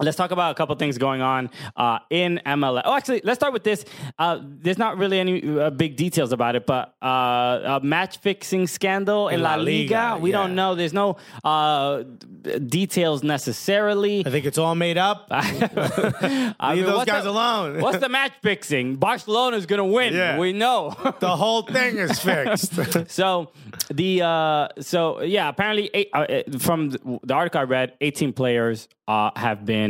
Let's 0.00 0.16
talk 0.16 0.32
about 0.32 0.50
a 0.50 0.54
couple 0.54 0.74
things 0.74 0.98
going 0.98 1.22
on 1.22 1.50
uh, 1.76 2.00
in 2.10 2.40
MLS. 2.44 2.82
Oh, 2.84 2.96
actually, 2.96 3.20
let's 3.22 3.38
start 3.38 3.52
with 3.52 3.62
this. 3.62 3.84
Uh, 4.18 4.40
there's 4.42 4.78
not 4.78 4.98
really 4.98 5.20
any 5.20 5.58
uh, 5.58 5.70
big 5.70 5.96
details 5.96 6.32
about 6.32 6.56
it, 6.56 6.66
but 6.66 6.96
uh, 7.00 7.78
a 7.80 7.80
match 7.82 8.18
fixing 8.18 8.66
scandal 8.66 9.28
in, 9.28 9.36
In 9.36 9.42
La 9.42 9.54
Liga. 9.54 9.62
Liga, 9.64 10.18
we 10.20 10.30
yeah. 10.32 10.38
don't 10.38 10.56
know. 10.56 10.74
There's 10.74 10.92
no 10.92 11.16
uh, 11.44 12.02
details 12.66 13.22
necessarily. 13.22 14.26
I 14.26 14.30
think 14.30 14.46
it's 14.46 14.58
all 14.58 14.74
made 14.74 14.98
up. 14.98 15.28
I 15.30 16.74
Leave 16.74 16.86
those 16.86 16.96
what's 16.96 17.10
guys 17.10 17.24
the- 17.24 17.30
alone. 17.30 17.80
What's 17.84 17.98
the 17.98 18.08
match 18.08 18.32
fixing? 18.42 18.96
Barcelona's 18.96 19.66
going 19.66 19.78
to 19.78 19.84
win. 19.84 20.14
Yeah. 20.14 20.38
We 20.38 20.52
know. 20.52 20.96
the 21.20 21.36
whole 21.36 21.62
thing 21.62 21.98
is 21.98 22.18
fixed. 22.18 23.10
So 23.10 23.52
the 23.90 24.22
uh, 24.22 24.68
so 24.80 25.22
yeah, 25.22 25.48
apparently 25.48 25.90
eight, 25.94 26.10
from 26.60 26.90
the 26.90 27.20
the 27.22 27.34
article 27.34 27.60
I 27.60 27.64
read, 27.64 27.92
18 28.00 28.32
players 28.32 28.88
uh, 29.06 29.30
have 29.36 29.64
been 29.64 29.83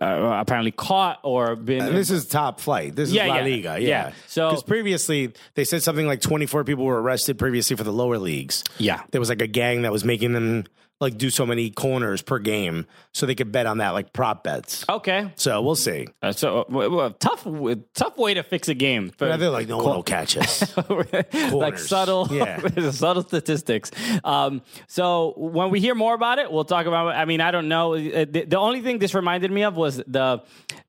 uh, 0.00 0.38
apparently 0.40 0.70
caught 0.70 1.20
or 1.22 1.56
been. 1.56 1.82
And 1.82 1.96
this 1.96 2.10
is 2.10 2.26
top 2.26 2.58
flight. 2.60 2.96
This 2.96 3.10
is 3.10 3.14
Yeah, 3.14 3.26
La 3.26 3.36
yeah. 3.36 3.42
Liga. 3.42 3.80
Yeah. 3.80 3.88
Yeah. 3.88 4.12
So- 4.28 4.48
because 4.50 4.62
previously 4.62 5.32
they 5.54 5.64
said 5.64 5.82
something 5.82 6.06
like 6.06 6.20
24 6.22 6.64
people 6.64 6.84
were 6.84 7.00
arrested 7.02 7.38
previously 7.38 7.76
for 7.76 7.84
the 7.84 7.92
lower 7.92 8.18
leagues. 8.18 8.64
Yeah. 8.78 9.02
There 9.10 9.20
was 9.20 9.28
like 9.28 9.42
a 9.42 9.46
gang 9.46 9.82
that 9.82 9.92
was 9.92 10.04
making 10.04 10.32
them 10.32 10.64
like 11.00 11.18
do 11.18 11.28
so 11.28 11.44
many 11.44 11.70
corners 11.70 12.22
per 12.22 12.38
game 12.38 12.86
so 13.12 13.26
they 13.26 13.34
could 13.34 13.50
bet 13.52 13.66
on 13.66 13.78
that 13.78 13.90
like 13.90 14.12
prop 14.12 14.44
bets. 14.44 14.84
okay, 14.88 15.32
So 15.36 15.60
we'll 15.60 15.74
see. 15.74 16.06
uh, 16.22 16.32
so 16.32 16.60
uh, 16.60 16.64
w- 16.64 16.88
w- 16.90 17.14
tough, 17.18 17.44
w- 17.44 17.82
tough 17.94 18.16
way 18.16 18.34
to 18.34 18.42
fix 18.42 18.68
a 18.68 18.74
game. 18.74 19.10
For, 19.10 19.26
Yeah, 19.28 19.36
they're 19.36 19.50
like, 19.50 19.68
no 19.68 19.78
one 19.78 19.86
will 19.96 20.02
catch 20.02 20.36
us. 20.36 20.74
like 21.52 21.78
subtle, 21.78 22.28
Yeah. 22.32 22.90
subtle 22.92 23.22
statistics. 23.24 23.90
Um, 24.22 24.62
so 24.86 25.34
when 25.36 25.70
we 25.70 25.80
hear 25.80 25.94
more 25.94 26.14
about 26.14 26.38
it, 26.38 26.50
we'll 26.50 26.64
talk 26.64 26.86
about. 26.86 27.08
it. 27.08 27.18
I 27.18 27.24
mean, 27.24 27.40
I 27.40 27.50
don't 27.50 27.68
know. 27.68 27.94
Uh, 27.94 28.24
The, 28.24 28.44
the 28.46 28.58
only 28.58 28.80
thing 28.80 28.98
this 28.98 29.14
reminded 29.14 29.50
me 29.50 29.64
of 29.64 29.76
was 29.76 29.96
the 30.06 30.42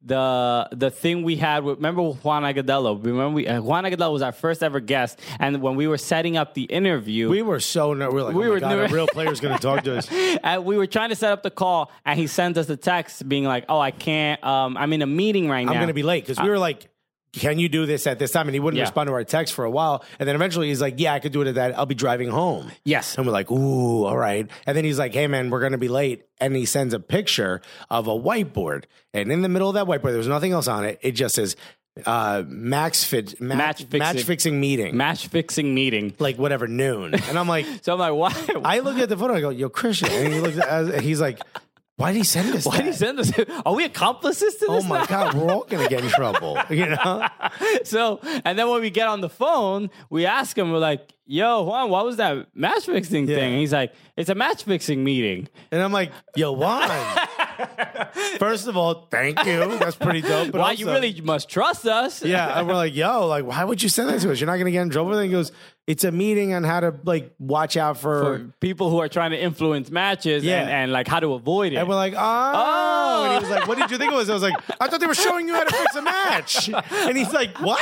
the 0.03 0.69
the 0.71 0.91
thing 0.91 1.23
we 1.23 1.35
had. 1.35 1.63
With, 1.63 1.77
remember 1.77 2.03
Juan 2.03 2.43
Agudelo? 2.43 3.03
Remember 3.03 3.29
we, 3.35 3.47
uh, 3.47 3.61
Juan 3.61 3.83
Agudelo 3.85 4.13
was 4.13 4.21
our 4.21 4.31
first 4.31 4.61
ever 4.63 4.79
guest, 4.79 5.19
and 5.39 5.61
when 5.61 5.75
we 5.75 5.87
were 5.87 5.97
setting 5.97 6.37
up 6.37 6.53
the 6.53 6.63
interview, 6.63 7.29
we 7.29 7.41
were 7.41 7.59
so 7.59 7.93
ner- 7.93 8.09
we 8.09 8.15
were 8.15 8.23
like, 8.23 8.35
We 8.35 8.45
oh 8.45 8.49
were 8.51 8.59
God, 8.59 8.91
a 8.91 8.93
real 8.93 9.07
player's 9.07 9.39
going 9.39 9.55
to 9.55 9.61
talk 9.61 9.83
to 9.83 9.94
us. 9.95 10.07
and 10.43 10.65
we 10.65 10.77
were 10.77 10.87
trying 10.87 11.09
to 11.09 11.15
set 11.15 11.31
up 11.31 11.43
the 11.43 11.51
call, 11.51 11.91
and 12.05 12.19
he 12.19 12.27
sends 12.27 12.57
us 12.57 12.69
a 12.69 12.77
text 12.77 13.27
being 13.27 13.45
like, 13.45 13.65
"Oh, 13.69 13.79
I 13.79 13.91
can't. 13.91 14.43
Um, 14.43 14.77
I'm 14.77 14.91
in 14.93 15.01
a 15.01 15.07
meeting 15.07 15.49
right 15.49 15.65
now. 15.65 15.71
I'm 15.71 15.77
going 15.77 15.87
to 15.87 15.93
be 15.93 16.03
late 16.03 16.23
because 16.25 16.41
we 16.41 16.49
were 16.49 16.59
like, 16.59 16.89
can 17.33 17.59
you 17.59 17.67
do 17.67 17.85
this 17.85 18.07
at 18.07 18.17
this 18.17 18.31
time? 18.31 18.47
And 18.47 18.55
he 18.55 18.61
wouldn't 18.61 18.77
Uh, 18.77 18.83
Yeah. 18.83 18.83
respond 18.83 19.07
to 19.07 19.13
our 19.13 19.25
text 19.25 19.53
for 19.53 19.65
a 19.65 19.69
while. 19.69 20.05
And 20.19 20.27
then 20.29 20.35
eventually 20.37 20.69
he's 20.69 20.79
like, 20.79 20.93
yeah, 21.01 21.13
I 21.13 21.19
could 21.19 21.33
do 21.33 21.41
it 21.41 21.47
at 21.49 21.55
that. 21.55 21.77
I'll 21.77 21.85
be 21.85 21.93
driving 21.93 22.29
home. 22.29 22.71
Yes. 22.85 23.17
And 23.17 23.25
we're 23.27 23.33
like, 23.33 23.51
ooh, 23.51 24.05
all 24.05 24.15
right. 24.15 24.49
And 24.65 24.77
then 24.77 24.85
he's 24.85 24.97
like, 24.97 25.13
hey, 25.13 25.27
man, 25.27 25.49
we're 25.49 25.59
going 25.59 25.73
to 25.73 25.77
be 25.77 25.89
late. 25.89 26.23
And 26.39 26.55
he 26.55 26.65
sends 26.65 26.93
a 26.93 26.99
picture 27.01 27.59
of 27.89 28.07
a 28.07 28.11
whiteboard. 28.17 28.85
And 29.13 29.33
in 29.33 29.41
the 29.41 29.49
middle 29.49 29.67
of 29.67 29.75
that 29.75 29.85
whiteboard, 29.85 30.13
there's 30.13 30.29
nothing 30.29 30.53
else 30.53 30.69
on 30.69 30.85
it. 30.85 30.97
It 31.01 31.11
just 31.11 31.35
says, 31.35 31.57
uh, 32.05 32.43
max 32.47 33.03
fit, 33.03 33.39
ma- 33.39 33.55
Match 33.55 33.79
fixing. 33.83 33.99
match 33.99 34.23
fixing 34.23 34.59
meeting. 34.59 34.97
match 34.97 35.27
fixing 35.27 35.73
meeting." 35.73 36.13
like 36.19 36.37
whatever, 36.37 36.67
noon. 36.67 37.13
And 37.15 37.39
I'm 37.39 37.47
like, 37.47 37.65
So 37.83 37.93
I'm 37.93 37.99
like, 37.99 38.13
"Why? 38.13 38.61
I 38.65 38.79
look 38.79 38.97
at 38.97 39.09
the 39.09 39.17
photo. 39.17 39.35
I 39.35 39.41
go, 39.41 39.49
yo, 39.49 39.69
Christian. 39.69 40.09
And 40.11 40.33
he 40.33 40.39
looks 40.41 40.57
at, 40.57 41.01
he's 41.01 41.21
like, 41.21 41.39
why 41.97 42.11
did 42.11 42.17
he 42.17 42.23
send 42.25 42.53
us 42.53 42.65
Why 42.65 42.77
did 42.77 42.87
he 42.87 42.91
send 42.91 43.17
us? 43.19 43.31
Are 43.65 43.73
we 43.73 43.85
accomplices 43.85 44.55
to 44.55 44.65
this? 44.65 44.83
Oh 44.83 44.87
my 44.87 44.99
now? 44.99 45.05
God, 45.05 45.33
we're 45.35 45.49
all 45.49 45.63
to 45.63 45.87
get 45.87 46.03
in 46.03 46.09
trouble. 46.09 46.57
You 46.69 46.87
know? 46.87 47.25
so 47.85 48.19
and 48.43 48.59
then 48.59 48.67
when 48.69 48.81
we 48.81 48.89
get 48.89 49.07
on 49.07 49.21
the 49.21 49.29
phone, 49.29 49.89
we 50.09 50.25
ask 50.25 50.57
him, 50.57 50.73
we're 50.73 50.79
like, 50.79 51.13
"Yo, 51.25 51.63
Juan, 51.63 51.89
what 51.89 52.03
was 52.03 52.17
that 52.17 52.47
match 52.53 52.85
fixing 52.85 53.29
Yeah. 53.29 53.35
thing?" 53.37 53.51
And 53.53 53.59
he's 53.61 53.71
like, 53.71 53.93
"It's 54.17 54.29
a 54.29 54.35
match 54.35 54.63
fixing 54.63 55.05
meeting." 55.05 55.47
And 55.71 55.81
I'm 55.81 55.93
like, 55.93 56.11
yo, 56.35 56.51
why? 56.51 57.27
First 58.39 58.67
of 58.67 58.77
all, 58.77 59.07
thank 59.09 59.43
you. 59.45 59.77
That's 59.77 59.95
pretty 59.95 60.21
dope. 60.21 60.51
But 60.51 60.61
Why 60.61 60.69
also, 60.69 60.79
you 60.79 60.91
really 60.91 61.21
must 61.21 61.49
trust 61.49 61.85
us? 61.85 62.23
Yeah, 62.23 62.59
and 62.59 62.67
we're 62.67 62.75
like, 62.75 62.95
yo, 62.95 63.27
like, 63.27 63.45
why 63.45 63.63
would 63.63 63.81
you 63.81 63.89
send 63.89 64.09
that 64.09 64.21
to 64.21 64.31
us? 64.31 64.39
You're 64.39 64.47
not 64.47 64.55
going 64.55 64.65
to 64.65 64.71
get 64.71 64.81
in 64.81 64.89
trouble. 64.89 65.13
And 65.13 65.25
he 65.25 65.31
goes, 65.31 65.51
it's 65.87 66.03
a 66.03 66.11
meeting 66.11 66.53
on 66.53 66.63
how 66.63 66.79
to 66.79 66.95
like 67.03 67.33
watch 67.39 67.77
out 67.77 67.97
for. 67.99 68.23
For 68.23 68.39
people 68.59 68.89
who 68.89 68.99
are 68.99 69.07
trying 69.07 69.31
to 69.31 69.39
influence 69.39 69.91
matches 69.91 70.43
Yeah. 70.43 70.61
and, 70.61 70.69
and 70.71 70.91
like 70.91 71.07
how 71.07 71.19
to 71.19 71.33
avoid 71.33 71.73
it. 71.73 71.75
and 71.75 71.87
we're 71.87 71.93
like, 71.95 72.13
oh. 72.15 72.53
Oh. 72.55 73.23
And 73.25 73.33
he 73.45 73.49
was 73.51 73.59
like, 73.59 73.67
what 73.67 73.77
did 73.77 73.91
you 73.91 73.97
think 73.99 74.11
it 74.11 74.15
was? 74.15 74.29
I 74.29 74.33
was 74.33 74.41
like, 74.41 74.55
I 74.81 74.87
thought 74.87 74.99
they 74.99 75.05
were 75.05 75.13
showing 75.13 75.47
you 75.47 75.53
how 75.53 75.63
to 75.63 75.75
fix 75.75 75.95
a 75.95 76.01
match. 76.01 76.69
And 77.05 77.15
he's 77.17 77.31
like, 77.31 77.59
what? 77.61 77.79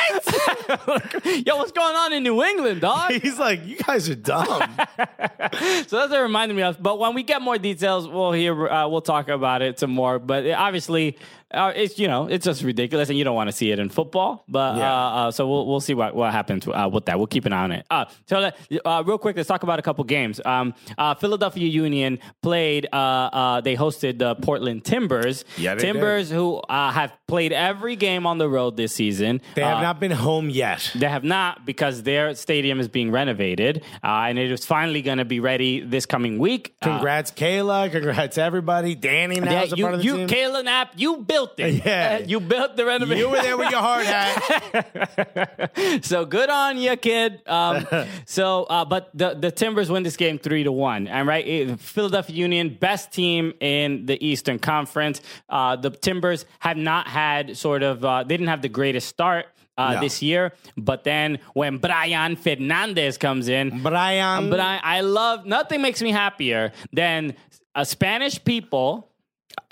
Yo, 1.45 1.55
what's 1.57 1.71
going 1.71 1.95
on 1.95 2.11
in 2.13 2.23
New 2.23 2.43
England, 2.43 2.81
dog? 2.81 3.11
He's 3.21 3.39
like, 3.39 3.65
you 3.65 3.77
guys 3.77 4.09
are 4.09 4.15
dumb. 4.15 4.45
so 4.47 4.67
that's 4.97 5.91
what 5.91 6.11
it 6.11 6.17
reminded 6.19 6.55
me 6.55 6.63
of. 6.63 6.81
But 6.81 6.99
when 6.99 7.13
we 7.13 7.23
get 7.23 7.41
more 7.41 7.57
details, 7.57 8.07
we'll 8.07 8.31
hear, 8.33 8.67
uh, 8.67 8.87
we'll 8.87 9.01
talk 9.01 9.29
about 9.29 9.61
it 9.61 9.79
some 9.79 9.91
more. 9.91 10.19
But 10.19 10.45
uh, 10.45 10.55
obviously, 10.57 11.17
uh, 11.53 11.71
it's 11.75 11.97
you 11.99 12.07
know 12.07 12.27
it's 12.27 12.45
just 12.45 12.63
ridiculous, 12.63 13.09
and 13.09 13.17
you 13.17 13.23
don't 13.23 13.35
want 13.35 13.47
to 13.49 13.51
see 13.55 13.71
it 13.71 13.79
in 13.79 13.89
football. 13.89 14.43
But 14.47 14.77
Yeah. 14.77 14.91
uh, 14.93 15.09
uh, 15.27 15.31
so 15.31 15.47
we'll 15.47 15.65
we'll 15.67 15.79
see 15.81 15.93
what 15.93 16.15
what 16.15 16.31
happens 16.31 16.67
uh, 16.67 16.89
with 16.91 17.05
that. 17.05 17.17
We'll 17.17 17.27
keep 17.27 17.45
an 17.45 17.53
eye 17.53 17.63
on 17.63 17.71
it. 17.71 17.85
Uh, 17.89 18.05
so 18.27 18.39
let- 18.39 18.57
uh, 18.85 19.03
real 19.05 19.17
quick, 19.17 19.35
let's 19.37 19.47
talk 19.47 19.63
about 19.63 19.79
a 19.79 19.81
couple 19.81 20.03
games. 20.03 20.41
Um, 20.45 20.73
uh, 20.97 21.15
Philadelphia 21.15 21.67
Union 21.67 22.19
played. 22.41 22.87
Uh, 22.91 22.95
uh, 22.97 23.61
they 23.61 23.75
hosted 23.75 24.19
the 24.19 24.35
Portland 24.35 24.83
Timbers. 24.85 25.45
Yeah, 25.57 25.75
Timbers 25.75 26.29
who 26.29 26.57
uh, 26.69 26.91
have 26.91 27.11
played 27.27 27.51
every 27.53 27.95
game 27.95 28.25
on 28.25 28.37
the 28.37 28.47
road 28.49 28.77
this 28.77 28.93
season. 28.93 29.41
They 29.55 29.61
have 29.63 29.81
not 29.81 29.99
been 29.99 30.11
home 30.11 30.49
yet. 30.49 30.91
they 30.95 31.07
have 31.09 31.23
not 31.23 31.65
because 31.65 32.03
their 32.03 32.35
stadium 32.35 32.79
is 32.79 32.87
being 32.87 33.11
renovated, 33.11 33.83
uh, 34.03 34.27
and 34.27 34.37
it 34.39 34.51
is 34.51 34.65
finally 34.65 35.01
going 35.01 35.17
to 35.17 35.25
be 35.25 35.39
ready 35.39 35.81
this 35.81 36.05
coming 36.05 36.37
week. 36.39 36.75
Congrats, 36.81 37.31
Kayla. 37.31 37.91
Congrats, 37.91 38.37
everybody. 38.37 38.95
Danny 38.95 39.39
now 39.39 39.51
yeah, 39.51 39.63
is 39.63 39.73
a 39.73 39.75
you, 39.75 39.83
part 39.83 39.93
of 39.95 39.99
the 39.99 40.05
you 40.05 40.17
team. 40.17 40.27
Kayla 40.27 40.63
Knapp, 40.63 40.93
you 40.95 41.17
built 41.17 41.42
it. 41.57 41.85
Yeah. 41.85 42.17
You 42.25 42.39
built 42.39 42.75
the 42.77 42.85
renovation. 42.85 43.17
you 43.17 43.29
were 43.29 43.41
there 43.41 43.57
with 43.57 43.69
your 43.71 43.81
hard 43.81 44.05
hat. 44.05 45.71
so 46.03 46.25
good 46.25 46.49
on 46.49 46.77
you, 46.77 46.95
kid. 46.97 47.41
Um, 47.47 47.85
so, 48.25 48.63
uh, 48.63 48.85
but 48.85 49.09
the 49.13 49.33
the 49.35 49.51
Timbers 49.51 49.89
win 49.89 50.03
this 50.03 50.17
game 50.17 50.39
three 50.39 50.63
to 50.63 50.71
one, 50.71 51.07
and 51.07 51.27
right, 51.27 51.79
Philadelphia 51.79 52.35
Union, 52.35 52.77
best 52.79 53.11
team 53.11 53.53
in 53.59 54.05
the 54.05 54.17
Eastern 54.25 54.59
Conference. 54.59 55.21
Uh, 55.49 55.75
the 55.75 55.89
Timbers 55.89 56.45
have 56.59 56.77
not 56.77 57.07
had 57.07 57.57
sort 57.57 57.83
of 57.83 58.03
uh, 58.05 58.23
they 58.23 58.35
didn't 58.37 58.47
have 58.49 58.61
the 58.61 58.69
greatest 58.69 59.07
start. 59.07 59.45
Uh, 59.75 59.93
No. 59.93 60.01
This 60.01 60.21
year, 60.21 60.53
but 60.77 61.03
then 61.03 61.39
when 61.55 61.79
Brian 61.79 62.35
Fernandez 62.35 63.17
comes 63.17 63.47
in, 63.47 63.81
Brian. 63.81 64.51
but 64.51 64.59
I, 64.59 64.79
I 64.83 65.01
love 65.01 65.47
nothing 65.47 65.81
makes 65.81 65.99
me 65.99 66.11
happier 66.11 66.71
than 66.91 67.33
a 67.73 67.83
Spanish 67.83 68.37
people 68.43 69.09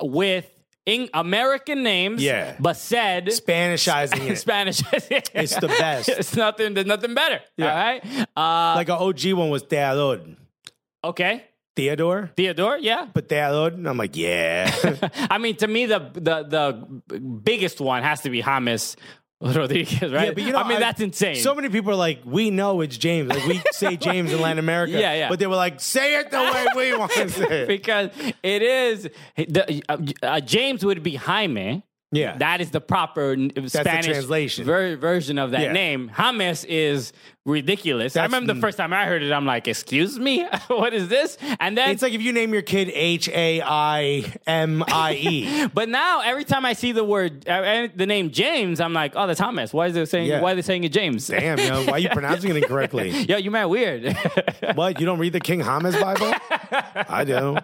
with 0.02 0.50
in 0.86 1.10
American 1.14 1.84
names, 1.84 2.24
Yeah. 2.24 2.56
but 2.60 2.76
said 2.78 3.28
Spanishizing 3.28 4.30
it. 4.30 4.38
Spanish. 4.48 4.82
It's 5.34 5.56
the 5.56 5.68
best. 5.68 6.10
it's 6.20 6.36
nothing. 6.36 6.74
There's 6.74 6.88
nothing 6.88 7.14
better. 7.14 7.40
Yeah. 7.58 7.70
All 7.70 7.76
right. 7.78 8.28
Uh, 8.36 8.76
like 8.76 8.90
an 8.90 8.96
OG 8.96 9.34
one 9.34 9.50
was 9.50 9.64
Theodore. 9.64 10.22
okay. 11.04 11.46
Theodore? 11.74 12.32
Theodore. 12.36 12.78
Yeah. 12.80 13.08
But 13.14 13.30
Theodore? 13.30 13.70
And 13.70 13.88
I'm 13.88 13.98
like, 13.98 14.18
yeah. 14.18 14.70
I 15.30 15.38
mean, 15.38 15.56
to 15.58 15.68
me, 15.68 15.86
the 15.86 16.00
the 16.14 16.44
the 16.44 17.20
biggest 17.22 17.80
one 17.80 18.04
has 18.04 18.22
to 18.22 18.30
be 18.30 18.42
James 18.42 18.98
Rodriguez, 19.42 20.02
right? 20.12 20.28
Yeah, 20.28 20.32
but 20.34 20.44
you 20.44 20.52
know, 20.52 20.60
I 20.60 20.68
mean, 20.68 20.80
that's 20.80 21.02
insane. 21.02 21.36
So 21.38 21.56
many 21.56 21.70
people 21.70 21.92
are 21.92 21.96
like, 21.96 22.22
we 22.26 22.52
know 22.52 22.82
it's 22.82 22.98
James. 22.98 23.30
Like 23.30 23.46
we 23.48 23.62
say 23.72 23.98
James 23.98 24.32
in 24.32 24.40
Latin 24.40 24.60
America. 24.60 24.94
Yeah, 24.94 25.14
yeah. 25.14 25.30
But 25.30 25.40
they 25.40 25.48
were 25.48 25.56
like, 25.56 25.80
say 25.82 26.20
it 26.20 26.30
the 26.32 26.38
way 26.76 26.92
we 26.92 26.98
want 26.98 27.12
to 27.14 27.30
say 27.30 27.62
it. 27.64 27.68
because 27.68 28.10
it 28.44 28.62
is 28.62 29.10
the, 29.36 29.84
uh, 29.90 29.98
uh, 30.24 30.40
James 30.42 30.86
would 30.86 31.02
be 31.04 31.16
Jaime. 31.16 31.84
Yeah. 32.14 32.38
That 32.38 32.60
is 32.60 32.72
the 32.72 32.82
proper 32.82 33.36
Spanish 33.68 34.06
translation. 34.06 34.66
ver- 34.66 34.98
version 34.98 35.40
of 35.40 35.52
that 35.52 35.62
Yeah. 35.62 35.72
name. 35.72 36.10
James 36.10 36.66
is 36.66 37.14
ridiculous. 37.46 38.16
I 38.16 38.24
remember 38.24 38.54
the 38.54 38.60
first 38.60 38.78
time 38.78 38.94
I 38.94 39.06
heard 39.06 39.24
it, 39.24 39.32
I'm 39.32 39.46
like, 39.46 39.68
"Excuse 39.68 40.20
me, 40.20 40.46
what 40.68 40.94
is 40.94 41.08
this?" 41.08 41.38
And 41.60 41.78
then 41.78 41.90
It's 41.92 42.02
like 42.02 42.14
if 42.14 42.22
you 42.22 42.34
name 42.34 42.54
your 42.54 42.62
kid 42.62 42.92
H 42.94 43.28
A 43.30 43.62
I 43.64 44.34
M 44.48 44.84
I 44.88 45.14
E. 45.16 45.68
But 45.74 45.90
now 45.90 46.22
every 46.22 46.44
time 46.44 46.66
I 46.66 46.74
see 46.74 46.92
the 46.92 47.04
word, 47.04 47.48
uh, 47.48 47.88
the 47.96 48.06
name 48.06 48.32
James, 48.32 48.80
I'm 48.80 48.94
like, 48.94 49.14
oh, 49.16 49.26
that's 49.28 49.40
Thomas. 49.40 49.74
Why 49.74 49.88
is 49.88 49.96
it 49.96 50.08
saying? 50.10 50.28
Yeah. 50.28 50.42
Why 50.42 50.52
are 50.52 50.56
they 50.56 50.62
saying 50.62 50.84
it 50.84 50.92
James? 50.92 51.28
Damn, 51.28 51.58
yo, 51.60 51.86
why 51.86 51.94
are 51.94 52.00
you 52.00 52.10
pronouncing 52.14 52.50
it 52.52 52.58
incorrectly? 52.58 53.10
Yo, 53.10 53.38
you 53.38 53.52
mad 53.52 53.66
weird. 53.66 54.16
What? 54.76 55.00
You 55.00 55.06
don't 55.06 55.20
read 55.20 55.34
the 55.34 55.40
King 55.40 55.62
James 55.62 55.96
Bible? 56.00 56.34
I 56.96 57.24
do. 57.26 57.58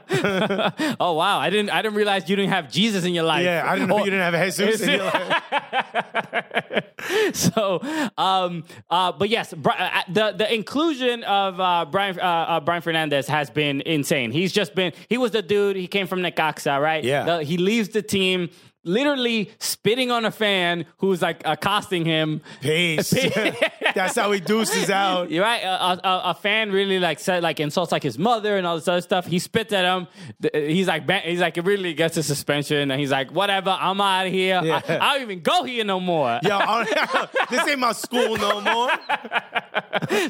oh 0.99 1.13
wow, 1.13 1.39
I 1.39 1.49
didn't. 1.49 1.69
I 1.69 1.81
didn't 1.81 1.95
realize 1.97 2.29
you 2.29 2.35
didn't 2.35 2.51
have 2.51 2.71
Jesus 2.71 3.03
in 3.05 3.13
your 3.13 3.23
life. 3.23 3.43
Yeah, 3.43 3.63
I 3.65 3.75
didn't 3.75 3.89
know 3.89 3.95
Oh, 3.99 4.05
you 4.05 4.11
didn't 4.11 4.33
have 4.33 4.33
Jesus 4.33 4.81
in 4.81 4.89
your 4.89 5.03
life. 5.05 6.73
so, 7.33 7.79
um, 8.17 8.63
uh, 8.89 9.11
but 9.11 9.29
yes, 9.29 9.53
uh, 9.53 9.55
the 10.09 10.33
the 10.37 10.53
inclusion 10.53 11.23
of 11.23 11.59
uh, 11.59 11.85
Brian 11.89 12.19
uh, 12.19 12.23
uh, 12.23 12.59
Brian 12.59 12.81
Fernandez 12.81 13.27
has 13.27 13.49
been 13.49 13.81
insane. 13.81 14.31
He's 14.31 14.51
just 14.53 14.75
been 14.75 14.93
he 15.09 15.17
was 15.17 15.31
the 15.31 15.41
dude. 15.41 15.75
He 15.75 15.87
came 15.87 16.07
from 16.07 16.19
Necaxa, 16.21 16.79
right? 16.81 17.03
Yeah. 17.03 17.23
The- 17.25 17.43
he 17.43 17.57
leaves 17.57 17.89
the 17.89 18.01
team. 18.01 18.49
Literally 18.83 19.51
spitting 19.59 20.11
on 20.11 20.23
a 20.23 20.31
fan 20.31 20.85
who's 20.97 21.21
like 21.21 21.41
accosting 21.45 22.05
him. 22.05 22.41
Peace. 22.61 23.09
That's 23.95 24.15
how 24.15 24.31
he 24.31 24.39
deuces 24.39 24.89
out. 24.89 25.29
You're 25.31 25.43
right. 25.43 25.61
A, 25.63 26.07
a, 26.07 26.21
a 26.25 26.33
fan 26.33 26.71
really 26.71 26.99
like 26.99 27.19
said 27.19 27.43
like 27.43 27.59
insults 27.59 27.91
like 27.91 28.03
his 28.03 28.17
mother 28.17 28.57
and 28.57 28.65
all 28.65 28.75
this 28.75 28.87
other 28.87 29.01
stuff. 29.01 29.25
He 29.25 29.39
spits 29.39 29.73
at 29.73 29.85
him. 29.85 30.07
He's 30.53 30.87
like 30.87 31.09
he's 31.09 31.39
like 31.39 31.57
it 31.57 31.65
really 31.65 31.93
gets 31.93 32.17
a 32.17 32.23
suspension 32.23 32.91
and 32.91 32.99
he's 32.99 33.11
like 33.11 33.31
whatever. 33.31 33.75
I'm 33.77 33.99
out 33.99 34.27
of 34.27 34.31
here. 34.31 34.61
Yeah. 34.63 34.81
I, 34.87 34.97
I 34.97 35.13
don't 35.13 35.23
even 35.23 35.41
go 35.41 35.63
here 35.63 35.83
no 35.83 35.99
more. 35.99 36.39
Yo, 36.43 36.59
this 37.49 37.67
ain't 37.67 37.79
my 37.79 37.91
school 37.93 38.37
no 38.37 38.61
more. 38.61 38.91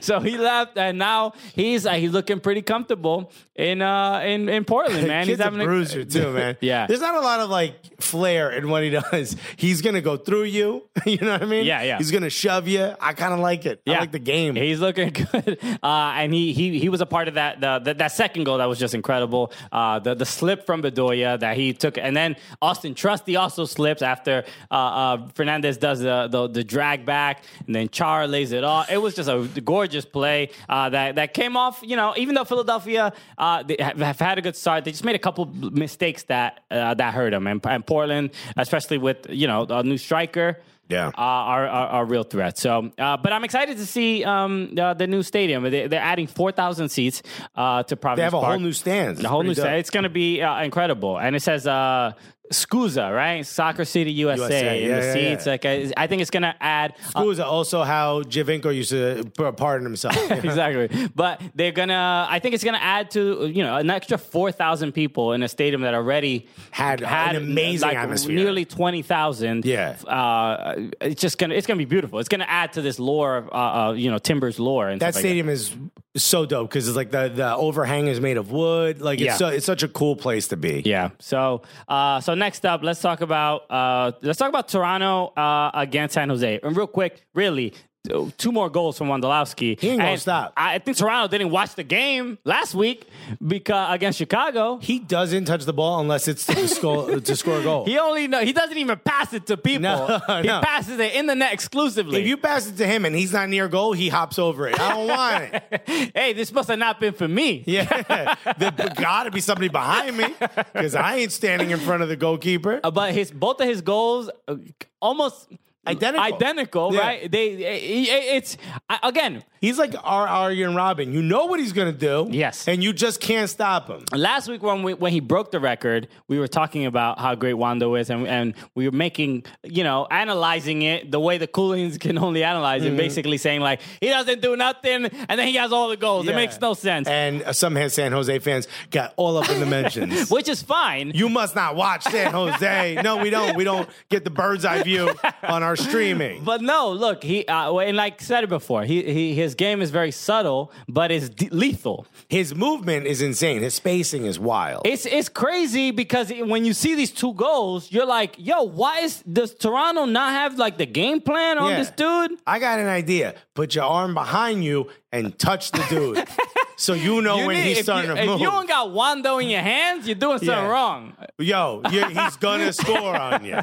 so 0.01 0.19
he 0.19 0.37
left 0.37 0.77
and 0.77 0.97
now 0.97 1.33
he's 1.53 1.85
uh, 1.85 1.93
he's 1.93 2.11
looking 2.11 2.39
pretty 2.39 2.61
comfortable 2.61 3.31
in 3.55 3.81
uh 3.81 4.21
in 4.25 4.49
in 4.49 4.65
Portland, 4.65 5.07
man. 5.07 5.27
He's 5.27 5.39
a 5.39 5.51
bruiser 5.51 6.05
too, 6.05 6.31
man. 6.31 6.57
Yeah. 6.61 6.87
There's 6.87 7.01
not 7.01 7.15
a 7.15 7.21
lot 7.21 7.39
of 7.39 7.49
like 7.49 8.01
flair 8.01 8.46
in 8.51 8.69
what 8.69 8.83
he 8.83 8.89
does. 8.89 9.35
He's 9.55 9.81
gonna 9.81 10.01
go 10.01 10.17
through 10.17 10.43
you. 10.43 10.83
You 11.07 11.17
know 11.19 11.31
what 11.31 11.43
I 11.43 11.45
mean? 11.45 11.65
Yeah, 11.65 11.81
yeah. 11.83 11.97
He's 11.97 12.11
gonna 12.11 12.29
shove 12.29 12.67
you. 12.67 12.93
I 12.99 13.13
kind 13.13 13.33
of 13.33 13.39
like 13.39 13.65
it. 13.65 13.81
I 13.87 13.91
like 13.91 14.11
the 14.11 14.19
game. 14.19 14.55
He's 14.55 14.79
looking 14.79 15.09
good, 15.31 15.57
uh, 15.81 15.87
and 16.15 16.33
he 16.33 16.51
he 16.51 16.79
he 16.79 16.89
was 16.89 16.99
a 16.99 17.05
part 17.05 17.29
of 17.29 17.35
that 17.35 17.61
the, 17.61 17.79
the, 17.79 17.93
that 17.93 18.11
second 18.11 18.43
goal 18.43 18.57
that 18.57 18.65
was 18.65 18.77
just 18.77 18.93
incredible. 18.93 19.53
Uh, 19.71 19.99
the 19.99 20.15
the 20.15 20.25
slip 20.25 20.65
from 20.65 20.81
Bedoya 20.83 21.39
that 21.39 21.55
he 21.55 21.73
took, 21.73 21.97
and 21.97 22.15
then 22.15 22.35
Austin 22.61 22.93
Trusty 22.93 23.37
also 23.37 23.65
slips 23.65 24.01
after 24.01 24.43
uh, 24.69 24.73
uh, 24.73 25.27
Fernandez 25.33 25.77
does 25.77 26.01
the, 26.01 26.27
the 26.29 26.47
the 26.47 26.63
drag 26.63 27.05
back, 27.05 27.43
and 27.65 27.73
then 27.73 27.89
Char 27.89 28.27
lays 28.27 28.51
it 28.51 28.63
off. 28.63 28.91
It 28.91 28.97
was 28.97 29.15
just 29.15 29.29
a 29.29 29.47
gorgeous 29.61 30.05
play 30.05 30.49
uh, 30.67 30.89
that 30.89 31.15
that 31.15 31.33
came 31.33 31.55
off. 31.55 31.81
You 31.83 31.95
know, 31.95 32.13
even 32.17 32.35
though 32.35 32.43
Philadelphia 32.43 33.13
uh, 33.37 33.63
they 33.63 33.77
have, 33.79 34.19
had 34.19 34.37
a 34.37 34.41
good 34.41 34.55
start, 34.55 34.83
they 34.85 34.91
just 34.91 35.05
made 35.05 35.15
a 35.15 35.19
couple 35.19 35.45
mistakes 35.45 36.23
that 36.23 36.63
uh, 36.69 36.93
that 36.95 37.13
hurt 37.13 37.31
them, 37.31 37.47
and, 37.47 37.65
and 37.65 37.85
Portland, 37.85 38.26
especially 38.55 38.97
with 38.97 39.17
you 39.29 39.47
know 39.47 39.65
a 39.69 39.83
new 39.83 39.97
striker 39.97 40.59
Yeah. 40.89 41.07
uh, 41.09 41.11
are, 41.17 41.67
are, 41.67 41.87
are 41.99 42.05
real 42.05 42.23
threats. 42.23 42.61
So, 42.61 42.91
uh, 42.97 43.17
but 43.17 43.33
I'm 43.33 43.43
excited 43.43 43.75
to 43.77 43.85
see 43.85 44.23
um, 44.23 44.73
the, 44.73 44.93
the 44.93 45.05
new 45.07 45.21
stadium. 45.21 45.63
They, 45.63 45.87
they're 45.87 45.99
adding 46.13 46.27
4,000 46.27 46.87
seats 46.89 47.21
uh, 47.55 47.83
to 47.83 47.95
Providence 47.97 48.19
They 48.19 48.23
have 48.23 48.33
a 48.33 48.39
Park. 48.39 48.51
whole 48.53 48.59
new 48.61 48.71
stand. 48.71 49.17
The 49.17 49.27
whole 49.27 49.43
new 49.43 49.53
stand. 49.53 49.75
It's 49.79 49.89
going 49.89 50.03
to 50.05 50.09
be 50.09 50.41
uh, 50.41 50.63
incredible. 50.63 51.19
And 51.19 51.35
it 51.35 51.41
says 51.41 51.67
uh, 51.67 52.13
SCUSA, 52.51 53.13
right? 53.13 53.45
Soccer 53.45 53.85
City 53.85 54.11
USA, 54.13 54.41
USA, 54.43 54.83
in 54.83 54.89
yeah, 54.89 54.99
the 54.99 55.05
yeah, 55.05 55.13
seats. 55.13 55.45
yeah. 55.45 55.51
Like 55.51 55.65
uh, 55.65 55.93
I 55.97 56.07
think 56.07 56.21
it's 56.21 56.31
going 56.31 56.43
to 56.43 56.55
add. 56.61 56.95
uh, 57.15 57.43
also 57.43 57.83
how 57.83 58.23
Giovinco 58.23 58.73
used 58.73 58.91
to 58.91 59.25
pardon 59.53 59.85
himself. 59.85 60.15
exactly. 60.31 61.09
But 61.15 61.41
they're 61.55 61.71
gonna. 61.71 62.27
I 62.29 62.39
think 62.39 62.55
it's 62.55 62.63
gonna 62.63 62.77
add 62.79 63.11
to 63.11 63.47
you 63.47 63.63
know 63.63 63.77
an 63.77 63.89
extra 63.89 64.17
four 64.17 64.51
thousand 64.51 64.93
people 64.93 65.33
in 65.33 65.43
a 65.43 65.47
stadium 65.47 65.81
that 65.81 65.93
already 65.93 66.47
Had 66.71 67.01
had 67.01 67.35
an 67.35 67.43
amazing 67.43 67.87
like, 67.87 67.97
atmosphere. 67.97 68.35
nearly 68.35 68.65
twenty 68.65 69.01
thousand. 69.01 69.65
Yeah. 69.65 69.95
uh, 70.07 70.89
it's 71.01 71.21
just 71.21 71.37
gonna 71.37 71.55
it's 71.55 71.67
gonna 71.67 71.77
be 71.77 71.85
beautiful. 71.85 72.19
It's 72.19 72.29
gonna 72.29 72.45
add 72.47 72.73
to 72.73 72.81
this 72.81 72.99
lore, 72.99 73.47
uh, 73.51 73.89
uh, 73.89 73.91
you 73.93 74.11
know, 74.11 74.17
Timbers 74.17 74.59
lore 74.59 74.87
and 74.89 75.01
That 75.01 75.13
stuff 75.13 75.23
like 75.23 75.29
stadium 75.29 75.49
is 75.49 75.75
so 76.15 76.45
dope 76.45 76.69
because 76.69 76.87
it's 76.87 76.97
like 76.97 77.11
the, 77.11 77.29
the 77.29 77.55
overhang 77.55 78.07
is 78.07 78.19
made 78.19 78.37
of 78.37 78.51
wood. 78.51 79.01
Like 79.01 79.21
it's 79.21 79.37
so, 79.37 79.47
it's 79.47 79.65
such 79.65 79.83
a 79.83 79.87
cool 79.87 80.15
place 80.15 80.47
to 80.49 80.57
be. 80.57 80.81
Yeah. 80.85 81.09
So, 81.19 81.61
uh, 81.87 82.21
so 82.21 82.33
next 82.37 82.65
up, 82.65 82.83
let's 82.83 83.01
talk 83.01 83.21
about 83.21 83.69
uh, 83.69 84.11
let's 84.21 84.39
talk 84.39 84.49
about 84.49 84.67
Toronto 84.67 85.27
uh, 85.35 85.71
against 85.73 86.13
San 86.13 86.29
Jose. 86.29 86.59
And 86.63 86.75
real 86.75 86.87
quick, 86.87 87.25
really. 87.33 87.73
T- 88.07 88.33
Two 88.37 88.51
more 88.51 88.69
goals 88.69 88.97
from 88.97 89.07
Wondolowski. 89.07 89.79
He 89.79 89.89
ain't 89.89 89.99
gonna 89.99 90.11
And 90.11 90.21
stop. 90.21 90.53
I 90.57 90.79
think 90.79 90.97
Toronto 90.97 91.27
didn't 91.29 91.51
watch 91.51 91.75
the 91.75 91.83
game 91.83 92.37
last 92.43 92.73
week 92.75 93.07
because 93.45 93.93
against 93.93 94.17
Chicago. 94.17 94.77
He 94.77 94.99
doesn't 94.99 95.45
touch 95.45 95.65
the 95.65 95.73
ball 95.73 95.99
unless 95.99 96.27
it's 96.27 96.45
to 96.47 96.67
score 96.77 97.19
to 97.19 97.35
score 97.35 97.59
a 97.59 97.63
goal. 97.63 97.85
He 97.85 97.97
only 97.99 98.27
know 98.27 98.41
he 98.43 98.53
doesn't 98.53 98.77
even 98.77 98.97
pass 98.99 99.33
it 99.33 99.45
to 99.47 99.57
people. 99.57 99.81
No, 99.81 100.19
he 100.41 100.47
no. 100.47 100.61
passes 100.61 100.99
it 100.99 101.13
in 101.15 101.25
the 101.25 101.35
net 101.35 101.53
exclusively. 101.53 102.21
if 102.21 102.27
you 102.27 102.37
pass 102.37 102.67
it 102.67 102.77
to 102.77 102.87
him 102.87 103.05
and 103.05 103.15
he's 103.15 103.33
not 103.33 103.49
near 103.49 103.67
goal, 103.67 103.93
he 103.93 104.09
hops 104.09 104.39
over 104.39 104.67
it. 104.67 104.79
I 104.79 104.89
don't 104.93 105.07
want 105.07 105.53
it. 105.53 106.11
hey, 106.15 106.33
this 106.33 106.51
must 106.51 106.69
have 106.69 106.79
not 106.79 106.99
been 106.99 107.13
for 107.13 107.27
me. 107.27 107.63
Yeah, 107.65 108.35
there 108.57 108.71
got 108.95 109.23
to 109.23 109.31
be 109.31 109.41
somebody 109.41 109.67
behind 109.69 110.17
me 110.17 110.27
because 110.73 110.95
I 110.95 111.15
ain't 111.17 111.31
standing 111.31 111.71
in 111.71 111.79
front 111.79 112.03
of 112.03 112.09
the 112.09 112.15
goalkeeper. 112.15 112.79
Uh, 112.83 112.91
But 112.91 113.13
his 113.13 113.31
both 113.31 113.59
of 113.61 113.67
his 113.67 113.81
goals 113.81 114.29
uh, 114.47 114.55
almost 115.01 115.47
Identical. 115.89 116.23
identical, 116.35 116.93
Yeah. 116.93 116.99
right? 117.01 117.31
They, 117.31 117.47
it- 117.51 118.35
it's 118.37 118.57
again. 119.03 119.43
He's 119.61 119.77
like 119.77 119.93
our 120.03 120.27
Arjen 120.27 120.73
Robben. 120.73 121.11
You 121.13 121.21
know 121.21 121.45
what 121.45 121.59
he's 121.59 121.73
going 121.73 121.91
to 121.91 121.97
do. 121.97 122.27
Yes. 122.31 122.67
And 122.67 122.83
you 122.83 122.93
just 122.93 123.19
can't 123.21 123.49
stop 123.49 123.87
him. 123.87 124.03
Last 124.13 124.47
week 124.47 124.61
when 124.61 124.83
we, 124.83 124.93
when 124.93 125.11
he 125.11 125.19
broke 125.19 125.51
the 125.51 125.59
record, 125.59 126.07
we 126.27 126.39
were 126.39 126.47
talking 126.47 126.85
about 126.85 127.19
how 127.19 127.35
great 127.35 127.53
Wondo 127.55 127.95
is, 127.95 128.09
and 128.09 128.27
and 128.27 128.53
we 128.75 128.85
were 128.89 128.95
making 128.95 129.45
you 129.63 129.83
know 129.83 130.07
analyzing 130.11 130.81
it 130.81 131.11
the 131.11 131.19
way 131.19 131.37
the 131.37 131.47
Cooligans 131.47 131.99
can 131.99 132.17
only 132.17 132.43
analyze 132.43 132.81
Mm-hmm. 132.83 132.93
it, 132.93 132.97
basically 132.97 133.37
saying 133.37 133.61
like 133.61 133.81
he 134.01 134.09
doesn't 134.09 134.41
do 134.41 134.55
nothing, 134.55 135.05
and 135.05 135.39
then 135.39 135.47
he 135.47 135.55
has 135.55 135.71
all 135.71 135.89
the 135.89 135.97
goals. 135.97 136.27
It 136.27 136.31
Yeah. 136.31 136.35
makes 136.35 136.59
no 136.61 136.73
sense, 136.73 137.07
And 137.07 137.43
some 137.55 137.77
San 137.89 138.11
Jose 138.11 138.39
fans 138.39 138.67
got 138.91 139.13
all 139.17 139.37
up 139.37 139.49
in 139.49 139.59
the 139.59 139.65
mentions. 139.65 140.29
which 140.37 140.49
is 140.49 140.61
fine. 140.61 141.11
You 141.15 141.29
must 141.29 141.55
not 141.55 141.75
watch 141.75 142.03
San 142.03 142.31
Jose. 142.31 142.99
No, 143.03 143.17
we 143.17 143.29
don't. 143.29 143.55
We 143.55 143.63
don't 143.63 143.89
get 144.09 144.23
the 144.23 144.29
bird's 144.29 144.65
eye 144.65 144.83
view 144.83 145.11
on 145.43 145.63
our 145.63 145.75
streaming. 145.75 146.43
But 146.47 146.61
no, 146.61 146.91
look, 146.91 147.23
he 147.23 147.45
uh, 147.45 147.75
and 147.77 147.97
like 147.97 148.21
I 148.21 148.23
said 148.23 148.43
it 148.43 148.49
before, 148.49 148.83
he, 148.83 149.01
he 149.03 149.33
his 149.33 149.46
game 149.55 149.81
is 149.81 149.91
very 149.91 150.11
subtle, 150.11 150.71
but 150.87 151.11
it's 151.11 151.29
d- 151.29 151.49
lethal. 151.51 152.05
His 152.29 152.53
movement 152.55 153.05
is 153.07 153.21
insane. 153.21 153.61
His 153.61 153.73
spacing 153.75 154.25
is 154.25 154.39
wild. 154.39 154.81
It's 154.85 155.05
it's 155.05 155.29
crazy 155.29 155.91
because 155.91 156.31
when 156.31 156.65
you 156.65 156.73
see 156.73 156.95
these 156.95 157.11
two 157.11 157.33
goals, 157.33 157.91
you're 157.91 158.05
like, 158.05 158.35
yo, 158.37 158.63
why 158.63 158.99
is 158.99 159.21
does 159.23 159.53
Toronto 159.55 160.05
not 160.05 160.31
have 160.31 160.57
like 160.57 160.77
the 160.77 160.85
game 160.85 161.21
plan 161.21 161.57
on 161.57 161.71
Yeah. 161.71 161.77
this 161.79 161.91
dude? 161.91 162.31
I 162.45 162.59
got 162.59 162.79
an 162.79 162.87
idea. 162.87 163.35
Put 163.53 163.75
your 163.75 163.85
arm 163.85 164.13
behind 164.13 164.63
you 164.63 164.89
and 165.11 165.37
touch 165.39 165.71
the 165.71 165.83
dude, 165.89 166.17
so 166.77 166.93
you 166.93 167.21
know 167.21 167.39
You 167.39 167.47
when 167.47 167.55
need- 167.57 167.63
he's 167.63 167.77
if 167.79 167.83
starting 167.83 168.11
you, 168.11 168.15
to 168.15 168.21
if 168.21 168.27
move. 168.29 168.39
you 168.39 168.47
don't 168.47 168.67
got 168.67 168.91
Wondo 168.91 169.39
in 169.39 169.49
your 169.49 169.61
hands, 169.61 170.07
you're 170.07 170.15
doing 170.15 170.37
something 170.37 170.47
Yeah. 170.55 170.67
wrong. 170.67 171.13
Yo, 171.37 171.81
he's 171.89 172.35
gonna 172.37 172.71
score 172.71 173.15
on 173.15 173.43
you. 173.43 173.59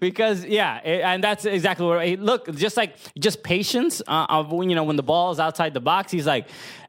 because 0.00 0.44
yeah, 0.44 0.78
it- 0.82 1.02
and 1.02 1.22
that's 1.22 1.44
exactly 1.44 1.86
what. 1.86 2.06
It, 2.06 2.20
look, 2.20 2.54
just 2.54 2.76
like 2.76 2.96
just 3.18 3.42
patience 3.42 4.00
uh, 4.06 4.26
of 4.28 4.52
when 4.52 4.70
you 4.70 4.76
know 4.76 4.84
when 4.84 4.96
the 4.96 5.02
ball 5.02 5.32
is 5.32 5.38
outside 5.40 5.74
the 5.74 5.80
box, 5.80 6.10
he's 6.12 6.26
like. 6.26 6.46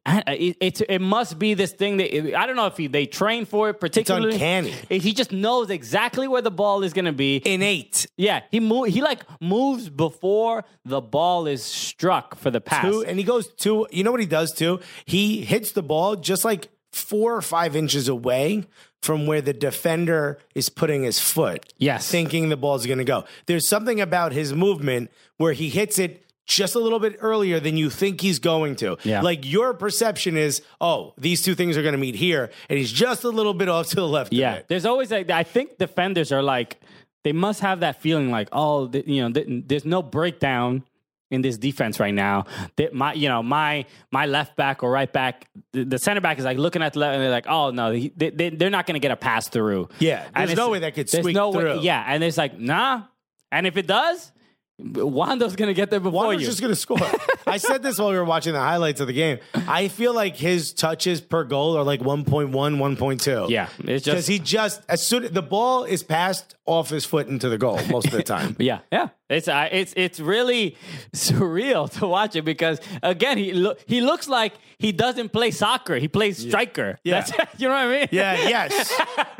"Uh, 0.07 0.21
It, 0.27 0.57
it, 0.59 0.81
it 0.89 1.01
must 1.01 1.37
be 1.37 1.53
this 1.53 1.73
thing 1.73 1.97
that 1.97 2.35
I 2.35 2.47
don't 2.47 2.55
know 2.55 2.65
if 2.67 2.77
he, 2.77 2.87
they 2.87 3.05
train 3.05 3.45
for 3.45 3.69
it 3.69 3.75
particularly. 3.79 4.27
It's 4.29 4.35
uncanny. 4.35 4.73
He 4.89 5.13
just 5.13 5.31
knows 5.31 5.69
exactly 5.69 6.27
where 6.27 6.41
the 6.41 6.49
ball 6.51 6.81
is 6.83 6.93
going 6.93 7.05
to 7.05 7.11
be. 7.11 7.41
Innate. 7.45 8.07
yeah, 8.17 8.41
he 8.49 8.59
move. 8.59 8.87
He 8.87 9.01
like 9.01 9.21
moves 9.41 9.89
before 9.89 10.63
the 10.85 11.01
ball 11.01 11.45
is 11.45 11.61
struck 11.63 12.35
for 12.35 12.49
the 12.49 12.61
pass. 12.61 12.85
Two, 12.85 13.03
and 13.03 13.19
he 13.19 13.23
goes 13.25 13.47
two. 13.49 13.85
You 13.91 14.03
know 14.03 14.11
what 14.11 14.21
he 14.21 14.25
does 14.25 14.53
too? 14.53 14.79
He 15.05 15.41
hits 15.43 15.73
the 15.73 15.83
ball 15.83 16.15
just 16.15 16.45
like 16.45 16.69
four 16.91 17.35
or 17.35 17.41
five 17.41 17.75
inches 17.75 18.07
away 18.07 18.63
from 19.03 19.27
where 19.27 19.41
the 19.41 19.53
defender 19.53 20.39
is 20.55 20.69
putting 20.69 21.03
his 21.03 21.19
foot. 21.19 21.71
Yes. 21.77 22.09
Thinking 22.09 22.49
the 22.49 22.57
ball's 22.57 22.85
going 22.85 22.97
to 22.97 23.03
go. 23.05 23.25
There's 23.45 23.67
something 23.67 24.01
about 24.01 24.31
his 24.31 24.53
movement 24.53 25.11
where 25.37 25.53
he 25.53 25.69
hits 25.69 25.99
it 25.99 26.23
just 26.47 26.75
a 26.75 26.79
little 26.79 26.99
bit 26.99 27.17
earlier 27.19 27.59
than 27.59 27.77
you 27.77 27.89
think 27.89 28.21
he's 28.21 28.39
going 28.39 28.75
to. 28.77 28.97
Yeah. 29.03 29.21
Like 29.21 29.45
your 29.45 29.73
perception 29.73 30.37
is, 30.37 30.61
oh, 30.81 31.13
these 31.17 31.41
two 31.43 31.53
things 31.55 31.77
are 31.77 31.81
going 31.83 31.93
to 31.93 31.97
meet 31.99 32.15
here, 32.15 32.49
and 32.69 32.79
he's 32.79 32.91
just 32.91 33.23
a 33.23 33.29
little 33.29 33.53
bit 33.53 33.69
off 33.69 33.87
to 33.89 33.95
the 33.97 34.07
left. 34.07 34.33
Yeah, 34.33 34.61
there's 34.67 34.85
always 34.85 35.11
like 35.11 35.29
I 35.29 35.43
think 35.43 35.77
defenders 35.77 36.31
are 36.31 36.41
like 36.41 36.79
they 37.23 37.33
must 37.33 37.59
have 37.59 37.81
that 37.81 38.01
feeling 38.01 38.31
like 38.31 38.47
oh 38.53 38.87
th- 38.87 39.05
you 39.05 39.21
know 39.21 39.31
th- 39.31 39.63
there's 39.67 39.85
no 39.85 40.01
breakdown 40.01 40.83
in 41.29 41.41
this 41.41 41.57
defense 41.57 41.99
right 41.99 42.13
now. 42.13 42.45
That 42.77 42.93
my 42.93 43.11
you 43.13 43.27
know 43.27 43.43
my 43.43 43.85
my 44.13 44.25
left 44.25 44.55
back 44.55 44.81
or 44.83 44.89
right 44.89 45.11
back 45.11 45.49
the, 45.73 45.83
the 45.83 45.99
center 45.99 46.21
back 46.21 46.39
is 46.39 46.45
like 46.45 46.57
looking 46.57 46.81
at 46.81 46.93
the 46.93 46.99
left 46.99 47.15
and 47.15 47.21
they're 47.23 47.29
like 47.31 47.47
oh 47.47 47.71
no 47.71 47.91
he, 47.91 48.13
they, 48.15 48.29
they, 48.29 48.49
they're 48.51 48.69
not 48.69 48.85
going 48.87 48.93
to 48.95 48.99
get 49.01 49.11
a 49.11 49.17
pass 49.17 49.49
through. 49.49 49.89
Yeah, 49.99 50.25
there's 50.33 50.55
no 50.55 50.69
way 50.69 50.79
that 50.79 50.95
could 50.95 51.09
there's 51.09 51.23
squeak 51.23 51.35
no 51.35 51.49
way- 51.49 51.79
yeah, 51.79 52.05
and 52.07 52.23
it's 52.23 52.37
like 52.37 52.57
nah, 52.57 53.03
and 53.51 53.67
if 53.67 53.75
it 53.75 53.87
does, 53.87 54.31
Wondo's 54.79 55.55
going 55.55 55.67
to 55.69 55.73
get 55.73 55.89
there 55.89 55.99
before 55.99 56.25
Wondo's 56.27 56.41
you. 56.41 56.47
just 56.47 56.61
going 56.61 56.71
to 56.71 56.75
score. 56.75 56.99
I 57.47 57.57
said 57.57 57.81
this 57.81 57.97
while 57.97 58.11
we 58.11 58.15
were 58.17 58.23
watching 58.25 58.53
the 58.53 58.59
highlights 58.59 59.01
of 59.01 59.07
the 59.07 59.13
game. 59.13 59.39
I 59.55 59.87
feel 59.87 60.13
like 60.13 60.35
his 60.35 60.71
touches 60.73 61.19
per 61.19 61.43
goal 61.45 61.75
are 61.77 61.83
like 61.83 62.01
1.1, 62.01 62.51
1.2. 62.51 63.49
yeah, 63.49 63.69
it's 63.79 64.05
Because 64.05 64.27
he 64.27 64.37
just, 64.37 64.81
as 64.87 65.03
soon 65.05 65.33
the 65.33 65.41
ball 65.41 65.83
is 65.83 66.03
passed 66.03 66.55
off 66.67 66.89
his 66.89 67.05
foot 67.05 67.27
into 67.27 67.49
the 67.49 67.57
goal 67.57 67.79
most 67.89 68.05
of 68.07 68.11
the 68.11 68.21
time. 68.35 68.55
Yeah, 68.59 68.79
yeah. 68.91 69.09
It's 69.29 69.49
uh, 69.49 69.67
it's 69.71 69.93
it's 69.97 70.21
really 70.21 70.77
surreal 71.13 71.89
to 71.99 72.07
watch 72.07 72.37
it 72.37 72.45
because 72.45 72.79
again 73.03 73.37
he 73.37 73.51
lo- 73.51 73.75
he 73.85 73.99
looks 73.99 74.29
like 74.29 74.53
he 74.79 74.93
doesn't 74.93 75.29
play 75.33 75.51
soccer. 75.51 75.95
He 75.95 76.07
plays 76.07 76.37
striker. 76.37 76.97
Yeah. 77.03 77.21
That's, 77.21 77.31
you 77.59 77.67
know 77.67 77.73
what 77.73 77.87
I 77.87 77.99
mean? 77.99 78.07
Yeah, 78.11 78.47
yes. 78.47 78.93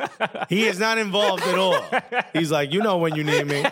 he 0.49 0.65
is 0.65 0.79
not 0.79 0.97
involved 0.97 1.43
at 1.43 1.57
all. 1.57 1.79
He's 2.33 2.51
like, 2.51 2.73
you 2.73 2.81
know 2.81 2.97
when 2.97 3.15
you 3.15 3.23
need 3.23 3.45
me. 3.45 3.63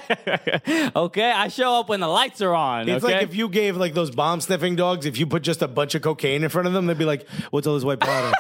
Okay, 0.96 1.32
I 1.32 1.48
show 1.48 1.80
up 1.80 1.90
when 1.90 2.00
the 2.00 2.08
lights 2.08 2.42
are 2.42 2.54
on. 2.54 2.88
It's 2.88 3.04
okay? 3.04 3.16
like 3.16 3.24
if 3.24 3.36
you 3.36 3.50
gave 3.50 3.78
like 3.78 3.94
those 3.94 4.12
bomb 4.12 4.42
sniffing 4.42 4.76
dogs, 4.76 5.06
if 5.06 5.18
you 5.18 5.26
put 5.26 5.42
just 5.42 5.62
a 5.62 5.68
bunch 5.68 5.96
of 5.96 6.02
cocaine 6.02 6.44
in 6.44 6.50
front 6.50 6.68
of 6.68 6.74
them, 6.74 6.86
they'd 6.86 6.98
be 6.98 7.06
like, 7.06 7.28
what's 7.50 7.68
all 7.68 7.74
this 7.76 7.84
white 7.84 8.00
powder? 8.00 8.32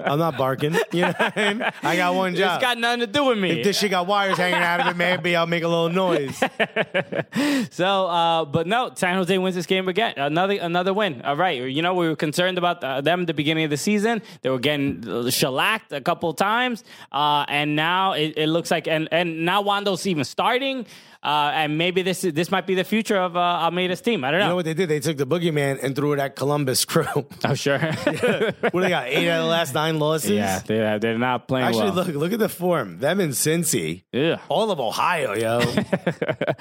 I'm 0.00 0.18
not 0.18 0.36
barking. 0.36 0.74
You 0.90 1.02
know 1.02 1.14
what 1.18 1.38
I 1.38 1.52
mean? 1.52 1.64
I 1.82 1.96
got 1.96 2.14
one 2.14 2.30
it's 2.30 2.40
job. 2.40 2.60
got 2.60 2.78
nothing 2.78 3.00
to 3.00 3.06
do 3.06 3.26
with 3.26 3.38
me. 3.38 3.50
if 3.50 3.64
this 3.64 3.78
shit 3.78 3.90
got 3.90 4.06
wires 4.06 4.36
hanging 4.36 4.62
out 4.62 4.80
of 4.80 4.86
it, 4.88 4.96
maybe 4.96 5.36
I'll 5.36 5.46
make 5.46 5.62
a 5.62 5.68
little 5.68 5.90
noise. 5.90 6.42
So, 7.70 8.06
uh, 8.06 8.44
but 8.44 8.66
no, 8.66 8.92
San 8.94 9.14
Jose 9.14 9.36
wins 9.38 9.54
this 9.54 9.66
game 9.66 9.88
again. 9.88 10.14
Another 10.16 10.54
another 10.60 10.92
win. 10.92 11.22
All 11.22 11.36
right, 11.36 11.62
you 11.62 11.80
know 11.80 11.94
we 11.94 12.08
were 12.08 12.16
concerned 12.16 12.58
about 12.58 12.80
them 12.80 13.22
at 13.22 13.26
the 13.26 13.34
beginning 13.34 13.64
of 13.64 13.70
the 13.70 13.76
season. 13.76 14.20
They 14.42 14.50
were 14.50 14.58
getting 14.58 15.30
shellacked 15.30 15.92
a 15.92 16.00
couple 16.00 16.32
times, 16.34 16.84
uh, 17.10 17.46
and 17.48 17.74
now 17.74 18.12
it, 18.12 18.34
it 18.36 18.48
looks 18.48 18.70
like 18.70 18.86
and 18.86 19.08
and 19.10 19.44
now 19.44 19.62
Wondo's 19.62 20.06
even 20.06 20.24
starting. 20.24 20.86
Uh, 21.22 21.52
and 21.54 21.78
maybe 21.78 22.02
this 22.02 22.22
this 22.22 22.50
might 22.50 22.66
be 22.66 22.74
the 22.74 22.82
future 22.84 23.16
of 23.16 23.36
uh, 23.36 23.40
Almeyda's 23.40 24.00
team. 24.00 24.24
I 24.24 24.32
don't 24.32 24.40
know. 24.40 24.46
You 24.46 24.50
know 24.50 24.56
what 24.56 24.64
they 24.64 24.74
did? 24.74 24.88
They 24.88 24.98
took 24.98 25.16
the 25.16 25.26
boogeyman 25.26 25.78
and 25.82 25.94
threw 25.94 26.12
it 26.14 26.18
at 26.18 26.34
Columbus 26.34 26.84
Crew. 26.84 27.04
oh, 27.44 27.54
sure. 27.54 27.78
what 27.78 28.72
do 28.72 28.80
they 28.80 28.88
got? 28.88 29.06
Eight 29.06 29.28
out 29.28 29.38
of 29.38 29.44
the 29.44 29.50
last 29.50 29.72
nine 29.72 30.00
losses? 30.00 30.30
yeah, 30.30 30.58
they, 30.60 30.98
they're 31.00 31.18
not 31.18 31.46
playing 31.46 31.66
Actually, 31.68 31.90
well. 31.90 31.94
look 31.94 32.08
look 32.08 32.32
at 32.32 32.40
the 32.40 32.48
form. 32.48 32.98
Them 32.98 33.20
and 33.20 33.32
Cincy. 33.32 34.02
Yeah. 34.12 34.40
All 34.48 34.70
of 34.70 34.80
Ohio, 34.80 35.34
yo. 35.34 35.60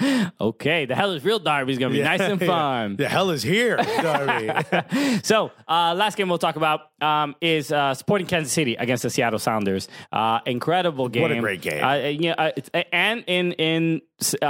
Okay, 0.41 0.86
the 0.86 0.95
hell 0.95 1.12
is 1.12 1.24
real 1.24 1.39
derby 1.39 1.74
is 1.74 1.78
going 1.78 1.91
to 1.91 1.97
be 1.97 2.03
nice 2.03 2.22
and 2.22 2.39
fun. 2.39 2.95
The 2.95 3.07
hell 3.07 3.30
is 3.30 3.43
here, 3.43 3.78
Darby? 3.78 5.20
So, 5.24 5.51
uh, 5.68 5.93
last 5.95 6.18
game 6.18 6.30
we'll 6.30 6.38
talk 6.38 6.55
about 6.55 6.82
um, 7.01 7.36
is 7.41 7.72
uh, 7.72 7.93
Sporting 7.93 8.28
Kansas 8.28 8.51
City 8.51 8.76
against 8.76 9.03
the 9.03 9.09
Seattle 9.09 9.39
Sounders. 9.39 9.88
Uh, 10.12 10.39
incredible 10.45 11.09
game. 11.09 11.24
What 11.24 11.32
a 11.32 11.39
great 11.39 11.62
game. 11.62 11.84
Uh, 11.84 11.95
yeah, 11.95 12.34
uh, 12.38 12.51
it's, 12.55 12.70
and 12.91 13.24
in 13.28 13.51
in 13.53 14.01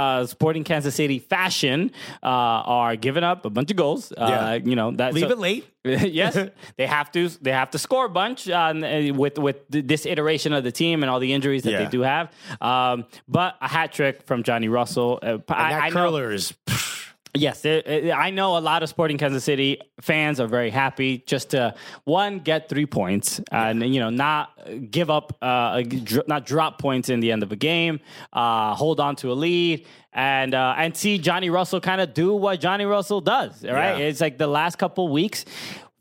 uh, 0.02 0.26
Sporting 0.26 0.64
Kansas 0.64 0.94
City 0.94 1.18
fashion, 1.18 1.90
uh, 2.22 2.26
are 2.26 2.96
giving 2.96 3.24
up 3.24 3.44
a 3.46 3.50
bunch 3.50 3.70
of 3.70 3.76
goals. 3.76 4.12
Uh, 4.12 4.26
Yeah. 4.28 4.54
You 4.70 4.76
know 4.76 4.90
that 4.92 5.14
Leave 5.14 5.26
so- 5.28 5.32
it 5.32 5.38
late. 5.38 5.64
yes, 5.84 6.38
they 6.76 6.86
have 6.86 7.10
to. 7.12 7.28
They 7.42 7.50
have 7.50 7.70
to 7.70 7.78
score 7.78 8.04
a 8.06 8.08
bunch 8.08 8.48
uh, 8.48 8.54
uh, 8.54 9.12
with 9.14 9.36
with 9.38 9.56
this 9.68 10.06
iteration 10.06 10.52
of 10.52 10.62
the 10.62 10.70
team 10.70 11.02
and 11.02 11.10
all 11.10 11.18
the 11.18 11.32
injuries 11.32 11.62
that 11.64 11.72
Yeah. 11.72 11.82
they 11.84 11.90
do 11.90 12.02
have. 12.02 12.30
Um, 12.60 13.04
but 13.26 13.56
a 13.60 13.66
hat 13.68 13.92
trick 13.92 14.22
from 14.26 14.44
Johnny 14.44 14.68
Russell. 14.68 15.18
Uh, 15.20 15.38
I, 15.48 15.70
that 15.72 15.82
I 15.82 15.88
know- 15.88 15.94
curler 15.94 16.30
is. 16.32 16.54
Yes, 17.34 17.64
it, 17.64 17.86
it- 17.86 18.12
I 18.12 18.28
know 18.30 18.58
a 18.58 18.60
lot 18.60 18.82
of 18.82 18.90
Sporting 18.90 19.16
Kansas 19.16 19.42
City 19.42 19.80
fans 20.02 20.38
are 20.38 20.46
very 20.46 20.68
happy 20.68 21.24
just 21.26 21.50
to 21.50 21.74
one 22.04 22.40
get 22.40 22.68
three 22.68 22.84
points 22.84 23.40
and 23.50 23.82
you 23.94 24.00
know 24.00 24.10
not 24.10 24.50
give 24.90 25.08
up, 25.08 25.38
uh, 25.40 25.82
not 26.26 26.44
drop 26.44 26.78
points 26.78 27.08
in 27.08 27.20
the 27.20 27.32
end 27.32 27.42
of 27.42 27.50
a 27.50 27.56
game, 27.56 28.00
uh, 28.34 28.74
hold 28.74 29.00
on 29.00 29.16
to 29.16 29.32
a 29.32 29.34
lead, 29.34 29.86
and 30.12 30.52
uh, 30.54 30.74
and 30.76 30.94
see 30.94 31.16
Johnny 31.16 31.48
Russell 31.48 31.80
kind 31.80 32.02
of 32.02 32.12
do 32.12 32.34
what 32.34 32.60
Johnny 32.60 32.84
Russell 32.84 33.22
does. 33.22 33.64
Right? 33.64 33.98
Yeah. 33.98 34.04
It's 34.08 34.20
like 34.20 34.36
the 34.36 34.46
last 34.46 34.76
couple 34.76 35.08
weeks, 35.08 35.46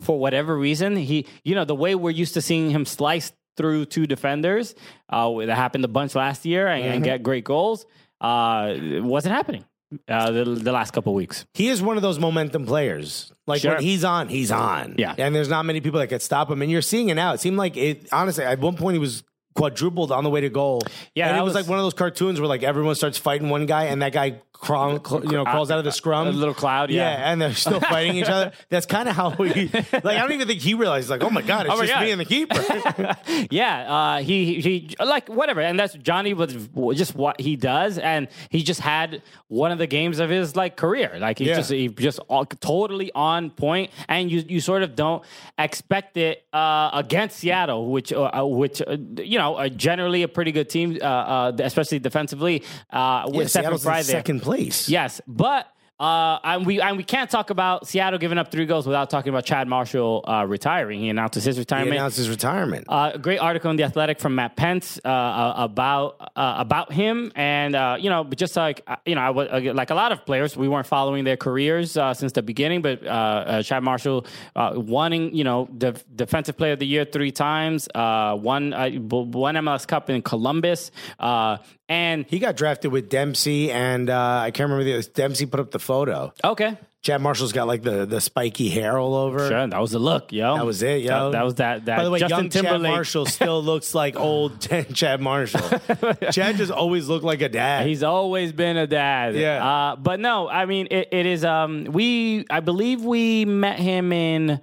for 0.02 0.20
whatever 0.20 0.58
reason, 0.58 0.98
he 0.98 1.28
you 1.46 1.56
know 1.56 1.64
the 1.64 1.76
way 1.76 1.96
we're 1.96 2.10
used 2.12 2.34
to 2.34 2.42
seeing 2.42 2.72
him 2.72 2.86
slice 2.86 3.32
through 3.56 3.86
two 3.86 4.06
defenders, 4.06 4.76
uh, 5.10 5.34
that 5.46 5.56
happened 5.56 5.86
a 5.86 5.88
bunch 5.90 6.14
last 6.16 6.46
year 6.46 6.68
and, 6.68 6.84
Mm-hmm. 6.84 6.94
and 6.96 7.04
get 7.06 7.24
great 7.24 7.44
goals. 7.46 7.86
Uh, 8.20 8.74
it 8.76 9.04
wasn't 9.04 9.34
happening. 9.34 9.64
Uh, 10.08 10.32
the, 10.32 10.44
the 10.46 10.72
last 10.72 10.92
couple 10.92 11.14
weeks. 11.14 11.46
He 11.54 11.68
is 11.68 11.82
one 11.82 11.98
of 11.98 12.02
those 12.04 12.18
momentum 12.20 12.66
players. 12.66 13.32
Like 13.48 13.62
Sure. 13.62 13.74
when 13.74 13.84
he's 13.84 14.04
on, 14.04 14.30
he's 14.30 14.52
on. 14.52 14.96
Yeah. 14.98 15.16
And 15.18 15.36
there's 15.36 15.50
not 15.50 15.66
many 15.66 15.82
people 15.82 16.00
that 16.00 16.08
could 16.08 16.22
stop 16.22 16.50
him. 16.50 16.62
And 16.62 16.72
you're 16.72 16.82
seeing 16.82 17.10
it 17.10 17.16
now. 17.16 17.34
It 17.34 17.39
seemed 17.42 17.58
like 17.58 17.76
it, 17.76 18.08
honestly, 18.12 18.44
at 18.46 18.60
one 18.60 18.76
point 18.78 18.96
he 18.96 19.00
was 19.00 19.24
quadrupled 19.54 20.12
on 20.14 20.24
the 20.24 20.30
way 20.30 20.39
to 20.42 20.50
goal. 20.50 20.82
Yeah, 21.14 21.28
And 21.28 21.38
it 21.38 21.42
was, 21.42 21.54
was- 21.54 21.64
like 21.66 21.70
one 21.70 21.78
of 21.78 21.84
those 21.84 21.94
cartoons 21.94 22.39
where 22.39 22.48
like 22.48 22.64
everyone 22.64 22.96
starts 22.96 23.18
fighting 23.18 23.50
one 23.50 23.66
guy 23.66 23.86
and 23.86 24.02
that 24.02 24.14
guy 24.14 24.42
crawl, 24.62 25.03
cl- 25.03 25.26
you 25.26 25.32
know, 25.32 25.43
crawls 25.43 25.72
out 25.72 25.80
of 25.80 25.86
the 25.86 25.91
scrum. 25.91 26.28
A 26.28 26.32
little 26.32 26.53
cloud, 26.53 26.91
yeah. 26.91 27.32
and 27.32 27.41
they're 27.41 27.53
still 27.53 27.80
fighting 27.80 28.16
each 28.16 28.30
other. 28.30 28.51
That's 28.70 28.86
kind 28.86 29.09
of 29.09 29.16
how 29.16 29.36
we, 29.38 29.49
like, 29.74 30.05
I 30.05 30.20
don't 30.20 30.32
even 30.34 30.47
think 30.47 30.62
he 30.62 30.76
realized, 30.76 31.09
like, 31.09 31.24
oh 31.24 31.30
my 31.30 31.41
God, 31.41 31.66
it's 31.66 31.74
Oh 31.74 31.78
my 31.78 31.86
just 31.86 31.93
God. 31.93 32.03
me 32.05 32.12
and 32.12 32.22
the 32.22 32.26
keeper. 32.26 33.16
Yeah, 33.49 33.93
uh, 33.93 34.18
he 34.22 34.62
he 34.62 34.95
like 35.03 35.28
whatever, 35.28 35.62
and 35.62 35.80
that's 35.80 35.93
Johnny 35.95 36.34
was 36.34 36.53
just 36.95 37.16
what 37.16 37.39
he 37.41 37.55
does, 37.55 37.97
and 37.97 38.28
he 38.49 38.62
just 38.64 38.80
had 38.80 39.22
one 39.47 39.72
of 39.72 39.78
the 39.80 39.88
games 39.88 40.20
of 40.20 40.30
his 40.30 40.55
like 40.55 40.76
career. 40.78 41.18
Like 41.20 41.39
he 41.39 41.45
Yeah. 41.47 41.55
just 41.55 41.72
he 41.72 41.88
just 41.89 42.20
all, 42.30 42.45
totally 42.45 43.12
on 43.16 43.49
point, 43.49 43.91
and 44.07 44.30
you 44.32 44.43
you 44.47 44.59
sort 44.62 44.84
of 44.84 44.95
don't 44.95 45.24
expect 45.57 46.18
it 46.18 46.45
uh, 46.53 46.89
against 46.93 47.39
Seattle, 47.39 47.89
which 47.91 48.14
uh, 48.14 48.24
uh, 48.41 48.45
which 48.45 48.82
uh, 48.82 48.97
you 49.18 49.38
know 49.39 49.55
are 49.57 49.70
generally 49.70 50.24
a 50.24 50.28
pretty 50.28 50.51
good 50.51 50.70
team, 50.70 50.97
uh, 51.01 51.05
uh, 51.05 51.51
especially 51.59 51.99
defensively. 51.99 52.64
Uh, 52.91 53.26
Yeah, 53.32 53.38
with 53.38 53.49
Stefan 53.49 53.78
Frei 53.80 53.93
there. 53.95 54.03
second 54.03 54.41
place. 54.41 54.51
Yes, 54.89 55.22
but 55.28 55.68
uh, 56.02 56.39
and 56.43 56.66
we 56.66 56.82
and 56.82 56.97
we 56.97 57.04
can't 57.04 57.30
talk 57.30 57.52
about 57.52 57.88
Seattle 57.88 58.18
giving 58.18 58.39
up 58.39 58.52
three 58.52 58.66
goals 58.66 58.88
without 58.88 59.12
talking 59.12 59.30
about 59.30 59.45
Chad 59.45 59.68
Marshall 59.68 60.26
uh, 60.28 60.43
retiring. 60.47 60.99
He 60.99 61.10
announces 61.10 61.43
his 61.43 61.60
retirement. 61.60 61.91
He 61.91 61.97
announced 61.97 62.18
his 62.18 62.28
retirement. 62.28 62.88
Uh, 62.89 63.12
a 63.14 63.20
great 63.20 63.38
article 63.38 63.70
in 63.70 63.78
the 63.78 63.84
Athletic 63.84 64.20
from 64.20 64.34
Matt 64.34 64.56
Pentz 64.56 64.99
uh, 65.06 65.08
uh, 65.08 65.54
about 65.58 66.32
uh, 66.36 66.56
about 66.58 66.91
him, 66.91 67.32
and 67.36 67.76
uh, 67.76 67.97
you 67.99 68.10
know, 68.10 68.24
just 68.24 68.56
like 68.56 68.82
you 69.06 69.14
know, 69.14 69.22
I 69.22 69.30
was 69.30 69.47
like 69.76 69.91
a 69.91 69.95
lot 69.95 70.12
of 70.12 70.26
players, 70.26 70.58
we 70.58 70.68
weren't 70.68 70.88
following 70.88 71.24
their 71.24 71.38
careers 71.38 71.95
uh, 71.95 72.16
since 72.16 72.32
the 72.32 72.41
beginning. 72.41 72.82
But 72.82 73.06
uh, 73.06 73.10
uh, 73.10 73.62
Chad 73.62 73.84
Marshall, 73.84 74.26
uh, 74.56 74.74
winning, 74.76 75.36
you 75.36 75.43
know, 75.43 75.70
the 75.72 76.02
defensive 76.16 76.58
player 76.58 76.74
of 76.74 76.80
the 76.80 76.88
year 76.88 77.06
three 77.06 77.32
times, 77.32 77.88
uh, 77.93 78.36
won 78.41 78.74
uh, 78.74 78.89
one 78.89 79.54
MLS 79.54 79.86
Cup 79.86 80.10
in 80.10 80.24
Columbus, 80.24 80.89
uh, 81.20 81.58
and 81.92 82.26
he 82.30 82.39
got 82.39 82.56
drafted 82.56 82.89
with 82.92 83.10
Dempsey, 83.10 83.70
and 83.70 84.10
uh, 84.10 84.39
I 84.44 84.52
can't 84.52 84.70
remember 84.70 84.86
the 84.86 85.08
Dempsey 85.10 85.46
put 85.46 85.60
up 85.60 85.72
the 85.72 85.80
photo. 85.80 86.34
okay, 86.42 86.78
Chad 87.02 87.20
Marshall's 87.20 87.52
got 87.52 87.66
like 87.66 87.82
the, 87.82 88.06
the 88.06 88.22
spiky 88.22 88.70
hair 88.70 88.98
all 88.98 89.16
over. 89.16 89.39
sure, 89.50 89.68
that 89.68 89.82
was 89.82 89.89
the 89.92 89.98
look, 89.98 90.32
yo. 90.32 90.56
That 90.56 90.66
was 90.66 90.84
it, 90.84 91.02
yo. 91.02 91.32
That, 91.32 91.39
that 91.39 91.44
was 91.44 91.56
that. 91.56 91.86
That 91.86 91.98
By 91.98 92.04
the 92.04 92.12
way, 92.12 92.20
Justin 92.20 92.38
young 92.38 92.50
Chad 92.50 92.64
Timberlake. 92.64 92.92
Marshall 92.92 93.26
still 93.26 93.62
looks 93.72 93.96
like 93.96 94.16
old 94.16 94.62
Chad 94.94 95.20
Marshall. 95.20 95.62
Chad 96.32 96.58
just 96.58 96.72
always 96.72 97.10
looked 97.10 97.26
like 97.26 97.42
a 97.42 97.50
dad. 97.50 97.88
He's 97.88 98.04
always 98.04 98.54
been 98.54 98.78
a 98.78 98.86
dad. 98.86 99.36
Yeah. 99.36 99.66
Uh, 99.66 99.96
but 99.96 100.20
no, 100.20 100.48
I 100.48 100.66
mean, 100.68 100.88
it, 100.92 101.10
it 101.12 101.26
is. 101.26 101.44
Um, 101.44 101.86
we, 101.86 102.46
I 102.52 102.60
believe 102.60 103.04
we 103.04 103.46
met 103.46 103.80
him 103.80 104.14
in 104.14 104.62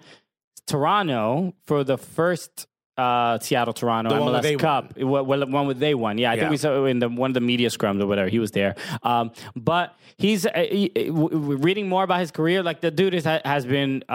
Toronto 0.66 1.54
for 1.66 1.82
the 1.82 1.98
first 1.98 2.67
uh, 2.98 3.38
Seattle 3.38 3.72
Toronto 3.72 4.10
The 4.10 4.16
MLS 4.16 4.58
Cup. 4.58 4.98
Well, 4.98 5.24
one 5.24 5.66
where 5.66 5.74
they 5.74 5.94
won. 5.94 6.18
Yeah, 6.18 6.30
I 6.30 6.34
Yeah. 6.34 6.40
think 6.40 6.50
we 6.50 6.56
saw 6.56 6.84
in 6.84 6.98
the 6.98 7.08
one 7.08 7.30
of 7.30 7.34
the 7.34 7.40
media 7.40 7.68
scrums 7.70 8.02
or 8.02 8.06
whatever. 8.06 8.28
He 8.28 8.38
was 8.38 8.50
there. 8.50 8.74
Um, 9.02 9.30
but 9.54 9.94
he's 10.16 10.44
uh, 10.46 10.50
he, 10.70 10.90
uh, 11.08 11.12
reading 11.12 11.88
more 11.88 12.02
about 12.02 12.20
his 12.20 12.30
career. 12.30 12.62
Like 12.62 12.80
the 12.80 12.90
dude 12.90 13.14
is, 13.14 13.24
has 13.24 13.64
been 13.64 14.02
uh, 14.10 14.14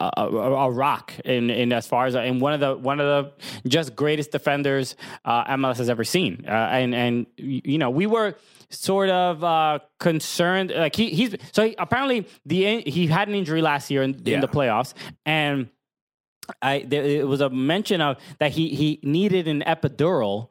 a, 0.00 0.10
a, 0.16 0.26
a, 0.66 0.70
rock 0.70 1.12
in, 1.24 1.50
in 1.50 1.72
as 1.72 1.86
far 1.86 2.06
as 2.06 2.14
in 2.14 2.40
one 2.40 2.54
of 2.54 2.60
the 2.60 2.76
one 2.76 2.98
of 3.00 3.06
the 3.06 3.68
just 3.68 3.94
greatest 3.94 4.30
defenders 4.32 4.96
uh, 5.24 5.44
MLS 5.56 5.76
has 5.76 5.88
ever 5.90 6.04
seen. 6.04 6.44
Uh, 6.48 6.50
and 6.50 6.94
and 6.94 7.26
you 7.36 7.78
know 7.78 7.90
we 7.90 8.06
were 8.06 8.34
sort 8.70 9.10
of 9.10 9.44
uh, 9.44 9.78
concerned. 10.00 10.72
Like 10.74 10.96
he 10.96 11.10
he's 11.10 11.34
so 11.52 11.66
he, 11.66 11.74
apparently 11.78 12.26
the 12.46 12.80
he 12.80 13.06
had 13.06 13.28
an 13.28 13.34
injury 13.34 13.60
last 13.60 13.90
year 13.90 14.02
in, 14.02 14.20
Yeah. 14.24 14.36
in 14.36 14.40
the 14.40 14.48
playoffs 14.48 14.94
and. 15.26 15.68
I 16.60 16.84
there 16.86 17.04
it 17.04 17.26
was 17.26 17.40
a 17.40 17.50
mention 17.50 18.00
of 18.00 18.18
that 18.38 18.52
he 18.52 18.74
he 18.74 19.00
needed 19.02 19.48
an 19.48 19.62
epidural 19.66 20.48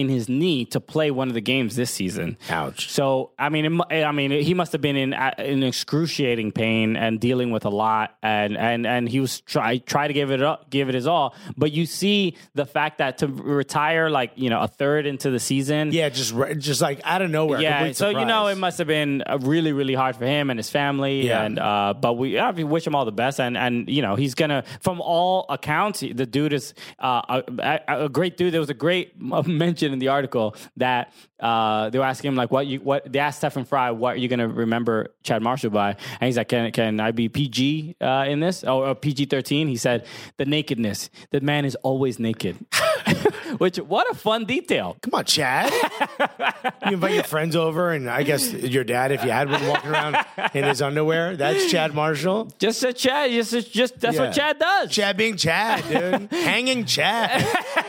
in 0.00 0.08
his 0.08 0.28
knee 0.28 0.64
to 0.66 0.80
play 0.80 1.10
one 1.10 1.28
of 1.28 1.34
the 1.34 1.40
games 1.40 1.76
this 1.76 1.90
season. 1.90 2.36
Ouch. 2.48 2.90
So 2.90 3.30
I 3.38 3.48
mean, 3.48 3.80
it, 3.90 4.02
I 4.04 4.12
mean, 4.12 4.30
he 4.30 4.54
must 4.54 4.72
have 4.72 4.80
been 4.80 4.96
in 4.96 5.12
in 5.38 5.62
excruciating 5.62 6.52
pain 6.52 6.96
and 6.96 7.20
dealing 7.20 7.50
with 7.50 7.64
a 7.64 7.70
lot, 7.70 8.16
and 8.22 8.56
and 8.56 8.86
and 8.86 9.08
he 9.08 9.20
was 9.20 9.40
try 9.42 9.78
try 9.78 10.06
to 10.08 10.12
give 10.12 10.30
it 10.30 10.42
up, 10.42 10.70
give 10.70 10.88
it 10.88 10.94
his 10.94 11.06
all. 11.06 11.34
But 11.56 11.72
you 11.72 11.86
see 11.86 12.36
the 12.54 12.66
fact 12.66 12.98
that 12.98 13.18
to 13.18 13.26
retire 13.26 14.08
like 14.10 14.32
you 14.36 14.50
know 14.50 14.60
a 14.60 14.68
third 14.68 15.06
into 15.06 15.30
the 15.30 15.40
season, 15.40 15.92
yeah, 15.92 16.08
just 16.08 16.34
just 16.58 16.80
like 16.80 17.00
out 17.04 17.22
of 17.22 17.30
nowhere. 17.30 17.60
yeah, 17.60 17.92
so 17.92 18.10
you 18.10 18.24
know 18.24 18.46
it 18.46 18.56
must 18.58 18.78
have 18.78 18.86
been 18.86 19.22
uh, 19.26 19.38
really, 19.40 19.72
really 19.72 19.94
hard 19.94 20.16
for 20.16 20.26
him 20.26 20.50
and 20.50 20.58
his 20.58 20.70
family. 20.70 21.26
Yeah. 21.26 21.42
And 21.42 21.58
uh, 21.58 21.94
but 22.00 22.14
we 22.14 22.34
yeah, 22.34 22.52
we 22.52 22.64
wish 22.64 22.86
him 22.86 22.94
all 22.94 23.04
the 23.04 23.12
best. 23.12 23.40
And 23.40 23.56
and 23.56 23.88
you 23.88 24.02
know 24.02 24.14
he's 24.16 24.34
gonna, 24.34 24.64
from 24.80 25.00
all 25.00 25.46
accounts, 25.48 26.00
the 26.00 26.26
dude 26.26 26.52
is 26.52 26.74
uh, 26.98 27.22
a, 27.28 27.80
a- 27.88 28.04
a 28.04 28.08
great 28.08 28.36
dude. 28.36 28.52
There 28.54 28.60
was 28.60 28.70
a 28.70 28.74
great 28.74 29.20
mention 29.46 29.89
in 29.92 29.98
the 29.98 30.08
article 30.08 30.54
that 30.76 31.12
uh, 31.38 31.90
they 31.90 31.98
were 31.98 32.04
asking 32.04 32.28
him 32.28 32.36
like, 32.36 32.50
what 32.50 32.66
you 32.66 32.80
what 32.80 33.10
they 33.10 33.18
asked 33.18 33.38
Stefan 33.38 33.64
Frei, 33.64 33.90
what 33.90 34.14
are 34.14 34.18
you 34.18 34.28
gonna 34.28 34.48
remember 34.48 35.08
Chad 35.22 35.42
Marshall 35.42 35.70
by? 35.70 35.90
And 36.20 36.26
he's 36.26 36.36
like, 36.36 36.48
can 36.48 36.70
can 36.72 37.00
I 37.00 37.10
be 37.12 37.28
PG 37.28 37.96
uh, 38.00 38.24
in 38.28 38.40
this 38.40 38.64
or, 38.64 38.94
PG 38.94 39.26
thirteen? 39.26 39.68
He 39.68 39.76
said 39.76 40.06
the 40.36 40.44
nakedness. 40.44 41.10
The 41.30 41.40
man 41.40 41.64
is 41.64 41.74
always 41.76 42.18
naked. 42.18 42.56
Which 43.58 43.78
what 43.78 44.08
a 44.10 44.14
fun 44.14 44.44
detail. 44.44 44.96
Come 45.02 45.14
on, 45.14 45.24
Chad. 45.24 45.72
you 46.86 46.92
invite 46.92 47.14
your 47.14 47.24
friends 47.24 47.56
over, 47.56 47.90
and 47.90 48.08
I 48.08 48.22
guess 48.22 48.52
your 48.52 48.84
dad, 48.84 49.10
if 49.10 49.24
you 49.24 49.30
had 49.30 49.50
one 49.50 49.66
walking 49.66 49.90
around 49.90 50.16
in 50.54 50.64
his 50.64 50.80
underwear, 50.80 51.36
that's 51.36 51.70
Chad 51.70 51.92
Marshall. 51.94 52.52
Just 52.58 52.82
a 52.84 52.92
Chad. 52.92 53.30
Just, 53.32 53.72
just 53.72 53.98
that's 53.98 54.16
Yeah. 54.16 54.26
what 54.26 54.34
Chad 54.34 54.58
does. 54.58 54.90
Chad 54.90 55.16
being 55.16 55.36
Chad, 55.36 55.82
dude. 55.88 56.32
Hanging 56.40 56.84
Chad. 56.84 57.40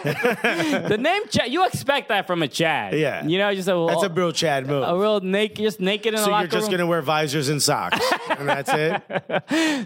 The 0.04 0.98
name 1.00 1.22
Chad. 1.30 1.52
You 1.52 1.66
expect 1.66 1.91
that 2.08 2.28
from 2.28 2.42
a 2.42 2.48
Chad. 2.48 2.94
Yeah. 2.98 3.26
You 3.26 3.38
know, 3.38 3.54
just 3.54 3.68
a 3.68 3.86
That's 3.90 4.04
a 4.04 4.10
real 4.10 4.32
Chad 4.32 4.68
move. 4.68 4.84
a 4.84 4.98
real 4.98 5.20
naked, 5.20 5.58
just 5.58 5.80
naked 5.80 6.14
in 6.14 6.20
so 6.20 6.26
the 6.26 6.38
you're 6.40 6.48
just 6.48 6.64
room. 6.64 6.72
gonna 6.72 6.88
wear 6.88 7.02
visors 7.02 7.50
and 7.50 7.62
socks, 7.62 8.00
and 8.30 8.48
that's 8.50 8.72
it. 8.74 9.02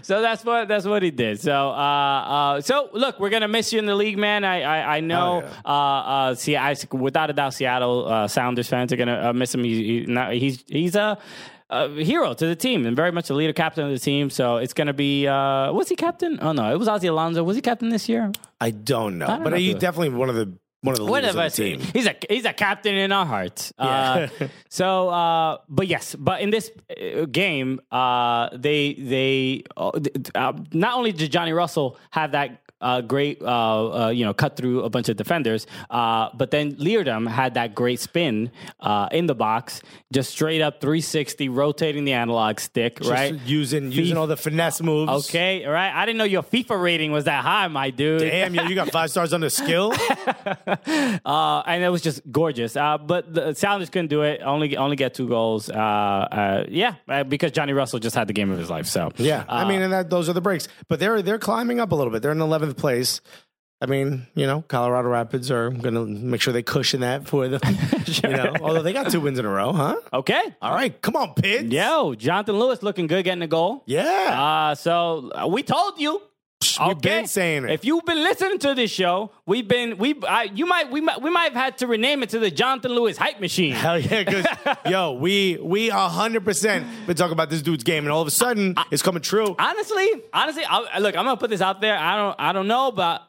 So 0.04 0.22
that's 0.22 0.44
what 0.44 0.68
that's 0.68 0.84
what 0.86 1.02
he 1.02 1.10
did. 1.10 1.40
So 1.40 1.52
uh, 1.70 1.72
uh, 1.72 2.60
so 2.60 2.88
look, 2.92 3.18
we're 3.20 3.30
gonna 3.30 3.48
miss 3.48 3.72
you 3.72 3.78
in 3.78 3.86
the 3.86 3.94
league, 3.94 4.18
man. 4.18 4.44
I 4.44 4.62
I, 4.62 4.96
I 4.96 5.00
know. 5.00 5.42
Oh, 5.64 5.70
uh, 5.70 6.30
uh, 6.30 6.34
see, 6.34 6.56
I 6.56 6.74
without 6.92 7.30
a 7.30 7.32
doubt, 7.32 7.54
Seattle 7.54 8.06
uh, 8.06 8.28
Sounders 8.28 8.68
fans 8.68 8.92
are 8.92 8.96
gonna 8.96 9.28
uh, 9.30 9.32
miss 9.32 9.54
him. 9.54 9.64
He, 9.64 10.00
he, 10.00 10.06
not, 10.06 10.32
he's 10.32 10.64
he's 10.68 10.94
a. 10.94 11.18
A 11.68 11.88
hero 11.88 12.32
to 12.32 12.46
the 12.46 12.54
team 12.54 12.86
and 12.86 12.94
very 12.94 13.10
much 13.10 13.28
a 13.28 13.34
leader 13.34 13.52
captain 13.52 13.84
of 13.84 13.90
the 13.90 13.98
team. 13.98 14.30
So 14.30 14.58
it's 14.58 14.72
going 14.72 14.86
to 14.86 14.92
be, 14.92 15.26
uh, 15.26 15.72
was 15.72 15.88
he 15.88 15.96
captain? 15.96 16.38
Oh, 16.40 16.52
no, 16.52 16.72
it 16.72 16.78
was 16.78 16.86
Ozzie 16.86 17.08
Alonso. 17.08 17.42
Was 17.42 17.56
he 17.56 17.60
captain 17.60 17.88
this 17.88 18.08
year? 18.08 18.30
I 18.60 18.70
don't 18.70 19.18
know, 19.18 19.26
don't 19.26 19.42
but 19.42 19.50
know 19.50 19.56
he's 19.56 19.74
definitely 19.74 20.10
one 20.10 20.28
of 20.28 20.36
the 20.36 20.56
one 20.82 20.94
of 20.94 21.06
the. 21.06 21.40
I 21.40 21.46
of 21.46 21.52
team. 21.54 21.80
He's 21.80 22.06
a 22.06 22.14
he's 22.28 22.44
a 22.44 22.52
captain 22.52 22.94
in 22.94 23.12
our 23.12 23.26
hearts. 23.26 23.72
Uh, 23.86 24.28
so, 24.68 25.08
uh, 25.10 25.58
but 25.68 25.86
yes, 25.86 26.14
but 26.16 26.40
in 26.40 26.50
this 26.50 26.70
uh, 26.90 27.24
game, 27.26 27.80
uh, 27.90 28.48
they 28.52 28.94
they 28.94 29.62
uh, 29.76 29.90
uh, 30.34 30.52
not 30.72 30.94
only 30.94 31.12
did 31.12 31.30
Johnny 31.30 31.52
Russell 31.52 31.98
have 32.10 32.32
that. 32.32 32.62
Uh, 32.80 33.00
great, 33.00 33.40
uh, 33.42 34.06
uh, 34.06 34.08
you 34.10 34.24
know, 34.24 34.34
cut 34.34 34.56
through 34.56 34.82
a 34.82 34.90
bunch 34.90 35.08
of 35.08 35.16
defenders. 35.16 35.66
Uh, 35.88 36.28
but 36.34 36.50
then 36.50 36.74
Leardom 36.76 37.26
had 37.28 37.54
that 37.54 37.74
great 37.74 38.00
spin 38.00 38.50
uh, 38.80 39.08
in 39.12 39.26
the 39.26 39.34
box, 39.34 39.80
just 40.12 40.30
straight 40.30 40.60
up 40.60 40.80
360, 40.80 41.48
rotating 41.48 42.04
the 42.04 42.12
analog 42.12 42.60
stick, 42.60 42.98
Just 42.98 43.10
right? 43.10 43.34
using 43.46 43.90
using 43.92 44.16
all 44.16 44.26
the 44.26 44.36
finesse 44.36 44.82
moves. 44.82 45.28
Okay, 45.28 45.64
all 45.64 45.72
right. 45.72 45.90
I 45.92 46.04
didn't 46.04 46.18
know 46.18 46.24
your 46.24 46.42
FIFA 46.42 46.82
rating 46.82 47.12
was 47.12 47.24
that 47.24 47.42
high, 47.42 47.68
my 47.68 47.90
dude. 47.90 48.20
Damn, 48.20 48.54
yo, 48.54 48.64
you 48.64 48.74
got 48.74 48.90
five 48.90 49.10
stars 49.10 49.32
on 49.32 49.40
the 49.40 49.50
skill. 49.50 49.94
uh, 51.24 51.62
and 51.66 51.82
it 51.82 51.88
was 51.88 52.02
just 52.02 52.20
gorgeous. 52.30 52.76
Uh, 52.76 52.98
but 52.98 53.32
the 53.32 53.54
Sounders 53.54 53.90
couldn't 53.90 54.08
do 54.08 54.22
it. 54.22 54.40
Only 54.42 54.76
only 54.76 54.96
get 54.96 55.14
two 55.14 55.28
goals. 55.28 55.68
Uh, 55.70 55.74
uh, 55.74 56.64
yeah, 56.68 56.94
because 57.24 57.52
Johnny 57.52 57.72
Russell 57.72 57.98
just 57.98 58.14
had 58.14 58.28
the 58.28 58.32
game 58.32 58.50
of 58.50 58.58
his 58.58 58.70
life. 58.70 58.86
So 58.86 59.10
Yeah, 59.16 59.44
I 59.48 59.66
mean, 59.66 59.82
and 59.82 59.92
that 59.92 60.10
those 60.10 60.28
are 60.28 60.32
the 60.32 60.40
breaks. 60.40 60.68
But 60.88 61.00
they're 61.00 61.22
they're 61.22 61.38
climbing 61.38 61.80
up 61.80 61.92
a 61.92 61.94
little 61.94 62.12
bit. 62.12 62.22
They're 62.22 62.32
in 62.32 62.40
place. 62.74 63.20
I 63.80 63.84
mean, 63.86 64.26
you 64.34 64.46
know, 64.46 64.62
Colorado 64.62 65.08
Rapids 65.08 65.50
are 65.50 65.68
going 65.68 65.94
to 65.94 66.06
make 66.06 66.40
sure 66.40 66.52
they 66.54 66.62
cushion 66.62 67.00
that 67.00 67.28
for 67.28 67.46
them. 67.48 67.60
You 68.22 68.30
know, 68.30 68.54
although 68.62 68.82
they 68.82 68.92
got 68.92 69.10
two 69.10 69.20
wins 69.20 69.38
in 69.38 69.44
a 69.44 69.48
row, 69.48 69.72
huh? 69.72 69.96
okay. 70.12 70.40
All 70.62 70.72
right, 70.72 70.98
come 71.02 71.16
on, 71.16 71.34
Pids. 71.34 71.72
Yo, 71.72 72.14
Jonathan 72.14 72.58
Lewis 72.58 72.82
looking 72.82 73.08
good 73.08 73.24
getting 73.24 73.42
a 73.42 73.46
goal. 73.48 73.82
yeah. 73.86 74.68
Uh, 74.70 74.74
so 74.74 75.30
uh, 75.34 75.46
we 75.48 75.62
told 75.62 76.00
you. 76.00 76.22
We've 76.86 76.98
been 77.00 77.26
saying 77.26 77.64
it. 77.64 77.70
If 77.70 77.84
you've 77.84 78.04
been 78.04 78.22
listening 78.22 78.58
to 78.60 78.74
this 78.74 78.90
show, 78.90 79.30
we've 79.46 79.68
been 79.68 79.98
we 79.98 80.14
I, 80.26 80.44
you 80.44 80.66
might 80.66 80.90
we 80.90 81.00
might 81.00 81.20
we 81.20 81.30
might 81.30 81.52
have 81.52 81.54
had 81.54 81.78
to 81.78 81.86
rename 81.86 82.22
it 82.22 82.30
to 82.30 82.38
the 82.38 82.50
Jonathan 82.50 82.92
Lewis 82.92 83.16
hype 83.16 83.40
machine. 83.40 83.72
Hell 83.72 83.98
yeah, 83.98 84.24
because 84.24 84.46
yo, 84.86 85.12
we 85.12 85.58
we 85.62 85.88
hundred 85.88 86.44
percent 86.44 86.86
been 87.06 87.16
talking 87.16 87.32
about 87.32 87.50
this 87.50 87.62
dude's 87.62 87.84
game, 87.84 88.04
and 88.04 88.12
all 88.12 88.22
of 88.22 88.28
a 88.28 88.32
sudden 88.32 88.74
it's 88.90 89.02
coming 89.02 89.22
true. 89.22 89.54
honestly, 89.58 90.08
honestly, 90.32 90.64
I, 90.68 90.98
look, 90.98 91.16
I'm 91.16 91.24
gonna 91.24 91.36
put 91.36 91.50
this 91.50 91.60
out 91.60 91.80
there. 91.80 91.96
I 91.96 92.16
don't, 92.16 92.36
I 92.38 92.52
don't 92.52 92.68
know, 92.68 92.90
but 92.90 93.22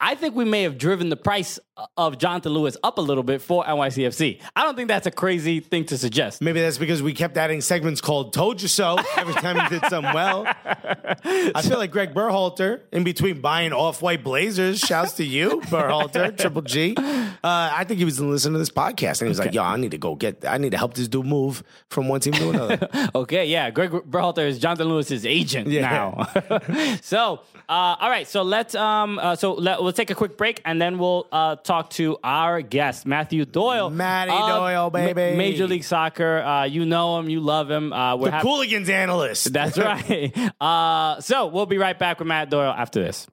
I 0.00 0.14
think 0.14 0.34
we 0.34 0.44
may 0.44 0.62
have 0.62 0.78
driven 0.78 1.08
the 1.08 1.16
price 1.16 1.58
of 1.96 2.18
Jonathan 2.18 2.52
Lewis 2.52 2.76
up 2.82 2.98
a 2.98 3.00
little 3.00 3.22
bit 3.22 3.42
for 3.42 3.64
NYCFC. 3.64 4.40
I 4.56 4.62
don't 4.64 4.76
think 4.76 4.88
that's 4.88 5.06
a 5.06 5.10
crazy 5.10 5.60
thing 5.60 5.84
to 5.86 5.98
suggest. 5.98 6.40
Maybe 6.42 6.60
that's 6.60 6.78
because 6.78 7.02
we 7.02 7.12
kept 7.12 7.36
adding 7.36 7.60
segments 7.60 8.00
called 8.00 8.32
"Told 8.32 8.60
You 8.62 8.68
So" 8.68 8.96
every 9.16 9.34
time 9.34 9.58
he 9.60 9.78
did 9.78 9.88
something 9.90 10.12
well. 10.12 10.46
I 10.46 11.62
feel 11.62 11.78
like 11.78 11.90
Greg 11.90 12.14
Berhalter, 12.14 12.80
in 12.92 13.04
between 13.04 13.40
buying 13.40 13.72
off-white 13.72 14.22
Blazers, 14.24 14.80
shouts 14.80 15.12
to 15.14 15.24
you, 15.24 15.60
Berhalter, 15.66 16.36
Triple 16.36 16.62
G. 16.62 16.94
Uh, 16.96 17.36
I 17.42 17.84
think 17.84 17.98
he 17.98 18.04
was 18.04 18.20
listening 18.20 18.54
to 18.54 18.58
this 18.58 18.70
podcast, 18.70 19.20
and 19.20 19.26
he 19.26 19.28
was 19.28 19.38
like, 19.38 19.54
"Yo, 19.54 19.62
I 19.62 19.76
need 19.76 19.90
to 19.92 19.98
go 19.98 20.14
get, 20.14 20.44
I 20.46 20.58
need 20.58 20.70
to 20.70 20.78
help 20.78 20.94
this 20.94 21.08
dude 21.08 21.26
move 21.26 21.62
from 21.88 22.08
one 22.08 22.20
team 22.20 22.32
to 22.34 22.50
another." 22.50 22.88
Okay, 23.14 23.46
yeah, 23.46 23.70
Greg 23.70 23.90
Berhalter 23.90 24.46
is 24.46 24.58
Jonathan 24.58 24.88
Lewis's 24.88 25.26
agent 25.26 25.68
Yeah. 25.68 25.80
now. 25.82 26.96
so, 27.02 27.40
uh, 27.68 27.96
all 28.00 28.10
right, 28.10 28.26
so 28.26 28.42
let's 28.42 28.74
um, 28.74 29.18
uh, 29.18 29.36
so 29.36 29.54
let, 29.54 29.82
we'll 29.82 29.92
take 29.92 30.10
a 30.10 30.14
quick 30.14 30.36
break 30.36 30.60
and 30.64 30.80
then 30.80 30.98
we'll 30.98 31.26
uh, 31.32 31.56
talk 31.72 31.88
to 31.90 32.18
our 32.22 32.60
guest 32.60 33.06
Matthew 33.06 33.46
Doyle, 33.46 33.88
Matty 33.88 34.30
Doyle, 34.30 34.90
Ma- 34.92 35.12
baby. 35.12 35.36
Major 35.36 35.66
League 35.66 35.84
Soccer. 35.84 36.42
Uh, 36.42 36.64
you 36.64 36.84
know 36.84 37.18
him, 37.18 37.30
you 37.30 37.40
love 37.40 37.70
him. 37.70 37.92
Uh, 37.94 38.16
we're 38.16 38.30
the 38.30 38.36
Cooligans 38.38 38.90
analyst. 38.90 39.52
That's 39.52 39.78
right. 39.78 40.36
Uh, 40.60 41.20
so 41.20 41.46
we'll 41.46 41.66
be 41.66 41.78
right 41.78 41.98
back 41.98 42.18
with 42.18 42.28
Matt 42.28 42.50
Doyle 42.50 42.72
after 42.76 43.02
this. 43.02 43.26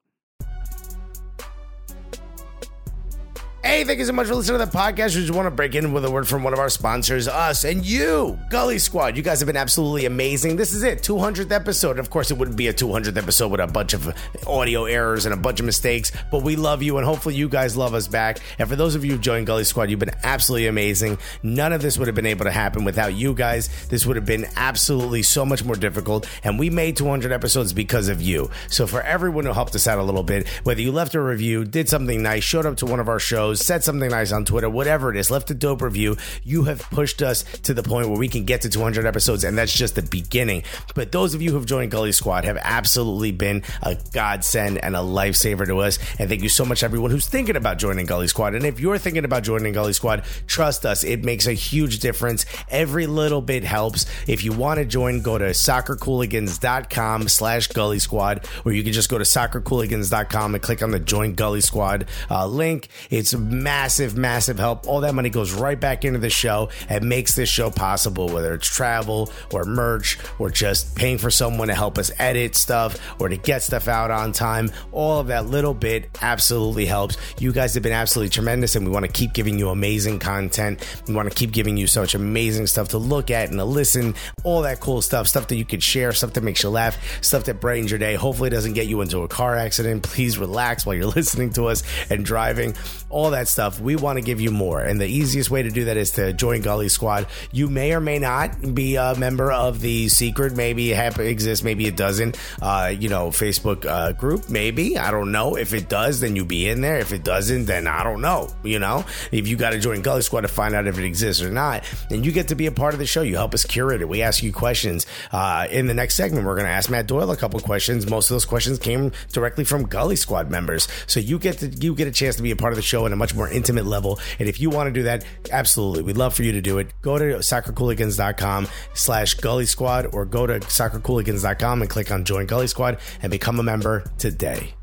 Hey, 3.62 3.84
thank 3.84 4.00
you 4.00 4.06
so 4.06 4.14
much 4.14 4.28
for 4.28 4.36
listening 4.36 4.58
to 4.58 4.66
the 4.66 4.72
podcast. 4.72 5.16
We 5.16 5.22
just 5.22 5.34
want 5.34 5.46
to 5.46 5.52
break 5.52 5.76
in 5.76 5.92
with 5.92 6.06
a 6.06 6.10
word 6.10 6.30
from 6.30 6.44
one 6.44 6.54
of 6.54 6.60
our 6.60 6.70
sponsors, 6.70 7.28
us 7.28 7.66
and 7.66 7.86
you, 7.86 8.40
Gully 8.50 8.80
Squad. 8.80 9.18
You 9.18 9.22
guys 9.22 9.42
have 9.42 9.48
been 9.48 9.58
absolutely 9.58 10.06
amazing. 10.06 10.56
This 10.56 10.74
is 10.74 10.82
it, 10.82 11.02
200th 11.02 11.52
episode. 11.52 12.00
Of 12.00 12.10
course, 12.10 12.32
it 12.32 12.38
wouldn't 12.38 12.56
be 12.56 12.68
a 12.70 12.74
200th 12.74 13.18
episode 13.18 13.50
with 13.50 13.60
a 13.60 13.68
bunch 13.68 13.94
of 13.94 14.16
audio 14.48 14.86
errors 14.86 15.26
and 15.26 15.34
a 15.34 15.38
bunch 15.38 15.60
of 15.60 15.66
mistakes, 15.66 16.14
but 16.32 16.42
we 16.42 16.56
love 16.56 16.82
you 16.82 16.98
and 16.98 17.06
hopefully 17.06 17.36
you 17.36 17.50
guys 17.50 17.76
love 17.76 17.94
us 17.94 18.08
back. 18.08 18.40
And 18.60 18.70
for 18.70 18.78
those 18.78 18.96
of 18.96 19.04
you 19.04 19.12
who 19.12 19.18
joined 19.18 19.46
Gully 19.46 19.66
Squad, 19.66 19.90
you've 19.90 20.00
been 20.00 20.16
absolutely 20.24 20.68
amazing. 20.68 21.18
None 21.44 21.74
of 21.74 21.82
this 21.82 21.98
would 21.98 22.08
have 22.08 22.16
been 22.16 22.26
able 22.26 22.46
to 22.46 22.52
happen 22.52 22.86
without 22.86 23.14
you 23.14 23.34
guys. 23.34 23.88
This 23.88 24.06
would 24.06 24.16
have 24.16 24.26
been 24.26 24.46
absolutely 24.56 25.22
so 25.22 25.46
much 25.46 25.66
more 25.66 25.76
difficult. 25.76 26.30
And 26.46 26.58
we 26.58 26.70
made 26.70 26.96
200 26.96 27.34
episodes 27.34 27.74
because 27.74 28.08
of 28.08 28.22
you. 28.22 28.50
So 28.70 28.88
for 28.88 29.02
everyone 29.02 29.46
who 29.46 29.52
helped 29.52 29.76
us 29.76 29.86
out 29.86 30.00
a 30.00 30.04
little 30.04 30.24
bit, 30.24 30.48
whether 30.64 30.80
you 30.82 30.94
left 30.94 31.14
a 31.14 31.22
review, 31.22 31.66
did 31.66 31.90
something 31.90 32.24
nice, 32.24 32.46
showed 32.46 32.66
up 32.66 32.78
to 32.78 32.86
one 32.86 33.02
of 33.02 33.10
our 33.10 33.20
shows, 33.20 33.49
said 33.54 33.84
something 33.84 34.10
nice 34.10 34.32
on 34.32 34.46
Twitter, 34.46 34.70
whatever 34.70 35.10
it 35.10 35.18
is, 35.18 35.32
left 35.32 35.52
a 35.52 35.54
dope 35.54 35.82
review, 35.82 36.18
you 36.44 36.64
have 36.64 36.82
pushed 36.82 37.22
us 37.22 37.44
to 37.64 37.74
the 37.74 37.84
point 37.84 38.10
where 38.10 38.18
we 38.18 38.28
can 38.28 38.46
get 38.46 38.62
to 38.62 38.70
200 38.70 39.06
episodes, 39.06 39.44
and 39.44 39.58
that's 39.58 39.74
just 39.74 39.96
the 39.96 40.02
beginning. 40.02 40.64
But 40.96 41.12
those 41.12 41.34
of 41.34 41.42
you 41.42 41.52
who've 41.52 41.66
joined 41.66 41.92
Gully 41.92 42.12
Squad 42.12 42.46
have 42.46 42.58
absolutely 42.62 43.32
been 43.32 43.64
a 43.82 43.96
godsend 44.14 44.78
and 44.78 44.96
a 44.96 45.00
lifesaver 45.00 45.66
to 45.68 45.80
us. 45.80 46.00
And 46.20 46.30
thank 46.30 46.44
you 46.44 46.50
so 46.50 46.66
much, 46.66 46.84
everyone 46.84 47.12
who's 47.12 47.28
thinking 47.28 47.56
about 47.56 47.78
joining 47.78 48.06
Gully 48.06 48.28
Squad. 48.28 48.56
And 48.56 48.66
if 48.66 48.80
you're 48.80 48.98
thinking 48.98 49.26
about 49.26 49.44
joining 49.44 49.74
Gully 49.74 49.94
Squad, 49.94 50.24
trust 50.48 50.86
us, 50.86 51.04
it 51.04 51.24
makes 51.24 51.48
a 51.48 51.54
huge 51.54 52.00
difference. 52.00 52.46
Every 52.70 53.08
little 53.08 53.42
bit 53.42 53.64
helps. 53.64 54.06
If 54.28 54.44
you 54.44 54.52
want 54.52 54.80
to 54.80 54.86
join, 54.86 55.22
go 55.22 55.38
to 55.38 55.46
soccercooligans.com 55.46 57.28
slash 57.28 57.68
Gully 57.68 58.00
Squad, 58.00 58.48
or 58.66 58.72
you 58.72 58.84
can 58.84 58.94
just 58.94 59.10
go 59.10 59.18
to 59.18 59.24
soccercooligans.com 59.24 60.56
and 60.56 60.64
click 60.64 60.82
on 60.82 60.92
the 60.92 61.00
Join 61.00 61.34
Gully 61.34 61.62
Squad 61.62 62.08
uh, 62.30 62.46
link. 62.48 62.90
It's 63.10 63.34
massive, 63.40 64.18
massive 64.18 64.60
help. 64.60 64.88
All 64.88 65.02
that 65.02 65.16
money 65.16 65.30
goes 65.30 65.54
right 65.54 65.80
back 65.80 66.06
into 66.06 66.20
the 66.20 66.30
show 66.30 66.70
and 66.88 67.08
makes 67.08 67.36
this 67.36 67.50
show 67.50 67.70
possible, 67.72 68.30
whether 68.30 68.54
it's 68.54 68.68
travel 68.68 69.32
or 69.54 69.66
merch 69.66 70.18
or 70.38 70.50
just 70.50 70.96
paying 70.96 71.18
for 71.18 71.32
someone 71.32 71.68
to 71.70 71.76
help 71.76 71.98
us 71.98 72.12
edit 72.20 72.56
stuff 72.56 72.98
or 73.20 73.30
to 73.30 73.38
get 73.38 73.64
stuff 73.64 73.88
out 73.88 74.12
on 74.12 74.32
time. 74.32 74.72
All 74.92 75.20
of 75.20 75.28
that 75.28 75.48
little 75.48 75.74
bit 75.74 76.10
absolutely 76.22 76.86
helps. 76.86 77.18
You 77.40 77.52
guys 77.52 77.74
have 77.74 77.84
been 77.84 77.94
absolutely 77.94 78.30
tremendous, 78.30 78.76
and 78.76 78.86
we 78.86 78.92
want 78.92 79.06
to 79.06 79.12
keep 79.12 79.34
giving 79.34 79.58
you 79.58 79.70
amazing 79.70 80.20
content. 80.20 80.86
We 81.08 81.14
want 81.14 81.30
to 81.30 81.36
keep 81.36 81.52
giving 81.52 81.78
you 81.78 81.88
such 81.88 82.16
amazing 82.16 82.68
stuff 82.68 82.90
to 82.90 82.98
look 82.98 83.32
at 83.32 83.50
and 83.50 83.58
to 83.58 83.66
listen, 83.66 84.16
all 84.44 84.62
that 84.64 84.80
cool 84.80 85.02
stuff, 85.02 85.28
stuff 85.28 85.48
that 85.48 85.56
you 85.56 85.66
could 85.66 85.84
share, 85.84 86.12
stuff 86.12 86.34
that 86.34 86.44
makes 86.44 86.64
you 86.64 86.70
laugh, 86.70 86.98
stuff 87.24 87.46
that 87.46 87.60
brightens 87.62 87.92
your 87.92 88.00
day. 88.00 88.16
Hopefully, 88.16 88.48
it 88.48 88.52
doesn't 88.52 88.74
get 88.74 88.88
you 88.88 89.02
into 89.02 89.20
a 89.20 89.28
car 89.28 89.56
accident. 89.56 90.04
Please 90.04 90.38
relax 90.38 90.86
while 90.86 90.96
you're 90.96 91.06
listening 91.16 91.52
to 91.54 91.66
us 91.66 91.84
and 92.10 92.26
driving, 92.26 92.76
all 93.10 93.29
that 93.32 93.48
stuff. 93.48 93.80
We 93.80 93.96
want 93.96 94.18
to 94.18 94.22
give 94.22 94.40
you 94.42 94.52
more. 94.52 94.80
And 94.82 95.00
the 95.00 95.08
easiest 95.08 95.50
way 95.50 95.64
to 95.64 95.70
do 95.70 95.86
that 95.86 95.98
is 95.98 96.12
to 96.12 96.34
join 96.34 96.62
Gully 96.62 96.90
Squad. 96.90 97.28
You 97.52 97.70
may 97.70 97.94
or 97.94 98.00
may 98.00 98.20
not 98.20 98.74
be 98.74 98.96
a 98.96 99.16
member 99.16 99.52
of 99.52 99.82
the 99.82 100.10
secret, 100.10 100.56
maybe 100.56 100.92
it 100.92 101.20
exists, 101.20 101.64
maybe 101.64 101.86
it 101.86 101.96
doesn't, 101.96 102.38
uh, 102.62 102.94
you 102.98 103.10
know, 103.10 103.30
Facebook 103.30 103.86
uh, 103.86 104.14
group, 104.14 104.50
maybe. 104.50 104.98
I 104.98 105.12
don't 105.12 105.32
know. 105.32 105.56
If 105.56 105.74
it 105.74 105.90
does, 105.90 106.20
then 106.20 106.36
you 106.36 106.46
be 106.46 106.68
in 106.68 106.82
there. 106.82 107.00
If 107.00 107.14
it 107.14 107.24
doesn't, 107.24 107.66
then 107.66 107.88
I 107.88 108.04
don't 108.04 108.22
know. 108.22 108.50
You 108.64 108.80
know, 108.80 109.06
if 109.32 109.48
you 109.48 109.56
got 109.58 109.72
to 109.72 109.80
join 109.80 110.02
Gully 110.02 110.22
Squad 110.22 110.42
to 110.42 110.48
find 110.48 110.76
out 110.76 110.88
if 110.88 110.98
it 110.98 111.06
exists 111.06 111.42
or 111.42 111.52
not, 111.52 111.84
then 112.10 112.24
you 112.24 112.32
get 112.32 112.50
to 112.50 112.56
be 112.56 112.66
a 112.66 112.72
part 112.72 112.94
of 112.94 113.00
the 113.00 113.06
show. 113.06 113.22
You 113.22 113.36
help 113.36 113.54
us 113.54 113.66
curate 113.66 114.02
it. 114.02 114.10
We 114.10 114.22
ask 114.22 114.44
you 114.44 114.52
questions. 114.52 115.06
Uh, 115.32 115.68
in 115.70 115.88
the 115.88 115.94
next 115.94 116.16
segment, 116.16 116.46
we're 116.46 116.56
going 116.56 116.68
to 116.68 116.72
ask 116.72 116.90
Matt 116.90 117.08
Doyle 117.08 117.32
a 117.32 117.38
couple 117.38 117.60
questions. 117.60 118.10
Most 118.10 118.30
of 118.30 118.36
those 118.36 118.46
questions 118.46 118.80
came 118.80 119.12
directly 119.32 119.64
from 119.64 119.84
Gully 119.84 120.16
Squad 120.16 120.50
members. 120.50 120.88
So 121.08 121.20
you 121.20 121.40
get 121.40 121.60
to 121.60 121.68
you 121.68 121.96
get 121.96 122.08
a 122.08 122.12
chance 122.12 122.36
to 122.38 122.44
be 122.44 122.52
a 122.52 122.56
part 122.56 122.74
of 122.74 122.78
the 122.78 122.84
show 122.84 123.06
in 123.06 123.14
a 123.14 123.16
much 123.20 123.36
more 123.36 123.48
intimate 123.50 123.86
level. 123.86 124.20
And 124.40 124.50
if 124.50 124.60
you 124.60 124.72
want 124.72 124.88
to 124.88 124.92
do 124.92 125.04
that, 125.04 125.24
absolutely, 125.52 126.02
we'd 126.02 126.18
love 126.18 126.34
for 126.34 126.44
you 126.44 126.54
to 126.54 126.62
do 126.62 126.80
it. 126.80 126.92
Go 127.04 127.20
to 127.20 127.26
soccercooligans.com 127.26 128.68
slash 128.96 129.36
Gully 129.36 129.66
Squad 129.68 130.08
or 130.14 130.26
go 130.26 130.48
to 130.48 130.60
soccercooligans.com 130.60 131.82
and 131.82 131.90
click 131.90 132.12
on 132.12 132.26
Join 132.26 132.48
Gully 132.48 132.68
Squad 132.68 132.98
and 133.22 133.30
become 133.30 133.60
a 133.60 133.64
member 133.64 134.04
today. 134.18 134.74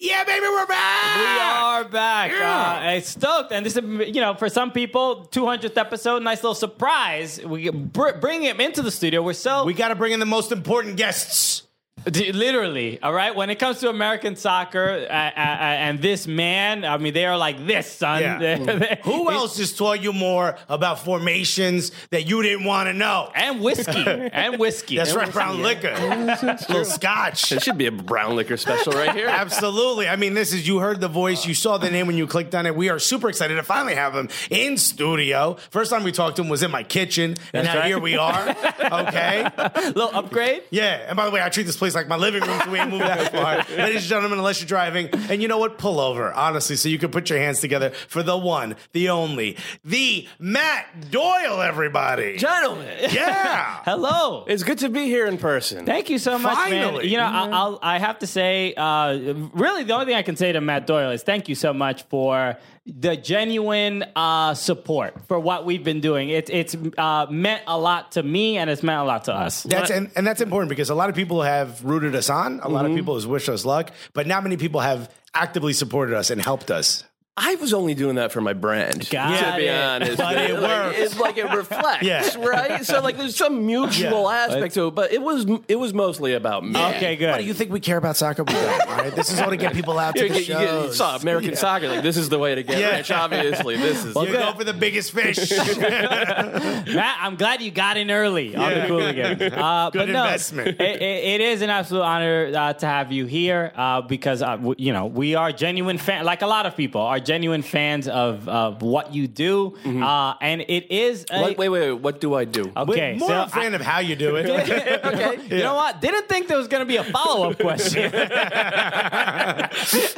Yeah, 0.00 0.24
baby, 0.24 0.46
we're 0.46 0.66
back. 0.66 1.16
We 1.16 1.40
are 1.40 1.84
back. 1.84 2.32
Yeah. 2.32 2.88
Uh, 2.88 2.96
it's 2.96 3.10
stoked, 3.10 3.52
and 3.52 3.64
this 3.64 3.76
is 3.76 3.84
you 4.12 4.20
know 4.20 4.34
for 4.34 4.48
some 4.48 4.72
people, 4.72 5.28
200th 5.30 5.76
episode, 5.76 6.24
nice 6.24 6.38
little 6.38 6.56
surprise. 6.56 7.40
We 7.40 7.70
br- 7.70 8.18
bring 8.20 8.42
him 8.42 8.60
into 8.60 8.82
the 8.82 8.90
studio. 8.90 9.22
We're 9.22 9.32
so 9.34 9.64
We 9.64 9.74
got 9.74 9.88
to 9.88 9.94
bring 9.94 10.10
in 10.10 10.18
the 10.18 10.26
most 10.26 10.50
important 10.50 10.96
guests. 10.96 11.62
D- 12.10 12.32
Literally, 12.32 13.00
all 13.02 13.12
right. 13.12 13.34
When 13.34 13.50
it 13.50 13.58
comes 13.58 13.78
to 13.80 13.88
American 13.88 14.36
soccer, 14.36 15.06
uh, 15.08 15.12
uh, 15.12 15.16
uh, 15.36 15.38
and 15.38 16.00
this 16.00 16.26
man, 16.26 16.84
I 16.84 16.96
mean, 16.98 17.14
they 17.14 17.26
are 17.26 17.36
like 17.38 17.66
this, 17.66 17.90
son. 17.90 18.20
Yeah. 18.22 18.38
They're- 18.38 18.58
they're- 18.78 18.98
Who 19.04 19.30
else 19.30 19.58
has 19.58 19.72
taught 19.72 20.02
you 20.02 20.12
more 20.12 20.56
about 20.68 21.04
formations 21.04 21.92
that 22.10 22.26
you 22.28 22.42
didn't 22.42 22.64
want 22.64 22.88
to 22.88 22.92
know? 22.92 23.30
And 23.34 23.60
whiskey, 23.60 24.04
and 24.06 24.58
whiskey. 24.58 24.96
That's 24.96 25.10
And 25.10 25.18
right, 25.18 25.26
whiskey. 25.26 25.38
brown 25.38 25.62
liquor, 25.62 25.88
a 25.94 26.58
little 26.68 26.84
scotch. 26.84 27.52
It 27.52 27.62
should 27.62 27.78
be 27.78 27.86
a 27.86 27.92
brown 27.92 28.36
liquor 28.36 28.56
special 28.56 28.92
right 28.92 29.14
here. 29.14 29.28
Absolutely. 29.28 30.08
I 30.08 30.16
mean, 30.16 30.34
this 30.34 30.52
is 30.52 30.66
you 30.66 30.78
heard 30.78 31.00
the 31.00 31.08
voice, 31.08 31.46
you 31.46 31.54
saw 31.54 31.78
the 31.78 31.90
name 31.90 32.06
when 32.06 32.16
you 32.16 32.26
clicked 32.26 32.54
on 32.54 32.66
it. 32.66 32.74
We 32.74 32.88
are 32.88 32.98
super 32.98 33.28
excited 33.28 33.54
to 33.56 33.62
finally 33.62 33.94
have 33.94 34.14
him 34.14 34.28
in 34.50 34.76
studio. 34.76 35.56
First 35.70 35.90
time 35.90 36.02
we 36.04 36.12
talked 36.12 36.36
to 36.36 36.42
him 36.42 36.48
was 36.48 36.62
in 36.62 36.70
my 36.70 36.82
kitchen, 36.82 37.36
and 37.52 37.66
now 37.66 37.76
right. 37.78 37.86
here 37.86 37.98
we 37.98 38.16
are. 38.16 38.50
Okay. 38.80 39.48
Little 39.86 40.10
upgrade. 40.12 40.62
Yeah. 40.70 41.06
And 41.08 41.16
by 41.16 41.24
the 41.26 41.30
way, 41.30 41.40
I 41.42 41.48
treat 41.48 41.64
this 41.64 41.76
place 41.76 41.91
like 41.94 42.08
my 42.08 42.16
living 42.16 42.42
room, 42.42 42.60
so 42.64 42.70
we 42.70 42.78
ain't 42.78 42.90
moved 42.90 43.02
that 43.04 43.32
far. 43.32 43.56
Ladies 43.76 44.02
and 44.02 44.04
gentlemen, 44.10 44.38
unless 44.38 44.60
you're 44.60 44.68
driving, 44.68 45.08
and 45.30 45.42
you 45.42 45.48
know 45.48 45.58
what? 45.58 45.78
Pull 45.78 46.00
over, 46.00 46.32
honestly, 46.32 46.76
so 46.76 46.88
you 46.88 46.98
can 46.98 47.10
put 47.10 47.30
your 47.30 47.38
hands 47.38 47.60
together 47.60 47.90
for 48.08 48.22
the 48.22 48.36
one, 48.36 48.76
the 48.92 49.08
only, 49.10 49.56
the 49.84 50.26
Matt 50.38 51.10
Doyle, 51.10 51.60
everybody. 51.60 52.36
Gentlemen, 52.36 52.88
Yeah. 53.12 53.82
Hello. 53.84 54.44
it's 54.46 54.62
good 54.62 54.78
to 54.78 54.88
be 54.88 55.04
here 55.06 55.26
in 55.26 55.38
person. 55.38 55.86
Thank 55.86 56.10
you 56.10 56.18
so 56.18 56.38
much, 56.38 56.56
man. 56.70 56.84
Finally. 56.84 57.08
You 57.08 57.16
know, 57.18 57.24
I'll, 57.24 57.54
I'll, 57.54 57.78
I 57.82 57.98
have 57.98 58.18
to 58.20 58.26
say, 58.26 58.74
uh, 58.74 59.34
really, 59.52 59.84
the 59.84 59.92
only 59.94 60.06
thing 60.06 60.14
I 60.16 60.22
can 60.22 60.36
say 60.36 60.52
to 60.52 60.60
Matt 60.60 60.86
Doyle 60.86 61.10
is 61.10 61.22
thank 61.22 61.48
you 61.48 61.54
so 61.54 61.72
much 61.72 62.02
for 62.04 62.56
the 62.86 63.16
genuine 63.16 64.04
uh, 64.16 64.54
support 64.54 65.26
for 65.28 65.38
what 65.38 65.64
we've 65.64 65.84
been 65.84 66.00
doing. 66.00 66.30
It, 66.30 66.50
it's 66.50 66.76
uh, 66.98 67.26
meant 67.30 67.62
a 67.66 67.78
lot 67.78 68.12
to 68.12 68.22
me, 68.22 68.56
and 68.58 68.68
it's 68.68 68.82
meant 68.82 69.00
a 69.00 69.04
lot 69.04 69.24
to 69.24 69.34
us. 69.34 69.62
That's 69.62 69.90
and, 69.90 70.10
and 70.16 70.26
that's 70.26 70.40
important 70.40 70.68
because 70.68 70.90
a 70.90 70.94
lot 70.94 71.08
of 71.08 71.14
people 71.14 71.42
have 71.42 71.84
rooted 71.84 72.14
us 72.14 72.28
on. 72.28 72.60
A 72.60 72.68
lot 72.68 72.86
of 72.86 72.94
people 72.94 73.14
has 73.14 73.26
wished 73.26 73.48
us 73.48 73.64
luck, 73.64 73.92
but 74.12 74.26
not 74.26 74.42
many 74.42 74.56
people 74.56 74.80
have 74.80 75.12
actively 75.34 75.72
supported 75.72 76.16
us 76.16 76.30
and 76.30 76.42
helped 76.42 76.70
us. 76.70 77.04
I 77.34 77.54
was 77.54 77.72
only 77.72 77.94
doing 77.94 78.16
that 78.16 78.30
for 78.30 78.42
my 78.42 78.52
brand. 78.52 79.08
Got 79.08 79.52
to 79.52 79.56
be 79.56 79.66
it. 79.66 79.74
honest, 79.74 80.18
But 80.18 80.36
it 80.36 80.52
like, 80.60 80.62
works. 80.86 80.98
It's 80.98 81.18
like 81.18 81.38
it 81.38 81.50
reflects, 81.50 82.04
Yeah. 82.04 82.28
right? 82.38 82.84
So 82.84 83.00
like, 83.00 83.16
there's 83.16 83.36
some 83.36 83.64
mutual 83.64 84.24
Yeah. 84.24 84.46
aspect 84.48 84.74
to 84.74 84.88
it, 84.88 84.90
but 84.94 85.12
it 85.14 85.22
was 85.22 85.46
it 85.66 85.76
was 85.76 85.94
mostly 85.94 86.34
about 86.34 86.62
me. 86.62 86.78
Okay, 86.78 87.16
good. 87.16 87.30
What 87.30 87.38
do 87.38 87.44
you 87.44 87.54
think 87.54 87.72
we 87.72 87.80
care 87.80 87.96
about 87.96 88.18
soccer? 88.18 88.44
We 88.44 88.52
don't, 88.52 88.80
all 88.86 88.96
right? 88.96 89.16
This 89.16 89.32
is 89.32 89.40
all 89.40 89.48
to 89.48 89.56
get 89.56 89.72
people 89.72 89.98
out 89.98 90.14
to 90.16 90.24
You, 90.24 90.28
the 90.28 90.34
get- 90.34 90.48
you, 90.48 90.54
get- 90.54 90.60
you 90.60 90.66
shows. 90.66 90.96
saw 90.98 91.16
American 91.16 91.50
Yeah. 91.52 91.56
soccer. 91.56 91.88
Like 91.88 92.02
this 92.02 92.18
is 92.18 92.28
the 92.28 92.38
way 92.38 92.54
to 92.54 92.62
get 92.62 92.78
Yeah. 92.78 92.96
rich. 92.98 93.10
Obviously, 93.10 93.76
this 93.78 94.04
is. 94.04 94.14
You 94.14 94.26
go 94.26 94.52
for 94.52 94.64
the 94.64 94.74
biggest 94.74 95.12
fish. 95.12 95.50
Matt, 95.78 97.16
I'm 97.20 97.36
glad 97.36 97.62
you 97.62 97.70
got 97.70 97.96
in 97.96 98.10
early 98.10 98.54
on 98.54 98.70
the 98.70 98.76
Yeah. 98.98 99.08
again. 99.30 99.52
Uh, 99.54 99.88
Good 99.90 99.98
but 100.00 100.08
no, 100.10 100.24
investment. 100.24 100.68
It, 100.80 100.80
it, 100.80 101.00
it 101.02 101.40
is 101.40 101.62
an 101.62 101.70
absolute 101.70 102.02
honor 102.02 102.52
uh, 102.54 102.72
to 102.74 102.86
have 102.86 103.10
you 103.10 103.24
here 103.24 103.72
uh, 103.74 104.02
because 104.02 104.42
uh, 104.42 104.56
w- 104.56 104.74
you 104.76 104.92
know 104.92 105.06
we 105.06 105.34
are 105.34 105.50
genuine 105.50 105.96
fan, 105.96 106.26
like 106.26 106.42
a 106.42 106.46
lot 106.46 106.66
of 106.66 106.76
people 106.76 107.00
are 107.00 107.20
genuine 107.24 107.62
fans 107.62 108.08
of, 108.08 108.48
of 108.48 108.82
what 108.82 109.14
you 109.14 109.26
do, 109.28 109.76
uh, 109.84 110.34
and 110.40 110.60
it 110.62 110.90
is. 110.90 111.24
A, 111.30 111.42
Wait, 111.42 111.58
wait, 111.58 111.68
wait. 111.68 111.92
What 111.92 112.20
do 112.20 112.34
I 112.34 112.44
do? 112.44 112.70
Okay, 112.76 113.16
More 113.18 113.28
so 113.28 113.42
a 113.42 113.48
fan 113.48 113.74
of 113.74 113.80
how 113.80 113.98
you 114.00 114.16
do 114.16 114.36
it. 114.36 114.46
okay. 115.04 115.38
You 115.56 115.62
know 115.62 115.74
what? 115.74 116.00
Didn't 116.00 116.28
think 116.28 116.48
there 116.48 116.56
was 116.58 116.68
going 116.68 116.80
to 116.82 116.86
be 116.86 116.96
a 116.96 117.04
follow 117.04 117.50
up 117.50 117.58
question. 117.58 118.04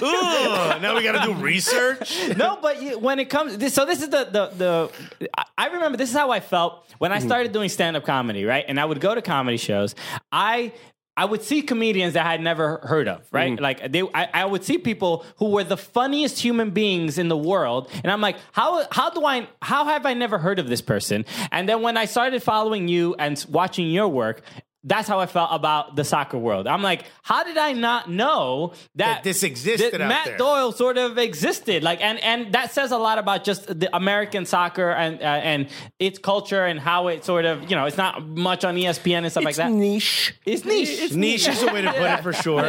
Ooh, 0.02 0.80
now 0.80 0.94
we 0.96 1.02
got 1.02 1.24
to 1.24 1.32
do 1.32 1.34
research. 1.34 2.18
no, 2.36 2.59
but 2.61 2.82
you, 2.82 2.98
when 2.98 3.18
it 3.18 3.26
comes, 3.30 3.57
this, 3.59 3.74
so 3.74 3.84
this 3.84 4.02
is 4.02 4.09
the 4.11 4.24
the 4.24 4.46
the. 4.57 5.28
I- 5.36 5.44
I 5.57 5.68
remember 5.68 5.96
this 5.96 6.11
is 6.11 6.16
how 6.16 6.30
I 6.32 6.40
felt 6.40 6.84
when 6.98 7.12
I 7.12 7.20
started 7.20 7.52
doing 7.52 7.68
stand 7.68 7.96
up 7.96 8.05
comedy, 8.05 8.44
right? 8.44 8.64
And 8.66 8.78
I 8.80 8.84
would 8.84 9.00
go 9.00 9.14
to 9.14 9.22
comedy 9.22 9.57
shows. 9.57 9.94
I. 10.32 10.72
I 11.17 11.25
would 11.25 11.43
see 11.43 11.62
comedians 11.62 12.15
that 12.15 12.27
I 12.27 12.33
had 12.33 12.41
never 12.41 12.79
heard 12.79 13.07
of, 13.07 13.27
right? 13.31 13.53
Mm-hmm. 13.53 13.62
Like 13.62 13.93
they, 13.93 14.03
I, 14.03 14.29
I 14.35 14.45
would 14.45 14.65
see 14.65 14.79
people 14.79 15.25
who 15.37 15.51
were 15.51 15.62
the 15.62 15.77
funniest 15.77 16.41
human 16.41 16.71
beings 16.71 17.19
in 17.19 17.29
the 17.29 17.37
world, 17.37 17.89
and 18.03 18.11
I'm 18.11 18.21
like, 18.21 18.37
how, 18.53 18.85
how 18.91 19.11
do 19.11 19.25
I, 19.25 19.47
how 19.62 19.85
have 19.85 20.07
I 20.07 20.15
never 20.15 20.39
heard 20.39 20.59
of 20.59 20.69
this 20.69 20.81
person? 20.81 21.25
And 21.53 21.69
then 21.69 21.83
when 21.83 21.97
I 21.97 22.07
started 22.07 22.43
following 22.43 22.89
you 22.89 23.15
and 23.19 23.45
watching 23.49 23.89
your 23.91 24.09
work, 24.09 24.43
that's 24.85 25.09
how 25.09 25.18
I 25.18 25.26
felt 25.26 25.51
about 25.53 25.97
the 25.97 26.05
soccer 26.05 26.37
world. 26.39 26.66
I'm 26.66 26.82
like, 26.82 27.05
how 27.22 27.43
did 27.43 27.57
I 27.57 27.72
not 27.72 28.11
know 28.11 28.74
that, 28.97 29.16
That 29.16 29.24
this 29.24 29.43
existed 29.43 29.93
that 29.95 30.01
out 30.03 30.09
Matt 30.09 30.24
there. 30.26 30.37
Doyle 30.37 30.72
sort 30.72 30.99
of 30.99 31.16
existed? 31.18 31.82
Like, 31.82 32.03
and 32.03 32.18
and 32.22 32.53
that 32.55 32.72
says 32.72 32.93
a 32.93 32.99
lot 32.99 33.18
about 33.18 33.45
just 33.45 33.66
the 33.66 33.95
American 33.97 34.45
soccer 34.47 34.91
and 34.91 35.20
uh, 35.20 35.24
and 35.24 35.68
its 35.99 36.18
culture 36.18 36.64
and 36.66 36.78
how 36.78 37.09
it 37.09 37.24
sort 37.24 37.45
of 37.47 37.62
you 37.70 37.76
know 37.76 37.87
it's 37.87 37.97
not 37.97 38.26
much 38.26 38.64
on 38.64 38.76
ESPN 38.76 39.22
and 39.24 39.30
stuff 39.30 39.45
like 39.45 39.57
that. 39.57 39.70
niche. 39.72 40.35
It's 40.45 40.64
niche. 40.64 41.12
Niche 41.12 41.49
is 41.49 41.62
a 41.62 41.72
way 41.72 41.80
to 41.82 41.93
put 41.93 42.03
it 42.11 42.22
for 42.22 42.32
sure. 42.45 42.64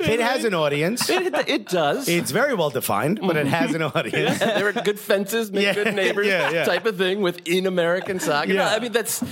It 0.00 0.20
has 0.20 0.44
an 0.44 0.54
audience. 0.54 1.08
It, 1.08 1.32
it 1.48 1.68
does. 1.68 2.08
It's 2.08 2.30
very 2.32 2.54
well 2.54 2.70
defined, 2.70 3.20
but 3.22 3.36
it 3.36 3.46
has 3.46 3.74
an 3.74 3.82
audience. 3.82 4.38
there 4.40 4.66
are 4.66 4.72
good 4.72 4.98
fences, 4.98 5.52
make 5.52 5.64
Yeah, 5.64 5.74
good 5.74 5.94
neighbors, 5.94 6.26
yeah, 6.26 6.50
yeah. 6.50 6.64
type 6.64 6.86
of 6.86 6.96
thing 6.98 7.20
within 7.22 7.66
American 7.66 8.18
soccer. 8.18 8.52
Yeah. 8.52 8.68
I 8.68 8.80
mean, 8.80 8.92
that's 8.92 9.22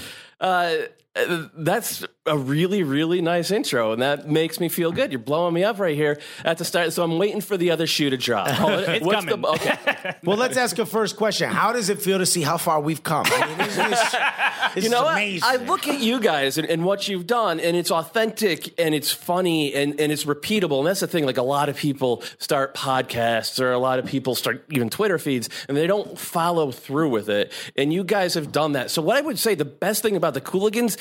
uh, 0.41 0.74
uh, 1.16 1.49
that's 1.57 2.05
a 2.27 2.37
really, 2.37 2.83
really 2.83 3.23
nice 3.23 3.51
intro, 3.51 3.93
and 3.93 4.03
that 4.03 4.29
makes 4.29 4.61
me 4.61 4.68
feel 4.68 4.93
good. 4.93 5.11
You're 5.11 5.18
blowing 5.18 5.55
me 5.55 5.64
up 5.64 5.79
right 5.79 5.97
here 5.97 6.21
at 6.45 6.59
the 6.59 6.66
start, 6.66 6.93
so 6.93 7.03
I'm 7.03 7.18
waiting 7.18 7.41
for 7.41 7.57
the 7.57 7.71
other 7.71 7.87
shoe 7.87 8.11
to 8.11 8.18
drop. 8.18 8.49
it's 8.51 9.05
What's 9.05 9.25
coming. 9.25 9.41
The, 9.41 9.49
okay, 9.49 10.16
Well, 10.25 10.37
let's 10.37 10.59
ask 10.59 10.79
a 10.79 10.85
first 10.85 11.16
question. 11.16 11.49
How 11.49 11.73
does 11.73 11.89
it 11.89 11.99
feel 12.03 12.18
to 12.18 12.27
see 12.27 12.43
how 12.43 12.59
far 12.59 12.79
we've 12.79 13.03
come? 13.03 13.25
I 13.27 13.47
mean, 13.47 13.59
this 13.59 13.79
is, 13.79 14.14
this 14.75 14.85
you 14.85 14.91
know 14.91 15.09
is 15.16 15.41
what? 15.41 15.61
I 15.61 15.64
look 15.64 15.89
at 15.89 16.01
you 16.01 16.21
guys 16.21 16.59
and, 16.59 16.68
and 16.68 16.85
what 16.85 17.09
you've 17.09 17.27
done, 17.27 17.59
and 17.59 17.75
it's 17.75 17.91
authentic 17.91 18.79
and 18.79 18.95
it's 18.95 19.11
funny 19.11 19.73
and, 19.73 19.99
and 19.99 20.12
it's 20.12 20.27
repeatable. 20.27 20.79
And 20.79 20.89
that's 20.89 21.01
the 21.01 21.07
thing. 21.07 21.25
Like 21.25 21.39
a 21.39 21.43
lot 21.43 21.71
of 21.71 21.77
people 21.77 22.23
start 22.39 22.75
podcasts 22.75 23.59
or 23.62 23.73
a 23.73 23.79
lot 23.79 23.99
of 23.99 24.05
people 24.05 24.35
start 24.35 24.66
even 24.71 24.91
Twitter 24.91 25.18
feeds, 25.18 25.49
and 25.68 25.77
they 25.77 25.87
don't 25.87 26.18
follow 26.18 26.71
through 26.71 27.09
with 27.09 27.31
it. 27.31 27.51
And 27.79 27.95
you 27.95 28.05
guys 28.05 28.35
have 28.35 28.53
done 28.53 28.73
that. 28.73 28.91
So 28.91 29.01
what 29.01 29.16
I 29.16 29.23
would 29.23 29.39
say, 29.39 29.55
the 29.55 29.64
best 29.64 30.03
thing 30.03 30.16
about 30.16 30.35
the 30.35 30.43
Cooligans 30.43 30.99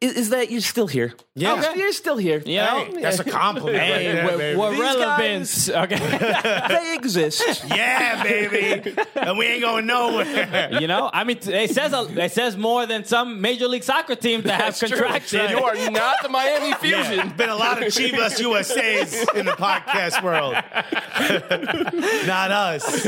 is, 0.00 0.14
is 0.14 0.30
that 0.30 0.53
you're 0.54 0.60
still 0.62 0.86
here. 0.86 1.12
Yeah. 1.34 1.54
Okay. 1.54 1.78
you're 1.78 1.92
still 1.92 2.16
here. 2.16 2.40
Yeah. 2.46 2.84
Hey, 2.84 3.02
that's 3.02 3.18
a 3.18 3.24
compliment. 3.24 3.76
right 3.76 3.86
Hey, 3.92 4.12
there, 4.12 4.24
we're, 4.26 4.38
baby. 4.38 4.58
we're 4.58 4.70
These 4.70 4.80
relevant. 4.80 5.68
Okay. 5.92 6.68
they 6.68 6.94
exist. 6.94 7.64
yeah, 7.68 8.22
baby. 8.22 8.94
And 9.16 9.36
we 9.36 9.46
ain't 9.46 9.60
going 9.62 9.84
nowhere. 9.86 10.78
you 10.80 10.86
know, 10.86 11.10
I 11.12 11.24
mean, 11.24 11.38
it 11.42 11.70
says 11.70 11.92
a, 11.92 12.02
it 12.24 12.30
says 12.32 12.56
more 12.56 12.86
than 12.86 13.04
some 13.04 13.40
Major 13.40 13.66
League 13.66 13.82
Soccer 13.82 14.14
teams 14.14 14.44
that 14.44 14.60
have 14.60 14.78
That's 14.78 14.90
true. 14.92 15.00
contracted. 15.00 15.50
You 15.50 15.58
are 15.58 15.90
not 15.90 16.16
the 16.22 16.28
Miami 16.28 16.72
Fusion. 16.74 17.16
Yeah. 17.18 17.32
Been 17.32 17.48
a 17.50 17.56
lot 17.56 17.82
of 17.82 17.88
Chivas 17.92 18.38
USA's 18.40 19.26
in 19.34 19.46
the 19.46 19.52
podcast 19.52 20.22
world. 20.22 20.54
Not 22.26 22.50
us. 22.50 23.06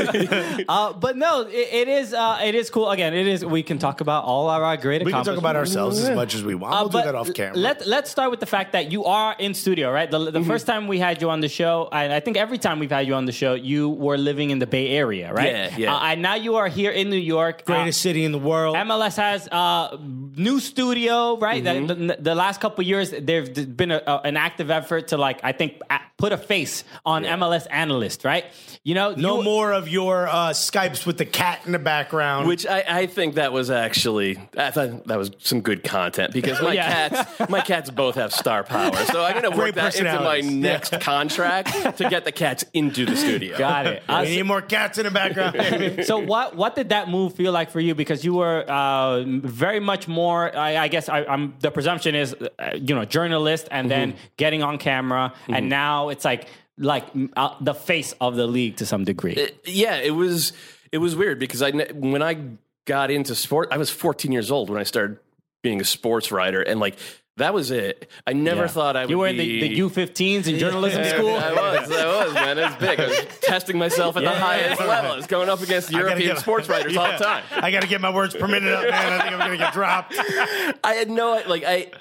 Uh, 0.67 0.93
but 0.93 1.17
no, 1.17 1.41
it, 1.47 1.53
it 1.53 1.87
is 1.87 2.13
uh, 2.13 2.39
it 2.43 2.55
is 2.55 2.69
cool. 2.69 2.89
Again, 2.89 3.13
it 3.13 3.27
is. 3.27 3.45
We 3.45 3.63
can 3.63 3.79
talk 3.79 4.01
about 4.01 4.23
all 4.25 4.49
of 4.49 4.61
our 4.61 4.77
great 4.77 5.03
We 5.05 5.11
can 5.11 5.23
talk 5.23 5.37
about 5.37 5.55
ourselves 5.55 5.99
as 6.03 6.15
much 6.15 6.35
as 6.35 6.43
we 6.43 6.55
want. 6.55 6.73
Uh, 6.73 6.77
We'll 6.81 6.89
do 6.89 7.01
that 7.05 7.15
off 7.15 7.33
camera. 7.37 7.57
Let 7.67 7.77
Let's 7.87 8.09
start 8.11 8.29
with 8.31 8.41
the 8.45 8.51
fact 8.55 8.69
that 8.75 8.91
you 8.91 9.01
are 9.05 9.35
in 9.45 9.53
studio, 9.53 9.91
right? 9.97 10.09
The, 10.09 10.31
the 10.39 10.43
first 10.43 10.65
time 10.71 10.87
we 10.87 10.99
had 11.07 11.21
you 11.21 11.29
on 11.29 11.39
the 11.45 11.51
show, 11.61 11.87
and 11.91 12.11
I 12.11 12.19
think 12.19 12.35
every 12.45 12.59
time 12.65 12.79
we've 12.81 12.95
had 12.99 13.05
you 13.07 13.15
on 13.21 13.25
the 13.25 13.31
show, 13.41 13.53
you 13.53 13.89
were 13.89 14.17
living 14.29 14.49
in 14.53 14.59
the 14.59 14.67
Bay 14.75 14.89
Area, 14.89 15.27
right? 15.33 15.51
Yeah, 15.51 15.77
yeah. 15.77 15.95
Uh, 15.95 16.09
and 16.11 16.21
now 16.21 16.35
you 16.35 16.55
are 16.59 16.67
here 16.79 16.91
in 16.91 17.09
New 17.09 17.23
York. 17.35 17.55
Uh, 17.61 17.73
Greatest 17.73 18.01
city 18.01 18.23
in 18.25 18.31
the 18.31 18.43
world. 18.51 18.75
MLS 18.75 19.15
has 19.17 19.47
uh, 19.51 19.97
new 20.35 20.59
studio, 20.59 21.37
right? 21.37 21.63
Mm-hmm. 21.63 21.87
The, 21.87 21.95
the, 21.95 22.17
the 22.29 22.35
last 22.35 22.59
couple 22.61 22.81
of 22.83 22.87
years, 22.87 23.11
there's 23.11 23.49
been 23.49 23.91
a, 23.91 24.01
a, 24.05 24.21
an 24.29 24.37
active 24.37 24.69
effort 24.71 25.09
to 25.09 25.17
like, 25.17 25.39
I 25.43 25.51
think, 25.51 25.71
a- 25.89 25.99
put 26.17 26.31
a 26.31 26.37
face 26.37 26.83
on 27.05 27.23
MLS 27.23 27.67
analyst, 27.69 28.23
right? 28.25 28.45
You 28.83 28.95
know, 28.95 29.13
no 29.15 29.37
you- 29.37 29.43
more 29.43 29.71
of 29.71 29.87
your 29.87 30.27
uh, 30.27 30.49
Skypes 30.49 31.05
with 31.05 31.17
the 31.17 31.25
cat 31.25 31.61
in 31.65 31.71
the 31.73 31.79
background. 31.79 32.47
Which 32.47 32.65
I, 32.65 32.83
I 32.87 33.05
think 33.07 33.35
that 33.35 33.53
was 33.53 33.69
actually 33.69 34.37
I 34.57 34.71
thought 34.71 35.05
that 35.07 35.17
was 35.17 35.31
some 35.39 35.61
good 35.61 35.83
content 35.83 36.33
because 36.33 36.61
my 36.61 36.73
Yeah. 36.77 37.09
cats 37.09 37.49
my 37.49 37.61
cats 37.61 37.89
both 37.89 38.15
have 38.15 38.33
star 38.33 38.63
power, 38.63 38.95
so 39.05 39.23
I'm 39.23 39.33
gonna 39.35 39.49
Great 39.55 39.57
work 39.57 39.75
that 39.75 39.95
into 39.95 40.05
my 40.11 40.37
personalities. 40.41 40.51
next 40.51 40.99
contract 41.01 41.97
to 41.97 42.09
get 42.09 42.25
the 42.25 42.31
cats 42.31 42.63
into 42.73 43.05
the 43.05 43.15
studio. 43.15 43.57
Got 43.67 43.87
it. 43.87 44.03
Uh, 44.07 44.21
we 44.25 44.35
need 44.37 44.43
more 44.43 44.61
cats 44.61 44.97
in 44.97 45.05
the 45.05 45.11
background. 45.11 46.05
so 46.05 46.17
what 46.19 46.55
what 46.55 46.75
did 46.75 46.89
that 46.89 47.09
move 47.09 47.33
feel 47.35 47.51
like 47.51 47.69
for 47.71 47.79
you? 47.79 47.93
Because 47.95 48.23
you 48.25 48.33
were 48.35 48.63
uh, 48.69 49.23
very 49.23 49.79
much 49.79 50.07
more. 50.07 50.55
I, 50.55 50.77
I 50.77 50.87
guess 50.87 51.09
I, 51.09 51.25
I'm. 51.25 51.53
The 51.59 51.71
presumption 51.71 52.15
is, 52.15 52.33
uh, 52.33 52.71
you 52.75 52.95
know, 52.95 53.05
journalist, 53.05 53.67
and 53.71 53.89
then 53.91 54.15
getting 54.37 54.63
on 54.63 54.77
camera, 54.77 55.33
and 55.47 55.69
now 55.69 56.06
it's 56.09 56.25
like 56.25 56.47
like 56.77 57.05
uh, 57.35 57.55
the 57.61 57.73
face 57.73 58.13
of 58.21 58.35
the 58.35 58.45
league 58.47 58.77
to 58.77 58.85
some 58.85 59.03
degree. 59.03 59.49
Yeah, 59.65 59.95
it 59.97 60.11
was 60.11 60.53
it 60.91 60.99
was 60.99 61.15
weird 61.15 61.39
because 61.39 61.61
I 61.61 61.71
when 61.71 62.21
I 62.21 62.37
got 62.85 63.11
into 63.11 63.35
sport, 63.35 63.69
I 63.71 63.77
was 63.77 63.89
14 63.89 64.31
years 64.31 64.51
old 64.51 64.69
when 64.69 64.79
I 64.79 64.83
started 64.83 65.17
being 65.63 65.81
a 65.81 65.85
sports 65.85 66.31
writer, 66.31 66.61
and 66.61 66.79
like 66.79 66.97
that 67.37 67.53
was 67.53 67.69
it. 67.69 68.09
I 68.25 68.33
never 68.33 68.61
Yeah. 68.61 68.67
thought 68.67 68.95
I 68.95 69.01
would 69.01 69.09
you 69.11 69.17
were 69.19 69.27
in 69.27 69.37
be 69.37 69.59
the, 69.61 69.67
the 69.69 69.79
U15s 69.81 70.47
in 70.47 70.57
journalism 70.57 71.03
school. 71.05 71.35
I 71.35 71.51
was, 71.53 71.91
I 71.91 72.25
was, 72.25 72.33
man. 72.33 72.57
It 72.57 72.63
was 72.63 72.75
big. 72.77 72.99
I 72.99 73.07
was 73.07 73.17
testing 73.41 73.77
myself 73.77 74.17
at 74.17 74.21
the 74.23 74.31
Yeah. 74.31 74.39
highest 74.39 74.79
level. 74.81 75.11
I 75.11 75.15
was 75.15 75.27
going 75.27 75.47
up 75.47 75.61
against 75.61 75.91
European 75.91 76.29
get- 76.35 76.39
sports 76.39 76.67
writers 76.67 76.97
all 76.97 77.11
the 77.11 77.17
time. 77.23 77.43
I 77.51 77.69
got 77.69 77.81
to 77.83 77.87
get 77.87 78.01
my 78.01 78.09
words 78.11 78.35
per 78.35 78.47
minute 78.47 78.73
up, 78.73 78.89
man. 78.89 79.13
I 79.13 79.21
think 79.21 79.33
I'm 79.33 79.39
going 79.39 79.51
to 79.51 79.57
get 79.57 79.71
dropped. 79.73 80.15
I 80.83 80.93
had 80.93 81.11
no 81.11 81.39
like 81.47 81.63
I 81.63 81.91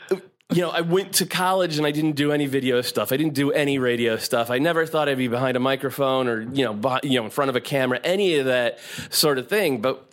you 0.53 0.63
know, 0.63 0.71
I 0.71 0.81
went 0.81 1.15
to 1.15 1.27
college 1.27 1.77
and 1.77 1.87
I 1.87 1.91
didn't 1.91 2.13
do 2.13 2.31
any 2.31 2.47
video 2.47 2.81
stuff. 2.81 3.11
I 3.11 3.17
didn't 3.17 3.35
do 3.35 3.51
any 3.51 3.79
radio 3.79 4.17
stuff. 4.17 4.51
I 4.51 4.59
never 4.59 4.87
thought 4.87 5.09
I'd 5.09 5.19
be 5.19 5.29
behind 5.29 5.57
a 5.57 5.61
microphone 5.61 6.29
or 6.29 6.41
you 6.41 6.65
know, 6.65 6.73
behind, 6.73 7.05
you 7.05 7.19
know, 7.19 7.25
in 7.25 7.31
front 7.31 7.49
of 7.49 7.57
a 7.57 7.61
camera, 7.61 8.01
any 8.05 8.37
of 8.37 8.47
that 8.47 8.79
sort 9.11 9.39
of 9.39 9.49
thing. 9.49 9.81
But 9.81 10.09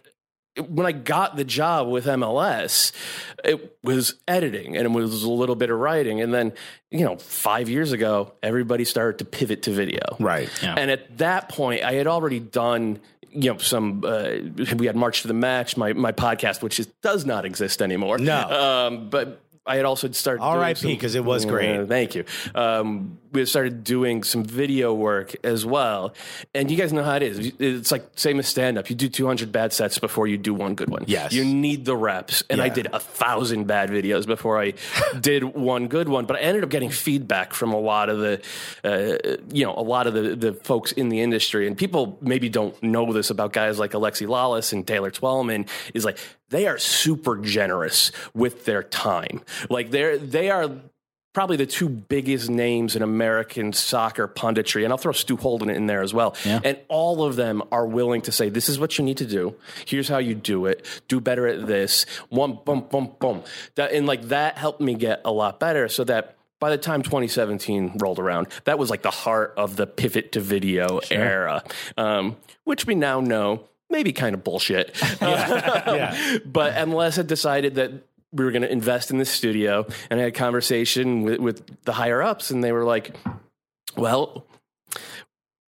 when 0.68 0.86
I 0.86 0.92
got 0.92 1.36
the 1.36 1.44
job 1.44 1.88
with 1.88 2.06
MLS, 2.06 2.92
it 3.44 3.78
was 3.84 4.16
editing 4.28 4.76
and 4.76 4.86
it 4.86 4.92
was 4.92 5.24
a 5.24 5.32
little 5.32 5.56
bit 5.56 5.70
of 5.70 5.80
writing. 5.80 6.22
And 6.22 6.34
then, 6.34 6.54
you 6.90 7.06
know, 7.06 7.18
five 7.18 7.70
years 7.70 7.92
ago, 7.92 8.34
everybody 8.42 8.86
started 8.86 9.20
to 9.20 9.26
pivot 9.26 9.64
to 9.64 9.72
video. 9.72 10.02
Right. 10.20 10.50
Yeah. 10.62 10.76
And 10.78 10.90
at 10.90 11.20
that 11.20 11.50
point, 11.50 11.84
I 11.84 11.94
had 11.94 12.08
already 12.08 12.40
done. 12.40 13.00
You 13.36 13.54
know, 13.54 13.58
some 13.58 14.04
uh, 14.06 14.30
we 14.78 14.86
had 14.86 14.96
March 14.96 15.24
to 15.24 15.28
the 15.28 15.34
Match, 15.34 15.76
my 15.76 15.94
my 15.94 16.12
podcast, 16.12 16.62
which 16.62 16.80
is, 16.80 16.86
does 17.02 17.26
not 17.26 17.46
exist 17.46 17.82
anymore. 17.82 18.20
No. 18.20 18.48
um, 18.48 19.10
but 19.10 19.43
I 19.66 19.78
had 19.78 19.86
also 19.86 20.12
started. 20.12 20.42
R.I.P., 20.44 20.98
'cause 20.98 21.16
it 21.16 21.24
was 21.24 21.46
great. 21.46 21.74
Yeah, 21.76 21.86
thank 21.86 22.16
you. 22.16 22.26
Um, 22.54 23.18
we 23.32 23.40
had 23.42 23.48
started 23.48 23.84
doing 23.84 24.22
some 24.24 24.44
video 24.44 24.94
work 24.94 25.34
as 25.44 25.66
well, 25.66 26.14
and 26.54 26.70
you 26.70 26.78
guys 26.78 26.94
know 26.94 27.02
how 27.04 27.16
it 27.16 27.24
is. 27.24 27.52
It's 27.60 27.92
like 27.92 28.06
same 28.16 28.40
as 28.40 28.48
stand 28.48 28.78
up. 28.78 28.90
You 28.90 28.96
do 28.96 29.10
200 29.10 29.52
bad 29.52 29.74
sets 29.74 29.98
before 29.98 30.28
you 30.28 30.38
do 30.38 30.54
one 30.54 30.76
good 30.76 30.90
one. 30.90 31.06
Yes. 31.08 31.34
you 31.34 31.44
need 31.46 31.86
the 31.86 31.96
reps, 31.96 32.44
and 32.50 32.62
I 32.62 32.70
did 32.70 32.88
a 32.94 33.00
thousand 33.00 33.66
bad 33.66 33.90
videos 33.90 34.28
before 34.28 34.62
I 34.62 34.74
did 35.20 35.44
one 35.44 35.88
good 35.88 36.10
one. 36.10 36.26
But 36.26 36.38
I 36.38 36.40
ended 36.42 36.64
up 36.64 36.70
getting 36.70 36.90
feedback 36.92 37.54
from 37.54 37.74
a 37.74 37.80
lot 37.80 38.10
of 38.10 38.20
the, 38.20 38.42
uh, 38.84 39.38
you 39.52 39.66
know, 39.66 39.74
a 39.76 39.82
lot 39.82 40.08
of 40.08 40.14
the 40.14 40.36
the 40.36 40.54
folks 40.54 40.92
in 40.92 41.10
the 41.10 41.22
industry, 41.22 41.68
and 41.68 41.78
people 41.78 42.18
maybe 42.22 42.50
don't 42.50 42.82
know 42.84 43.12
this 43.14 43.30
about 43.30 43.54
guys 43.54 43.80
like 43.80 43.92
Alexi 43.94 44.28
Lalas 44.28 44.74
and 44.74 44.86
Taylor 44.86 45.10
Twellman. 45.10 45.68
Is 45.96 46.06
like 46.06 46.20
they 46.50 46.68
are 46.68 46.78
super 46.78 47.38
generous 47.38 48.12
with 48.34 48.66
their 48.66 48.84
time. 48.84 49.42
Like 49.70 49.92
they're 49.92 50.18
they 50.18 50.50
are 50.50 50.70
probably 51.34 51.58
the 51.58 51.66
two 51.66 51.90
biggest 51.90 52.50
names 52.50 52.96
in 52.96 53.02
American 53.02 53.74
soccer 53.74 54.28
punditry, 54.28 54.84
and 54.84 54.94
I'll 54.94 54.98
throw 54.98 55.12
Stu 55.12 55.36
Holden 55.36 55.70
in 55.70 55.88
there 55.88 56.02
as 56.02 56.14
well. 56.14 56.36
Yeah. 56.46 56.60
And 56.64 56.80
all 56.88 57.24
of 57.24 57.36
them 57.36 57.64
are 57.72 57.86
willing 57.86 58.22
to 58.22 58.32
say, 58.32 58.50
"This 58.50 58.70
is 58.70 58.80
what 58.80 58.98
you 58.98 59.04
need 59.04 59.18
to 59.18 59.26
do. 59.26 59.56
Here's 59.86 60.08
how 60.08 60.20
you 60.20 60.36
do 60.36 60.68
it. 60.68 60.86
Do 61.08 61.20
better 61.20 61.48
at 61.48 61.68
this. 61.68 62.06
One, 62.30 62.60
boom, 62.64 62.86
boom, 62.90 63.16
boom." 63.20 63.44
That, 63.76 63.92
and 63.92 64.06
like 64.06 64.24
that 64.30 64.58
helped 64.58 64.80
me 64.80 64.94
get 64.94 65.22
a 65.26 65.32
lot 65.32 65.60
better, 65.60 65.90
so 65.90 66.04
that. 66.06 66.38
By 66.60 66.70
the 66.70 66.78
time 66.78 67.02
2017 67.02 67.98
rolled 67.98 68.20
around, 68.20 68.48
that 68.64 68.80
was 68.80 68.90
like 68.90 69.02
the 69.02 69.12
heart 69.12 69.54
of 69.58 69.76
the 69.76 69.86
pivot 69.86 70.32
to 70.32 70.40
video 70.40 71.02
era, 71.12 71.62
um, 71.98 72.38
which 72.64 72.88
we 72.88 72.96
now 72.96 73.20
know 73.20 73.68
maybe 73.94 74.12
kind 74.12 74.36
of 74.36 74.44
bullshit. 74.44 74.94
Um, 75.24 75.96
yeah. 75.96 76.38
But 76.46 76.74
MLS 76.74 77.16
had 77.16 77.28
decided 77.28 77.76
that 77.76 77.92
we 78.34 78.44
were 78.44 78.52
going 78.52 78.64
to 78.64 78.72
invest 78.72 79.12
in 79.12 79.20
this 79.20 79.30
studio, 79.30 79.86
and 80.10 80.20
I 80.20 80.24
had 80.24 80.34
a 80.34 80.36
conversation 80.36 81.22
with, 81.24 81.40
with 81.40 81.84
the 81.84 81.94
higher 81.94 82.22
ups, 82.22 82.52
and 82.52 82.64
they 82.64 82.72
were 82.74 82.84
like, 82.84 83.16
"Well." 83.96 84.46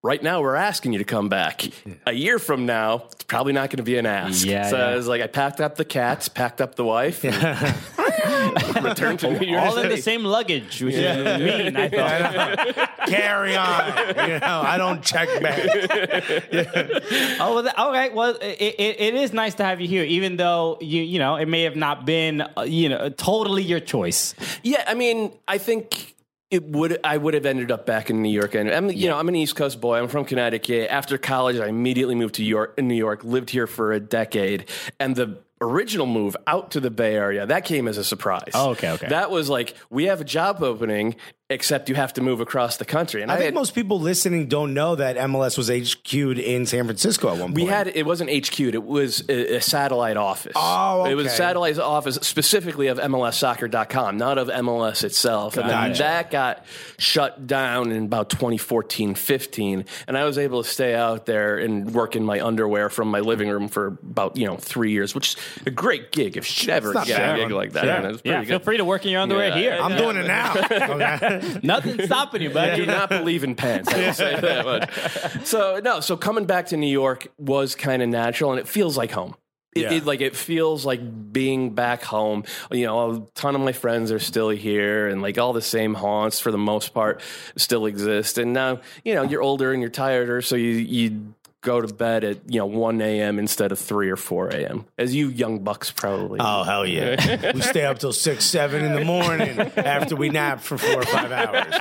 Right 0.04 0.22
now, 0.22 0.40
we're 0.40 0.56
asking 0.56 0.94
you 0.94 1.00
to 1.00 1.04
come 1.04 1.30
back. 1.30 1.64
A 2.06 2.14
year 2.14 2.38
from 2.38 2.68
now, 2.68 3.06
it's 3.12 3.24
probably 3.24 3.54
not 3.54 3.72
going 3.72 3.78
to 3.78 3.84
be 3.84 3.98
an 3.98 4.06
ask. 4.06 4.46
Yeah, 4.46 4.70
so 4.70 4.78
yeah. 4.78 4.86
I 4.86 4.96
was 4.96 5.08
like, 5.08 5.20
I 5.20 5.26
packed 5.26 5.60
up 5.60 5.78
the 5.78 5.86
cats, 5.86 6.28
packed 6.28 6.62
up 6.62 6.76
the 6.76 6.86
wife, 6.86 7.24
and 7.26 7.34
returned 8.86 9.22
to 9.22 9.40
New 9.40 9.48
York 9.48 9.64
All 9.64 9.80
in 9.80 9.90
the 9.90 9.98
same 9.98 10.24
luggage, 10.24 10.84
which 10.84 10.94
is 10.94 11.40
mean. 11.42 11.76
I 11.76 11.90
thought. 12.76 12.85
Carry 13.08 13.56
on. 13.56 13.96
You 14.30 14.40
know, 14.40 14.62
I 14.66 14.78
don't 14.78 15.04
check 15.04 15.30
back. 15.42 15.60
Oh, 17.40 17.56
well, 17.56 17.74
all 17.78 17.92
right. 17.92 18.14
Well, 18.14 18.36
it, 18.42 18.76
it, 18.80 19.00
it 19.00 19.16
is 19.16 19.34
nice 19.34 19.56
to 19.56 19.64
have 19.64 19.82
you 19.82 19.88
here, 19.88 20.04
even 20.04 20.38
though 20.38 20.78
you 20.82 21.02
you 21.02 21.20
know 21.20 21.36
it 21.36 21.48
may 21.48 21.64
have 21.64 21.76
not 21.76 22.06
been 22.06 22.42
uh, 22.42 22.62
you 22.62 22.90
know 22.90 23.10
totally 23.10 23.64
your 23.64 23.80
choice. 23.80 24.34
Yeah, 24.64 24.84
I 24.88 24.94
mean, 24.94 25.32
I 25.48 25.58
think 25.58 26.16
it 26.50 26.64
would. 26.64 27.00
I 27.04 27.18
would 27.18 27.34
have 27.34 27.46
ended 27.46 27.72
up 27.72 27.86
back 27.86 28.10
in 28.10 28.22
New 28.22 28.32
York, 28.32 28.56
and 28.56 28.70
I'm, 28.70 28.90
you 28.90 29.10
know, 29.10 29.18
I'm 29.18 29.28
an 29.28 29.36
East 29.36 29.56
Coast 29.56 29.82
boy. 29.82 30.00
I'm 30.00 30.08
from 30.08 30.26
Connecticut. 30.26 30.90
After 30.90 31.18
college, 31.18 31.58
I 31.58 31.68
immediately 31.68 32.16
moved 32.16 32.36
to 32.36 32.44
York, 32.44 32.76
in 32.78 32.88
New 32.88 32.96
York. 32.96 33.24
Lived 33.24 33.50
here 33.50 33.68
for 33.68 33.92
a 33.92 34.00
decade, 34.00 34.70
and 35.00 35.16
the 35.16 35.38
original 35.62 36.06
move 36.06 36.36
out 36.48 36.72
to 36.72 36.80
the 36.80 36.92
Bay 36.92 37.16
Area, 37.16 37.46
that 37.46 37.66
came 37.66 37.88
as 37.88 37.98
a 37.98 38.04
surprise. 38.04 38.52
Oh, 38.54 38.72
okay, 38.72 38.92
okay. 38.92 39.08
That 39.08 39.32
was 39.32 39.50
like, 39.50 39.76
we 39.90 40.06
have 40.06 40.22
a 40.22 40.26
job 40.26 40.62
opening, 40.62 41.16
except 41.48 41.90
you 41.90 41.96
have 41.96 42.12
to 42.14 42.22
move 42.22 42.40
across 42.40 42.78
the 42.78 42.86
country. 42.86 43.22
And 43.22 43.32
I 43.32 43.36
think 43.36 43.46
had- 43.46 43.54
most 43.54 43.76
people 43.76 44.00
listening 44.00 44.48
don't 44.48 44.74
know 44.74 44.96
that 44.96 45.16
MLS 45.18 45.58
was 45.60 45.70
HQ'd 45.70 46.40
in 46.40 46.66
San 46.66 46.86
Francisco 46.86 47.28
at 47.28 47.34
one 47.34 47.40
point. 47.50 47.56
We 47.56 47.66
had 47.66 47.88
it 47.88 48.04
wasn't 48.04 48.32
HQ'd. 48.32 48.74
It 48.74 48.84
was 48.84 49.24
a, 49.30 49.58
a 49.58 49.62
satellite 49.62 50.18
office. 50.18 50.54
Oh, 50.56 51.06
it 51.06 51.14
was 51.14 51.28
a 51.28 51.30
satellite 51.30 51.78
office 51.78 52.16
specifically 52.24 52.88
of 52.88 52.98
MLSsoccer.com, 52.98 54.18
not 54.18 54.40
of 54.40 54.48
MLS 54.48 55.04
itself. 55.04 55.58
And 55.58 55.70
then 55.70 55.94
that 55.94 56.32
got 56.32 56.66
shut 56.98 57.46
down 57.46 57.92
in 57.92 58.06
about 58.06 58.32
2014, 58.32 59.14
15, 59.14 59.86
and 60.08 60.18
I 60.18 60.24
was 60.26 60.40
able 60.40 60.64
to 60.64 60.70
stay 60.70 60.96
out 60.96 61.28
there 61.28 61.60
and 61.60 61.94
work 61.94 62.16
in 62.16 62.24
my 62.24 62.44
underwear 62.44 62.90
from 62.90 63.10
my 63.10 63.20
living 63.20 63.50
room 63.50 63.68
for 63.68 63.88
about 63.88 64.36
you 64.36 64.48
know 64.48 64.58
three 64.58 64.92
years, 64.92 65.14
which 65.14 65.36
is 65.36 65.38
a 65.68 65.70
great 65.72 66.12
gig. 66.12 66.38
If 66.38 66.66
you 66.66 66.74
ever 66.74 66.92
get 66.94 67.10
a 67.20 67.38
gig 67.38 67.52
like 67.52 67.74
that, 67.74 67.84
Sure. 67.84 67.94
and 67.94 68.06
it 68.06 68.12
was 68.14 68.22
pretty 68.24 68.36
Yeah, 68.36 68.44
feel 68.46 68.60
free 68.60 68.78
to 68.78 68.86
work 68.86 69.06
in 69.06 69.12
your 69.12 69.22
underwear 69.22 69.50
Yeah, 69.50 69.56
here. 69.58 69.78
I'm 69.80 69.96
doing 69.96 70.18
it 70.18 70.26
now. 70.26 71.35
Nothing's 71.64 72.06
stopping 72.06 72.42
you, 72.42 72.50
I 72.50 72.76
do 72.76 72.86
buddy. 72.86 72.86
not 72.86 73.10
believe 73.10 73.44
in 73.44 73.56
pants. 73.56 73.94
I 73.94 74.06
will 74.08 74.14
say 74.14 74.40
that 74.40 74.66
much. 74.66 75.46
So 75.48 75.80
no, 75.84 76.00
so 76.00 76.18
coming 76.18 76.46
back 76.46 76.68
to 76.68 76.78
New 76.78 76.88
York 76.92 77.28
was 77.38 77.76
kind 77.76 78.02
of 78.02 78.10
natural, 78.10 78.52
and 78.52 78.60
it 78.60 78.68
feels 78.68 78.98
like 78.98 79.12
home. 79.12 79.36
It, 79.76 79.82
Yeah. 79.82 79.92
it, 79.94 80.06
like 80.06 80.22
it 80.22 80.36
feels 80.38 80.86
like 80.86 81.02
being 81.34 81.72
back 81.76 82.02
home. 82.04 82.46
You 82.72 82.86
know, 82.86 83.12
a 83.12 83.20
ton 83.36 83.56
of 83.56 83.62
my 83.62 83.74
friends 83.74 84.12
are 84.12 84.20
still 84.20 84.50
here, 84.50 85.08
and 85.10 85.22
like 85.22 85.38
all 85.38 85.52
the 85.54 85.62
same 85.62 85.94
haunts 85.94 86.40
for 86.40 86.52
the 86.52 86.58
most 86.58 86.94
part 86.94 87.20
still 87.58 87.86
exist. 87.86 88.38
And 88.38 88.54
now, 88.54 88.80
you 89.04 89.16
know, 89.16 89.24
you're 89.24 89.42
older 89.42 89.74
and 89.74 89.82
you're 89.82 89.92
tireder, 89.92 90.42
so 90.42 90.56
you 90.56 90.70
you 90.72 91.34
go 91.66 91.82
to 91.82 91.94
bed 91.94 92.24
at 92.24 92.38
you 92.50 92.60
know 92.60 92.66
one 92.68 93.02
a.m. 93.02 93.40
instead 93.40 93.72
of 93.72 93.80
three 93.80 94.10
or 94.10 94.16
four 94.16 94.48
a.m. 94.50 94.86
As 94.98 95.14
you 95.14 95.28
young 95.30 95.64
bucks 95.64 95.92
probably. 95.92 96.40
Oh 96.40 96.64
hell 96.64 96.86
yeah! 96.86 97.52
we 97.54 97.62
stay 97.62 97.84
up 97.86 98.00
till 98.00 98.14
six, 98.14 98.46
seven 98.46 98.86
in 98.86 98.94
the 98.94 99.04
morning 99.04 99.60
after 99.76 100.16
we 100.16 100.30
nap 100.30 100.62
for 100.62 100.78
four 100.78 101.02
or 101.02 101.06
five 101.06 101.32
hours. 101.32 101.74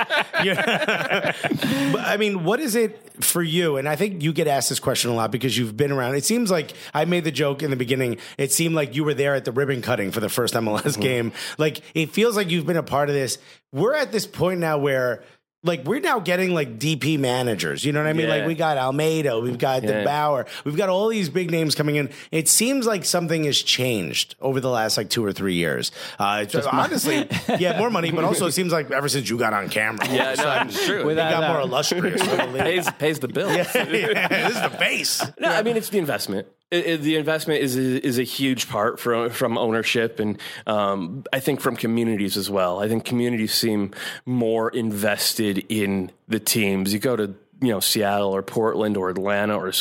Yeah. 0.43 1.33
but 1.91 2.01
I 2.01 2.17
mean, 2.17 2.43
what 2.43 2.59
is 2.59 2.75
it 2.75 3.23
for 3.23 3.41
you? 3.41 3.77
And 3.77 3.87
I 3.87 3.95
think 3.95 4.23
you 4.23 4.33
get 4.33 4.47
asked 4.47 4.69
this 4.69 4.79
question 4.79 5.11
a 5.11 5.13
lot 5.13 5.31
because 5.31 5.57
you've 5.57 5.77
been 5.77 5.91
around. 5.91 6.15
It 6.15 6.25
seems 6.25 6.51
like 6.51 6.73
I 6.93 7.05
made 7.05 7.23
the 7.23 7.31
joke 7.31 7.63
in 7.63 7.69
the 7.69 7.77
beginning. 7.77 8.17
It 8.37 8.51
seemed 8.51 8.75
like 8.75 8.95
you 8.95 9.03
were 9.03 9.13
there 9.13 9.35
at 9.35 9.45
the 9.45 9.51
ribbon 9.51 9.81
cutting 9.81 10.11
for 10.11 10.19
the 10.19 10.29
first 10.29 10.55
MLS 10.55 10.81
mm-hmm. 10.81 11.01
game. 11.01 11.31
Like 11.57 11.81
it 11.93 12.09
feels 12.09 12.35
like 12.35 12.49
you've 12.49 12.65
been 12.65 12.77
a 12.77 12.83
part 12.83 13.09
of 13.09 13.15
this. 13.15 13.37
We're 13.71 13.95
at 13.95 14.11
this 14.11 14.25
point 14.25 14.59
now 14.59 14.79
where. 14.79 15.23
Like 15.65 15.83
we're 15.83 15.99
now 15.99 16.19
getting 16.19 16.53
like 16.53 16.77
DP 16.79 17.17
managers, 17.19 17.83
you 17.83 17.91
know 17.91 18.01
what 18.01 18.07
I 18.09 18.13
mean? 18.13 18.27
Yeah. 18.27 18.35
Like 18.35 18.47
we 18.47 18.53
got 18.55 18.77
Almeyda, 18.77 19.39
we've 19.39 19.57
got 19.57 19.83
Yeah. 19.83 20.03
de 20.03 20.05
Boer, 20.05 20.45
we've 20.63 20.77
got 20.77 20.89
all 20.89 21.07
these 21.09 21.27
big 21.29 21.49
names 21.51 21.73
coming 21.75 21.95
in. 21.95 22.09
It 22.31 22.47
seems 22.47 22.85
like 22.85 23.03
something 23.03 23.43
has 23.45 23.59
changed 23.61 24.35
over 24.39 24.59
the 24.59 24.69
last 24.69 24.95
like 24.95 25.09
two 25.09 25.25
or 25.25 25.33
three 25.33 25.55
years. 25.55 25.91
Uh, 26.19 26.41
it's 26.43 26.53
just, 26.53 26.67
honestly, 26.71 27.27
yeah, 27.59 27.77
more 27.79 27.89
money, 27.89 28.11
but 28.11 28.23
also 28.23 28.45
it 28.45 28.51
seems 28.51 28.71
like 28.71 28.91
ever 28.91 29.09
since 29.09 29.29
you 29.29 29.37
got 29.37 29.53
on 29.53 29.67
camera, 29.69 30.07
yeah, 30.07 30.35
no, 30.37 30.67
it's 30.69 30.85
true. 30.85 30.99
it 31.01 31.05
Without 31.05 31.31
got 31.41 31.51
more 31.51 31.61
illustrious. 31.61 32.21
Pays 32.55 32.89
pays 32.99 33.19
the 33.19 33.27
bills. 33.27 33.51
yeah, 33.75 34.27
this 34.27 34.55
is 34.55 34.61
the 34.61 34.75
base. 34.79 35.21
No, 35.39 35.49
I 35.49 35.63
mean 35.63 35.77
it's 35.77 35.89
the 35.89 35.97
investment. 35.97 36.47
The 36.71 37.15
investment 37.15 37.61
is 37.61 37.75
is 37.75 38.17
a 38.17 38.23
huge 38.23 38.67
part 38.67 38.99
from 38.99 39.29
from 39.29 39.57
ownership, 39.57 40.19
and 40.19 40.39
um, 40.65 41.23
I 41.31 41.39
think 41.39 41.61
from 41.61 41.75
communities 41.75 42.37
as 42.37 42.49
well. 42.49 42.81
I 42.81 42.87
think 42.87 43.05
communities 43.05 43.53
seem 43.53 43.91
more 44.25 44.69
invested 44.71 45.63
in 45.69 46.11
the 46.27 46.39
teams. 46.39 46.91
You 46.91 46.99
go 46.99 47.15
to 47.15 47.35
you 47.61 47.69
know 47.69 47.79
Seattle 47.79 48.35
or 48.35 48.41
Portland 48.41 48.97
or 48.97 49.09
Atlanta 49.09 49.55
or 49.55 49.71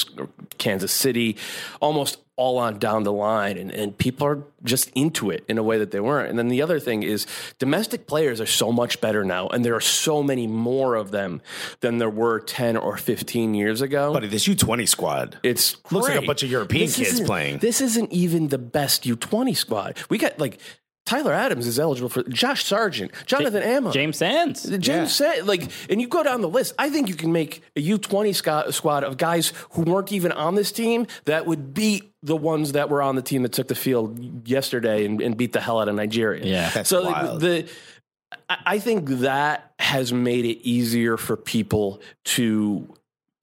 Kansas 0.59 0.93
City, 0.93 1.37
almost 1.81 2.19
all 2.37 2.59
on 2.59 2.79
down 2.79 3.05
the 3.05 3.13
line, 3.13 3.57
and, 3.57 3.71
and 3.71 3.97
people 3.97 4.27
are 4.27 4.43
just 4.65 4.91
into 4.95 5.31
it 5.31 5.45
in 5.49 5.59
a 5.59 5.63
way 5.63 5.79
that 5.79 5.91
they 5.91 6.01
weren't. 6.01 6.31
And 6.31 6.39
then 6.39 6.49
the 6.49 6.63
other 6.63 6.81
thing 6.81 7.03
is 7.03 7.27
domestic 7.59 8.07
players 8.07 8.41
are 8.41 8.47
so 8.47 8.73
much 8.73 9.01
better 9.01 9.25
now, 9.25 9.49
and 9.49 9.65
there 9.65 9.75
are 9.75 9.81
so 9.81 10.23
many 10.23 10.47
more 10.47 10.97
of 10.97 11.11
them 11.11 11.41
than 11.81 11.99
there 11.99 12.11
were 12.11 12.41
ten 12.41 12.77
or 12.77 12.97
fifteen 12.97 13.55
years 13.55 13.81
ago. 13.81 14.13
Buddy, 14.13 14.29
this 14.29 14.49
U20 14.49 14.89
squad. 14.89 15.39
It's 15.43 15.77
Looks 15.91 16.09
like 16.09 16.23
a 16.23 16.27
bunch 16.27 16.43
of 16.43 16.51
European 16.51 16.87
This 16.87 16.97
kids 16.97 17.21
playing. 17.21 17.59
This 17.59 17.81
isn't 17.81 18.13
even 18.13 18.49
the 18.49 18.59
best 18.59 19.07
U 19.07 19.17
twenty 19.17 19.55
squad. 19.55 19.99
We 20.09 20.19
got 20.19 20.39
like 20.39 20.59
Tyler 21.07 21.35
Adams 21.35 21.67
is 21.67 21.79
eligible 21.79 22.09
for 22.09 22.23
Josh 22.25 22.65
Sargent, 22.65 23.13
Jonathan 23.27 23.63
Amma, 23.63 23.93
James 23.93 24.17
Sands. 24.17 24.65
James 24.79 25.15
said 25.15 25.47
like, 25.47 25.71
and 25.91 26.01
you 26.01 26.09
go 26.09 26.23
down 26.23 26.41
the 26.41 26.49
list. 26.49 26.75
I 26.79 26.89
think 26.89 27.09
you 27.09 27.15
can 27.15 27.31
make 27.31 27.63
a 27.77 27.81
U 27.81 27.99
twenty 27.99 28.33
squad 28.33 29.05
of 29.05 29.17
guys 29.19 29.53
who 29.73 29.83
weren't 29.83 30.13
even 30.13 30.33
on 30.33 30.55
this 30.55 30.73
team 30.73 31.07
that 31.27 31.47
would 31.47 31.75
beat 31.75 32.14
the 32.25 32.37
ones 32.37 32.73
that 32.73 32.89
were 32.89 33.03
on 33.03 33.17
the 33.17 33.23
team 33.23 33.43
that 33.43 33.53
took 33.53 33.69
the 33.69 33.75
field 33.75 34.49
yesterday 34.49 35.05
and, 35.05 35.21
and 35.21 35.37
beat 35.37 35.53
the 35.53 35.61
hell 35.61 35.79
out 35.81 35.89
of 35.89 35.95
Nigeria. 35.95 36.45
Yeah. 36.45 36.71
That's 36.71 36.89
so 36.89 37.05
wild. 37.05 37.41
the 37.41 37.69
I 38.49 38.57
I 38.67 38.79
think 38.79 39.09
that 39.09 39.73
has 39.79 40.13
made 40.13 40.45
it 40.45 40.67
easier 40.67 41.17
for 41.17 41.37
people 41.37 42.01
to 42.25 42.93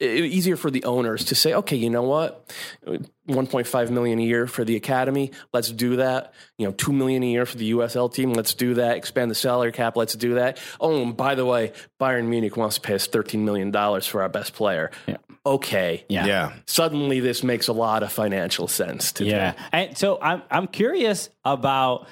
easier 0.02 0.58
for 0.58 0.72
the 0.72 0.84
owners 0.84 1.26
to 1.26 1.36
say, 1.36 1.54
okay, 1.54 1.76
you 1.76 1.90
know 1.90 2.02
what, 2.02 2.52
1.5 2.86 3.90
million 3.92 4.18
a 4.18 4.24
year 4.24 4.48
for 4.48 4.66
the 4.66 4.76
academy, 4.76 5.32
let's 5.54 5.72
do 5.72 5.98
that. 5.98 6.34
You 6.58 6.66
know, 6.66 6.72
two 6.72 6.92
million 6.92 7.22
a 7.24 7.28
year 7.28 7.46
for 7.46 7.58
the 7.58 7.72
USL 7.72 8.12
team, 8.12 8.34
let's 8.34 8.56
do 8.56 8.74
that. 8.76 8.98
Expand 8.98 9.30
the 9.30 9.36
salary 9.36 9.72
cap, 9.72 9.96
let's 9.96 10.16
do 10.16 10.36
that. 10.36 10.60
Oh, 10.80 11.04
and 11.04 11.16
by 11.16 11.36
the 11.36 11.46
way, 11.46 11.72
Bayern 12.00 12.26
Munich 12.26 12.58
wants 12.58 12.76
to 12.76 12.82
pay 12.82 12.96
us 12.96 13.06
13 13.08 13.46
million 13.46 13.70
dollars 13.70 14.08
for 14.08 14.24
our 14.24 14.30
best 14.30 14.54
player. 14.54 14.90
Yeah. 15.08 15.18
Okay, 15.46 16.06
Yeah. 16.08 16.26
Yeah. 16.26 16.54
Suddenly, 16.68 17.20
this 17.20 17.44
makes 17.44 17.68
a 17.68 17.74
lot 17.74 18.04
of 18.04 18.12
financial 18.12 18.68
sense 18.68 19.12
to 19.14 19.26
Yeah, 19.26 19.54
and 19.72 19.98
so 19.98 20.20
I'm 20.22 20.44
I'm 20.52 20.68
curious 20.68 21.30
about 21.44 22.08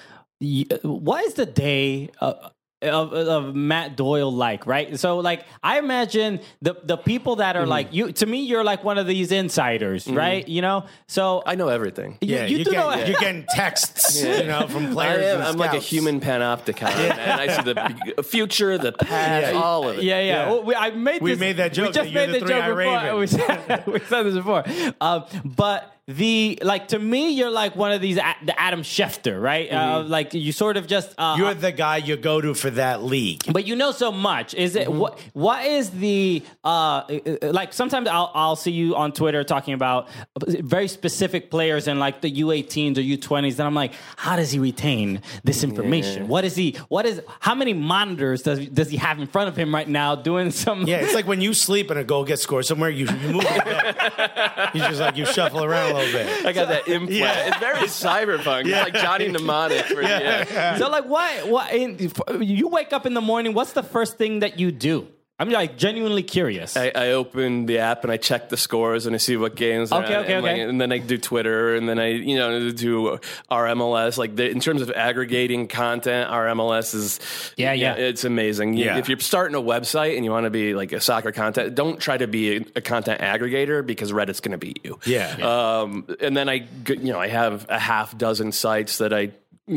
what 0.84 1.24
is 1.26 1.36
the 1.36 1.46
day 1.46 2.10
of, 2.20 2.52
of, 2.82 3.14
of 3.14 3.56
Matt 3.56 3.96
Doyle 3.98 4.32
like, 4.32 4.66
right? 4.66 4.98
So, 5.00 5.18
like, 5.20 5.46
I 5.64 5.80
imagine 5.80 6.40
the 6.62 6.76
the 6.84 6.98
people 6.98 7.38
that 7.38 7.56
Mm-hmm. 7.56 7.64
are 7.64 7.68
like 7.68 7.94
you. 7.94 8.12
To 8.12 8.26
me, 8.26 8.42
you're 8.46 8.64
like 8.64 8.84
one 8.84 8.98
of 8.98 9.08
these 9.08 9.32
insiders, 9.32 10.08
right? 10.08 10.48
You 10.48 10.62
know, 10.62 10.86
so 11.08 11.42
I 11.46 11.56
know 11.56 11.68
everything. 11.70 12.18
you, 12.22 12.36
Yeah, 12.36 12.46
you 12.46 12.58
you 12.60 12.64
do 12.66 12.72
get, 12.72 12.78
know. 12.80 12.94
you're 13.06 13.20
getting 13.20 13.46
texts, 13.50 14.22
you 14.24 14.44
know, 14.46 14.68
from 14.68 14.88
I 14.88 14.92
players. 14.94 15.26
am, 15.26 15.40
and 15.40 15.48
I'm 15.48 15.58
like 15.58 15.74
a 15.74 15.80
human 15.80 16.20
panopticon, 16.22 16.84
man. 17.18 17.40
I 17.40 17.48
see 17.48 17.74
the 18.16 18.24
future, 18.24 18.78
the 18.78 18.92
past, 18.94 19.54
all 19.56 19.90
of 19.90 19.98
it. 19.98 20.04
Yeah, 20.04 20.20
yeah. 20.20 20.26
Yeah. 20.30 20.46
Well, 20.50 20.64
we, 20.64 20.76
I 20.76 20.92
made 20.92 21.22
We 21.22 21.32
this, 21.32 21.40
made 21.40 21.58
that 21.58 21.74
joke. 21.74 21.88
We 21.88 21.94
just 21.94 22.14
made 22.14 22.28
the 22.30 22.40
the 22.40 22.46
joke 22.48 22.78
before. 22.78 23.16
We 23.20 23.28
said, 23.28 23.88
we 23.88 24.00
said 24.00 24.24
this 24.24 24.36
before. 24.36 24.64
Um, 25.02 25.26
but 25.44 25.92
the 26.10 26.58
like 26.64 26.88
to 26.90 26.98
me, 27.00 27.30
you're 27.34 27.52
like 27.52 27.76
one 27.76 27.92
of 27.92 28.02
these 28.02 28.16
the 28.16 28.60
Adam 28.60 28.82
Schefter, 28.82 29.40
right? 29.40 29.72
Uh, 29.72 30.04
like 30.08 30.34
you 30.34 30.52
sort 30.52 30.76
of 30.76 30.88
just 30.88 31.14
uh, 31.20 31.36
You're 31.38 31.54
the 31.54 31.72
guy 31.72 31.98
you 31.98 32.18
go 32.18 32.42
to 32.42 32.56
for 32.56 32.72
that 32.72 33.04
league. 33.04 33.44
but 33.54 33.68
you 33.68 33.76
know 33.76 33.92
so 33.92 34.12
much. 34.12 34.54
Is 34.56 34.74
Mm-hmm. 34.74 34.92
it 34.92 34.92
what? 34.92 35.20
What 35.34 35.66
is 35.66 35.92
the 35.92 36.42
uh, 36.64 37.04
like? 37.44 37.74
Sometimes 37.74 38.08
I'll 38.08 38.32
I'll 38.34 38.56
see 38.56 38.72
you 38.72 38.96
on 38.96 39.12
Twitter 39.12 39.44
talking 39.44 39.74
about 39.76 40.08
very 40.48 40.88
specific 40.88 41.52
players 41.52 41.88
and 41.88 42.00
like 42.00 42.22
the 42.22 42.32
U18s 42.32 42.98
or 42.98 43.02
U20s, 43.02 43.54
and 43.54 43.62
I'm 43.62 43.76
like, 43.76 43.94
how 44.18 44.36
does 44.36 44.52
he 44.52 44.58
retain 44.60 45.22
this 45.44 45.64
information? 45.64 46.28
What 46.28 46.44
is 46.44 46.56
he? 46.56 46.76
What 46.88 47.06
is? 47.06 47.22
How 47.40 47.54
many 47.54 47.74
monitors 47.74 48.42
does 48.42 48.68
does 48.70 48.90
he 48.90 48.98
have 48.98 49.20
in 49.20 49.28
front 49.28 49.50
of 49.50 49.56
him 49.56 49.74
right 49.76 49.88
now 49.88 50.16
doing 50.16 50.50
some? 50.52 50.88
Yeah, 50.88 50.98
it's 50.98 51.14
like 51.14 51.28
when 51.28 51.42
you 51.42 51.54
sleep 51.54 51.92
and 51.92 52.00
a 52.00 52.04
goal 52.04 52.24
gets 52.26 52.42
scored 52.42 52.66
somewhere, 52.66 52.90
you, 52.90 53.06
you 53.06 53.30
move 53.34 53.44
the 53.44 53.62
bed. 53.66 54.70
You 54.74 54.82
just 54.82 55.00
like 55.00 55.18
you 55.18 55.26
shuffle 55.26 55.64
around 55.64 55.92
a 55.96 55.99
little 56.00 56.14
bit. 56.14 56.46
I 56.46 56.52
got 56.54 56.70
that 56.70 56.88
implant. 56.88 57.12
Yeah. 57.12 57.48
It's 57.48 57.58
very 57.58 57.88
cyberpunk. 57.88 58.66
It's 58.68 58.72
like 58.72 58.94
Johnny 58.94 59.28
Mnemonic. 59.28 59.86
For, 59.86 60.02
yeah. 60.02 60.78
So 60.78 60.90
like, 60.90 61.06
what? 61.06 61.48
What? 61.48 61.74
In, 61.74 62.12
you 62.42 62.68
wake 62.68 62.94
up 62.94 63.06
in 63.06 63.14
the 63.14 63.22
morning. 63.22 63.54
What's 63.54 63.74
the 63.74 63.84
first 63.84 64.18
thing 64.18 64.40
that 64.40 64.60
you 64.60 64.72
do? 64.72 65.08
I'm 65.40 65.50
like 65.50 65.78
genuinely 65.78 66.22
curious. 66.24 66.76
I, 66.76 66.92
I 66.94 67.12
open 67.12 67.66
the 67.66 67.80
app 67.80 68.04
and 68.04 68.12
I 68.12 68.18
check 68.18 68.50
the 68.50 68.58
scores 68.58 69.06
and 69.06 69.16
I 69.16 69.20
see 69.20 69.38
what 69.38 69.56
games. 69.56 69.92
are 69.94 70.04
Okay, 70.04 70.14
on, 70.16 70.24
okay, 70.26 70.34
and, 70.36 70.44
like, 70.44 70.52
okay. 70.52 70.62
and 70.62 70.82
then 70.82 70.92
I 70.92 70.98
do 70.98 71.18
Twitter 71.18 71.76
and 71.76 71.88
then 71.88 71.98
I, 71.98 72.10
you 72.10 72.36
know, 72.36 72.72
do 72.72 73.20
our 73.50 73.66
MLS. 73.68 74.18
Like 74.18 74.36
the, 74.36 74.50
in 74.50 74.60
terms 74.60 74.82
of 74.82 74.92
aggregating 74.92 75.70
content, 75.70 76.30
our 76.30 76.48
MLS 76.48 76.94
is 76.94 77.20
Yeah, 77.56 77.72
yeah. 77.72 77.94
it's 77.94 78.26
amazing. 78.26 78.74
Yeah. 78.74 78.98
If 78.98 79.08
you're 79.08 79.20
starting 79.20 79.56
a 79.56 79.62
website 79.62 80.16
and 80.18 80.26
you 80.26 80.32
want 80.32 80.44
to 80.44 80.50
be 80.50 80.74
like 80.76 80.92
a 80.92 81.00
soccer 81.00 81.32
content, 81.32 81.74
don't 81.74 82.00
try 82.00 82.18
to 82.18 82.28
be 82.28 82.58
a, 82.58 82.66
a 82.76 82.82
content 82.82 83.22
aggregator 83.22 83.86
because 83.86 84.12
Reddit's 84.12 84.42
going 84.42 84.52
to 84.52 84.58
beat 84.58 84.82
you. 84.84 85.00
Yeah. 85.06 85.36
Um, 85.82 86.06
and 86.20 86.36
then 86.36 86.50
I, 86.50 86.68
you 86.88 87.14
know, 87.14 87.20
I 87.20 87.30
have 87.30 87.66
a 87.70 87.80
half 87.80 88.18
dozen 88.18 88.52
sites 88.52 88.98
that 88.98 89.14
I 89.14 89.32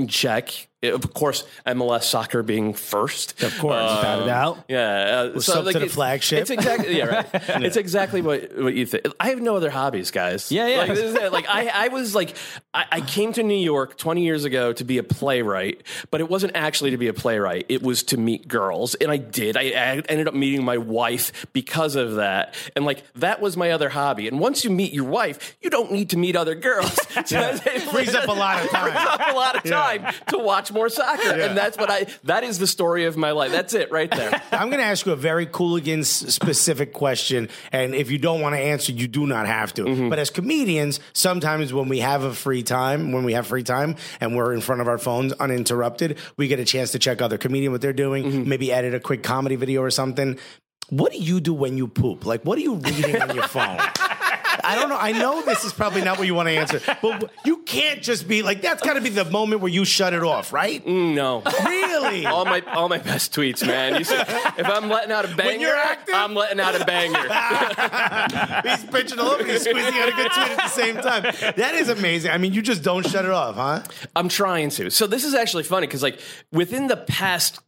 check 0.09 0.67
of 0.83 1.15
course, 1.15 1.45
MLS 1.67 2.05
soccer 2.05 2.43
being 2.43 2.75
first. 2.75 3.43
Of 3.43 3.57
course. 3.59 3.75
Uh, 3.77 3.97
Without 3.97 4.23
a 4.23 4.27
doubt. 4.27 4.65
Yeah, 4.69 5.31
uh, 5.35 5.41
sub 5.41 5.67
to 5.67 5.79
the 5.79 5.85
it- 5.85 5.91
flagship. 5.91 6.41
It's 6.41 6.51
exactly 6.51 6.97
yeah, 6.99 7.05
right. 7.05 7.27
It's 7.63 7.77
exactly 7.77 8.23
what 8.23 8.57
what 8.57 8.75
you 8.75 8.87
think. 8.87 9.07
I 9.21 9.29
have 9.31 9.41
no 9.41 9.57
other 9.57 9.71
hobbies, 9.71 10.11
guys. 10.11 10.51
Yeah, 10.51 10.67
yeah. 10.67 10.79
Like, 10.79 10.89
this 10.91 10.99
is 11.01 11.33
like 11.33 11.47
I, 11.49 11.69
I 11.87 11.89
was 11.89 12.15
like, 12.15 12.37
I, 12.75 12.87
I 12.91 13.01
came 13.01 13.33
to 13.35 13.43
New 13.43 13.55
York 13.55 13.97
20 13.97 14.25
years 14.25 14.45
ago 14.45 14.73
to 14.73 14.85
be 14.85 14.99
a 14.99 15.03
playwright, 15.03 15.83
but 16.11 16.21
it 16.21 16.29
wasn't 16.29 16.57
actually 16.57 16.91
to 16.91 16.97
be 16.99 17.09
a 17.09 17.15
playwright. 17.15 17.67
It 17.69 17.83
was 17.83 18.03
to 18.05 18.17
meet 18.17 18.49
girls, 18.49 18.95
and 18.97 19.11
I 19.11 19.17
did. 19.19 19.57
I, 19.57 19.63
I 19.63 20.03
ended 20.09 20.29
up 20.29 20.35
meeting 20.35 20.65
my 20.65 20.79
wife 20.79 21.47
because 21.53 21.95
of 21.97 22.17
that, 22.17 22.55
and 22.75 22.85
like 22.85 23.05
that 23.15 23.41
was 23.41 23.57
my 23.57 23.71
other 23.71 23.89
hobby. 23.91 24.27
And 24.27 24.41
once 24.41 24.65
you 24.65 24.71
meet 24.71 24.93
your 24.93 25.05
wife, 25.05 25.57
you 25.61 25.71
don't 25.71 25.93
need 25.93 26.11
to 26.11 26.17
meet 26.19 26.37
other 26.37 26.55
girls. 26.55 26.99
So 27.27 27.39
it 27.67 27.83
Frees 27.83 28.15
up 28.15 28.27
a 28.27 28.33
lot 28.33 28.65
of 28.65 28.71
time. 28.71 28.91
Frees 28.91 29.07
up 29.07 29.21
a 29.33 29.35
lot 29.35 29.57
of 29.57 29.63
time 29.63 30.13
to 30.29 30.39
watch 30.39 30.72
more 30.73 30.89
soccer, 30.89 31.31
and 31.41 31.57
that's 31.57 31.77
what 31.79 31.91
I. 31.91 32.07
That 32.25 32.45
is 32.45 32.59
the 32.59 32.67
story 32.67 33.05
of 33.05 33.17
my 33.17 33.31
life. 33.33 33.53
That's 33.53 33.75
it 33.75 33.91
right 33.91 34.11
there. 34.11 34.31
I'm 34.53 34.69
going 34.71 34.81
to 34.81 34.87
ask 34.87 35.07
you 35.07 35.13
a 35.13 35.17
very 35.17 35.47
Cooligans 35.47 36.07
specific 36.31 36.93
question, 36.93 37.49
and 37.73 37.95
if 37.95 38.11
you 38.11 38.19
don't 38.19 38.41
want 38.41 38.55
to 38.55 38.61
answer, 38.61 38.93
you 38.93 39.07
do 39.09 39.27
not 39.27 39.47
have 39.47 39.73
to. 39.75 39.85
Mm-hmm. 39.85 40.09
But 40.09 40.19
as 40.19 40.31
comedians, 40.31 41.01
sometimes 41.13 41.73
when 41.73 41.89
we 41.89 41.99
have 42.01 42.25
a 42.25 42.35
free 42.35 42.63
time, 42.63 43.13
when 43.13 43.25
we 43.25 43.33
have 43.35 43.47
free 43.47 43.63
time, 43.63 43.97
and 44.21 44.37
we're 44.37 44.53
in 44.53 44.61
front 44.61 44.81
of 44.81 44.89
our 44.89 44.99
phones 44.99 45.33
uninterrupted, 45.35 46.19
we 46.37 46.49
get 46.49 46.59
a 46.61 46.65
chance 46.65 46.93
to 46.93 46.99
check 46.99 47.23
other 47.23 47.39
comedian 47.39 47.73
what 47.73 47.81
they're 47.81 47.93
doing, 47.93 48.25
Mm-hmm. 48.25 48.49
maybe 48.49 48.73
edit 48.73 48.95
a 48.95 49.01
quick 49.01 49.23
comedy 49.23 49.57
video 49.57 49.83
or 49.83 49.91
something. 49.91 50.39
What 50.91 51.13
do 51.13 51.19
you 51.19 51.41
do 51.41 51.55
when 51.55 51.79
you 51.79 51.89
poop? 51.89 52.27
Like, 52.27 52.43
what 52.45 52.59
are 52.59 52.61
you 52.61 52.75
reading 52.75 53.21
on 53.23 53.35
your 53.35 53.49
phone? 53.49 53.79
I 54.63 54.75
don't 54.75 54.89
know. 54.89 54.99
I 54.99 55.13
know 55.13 55.43
this 55.43 55.65
is 55.65 55.73
probably 55.73 56.03
not 56.03 56.19
what 56.19 56.27
you 56.27 56.35
want 56.35 56.49
to 56.49 56.57
answer, 56.57 56.81
but 57.03 57.31
you 57.45 57.59
can't 57.59 58.03
just 58.03 58.29
be 58.29 58.43
like, 58.43 58.63
that's 58.63 58.83
got 58.83 58.95
to 58.95 59.01
be 59.01 59.11
the 59.11 59.25
moment 59.25 59.61
where 59.61 59.71
you 59.71 59.85
shut 59.85 60.13
it 60.13 60.23
off, 60.23 60.53
right? 60.53 60.85
Mm, 60.85 61.15
no. 61.15 61.43
Really? 61.65 62.27
all 62.27 62.45
my 62.45 62.61
all 62.73 62.89
my 62.89 62.99
best 62.99 63.35
tweets, 63.35 63.67
man. 63.67 63.97
You 63.97 64.05
see, 64.05 64.15
if 64.15 64.67
I'm 64.67 64.89
letting 64.89 65.13
out 65.13 65.25
a 65.25 65.35
banger, 65.35 65.61
you're 65.61 65.77
active? 65.77 66.15
I'm 66.15 66.35
letting 66.35 66.61
out 66.61 66.81
a 66.81 66.85
banger. 66.85 67.19
he's 68.69 68.85
pitching 68.85 69.19
a 69.19 69.23
little, 69.23 69.45
he's 69.45 69.63
squeezing 69.63 69.95
out 69.95 70.09
a 70.09 70.13
good 70.13 70.31
tweet 70.33 70.51
at 70.51 70.57
the 70.57 70.69
same 70.69 70.97
time. 70.97 71.23
That 71.57 71.75
is 71.75 71.89
amazing. 71.89 72.31
I 72.31 72.39
mean, 72.39 72.53
you 72.53 72.63
just 72.63 72.83
don't 72.83 73.07
shut 73.07 73.25
it 73.25 73.31
off, 73.31 73.57
huh? 73.57 73.83
I'm 74.15 74.29
trying 74.29 74.71
to. 74.71 74.91
So 74.91 75.07
this 75.07 75.25
is 75.25 75.35
actually 75.35 75.65
funny 75.65 75.87
because 75.87 76.03
like 76.03 76.21
within 76.53 76.87
the 76.87 76.97
past 76.97 77.61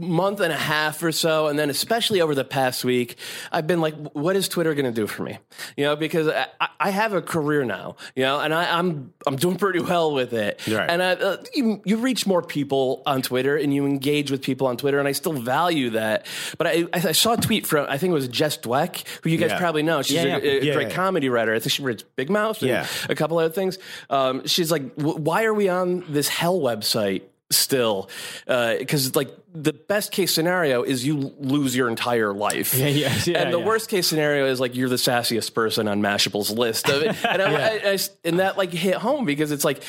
month 0.00 0.40
and 0.40 0.52
a 0.52 0.56
half 0.56 1.02
or 1.02 1.12
so, 1.12 1.46
and 1.48 1.58
then 1.58 1.70
especially 1.70 2.20
over 2.20 2.34
the 2.34 2.44
past 2.44 2.84
week, 2.84 3.16
I've 3.52 3.66
been 3.66 3.80
like, 3.80 3.94
what 4.12 4.34
is 4.36 4.48
Twitter 4.48 4.74
going 4.74 4.86
to 4.86 4.92
do 4.92 5.06
for 5.06 5.22
me? 5.22 5.38
You 5.76 5.84
know, 5.84 5.96
because 5.96 6.28
I, 6.28 6.46
I 6.80 6.90
have 6.90 7.12
a 7.12 7.22
career 7.22 7.64
now, 7.64 7.96
you 8.16 8.22
know, 8.24 8.40
and 8.40 8.52
I, 8.54 8.78
I'm 8.78 9.12
I'm 9.26 9.36
doing 9.36 9.56
pretty 9.56 9.80
well 9.80 10.12
with 10.12 10.32
it. 10.32 10.60
Right. 10.66 10.88
And 10.90 11.02
I, 11.02 11.12
uh, 11.12 11.36
you 11.54 11.82
you 11.84 11.98
reach 11.98 12.26
more 12.26 12.42
people 12.42 13.02
on 13.06 13.22
Twitter 13.22 13.56
and 13.56 13.72
you 13.74 13.86
engage 13.86 14.30
with 14.30 14.42
people 14.42 14.66
on 14.66 14.76
Twitter, 14.76 14.98
and 14.98 15.06
I 15.06 15.12
still 15.12 15.34
value 15.34 15.90
that. 15.90 16.26
But 16.58 16.66
I 16.66 16.86
I 16.92 17.12
saw 17.12 17.34
a 17.34 17.36
tweet 17.36 17.66
from 17.66 17.86
I 17.88 17.98
think 17.98 18.10
it 18.10 18.14
was 18.14 18.28
Jess 18.28 18.56
Dweck, 18.58 19.04
who 19.22 19.30
you 19.30 19.36
guys 19.36 19.50
Yeah. 19.50 19.58
probably 19.58 19.82
know. 19.82 20.02
She's 20.02 20.16
Yeah, 20.16 20.36
a, 20.36 20.40
yeah. 20.40 20.50
a 20.60 20.64
Yeah, 20.64 20.74
great 20.74 20.90
comedy 20.90 21.28
writer. 21.28 21.54
I 21.54 21.58
think 21.58 21.72
she 21.72 21.82
writes 21.82 22.02
Big 22.16 22.30
Mouth 22.30 22.60
and 22.62 22.70
Yeah. 22.70 22.86
a 23.08 23.14
couple 23.14 23.38
other 23.38 23.52
things. 23.52 23.78
Um, 24.08 24.46
she's 24.46 24.70
like, 24.70 24.94
why 24.96 25.44
are 25.44 25.54
we 25.54 25.68
on 25.68 26.04
this 26.08 26.28
hell 26.28 26.58
website 26.58 27.22
still? 27.50 28.08
Uh, 28.46 28.76
because 28.78 29.14
like 29.16 29.30
the 29.52 29.72
best 29.72 30.12
case 30.12 30.32
scenario 30.32 30.82
is 30.82 31.04
you 31.04 31.34
lose 31.38 31.74
your 31.76 31.88
entire 31.88 32.32
life. 32.32 32.74
Yeah, 32.74 32.86
yeah, 32.88 33.18
yeah, 33.26 33.38
and 33.42 33.52
the 33.52 33.58
yeah. 33.58 33.64
worst 33.66 33.90
case 33.90 34.06
scenario 34.06 34.46
is 34.46 34.60
like 34.60 34.74
you're 34.76 34.88
the 34.88 34.96
sassiest 34.96 35.54
person 35.54 35.88
on 35.88 36.00
Mashable's 36.00 36.50
list 36.50 36.88
of 36.88 37.02
it. 37.02 37.16
And, 37.24 37.42
I, 37.42 37.52
I- 37.52 37.92
I 37.92 37.98
and 38.24 38.38
that 38.40 38.56
like 38.56 38.70
hit 38.72 38.94
home 38.96 39.24
because 39.24 39.50
it's 39.52 39.64
like 39.64 39.82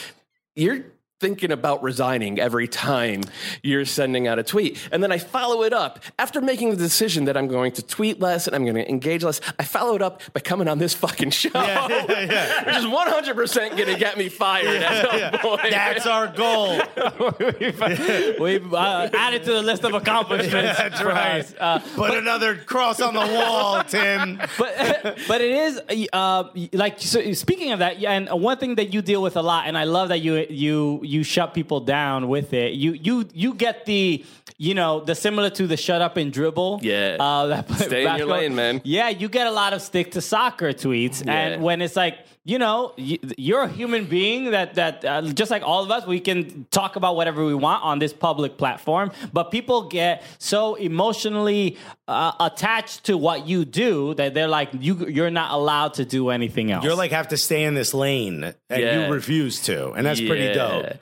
you're 0.55 0.85
thinking 1.21 1.51
about 1.51 1.83
resigning 1.83 2.39
every 2.39 2.67
time 2.67 3.21
you're 3.61 3.85
sending 3.85 4.27
out 4.27 4.39
a 4.39 4.43
tweet. 4.43 4.79
And 4.91 5.03
then 5.03 5.11
I 5.11 5.19
follow 5.19 5.61
it 5.61 5.71
up 5.71 5.99
after 6.17 6.41
making 6.41 6.71
the 6.71 6.77
decision 6.77 7.25
that 7.25 7.37
I'm 7.37 7.47
going 7.47 7.73
to 7.73 7.83
tweet 7.83 8.19
less 8.19 8.47
and 8.47 8.55
I'm 8.55 8.63
going 8.63 8.75
to 8.75 8.89
engage 8.89 9.23
less. 9.23 9.39
I 9.59 9.63
follow 9.63 9.95
it 9.95 10.01
up 10.01 10.21
by 10.33 10.39
coming 10.39 10.67
on 10.67 10.79
this 10.79 10.95
fucking 10.95 11.29
show, 11.29 11.49
which 11.53 12.75
is 12.75 12.85
100% 12.85 13.69
going 13.77 13.85
to 13.85 13.99
get 13.99 14.17
me 14.17 14.29
fired 14.29 14.81
at 14.81 15.31
some 15.31 15.39
point. 15.39 15.69
That's 15.69 16.07
our 16.07 16.27
goal. 16.27 16.81
We've 18.43 18.73
uh, 18.73 19.09
added 19.13 19.43
to 19.43 19.51
the 19.51 19.61
list 19.61 19.83
of 19.83 19.93
accomplishments. 19.93 20.77
That's 20.77 21.03
right. 21.03 21.45
Uh, 21.59 21.79
Put 21.95 22.17
another 22.17 22.55
cross 22.55 22.99
on 22.99 23.13
the 23.13 23.19
wall, 23.19 23.83
Tim. 23.83 24.37
but 24.57 25.19
but 25.27 25.41
it 25.41 25.51
is 25.51 25.81
uh, 26.11 26.45
like 26.73 26.99
so 26.99 27.33
speaking 27.33 27.71
of 27.71 27.79
that, 27.79 27.99
yeah, 27.99 28.13
and 28.13 28.29
one 28.29 28.57
thing 28.57 28.75
that 28.75 28.93
you 28.93 29.01
deal 29.01 29.21
with 29.21 29.35
a 29.35 29.41
lot, 29.41 29.67
and 29.67 29.77
I 29.77 29.83
love 29.83 30.09
that 30.09 30.19
you 30.19 30.45
you 30.49 30.99
you 31.11 31.23
shut 31.23 31.53
people 31.53 31.79
down 31.81 32.27
with 32.29 32.53
it. 32.53 32.73
You 32.73 32.91
you 32.93 33.27
you 33.33 33.53
get 33.53 33.85
the 33.85 34.23
you 34.57 34.73
know 34.73 34.91
the 35.09 35.15
similar 35.15 35.49
to 35.59 35.67
the 35.67 35.77
shut 35.77 36.01
up 36.01 36.15
and 36.17 36.31
dribble. 36.31 36.79
Yeah. 36.81 37.17
uh, 37.19 37.47
that 37.47 37.69
Stay 37.73 38.05
in 38.07 38.15
your 38.17 38.27
lane, 38.27 38.55
man. 38.55 38.81
Yeah, 38.83 39.09
you 39.09 39.27
get 39.29 39.45
a 39.47 39.51
lot 39.51 39.73
of 39.73 39.81
stick 39.81 40.11
to 40.11 40.21
soccer 40.21 40.71
tweets, 40.73 41.17
Yeah. 41.25 41.33
and 41.33 41.63
when 41.63 41.81
it's 41.81 41.95
like. 41.95 42.15
You 42.43 42.57
know, 42.57 42.93
you- 42.97 43.19
you're 43.37 43.61
a 43.61 43.67
human 43.67 44.05
being 44.05 44.49
that 44.51 44.73
that 44.73 45.05
uh, 45.05 45.21
just 45.21 45.51
like 45.51 45.61
all 45.61 45.83
of 45.83 45.91
us, 45.91 46.07
we 46.07 46.19
can 46.19 46.65
talk 46.71 46.95
about 46.95 47.15
whatever 47.15 47.45
we 47.45 47.53
want 47.53 47.83
on 47.83 47.99
this 47.99 48.13
public 48.13 48.57
platform. 48.57 49.11
But 49.31 49.51
people 49.51 49.83
get 49.89 50.23
so 50.39 50.73
emotionally 50.73 51.77
uh, 52.07 52.31
attached 52.39 53.03
to 53.05 53.15
what 53.15 53.47
you 53.47 53.63
do 53.63 54.15
that 54.15 54.33
they're 54.33 54.47
like, 54.47 54.69
you 54.79 55.07
you're 55.07 55.29
not 55.29 55.51
allowed 55.51 55.93
to 55.95 56.05
do 56.05 56.29
anything 56.29 56.71
else. 56.71 56.83
You're 56.83 56.95
like 56.95 57.11
have 57.11 57.27
to 57.27 57.37
stay 57.37 57.63
in 57.63 57.75
this 57.75 57.93
lane, 57.93 58.43
and 58.43 58.55
Yeah. 58.81 59.05
you 59.07 59.13
refuse 59.13 59.61
to, 59.63 59.91
and 59.91 60.03
that's 60.03 60.19
pretty 60.19 60.51
dope. 60.51 60.93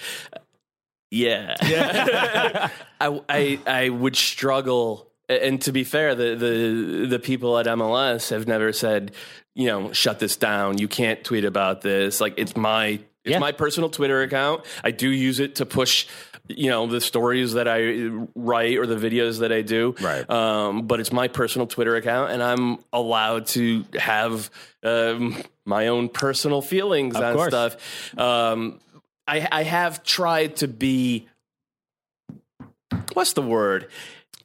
Yeah. 1.10 1.56
I, 3.00 3.22
I 3.30 3.60
I 3.66 3.90
would 3.90 4.16
struggle 4.18 5.08
and 5.30 5.62
to 5.62 5.72
be 5.72 5.84
fair, 5.84 6.16
the, 6.16 6.36
the 6.36 7.06
the 7.08 7.20
people 7.20 7.58
at 7.60 7.66
MLS 7.68 8.30
have 8.32 8.48
never 8.48 8.74
said, 8.74 9.12
you 9.60 9.68
know, 9.68 9.92
shut 9.92 10.20
this 10.20 10.38
down. 10.38 10.78
You 10.78 10.88
can't 10.88 11.22
tweet 11.24 11.44
about 11.44 11.82
this. 11.82 12.22
Like 12.22 12.36
it's 12.38 12.56
my 12.56 12.86
it's 13.26 13.34
Yeah. 13.34 13.40
my 13.40 13.52
personal 13.52 13.90
Twitter 13.90 14.22
account. 14.22 14.64
I 14.84 14.92
do 14.92 15.10
use 15.10 15.40
it 15.42 15.56
to 15.56 15.66
push 15.66 16.08
you 16.48 16.70
know 16.70 16.88
the 16.88 17.02
stories 17.02 17.54
that 17.54 17.68
I 17.68 18.10
write 18.36 18.78
or 18.78 18.88
the 18.88 18.96
videos 18.96 19.40
that 19.42 19.52
I 19.52 19.62
do. 19.62 19.94
Right. 20.02 20.28
Um, 20.30 20.88
but 20.88 21.00
it's 21.02 21.12
my 21.12 21.28
personal 21.28 21.68
Twitter 21.68 21.96
account, 21.98 22.32
and 22.32 22.42
I'm 22.42 22.78
allowed 22.94 23.48
to 23.48 23.84
have 24.00 24.50
um, 24.82 25.36
my 25.66 25.88
own 25.88 26.08
personal 26.10 26.62
feelings 26.62 27.16
Of 27.18 27.22
on 27.24 27.36
course. 27.36 27.50
stuff. 27.52 28.18
Um, 28.18 28.80
I, 29.28 29.48
I 29.52 29.64
have 29.64 30.02
tried 30.04 30.56
to 30.58 30.68
be 30.68 31.28
what's 33.14 33.34
the 33.34 33.42
word? 33.42 33.88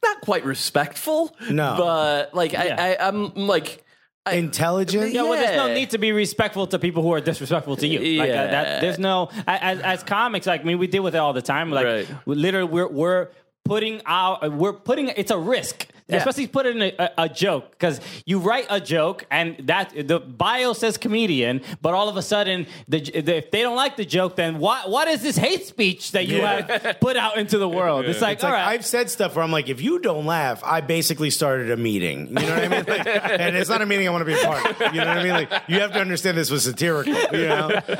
Not 0.03 0.21
quite 0.21 0.45
respectful. 0.45 1.35
No. 1.49 1.75
but 1.77 2.33
like 2.35 2.51
Yeah. 2.51 2.75
I, 2.77 2.95
I, 2.95 3.07
I'm 3.07 3.33
like 3.35 3.83
Intelligent. 4.31 5.13
Yeah, 5.13 5.23
well, 5.23 5.33
there's 5.33 5.55
no 5.55 5.73
need 5.73 5.91
to 5.91 5.97
be 5.97 6.11
respectful 6.11 6.65
to 6.67 6.79
people 6.79 7.03
who 7.03 7.13
are 7.13 7.21
disrespectful 7.21 7.75
to 7.77 7.87
you. 7.87 8.19
Like, 8.19 8.29
uh, 8.29 8.33
Yeah. 8.33 8.47
that, 8.47 8.81
there's 8.81 8.97
no 8.99 9.29
as, 9.47 9.79
as 9.81 10.03
comics. 10.03 10.47
Like, 10.47 10.61
I 10.61 10.63
mean, 10.63 10.79
we 10.79 10.87
deal 10.87 11.03
with 11.03 11.15
it 11.15 11.19
all 11.19 11.33
the 11.33 11.41
time. 11.41 11.69
Like, 11.71 11.85
Right. 11.85 12.07
we 12.25 12.35
literally, 12.35 12.67
we're 12.71 12.87
we're 12.87 13.27
putting 13.65 14.01
out, 14.05 14.51
we're 14.53 14.73
putting. 14.73 15.09
It's 15.09 15.31
a 15.31 15.37
risk. 15.37 15.87
Especially 16.07 16.45
put 16.47 16.65
it 16.67 16.75
in 16.75 16.81
a, 16.83 16.95
a, 16.99 17.23
a 17.23 17.29
joke 17.29 17.71
because 17.71 17.99
you 18.25 18.39
write 18.39 18.67
a 18.69 18.79
joke 18.79 19.25
and 19.31 19.57
that 19.67 19.91
the 20.07 20.19
bio 20.19 20.73
says 20.73 20.97
comedian, 20.97 21.61
but 21.81 21.93
all 21.95 22.09
of 22.09 22.15
a 22.15 22.21
sudden, 22.21 22.67
the, 22.87 22.99
the, 22.99 23.37
if 23.37 23.51
they 23.51 23.61
don't 23.61 23.75
like 23.75 23.97
the 23.97 24.05
joke, 24.05 24.35
then 24.35 24.59
what 24.59 24.89
what 24.89 25.07
is 25.07 25.23
this 25.23 25.35
hate 25.35 25.65
speech 25.65 26.11
that 26.11 26.27
you 26.27 26.41
have 26.41 26.97
put 27.01 27.17
out 27.17 27.37
into 27.37 27.57
the 27.57 27.67
world? 27.67 28.05
It's 28.05 28.21
like, 28.21 28.35
It's 28.35 28.43
all 28.43 28.51
like 28.51 28.59
right, 28.59 28.73
I've 28.73 28.85
said 28.85 29.09
stuff 29.09 29.35
where 29.35 29.43
I'm 29.43 29.51
like, 29.51 29.67
if 29.67 29.81
you 29.81 29.99
don't 29.99 30.25
laugh, 30.25 30.61
I 30.63 30.81
basically 30.81 31.31
started 31.31 31.71
a 31.71 31.77
meeting. 31.77 32.27
You 32.27 32.33
know 32.33 32.41
what 32.41 32.63
I 32.63 32.67
mean? 32.67 32.85
Like, 32.87 33.07
and 33.39 33.55
it's 33.55 33.69
not 33.69 33.81
a 33.81 33.85
meeting 33.85 34.07
I 34.07 34.11
want 34.11 34.21
to 34.21 34.25
be 34.25 34.39
a 34.39 34.45
part 34.45 34.65
of. 34.65 34.93
You 34.93 35.01
know 35.01 35.07
what 35.07 35.17
I 35.17 35.23
mean? 35.23 35.33
Like, 35.33 35.63
you 35.67 35.79
have 35.79 35.91
to 35.93 35.99
understand 35.99 36.37
this 36.37 36.51
was 36.51 36.63
satirical. 36.63 37.13
You 37.13 37.47
know? 37.47 37.81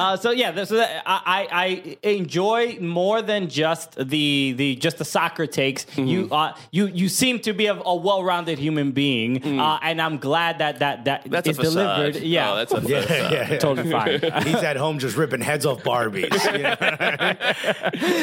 Uh, 0.00 0.16
so 0.16 0.30
yeah, 0.30 0.64
so 0.64 0.76
that, 0.76 1.02
I, 1.06 1.48
I 1.50 1.96
enjoy 2.06 2.78
more 2.80 3.22
than 3.22 3.48
just 3.48 3.96
the 3.96 4.52
the 4.52 4.76
just 4.76 4.98
the 4.98 5.04
soccer 5.04 5.46
takes. 5.46 5.84
Mm-hmm. 5.84 6.06
You 6.06 6.28
uh, 6.30 6.56
you 6.70 6.86
you 6.86 7.08
seem 7.30 7.40
to 7.40 7.52
be 7.52 7.66
a, 7.66 7.74
a 7.74 7.94
well-rounded 7.96 8.58
human 8.58 8.92
being, 8.92 9.58
uh, 9.60 9.78
and 9.82 10.00
I'm 10.02 10.18
glad 10.18 10.58
that 10.58 10.78
that 10.80 11.04
that 11.04 11.24
Mm. 11.24 11.30
That's 11.30 11.48
is 11.48 11.56
delivered. 11.58 12.16
Yeah, 12.16 12.52
Oh, 12.52 12.56
that's 12.56 12.72
a 12.72 12.80
Yeah, 12.88 13.00
facade. 13.02 13.32
yeah, 13.32 13.50
yeah. 13.52 13.58
totally 13.58 13.90
fine. 13.90 14.20
He's 14.46 14.62
at 14.62 14.76
home 14.76 14.98
just 14.98 15.16
ripping 15.16 15.40
heads 15.42 15.66
off 15.66 15.82
Barbies. 15.82 16.32
you 16.52 16.62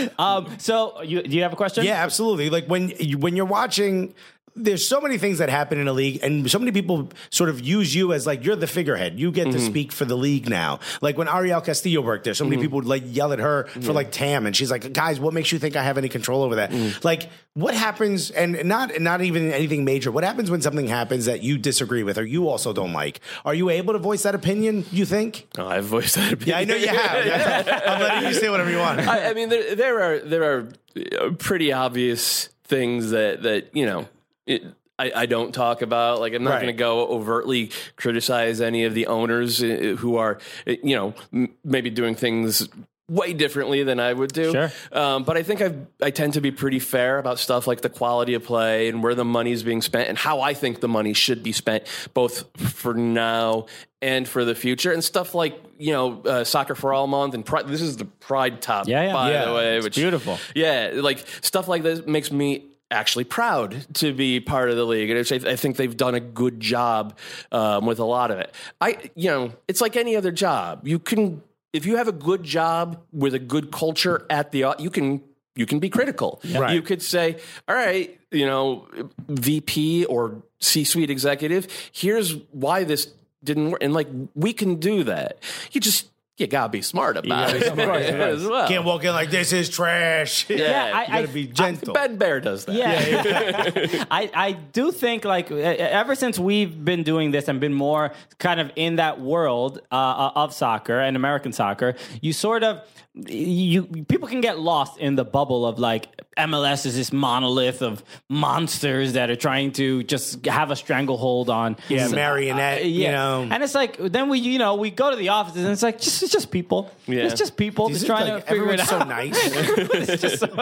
know? 0.08 0.10
um, 0.24 0.56
so 0.60 1.02
you 1.02 1.22
do 1.24 1.36
you 1.36 1.44
have 1.44 1.54
a 1.54 1.56
question? 1.56 1.84
Yeah, 1.86 2.04
absolutely. 2.04 2.50
Like 2.50 2.66
when 2.68 2.90
when 3.20 3.36
you're 3.36 3.46
watching 3.46 4.14
there's 4.58 4.88
so 4.88 5.00
many 5.00 5.18
things 5.18 5.38
that 5.38 5.50
happen 5.50 5.80
in 5.80 5.88
a 5.88 5.94
league, 5.94 6.20
and 6.24 6.50
so 6.50 6.60
many 6.60 6.72
people 6.72 7.10
sort 7.30 7.50
of 7.50 7.62
use 7.62 7.94
you 7.94 8.14
as 8.14 8.28
like 8.28 8.44
you're 8.44 8.56
the 8.56 8.68
figurehead. 8.68 9.20
You 9.20 9.32
get 9.32 9.46
to 9.46 9.52
mm-hmm. 9.52 9.66
speak 9.66 9.92
for 9.92 10.06
the 10.06 10.16
league 10.16 10.50
now. 10.50 10.80
Like 11.02 11.18
when 11.18 11.28
Arielle 11.28 11.64
Castillo 11.64 12.02
worked 12.02 12.24
there, 12.24 12.34
so 12.34 12.44
many 12.44 12.58
mm-hmm. 12.58 12.64
people 12.64 12.76
would 12.78 12.86
like 12.86 13.04
yell 13.06 13.32
at 13.34 13.40
her 13.40 13.68
for 13.82 13.94
like 13.94 14.12
TAM, 14.12 14.46
and 14.46 14.56
she's 14.56 14.72
like, 14.72 14.94
"Guys, 14.94 15.20
what 15.20 15.34
makes 15.34 15.52
you 15.52 15.60
think 15.60 15.76
I 15.76 15.84
have 15.84 15.98
any 15.98 16.10
control 16.10 16.44
over 16.44 16.56
that?" 16.56 16.72
Mm. 16.72 17.04
Like, 17.04 17.30
what 17.54 17.74
happens? 17.74 18.32
And 18.32 18.66
not 18.66 19.00
not 19.00 19.22
even 19.22 19.52
anything 19.52 19.86
major. 19.86 20.12
What 20.12 20.24
happens 20.24 20.52
when 20.52 20.62
something 20.62 20.88
happens 20.88 21.26
that 21.26 21.44
you 21.44 21.58
disagree 21.58 22.04
with 22.04 22.18
or 22.18 22.26
you 22.26 22.50
also 22.50 22.74
don't 22.74 22.94
like? 22.94 23.20
Are 23.46 23.54
you 23.54 23.70
able 23.70 23.94
to 23.94 24.00
voice 24.00 24.24
that 24.24 24.36
opinion? 24.36 24.86
You 24.92 25.06
think? 25.06 25.48
Oh, 25.58 25.68
I've 25.68 25.86
voiced 25.86 26.16
that 26.16 26.34
opinion. 26.34 26.48
Yeah, 26.48 26.58
I 26.58 26.64
know 26.66 26.76
you 26.76 26.88
have. 26.88 27.68
I'm 27.88 28.02
letting 28.02 28.30
you 28.30 28.34
say 28.34 28.50
whatever 28.50 28.70
you 28.70 28.78
want. 28.78 29.00
I, 29.02 29.30
I 29.30 29.34
mean, 29.34 29.50
there, 29.50 29.76
there 29.76 30.02
are 30.02 30.20
there 30.20 30.44
are 30.44 31.32
pretty 31.34 31.72
obvious 31.72 32.50
things 32.66 33.12
that 33.12 33.44
that 33.44 33.76
you 33.76 33.86
know. 33.86 34.08
It, 34.48 34.64
I, 35.00 35.12
I 35.16 35.26
don't 35.28 35.54
talk 35.54 35.84
about 35.84 36.20
like 36.20 36.34
I'm 36.34 36.44
not 36.44 36.52
Right. 36.54 36.62
going 36.64 36.74
to 36.74 36.80
go 36.80 37.08
overtly 37.08 37.70
criticize 37.98 38.62
any 38.62 38.86
of 38.86 38.96
the 38.96 39.06
owners 39.08 39.62
uh, 39.62 39.96
who 40.00 40.16
are 40.18 40.40
uh, 40.66 40.72
you 40.84 40.96
know 40.96 41.14
m- 41.32 41.54
maybe 41.64 41.90
doing 41.92 42.16
things 42.16 42.68
way 43.10 43.32
differently 43.32 43.84
than 43.84 44.00
I 44.02 44.12
would 44.12 44.34
do. 44.34 44.52
Sure. 44.52 44.72
Um, 44.92 45.24
but 45.24 45.38
I 45.38 45.44
think 45.44 45.62
I 45.62 45.74
I 46.02 46.10
tend 46.10 46.34
to 46.34 46.42
be 46.42 46.50
pretty 46.52 46.80
fair 46.80 47.20
about 47.20 47.38
stuff 47.40 47.68
like 47.68 47.82
the 47.82 47.90
quality 47.90 48.34
of 48.34 48.44
play 48.44 48.90
and 48.90 49.04
where 49.04 49.14
the 49.16 49.24
money 49.24 49.52
is 49.52 49.62
being 49.64 49.82
spent 49.84 50.10
and 50.10 50.18
how 50.18 50.42
I 50.42 50.54
think 50.56 50.80
the 50.82 50.88
money 50.90 51.14
should 51.14 51.44
be 51.44 51.52
spent, 51.52 51.84
both 52.16 52.46
for 52.60 52.94
now 52.96 53.68
and 54.02 54.28
for 54.28 54.44
the 54.46 54.56
future, 54.56 54.92
and 54.92 55.04
stuff 55.04 55.36
like 55.36 55.62
you 55.78 55.92
know 55.94 56.22
uh, 56.24 56.44
soccer 56.44 56.74
for 56.76 56.92
all 56.92 57.06
month 57.08 57.36
and 57.36 57.46
Pride, 57.46 57.68
this 57.68 57.82
is 57.84 57.98
the 57.98 58.06
Pride 58.06 58.62
top, 58.64 58.88
Yeah, 58.88 59.04
yeah. 59.04 59.14
by 59.14 59.32
Yeah, 59.32 59.46
the 59.46 59.54
way, 59.54 59.78
it's 59.78 59.84
which 59.86 59.96
beautiful. 59.96 60.40
Yeah, 60.56 60.92
like 60.96 61.24
stuff 61.42 61.68
like 61.68 61.84
this 61.84 62.04
makes 62.08 62.32
me 62.32 62.66
actually 62.90 63.26
proud 63.26 63.86
to 63.96 64.14
be 64.14 64.40
part 64.40 64.70
of 64.70 64.76
the 64.76 64.86
league, 64.86 65.10
and 65.10 65.48
I 65.48 65.56
think 65.56 65.78
they've 65.78 65.96
done 65.96 66.16
a 66.16 66.20
good 66.20 66.60
job 66.60 67.18
um, 67.52 67.86
with 67.86 68.00
a 68.00 68.06
lot 68.06 68.32
of 68.32 68.40
it. 68.40 68.54
I, 68.80 69.10
you 69.16 69.30
know, 69.30 69.54
it's 69.68 69.82
like 69.82 69.96
any 69.96 70.16
other 70.16 70.32
job. 70.32 70.88
You 70.88 71.00
can, 71.00 71.42
if 71.74 71.86
you 71.86 71.98
have 71.98 72.08
a 72.08 72.14
good 72.14 72.44
job 72.44 73.02
with 73.12 73.34
a 73.34 73.40
good 73.40 73.72
culture 73.72 74.26
at 74.30 74.52
the, 74.52 74.76
you 74.80 74.90
can. 74.90 75.22
You 75.56 75.66
can 75.66 75.80
be 75.80 75.90
critical. 75.90 76.40
Right. 76.54 76.76
You 76.76 76.84
could 76.84 77.02
say, 77.02 77.38
"All 77.68 77.74
right, 77.74 78.16
you 78.30 78.46
know, 78.46 78.88
VP 79.28 80.06
or 80.06 80.44
C-suite 80.60 81.10
executive, 81.10 81.66
here's 81.92 82.36
why 82.52 82.84
this 82.84 83.12
didn't 83.44 83.72
work," 83.72 83.82
and 83.82 83.92
like 83.92 84.08
we 84.36 84.54
can 84.54 84.76
do 84.76 85.04
that. 85.06 85.40
You 85.72 85.82
just 85.82 86.10
you 86.38 86.46
gotta 86.48 86.70
be 86.70 86.82
smart 86.84 87.18
about 87.18 87.54
it 87.56 87.64
as 87.68 88.46
well. 88.46 88.68
Can't 88.68 88.86
walk 88.86 89.04
in 89.04 89.12
like 89.12 89.30
this 89.32 89.52
is 89.54 89.70
trash. 89.70 90.48
Yeah, 90.58 90.92
I- 90.94 91.02
you 91.02 91.08
gotta 91.08 91.24
I- 91.30 91.34
be 91.34 91.48
gentle. 91.48 91.94
Ben 91.94 92.18
Bear 92.18 92.40
does 92.40 92.66
that. 92.66 92.76
Yeah, 92.76 94.06
I, 94.12 94.30
I 94.34 94.52
do 94.54 94.92
think 94.92 95.26
like 95.26 95.52
uh, 95.52 95.56
ever 95.56 96.16
since 96.16 96.38
we've 96.40 96.84
been 96.86 97.04
doing 97.04 97.32
this 97.32 97.48
and 97.48 97.60
been 97.60 97.74
more 97.74 98.12
kind 98.40 98.60
of 98.60 98.72
in 98.76 98.98
that 98.98 99.20
world 99.20 99.80
uh, 99.92 100.32
of 100.36 100.54
soccer 100.54 101.00
and 101.00 101.16
American 101.16 101.52
soccer, 101.54 101.96
you 102.22 102.34
sort 102.34 102.64
of 102.64 102.82
you 103.28 103.84
people 103.84 104.28
can 104.28 104.42
get 104.42 104.60
lost 104.60 104.98
in 105.00 105.16
the 105.16 105.26
bubble 105.26 105.66
of 105.66 105.80
like 105.80 106.08
MLS 106.38 106.86
is 106.86 106.96
this 106.96 107.12
monolith 107.12 107.82
of 107.82 108.04
monsters 108.30 109.14
that 109.14 109.30
are 109.30 109.36
trying 109.36 109.72
to 109.74 110.04
just 110.04 110.46
have 110.46 110.70
a 110.72 110.76
stranglehold 110.76 111.50
on 111.50 111.78
Yeah, 111.90 112.08
So- 112.08 112.16
marionette, 112.16 112.82
uh, 112.84 112.86
you 112.86 113.08
know. 113.10 113.48
and 113.50 113.64
it's 113.64 113.74
like 113.76 113.98
then 113.98 114.30
we 114.30 114.40
you 114.40 114.60
know 114.60 114.76
we 114.76 114.92
go 114.92 115.10
to 115.10 115.16
the 115.16 115.30
offices 115.30 115.64
and 115.64 115.72
it's 115.72 115.82
like 115.84 116.00
just 116.00 116.22
it's 116.22 116.32
just 116.32 116.52
people, 116.52 116.92
Yeah. 117.08 117.24
it's 117.24 117.34
just 117.40 117.58
people 117.58 117.90
just 117.90 118.06
trying 118.06 118.32
like 118.32 118.46
to 118.46 118.50
figure 118.52 118.70
it 118.72 118.80
everyone's 118.80 118.92
out. 118.92 119.02
so 119.02 119.08
nice. 119.08 120.08
It's 120.10 120.22
just 120.22 120.40
so- 120.40 120.54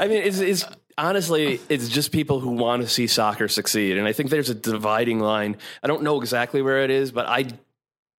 I 0.00 0.06
mean, 0.08 0.22
it's, 0.22 0.38
it's 0.38 0.64
honestly, 0.96 1.60
it's 1.68 1.88
just 1.88 2.12
people 2.12 2.40
who 2.40 2.50
want 2.50 2.82
to 2.82 2.88
see 2.88 3.06
soccer 3.06 3.48
succeed, 3.48 3.98
and 3.98 4.06
I 4.06 4.12
think 4.12 4.30
there's 4.30 4.50
a 4.50 4.54
dividing 4.54 5.20
line. 5.20 5.56
I 5.82 5.86
don't 5.86 6.02
know 6.02 6.20
exactly 6.20 6.62
where 6.62 6.82
it 6.84 6.90
is, 6.90 7.12
but 7.12 7.26
I, 7.26 7.46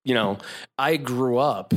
you 0.03 0.13
know, 0.13 0.37
I 0.77 0.97
grew 0.97 1.37
up 1.37 1.73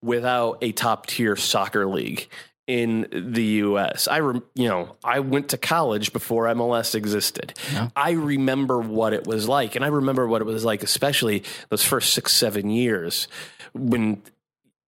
without 0.00 0.58
a 0.62 0.72
top 0.72 1.06
tier 1.06 1.36
soccer 1.36 1.86
league 1.86 2.28
in 2.66 3.06
the 3.12 3.44
U.S. 3.44 4.08
I, 4.08 4.20
rem, 4.20 4.42
you 4.54 4.68
know, 4.68 4.96
I 5.04 5.20
went 5.20 5.50
to 5.50 5.58
college 5.58 6.12
before 6.12 6.46
MLS 6.46 6.94
existed. 6.94 7.52
I 7.94 8.12
remember 8.12 8.78
what 8.78 9.12
it 9.12 9.26
was 9.26 9.48
like, 9.48 9.76
and 9.76 9.84
I 9.84 9.88
remember 9.88 10.26
what 10.26 10.40
it 10.40 10.46
was 10.46 10.64
like, 10.64 10.82
especially 10.82 11.42
those 11.68 11.84
first 11.84 12.14
six, 12.14 12.32
seven 12.32 12.70
years 12.70 13.28
when 13.74 14.22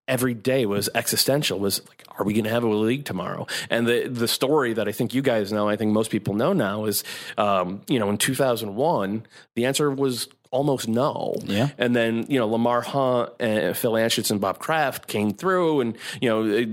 every 0.08 0.34
day 0.34 0.66
was 0.66 0.88
existential 0.94 1.58
was 1.58 1.86
like 1.88 2.04
are 2.18 2.24
we 2.24 2.32
going 2.32 2.44
to 2.44 2.50
have 2.50 2.62
a 2.62 2.68
league 2.68 3.04
tomorrow 3.04 3.46
and 3.70 3.86
the 3.86 4.06
the 4.06 4.28
story 4.28 4.72
that 4.72 4.86
i 4.86 4.92
think 4.92 5.12
you 5.12 5.20
guys 5.20 5.52
know 5.52 5.68
i 5.68 5.74
think 5.74 5.92
most 5.92 6.10
people 6.10 6.32
know 6.34 6.52
now 6.52 6.84
is 6.84 7.02
um, 7.38 7.80
you 7.88 7.98
know 7.98 8.08
in 8.08 8.16
2001 8.16 9.26
the 9.56 9.64
answer 9.64 9.90
was 9.90 10.28
almost 10.50 10.88
no 10.88 11.34
Yeah. 11.44 11.68
and 11.78 11.94
then 11.94 12.26
you 12.28 12.38
know 12.38 12.46
lamar 12.46 12.80
hunt 12.82 13.30
and 13.40 13.76
phil 13.76 13.92
anschutz 13.92 14.30
and 14.30 14.40
bob 14.40 14.58
kraft 14.58 15.06
came 15.06 15.32
through 15.32 15.80
and 15.80 15.96
you 16.20 16.28
know 16.28 16.64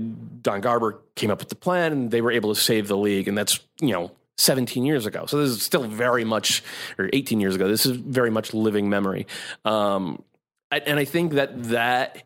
don 0.42 0.60
garber 0.60 1.00
came 1.16 1.30
up 1.30 1.38
with 1.40 1.48
the 1.48 1.54
plan 1.54 1.92
and 1.92 2.10
they 2.10 2.20
were 2.20 2.32
able 2.32 2.54
to 2.54 2.60
save 2.60 2.88
the 2.88 2.96
league 2.96 3.28
and 3.28 3.36
that's 3.36 3.60
you 3.80 3.92
know 3.92 4.10
17 4.36 4.84
years 4.84 5.06
ago. 5.06 5.26
So 5.26 5.38
this 5.38 5.50
is 5.50 5.62
still 5.62 5.84
very 5.84 6.24
much, 6.24 6.64
or 6.98 7.08
18 7.12 7.38
years 7.38 7.54
ago. 7.54 7.68
This 7.68 7.86
is 7.86 7.92
very 7.96 8.30
much 8.30 8.52
living 8.52 8.90
memory. 8.90 9.28
Um, 9.64 10.24
and 10.72 10.98
I 10.98 11.04
think 11.04 11.34
that 11.34 11.62
that 11.70 12.24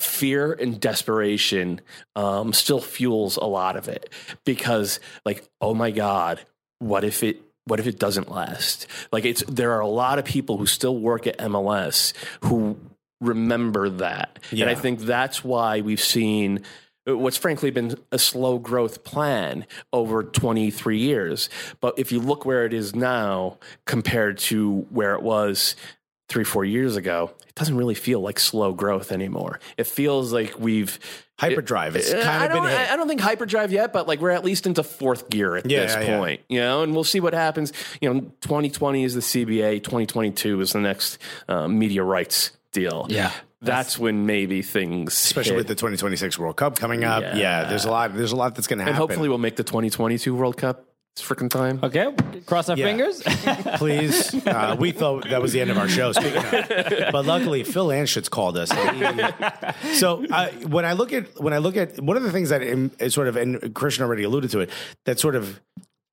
fear 0.00 0.52
and 0.52 0.80
desperation 0.80 1.80
um, 2.16 2.54
still 2.54 2.80
fuels 2.80 3.36
a 3.36 3.44
lot 3.44 3.76
of 3.76 3.88
it 3.88 4.10
because 4.44 5.00
like 5.26 5.46
oh 5.60 5.74
my 5.74 5.90
god 5.90 6.40
what 6.80 7.04
if 7.04 7.22
it 7.22 7.40
what 7.66 7.80
if 7.80 7.86
it 7.86 7.98
doesn't 7.98 8.30
last? 8.30 8.86
Like 9.12 9.24
it's 9.24 9.42
there 9.46 9.72
are 9.72 9.80
a 9.80 9.88
lot 9.88 10.18
of 10.18 10.24
people 10.24 10.58
who 10.58 10.66
still 10.66 10.98
work 10.98 11.26
at 11.26 11.38
mls 11.38 12.12
who 12.42 12.78
remember 13.20 13.88
that. 13.88 14.38
And 14.50 14.70
i 14.70 14.74
think 14.74 15.00
that's 15.00 15.44
why 15.44 15.80
we've 15.80 16.00
seen 16.00 16.62
what's 17.04 17.36
frankly 17.36 17.70
been 17.70 17.96
a 18.12 18.18
slow 18.18 18.58
growth 18.58 19.04
plan 19.04 19.66
over 19.92 20.22
23 20.22 20.98
years. 20.98 21.50
But 21.80 21.98
if 21.98 22.12
you 22.12 22.20
look 22.20 22.44
where 22.44 22.64
it 22.64 22.72
is 22.72 22.94
now 22.94 23.58
compared 23.86 24.38
to 24.38 24.86
where 24.90 25.14
it 25.14 25.22
was 25.22 25.74
three, 26.28 26.44
four 26.44 26.64
years 26.64 26.96
ago, 26.96 27.32
it 27.46 27.54
doesn't 27.54 27.76
really 27.76 27.94
feel 27.94 28.20
like 28.20 28.38
slow 28.38 28.72
growth 28.72 29.12
anymore. 29.12 29.58
It 29.76 29.86
feels 29.86 30.32
like 30.32 30.58
we've 30.58 30.98
Hyperdrive 31.48 31.96
is 31.96 32.12
Uh, 32.12 32.22
kind 32.22 32.28
I 32.28 32.46
of 32.46 32.52
don't, 32.52 32.62
been 32.64 32.70
hit. 32.78 32.90
I 32.92 32.96
don't 32.96 33.08
think 33.08 33.20
hyperdrive 33.20 33.72
yet, 33.72 33.92
but 33.92 34.06
like 34.08 34.20
we're 34.20 34.30
at 34.30 34.44
least 34.44 34.66
into 34.66 34.82
fourth 34.82 35.28
gear 35.30 35.56
at 35.56 35.68
Yeah, 35.70 35.80
this 35.86 35.96
yeah. 35.96 36.16
point, 36.18 36.40
you 36.48 36.60
know, 36.60 36.82
and 36.82 36.94
we'll 36.94 37.04
see 37.04 37.20
what 37.20 37.34
happens. 37.34 37.72
You 38.00 38.12
know, 38.14 38.20
2020 38.42 39.04
is 39.04 39.14
the 39.14 39.20
CBA, 39.20 39.82
2022 39.82 40.60
is 40.60 40.72
the 40.72 40.80
next 40.80 41.18
uh, 41.48 41.68
media 41.68 42.02
rights 42.02 42.52
deal. 42.72 43.06
Yeah. 43.08 43.30
that's 43.60 43.96
when 43.98 44.26
maybe 44.26 44.60
things, 44.62 45.12
especially 45.12 45.52
hit. 45.52 45.58
with 45.58 45.66
the 45.68 45.74
2026 45.76 46.38
World 46.38 46.56
Cup 46.56 46.76
coming 46.78 47.04
up. 47.04 47.22
Yeah, 47.22 47.36
Yeah. 47.36 47.64
there's 47.68 47.84
a 47.84 47.90
lot. 47.90 48.12
There's 48.16 48.32
a 48.32 48.36
lot 48.36 48.54
that's 48.56 48.66
going 48.66 48.78
to 48.78 48.84
happen. 48.84 48.94
and 48.94 48.98
hopefully 48.98 49.28
we'll 49.28 49.38
make 49.38 49.54
the 49.56 49.62
2022 49.64 50.34
World 50.34 50.56
Cup. 50.56 50.84
It's 51.14 51.22
freaking 51.22 51.50
time. 51.50 51.78
Okay, 51.82 52.10
cross 52.46 52.70
our 52.70 52.76
Yeah. 52.76 52.86
fingers. 52.86 53.22
please. 53.76 54.34
Uh, 54.46 54.76
we 54.78 54.92
thought 54.92 55.28
that 55.28 55.42
was 55.42 55.52
the 55.52 55.60
end 55.60 55.70
of 55.70 55.76
our 55.76 55.86
show. 55.88 56.12
Speaking 56.12 56.38
of, 56.38 57.12
but 57.12 57.26
luckily 57.26 57.64
Phil 57.64 57.88
Anschutz 57.88 58.30
called 58.30 58.56
us. 58.56 58.70
so 59.98 60.24
uh, 60.30 60.48
when 60.68 60.86
I 60.86 60.94
look 60.94 61.12
at 61.12 61.38
when 61.38 61.52
I 61.52 61.58
look 61.58 61.76
at 61.76 62.00
one 62.00 62.16
of 62.16 62.22
the 62.22 62.32
things 62.32 62.48
that 62.48 62.62
is 62.62 63.12
sort 63.12 63.28
of 63.28 63.36
and 63.36 63.74
Christian 63.74 64.04
already 64.04 64.22
alluded 64.22 64.50
to 64.52 64.60
it 64.60 64.70
that 65.04 65.18
sort 65.18 65.36
of. 65.36 65.60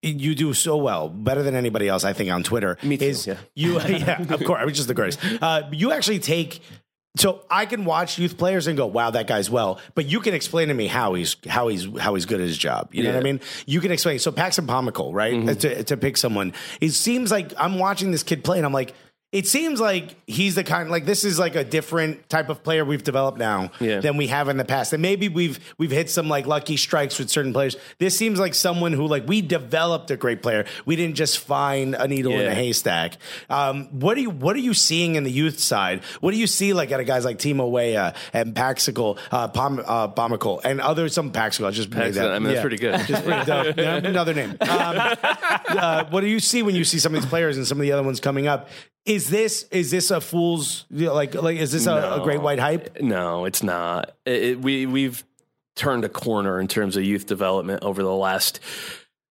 You 0.01 0.33
do 0.33 0.53
so 0.53 0.77
well, 0.77 1.09
better 1.09 1.43
than 1.43 1.55
anybody 1.55 1.89
else, 1.89 2.05
I 2.05 2.13
think, 2.13 2.31
on 2.31 2.41
Twitter. 2.41 2.77
Me 2.83 2.95
too, 2.95 3.03
Is 3.07 3.27
yeah. 3.27 3.35
you? 3.53 3.81
Yeah, 3.89 4.21
of 4.33 4.41
course. 4.45 4.57
I 4.61 4.63
was 4.63 4.73
just 4.73 4.87
the 4.87 4.93
greatest. 4.93 5.19
Uh, 5.41 5.63
you 5.73 5.91
actually 5.91 6.19
take. 6.19 6.61
So 7.15 7.43
I 7.49 7.65
can 7.65 7.85
watch 7.85 8.19
youth 8.19 8.37
players 8.37 8.67
and 8.67 8.77
go, 8.77 8.85
"Wow, 8.85 9.09
that 9.11 9.25
guy's 9.27 9.49
well," 9.49 9.79
but 9.95 10.05
you 10.05 10.19
can 10.19 10.33
explain 10.35 10.67
to 10.67 10.73
me 10.73 10.87
how 10.87 11.15
he's 11.15 11.35
how 11.47 11.67
he's 11.67 11.87
how 11.99 12.13
he's 12.13 12.25
good 12.25 12.39
at 12.39 12.47
his 12.47 12.57
job. 12.57 12.89
You 12.91 13.03
know 13.03 13.13
what 13.13 13.19
I 13.19 13.23
mean? 13.23 13.41
You 13.65 13.81
can 13.81 13.91
explain. 13.91 14.19
So 14.19 14.31
Paxton 14.31 14.67
Pomykal, 14.67 15.11
right? 15.13 15.33
Mm-hmm. 15.33 15.53
To, 15.55 15.83
to 15.85 15.97
pick 15.97 16.17
someone, 16.17 16.53
it 16.79 16.91
seems 16.91 17.31
like 17.31 17.51
I'm 17.57 17.79
watching 17.79 18.11
this 18.11 18.21
kid 18.21 18.43
play, 18.43 18.57
and 18.57 18.65
I'm 18.65 18.73
like, 18.73 18.93
it 19.31 19.45
seems 19.47 19.79
like 19.79 20.15
he's 20.25 20.55
the 20.55 20.63
kind 20.63 20.89
like 20.89 21.05
this 21.05 21.23
is 21.23 21.37
like 21.37 21.55
a 21.55 21.63
different 21.63 22.27
type 22.29 22.49
of 22.49 22.63
player 22.63 22.83
we've 22.83 23.03
developed 23.03 23.37
now 23.37 23.69
Yeah. 23.79 23.99
than 23.99 24.17
we 24.17 24.25
have 24.27 24.49
in 24.49 24.57
the 24.57 24.65
past. 24.65 24.91
And 24.91 25.03
maybe 25.03 25.29
we've 25.29 25.59
we've 25.77 25.91
hit 25.91 26.09
some 26.09 26.27
like 26.27 26.47
lucky 26.47 26.77
strikes 26.77 27.19
with 27.19 27.29
certain 27.29 27.53
players. 27.53 27.75
This 27.99 28.17
seems 28.17 28.39
like 28.39 28.55
someone 28.55 28.91
who 28.91 29.05
like 29.05 29.27
we 29.27 29.41
developed 29.41 30.09
a 30.09 30.17
great 30.17 30.41
player. 30.41 30.65
We 30.87 30.95
didn't 30.95 31.15
just 31.15 31.37
find 31.37 31.93
a 31.93 32.07
needle 32.07 32.31
in 32.31 32.47
a 32.47 32.55
haystack. 32.55 33.17
Um, 33.51 33.85
what 33.99 34.17
are 34.17 34.21
you 34.21 34.31
what 34.31 34.55
are 34.55 34.59
you 34.59 34.73
seeing 34.73 35.13
in 35.13 35.23
the 35.23 35.31
youth 35.31 35.59
side? 35.59 36.01
What 36.21 36.31
do 36.31 36.37
you 36.37 36.47
see 36.47 36.73
like 36.73 36.91
out 36.91 36.99
of 36.99 37.05
guys 37.05 37.23
like 37.23 37.37
Timo 37.37 37.69
Weah 37.69 38.15
and 38.33 38.55
Paxical, 38.55 39.19
uh, 39.31 39.47
Pom, 39.49 39.79
uh, 39.85 40.07
Pomykal, 40.07 40.61
and 40.63 40.81
other 40.81 41.07
Some 41.07 41.31
Paxical. 41.31 41.67
I 41.67 41.71
just 41.71 41.91
Paxical, 41.91 42.13
that. 42.15 42.31
I 42.31 42.39
mean, 42.39 42.49
that's 42.49 42.61
pretty 42.61 42.77
good. 42.77 42.99
Just 43.05 43.23
pretty 43.23 43.45
dope. 43.45 43.77
Yeah, 43.77 43.97
another 43.97 44.33
name. 44.33 44.57
Um, 44.59 45.17
uh, 45.67 46.05
what 46.09 46.21
do 46.21 46.27
you 46.27 46.39
see 46.39 46.63
when 46.63 46.75
you 46.75 46.83
see 46.83 46.97
some 46.97 47.13
of 47.13 47.21
these 47.21 47.29
players 47.29 47.57
and 47.57 47.67
some 47.67 47.77
of 47.77 47.83
the 47.83 47.91
other 47.91 48.03
ones 48.03 48.19
coming 48.19 48.47
up? 48.47 48.69
Is 49.09 49.29
this 49.29 49.63
is 49.71 49.89
this 49.89 50.11
a 50.11 50.21
fool's 50.21 50.85
like 50.91 51.33
like 51.33 51.57
is 51.57 51.71
this 51.71 51.87
a, 51.87 52.19
a 52.19 52.23
great 52.23 52.41
white 52.41 52.59
hype? 52.59 53.01
No, 53.01 53.45
it's 53.45 53.63
not. 53.63 54.11
It, 54.25 54.43
it- 54.43 54.61
we 54.61 54.85
we've 54.85 55.23
turned 55.75 56.05
a 56.05 56.09
corner 56.09 56.59
in 56.59 56.67
terms 56.67 56.95
of 56.95 57.03
youth 57.03 57.25
development 57.25 57.83
over 57.83 58.03
the 58.03 58.13
last 58.13 58.59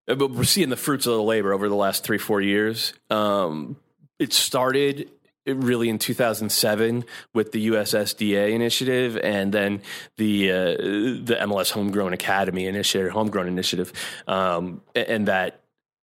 uh, 0.08 0.14
but 0.14 0.30
we're 0.32 0.44
seeing 0.44 0.70
the 0.70 0.76
fruits 0.76 1.06
of 1.06 1.12
the 1.12 1.22
labor 1.22 1.52
over 1.52 1.68
the 1.68 1.74
last 1.76 2.02
three, 2.02 2.18
four 2.18 2.40
years. 2.40 2.92
Um, 3.10 3.76
it 4.18 4.32
started 4.32 5.10
really 5.46 5.88
in 5.88 5.98
2007 5.98 7.04
with 7.34 7.52
the 7.52 7.68
USSDA 7.68 8.52
initiative, 8.52 9.16
and 9.16 9.52
then 9.52 9.82
the 10.16 10.50
uh, 10.50 10.54
the 10.54 11.36
MLS 11.42 11.70
Homegrown 11.70 12.12
Academy 12.14 12.66
initiative, 12.66 13.12
Homegrown 13.12 13.46
Initiative, 13.46 13.92
um, 14.26 14.82
and 14.96 15.28
that 15.28 15.57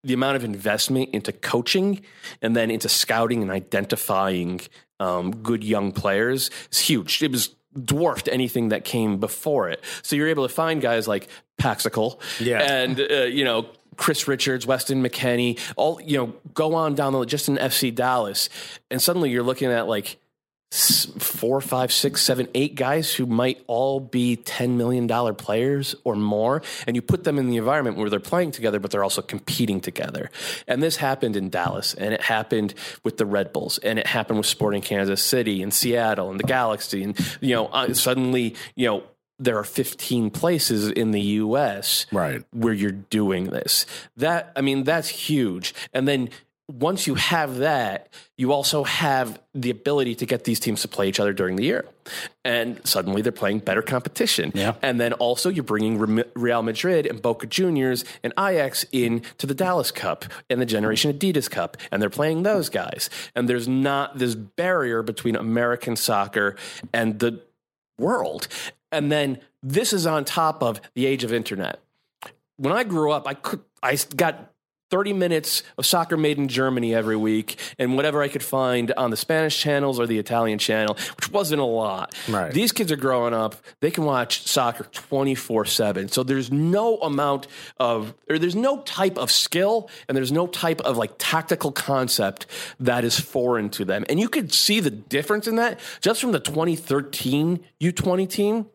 the 0.05 0.13
amount 0.13 0.35
of 0.37 0.43
investment 0.43 1.09
into 1.11 1.31
coaching 1.33 2.01
and 2.41 2.55
then 2.55 2.71
into 2.71 2.87
scouting 2.87 3.41
and 3.41 3.51
identifying 3.51 4.61
um, 4.99 5.31
good 5.37 5.63
young 5.63 5.91
players 5.91 6.49
is 6.71 6.79
huge. 6.79 7.21
It 7.21 7.31
was 7.31 7.55
dwarfed 7.83 8.29
anything 8.31 8.69
that 8.69 8.85
came 8.85 9.17
before 9.19 9.69
it. 9.69 9.83
So 10.01 10.15
you're 10.15 10.29
able 10.29 10.47
to 10.47 10.53
find 10.53 10.81
guys 10.81 11.07
like 11.07 11.27
Paxical 11.59 12.19
Yeah. 12.39 12.59
and 12.61 12.99
uh, 12.99 13.23
you 13.23 13.43
know 13.43 13.67
Chris 13.97 14.27
Richards, 14.27 14.65
Weston 14.67 15.01
McKennie, 15.03 15.57
all 15.75 15.99
you 16.01 16.17
know, 16.17 16.33
go 16.53 16.75
on 16.75 16.95
down 16.95 17.13
the 17.13 17.25
just 17.25 17.47
in 17.49 17.55
FC 17.57 17.93
Dallas, 17.93 18.49
and 18.91 19.01
suddenly 19.01 19.29
you're 19.31 19.43
looking 19.43 19.71
at 19.71 19.87
like 19.87 20.17
four, 20.71 21.61
five, 21.61 21.91
six, 21.91 22.21
seven, 22.21 22.47
eight 22.53 22.75
guys 22.75 23.13
who 23.13 23.25
might 23.25 23.63
all 23.67 23.99
be 23.99 24.35
ten 24.35 24.77
million 24.77 25.07
dollar 25.07 25.33
players 25.33 25.95
or 26.03 26.15
more, 26.15 26.61
and 26.87 26.95
you 26.95 27.01
put 27.01 27.23
them 27.23 27.37
in 27.37 27.49
the 27.49 27.57
environment 27.57 27.97
where 27.97 28.09
they're 28.09 28.19
playing 28.19 28.51
together, 28.51 28.79
but 28.79 28.91
they're 28.91 29.03
also 29.03 29.21
competing 29.21 29.79
together. 29.79 30.29
And 30.67 30.81
this 30.83 30.97
happened 30.97 31.35
in 31.35 31.49
Dallas, 31.49 31.93
and 31.93 32.13
it 32.13 32.21
happened 32.21 32.73
with 33.03 33.17
the 33.17 33.25
Red 33.25 33.53
Bulls, 33.53 33.77
and 33.79 33.99
it 33.99 34.07
happened 34.07 34.37
with 34.37 34.47
Sporting 34.47 34.81
Kansas 34.81 35.21
City 35.21 35.61
and 35.61 35.73
Seattle 35.73 36.29
and 36.29 36.39
the 36.39 36.45
Galaxy, 36.45 37.03
and 37.03 37.37
you 37.41 37.55
know, 37.55 37.67
uh, 37.67 37.93
suddenly, 37.93 38.55
you 38.75 38.87
know. 38.87 39.03
There 39.37 39.57
are 39.57 39.65
15 39.65 40.29
places 40.29 40.87
in 40.89 41.11
the 41.11 41.19
U.S. 41.19 42.05
Right. 42.09 42.41
where 42.53 42.71
you're 42.71 42.93
doing 42.93 43.49
this. 43.49 43.85
That 44.15 44.53
I 44.55 44.61
mean, 44.61 44.85
that's 44.85 45.09
huge. 45.09 45.73
And 45.93 46.07
then 46.07 46.29
once 46.67 47.05
you 47.05 47.15
have 47.15 47.57
that, 47.57 48.11
you 48.37 48.51
also 48.51 48.83
have 48.83 49.39
the 49.53 49.69
ability 49.69 50.15
to 50.15 50.25
get 50.25 50.45
these 50.45 50.59
teams 50.59 50.81
to 50.81 50.87
play 50.87 51.07
each 51.07 51.19
other 51.19 51.31
during 51.31 51.55
the 51.55 51.63
year. 51.63 51.85
And 52.43 52.85
suddenly 52.85 53.21
they're 53.21 53.31
playing 53.31 53.59
better 53.59 53.81
competition. 53.81 54.51
Yeah. 54.55 54.75
And 54.81 54.99
then 54.99 55.13
also 55.13 55.49
you're 55.49 55.63
bringing 55.63 56.23
Real 56.35 56.63
Madrid 56.63 57.05
and 57.05 57.21
Boca 57.21 57.45
Juniors 57.45 58.03
and 58.23 58.33
Ajax 58.33 58.85
in 58.91 59.21
to 59.37 59.45
the 59.45 59.53
Dallas 59.53 59.91
Cup 59.91 60.25
and 60.49 60.59
the 60.59 60.65
Generation 60.65 61.13
Adidas 61.13 61.49
Cup. 61.49 61.77
And 61.91 62.01
they're 62.01 62.09
playing 62.09 62.43
those 62.43 62.69
guys. 62.69 63.09
And 63.35 63.47
there's 63.47 63.67
not 63.67 64.17
this 64.17 64.33
barrier 64.35 65.03
between 65.03 65.35
American 65.35 65.95
soccer 65.95 66.55
and 66.93 67.19
the 67.19 67.41
world. 67.99 68.47
And 68.91 69.11
then 69.11 69.39
this 69.61 69.93
is 69.93 70.07
on 70.07 70.25
top 70.25 70.63
of 70.63 70.81
the 70.95 71.05
age 71.05 71.23
of 71.23 71.31
internet 71.31 71.79
when 72.57 72.73
I 72.73 72.83
grew 72.83 73.11
up, 73.11 73.27
I 73.27 73.33
could 73.33 73.61
I 73.83 73.97
got 74.15 74.51
30 74.89 75.13
minutes 75.13 75.63
of 75.77 75.85
soccer 75.85 76.17
made 76.17 76.37
in 76.37 76.47
Germany 76.47 76.93
every 76.93 77.15
week 77.15 77.59
and 77.79 77.95
whatever 77.95 78.21
I 78.21 78.27
could 78.27 78.43
find 78.43 78.91
on 78.97 79.11
the 79.11 79.17
Spanish 79.17 79.59
channels 79.59 79.99
or 79.99 80.07
the 80.07 80.19
Italian 80.19 80.59
channel, 80.59 80.95
which 81.15 81.31
wasn't 81.31 81.61
a 81.61 81.65
lot. 81.65 82.13
Right. 82.29 82.53
These 82.53 82.71
kids 82.71 82.91
are 82.91 82.97
growing 82.97 83.33
up, 83.33 83.55
they 83.81 83.91
can 83.91 84.05
watch 84.05 84.47
soccer 84.47 84.85
24/7. 84.85 86.09
So 86.09 86.23
there's 86.23 86.51
no 86.51 86.97
amount 86.97 87.47
of 87.77 88.13
or 88.29 88.37
there's 88.37 88.55
no 88.55 88.81
type 88.81 89.17
of 89.17 89.31
skill 89.31 89.89
and 90.07 90.15
there's 90.15 90.31
no 90.31 90.47
type 90.47 90.81
of 90.81 90.97
like 90.97 91.13
tactical 91.17 91.71
concept 91.71 92.45
that 92.79 93.03
is 93.03 93.19
foreign 93.19 93.69
to 93.71 93.85
them. 93.85 94.05
And 94.09 94.19
you 94.19 94.29
could 94.29 94.53
see 94.53 94.79
the 94.79 94.91
difference 94.91 95.47
in 95.47 95.55
that 95.55 95.79
just 96.01 96.21
from 96.21 96.31
the 96.31 96.39
2013 96.39 97.59
U20 97.81 98.29
team 98.29 98.67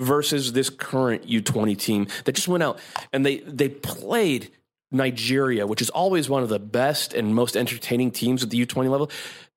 versus 0.00 0.54
this 0.54 0.70
current 0.70 1.26
U20 1.28 1.78
team 1.78 2.06
that 2.24 2.32
just 2.32 2.48
went 2.48 2.62
out 2.62 2.78
and 3.12 3.24
they 3.24 3.38
they 3.40 3.68
played 3.68 4.50
Nigeria, 4.90 5.66
which 5.66 5.80
is 5.80 5.90
always 5.90 6.28
one 6.28 6.42
of 6.42 6.48
the 6.48 6.58
best 6.58 7.14
and 7.14 7.34
most 7.34 7.56
entertaining 7.56 8.10
teams 8.10 8.42
at 8.42 8.50
the 8.50 8.66
U20 8.66 8.90
level. 8.90 9.10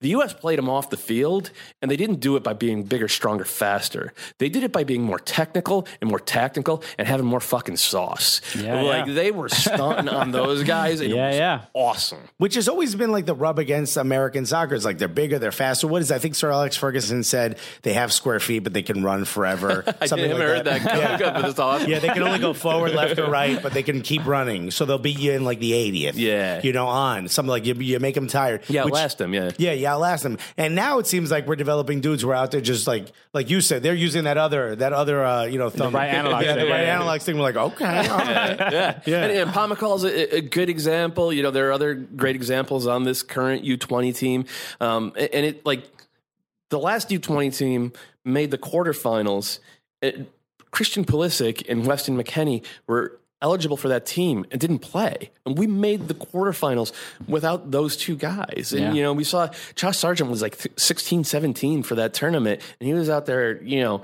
The 0.03 0.09
US 0.09 0.33
played 0.33 0.59
them 0.59 0.69
off 0.69 0.89
the 0.89 0.97
field 0.97 1.49
and 1.81 1.89
they 1.89 1.95
didn't 1.95 2.19
do 2.19 2.35
it 2.35 2.43
by 2.43 2.51
being 2.53 2.83
bigger, 2.83 3.07
stronger, 3.07 3.45
faster. 3.45 4.13
They 4.37 4.49
did 4.49 4.63
it 4.63 4.71
by 4.73 4.83
being 4.83 5.01
more 5.01 5.17
technical 5.17 5.87
and 6.01 6.09
more 6.09 6.19
tactical 6.19 6.83
and 6.97 7.07
having 7.07 7.25
more 7.25 7.39
fucking 7.39 7.77
sauce. 7.77 8.41
Yeah, 8.53 8.81
like 8.81 9.07
yeah. 9.07 9.13
they 9.13 9.31
were 9.31 9.47
stunting 9.49 10.09
on 10.09 10.31
those 10.31 10.63
guys. 10.75 10.99
And 10.99 11.09
Yeah, 11.09 11.25
it 11.25 11.27
was 11.29 11.37
yeah. 11.37 11.61
awesome. 11.73 12.19
Which 12.37 12.55
has 12.55 12.67
always 12.67 12.93
been 12.95 13.11
like 13.13 13.25
the 13.25 13.33
rub 13.33 13.59
against 13.59 13.97
American 13.97 14.45
soccer. 14.45 14.75
It's 14.75 14.85
like 14.85 14.97
they're 14.97 15.07
bigger, 15.07 15.39
they're 15.39 15.51
faster. 15.53 15.87
What 15.87 16.01
is 16.01 16.11
I 16.11 16.19
think 16.19 16.35
Sir 16.35 16.51
Alex 16.51 16.75
Ferguson 16.75 17.23
said 17.23 17.57
they 17.83 17.93
have 17.93 18.11
square 18.13 18.39
feet, 18.41 18.59
but 18.59 18.73
they 18.73 18.83
can 18.83 19.03
run 19.03 19.25
forever. 19.25 19.83
I 20.01 20.05
Something 20.07 20.29
haven't 20.31 20.45
like 20.47 20.55
heard 20.57 20.65
that, 20.65 20.81
Yeah. 20.83 21.17
come 21.17 21.27
up, 21.27 21.41
but 21.41 21.49
it's 21.49 21.59
awesome. 21.59 21.89
Yeah, 21.89 21.99
they 21.99 22.09
can 22.09 22.23
only 22.23 22.39
go 22.39 22.53
forward, 22.53 22.91
left, 22.93 23.17
or 23.19 23.29
right, 23.29 23.63
but 23.63 23.71
they 23.73 23.83
can 23.83 24.01
keep 24.01 24.25
running. 24.25 24.69
So 24.69 24.83
they'll 24.85 24.97
beat 24.97 25.17
you 25.19 25.31
in 25.31 25.45
like 25.45 25.59
the 25.59 25.71
80th. 25.71 26.13
Yeah. 26.15 26.59
You 26.61 26.73
know, 26.73 26.87
on. 26.87 27.29
Something 27.29 27.49
like 27.51 27.65
you, 27.65 27.73
you 27.75 27.99
make 27.99 28.15
them 28.15 28.27
tired. 28.27 28.63
Yeah, 28.67 28.83
which- 28.83 28.93
last 28.93 29.17
them, 29.17 29.33
yeah. 29.33 29.51
Yeah, 29.57 29.71
yeah, 29.71 29.92
last 29.95 30.23
them. 30.23 30.37
And 30.57 30.75
now 30.75 30.99
it 30.99 31.07
seems 31.07 31.31
like 31.31 31.47
we're 31.47 31.55
developing 31.55 32.01
dudes 32.01 32.21
who 32.23 32.29
are 32.29 32.35
out 32.35 32.51
there 32.51 32.61
just 32.61 32.87
like, 32.87 33.11
like 33.33 33.49
you 33.49 33.61
said, 33.61 33.83
they're 33.83 33.93
using 33.93 34.25
that 34.25 34.37
other, 34.37 34.75
that 34.75 34.93
other, 34.93 35.23
uh, 35.23 35.45
you 35.45 35.57
know, 35.57 35.69
thumb. 35.69 35.93
right 35.95 36.09
analog 36.09 36.43
Yeah, 36.43 36.53
the 36.53 36.59
right 36.61 36.85
yeah, 36.85 37.03
yeah. 37.03 37.17
thing. 37.19 37.35
We're 37.37 37.43
like, 37.43 37.55
okay, 37.55 38.07
all 38.07 38.17
right. 38.17 38.59
yeah, 38.71 38.99
Yeah. 39.05 39.23
And, 39.23 39.31
and 39.31 39.51
Pomykal's 39.51 40.03
a, 40.03 40.37
a 40.37 40.41
good 40.41 40.69
example. 40.69 41.31
You 41.31 41.43
know, 41.43 41.51
there 41.51 41.69
are 41.69 41.71
other 41.71 41.93
great 41.93 42.35
examples 42.35 42.87
on 42.87 43.03
this 43.03 43.23
current 43.23 43.63
U 43.63 43.77
twenty 43.77 44.11
team, 44.13 44.45
um, 44.81 45.13
and 45.17 45.29
and 45.33 45.45
it 45.45 45.65
like 45.65 45.83
the 46.69 46.79
last 46.79 47.11
U 47.11 47.19
twenty 47.19 47.51
team 47.51 47.93
made 48.25 48.51
the 48.51 48.57
quarterfinals. 48.57 49.59
It, 50.01 50.31
Christian 50.71 51.05
Pulisic 51.05 51.63
and 51.69 51.85
Weston 51.85 52.17
McKennie 52.17 52.65
were 52.87 53.19
eligible 53.43 53.77
for 53.77 53.89
that 53.89 54.05
team 54.07 54.45
and 54.49 54.59
didn't 54.59 54.79
play. 54.79 55.29
And 55.45 55.57
we 55.57 55.67
made 55.67 56.07
the 56.07 56.13
quarterfinals 56.15 56.91
without 57.27 57.69
those 57.71 57.95
two 57.97 58.15
guys. 58.15 58.71
And, 58.71 58.81
Yeah. 58.81 58.93
you 58.93 59.03
know, 59.03 59.13
we 59.13 59.23
saw 59.25 59.49
Josh 59.75 59.97
Sargent 59.97 60.29
was 60.31 60.41
like 60.41 60.57
16, 60.77 61.25
17 61.25 61.83
for 61.83 61.95
that 61.95 62.13
tournament. 62.13 62.61
And 62.79 62.87
he 62.87 62.93
was 62.93 63.09
out 63.09 63.25
there, 63.25 63.61
you 63.61 63.81
know, 63.81 64.01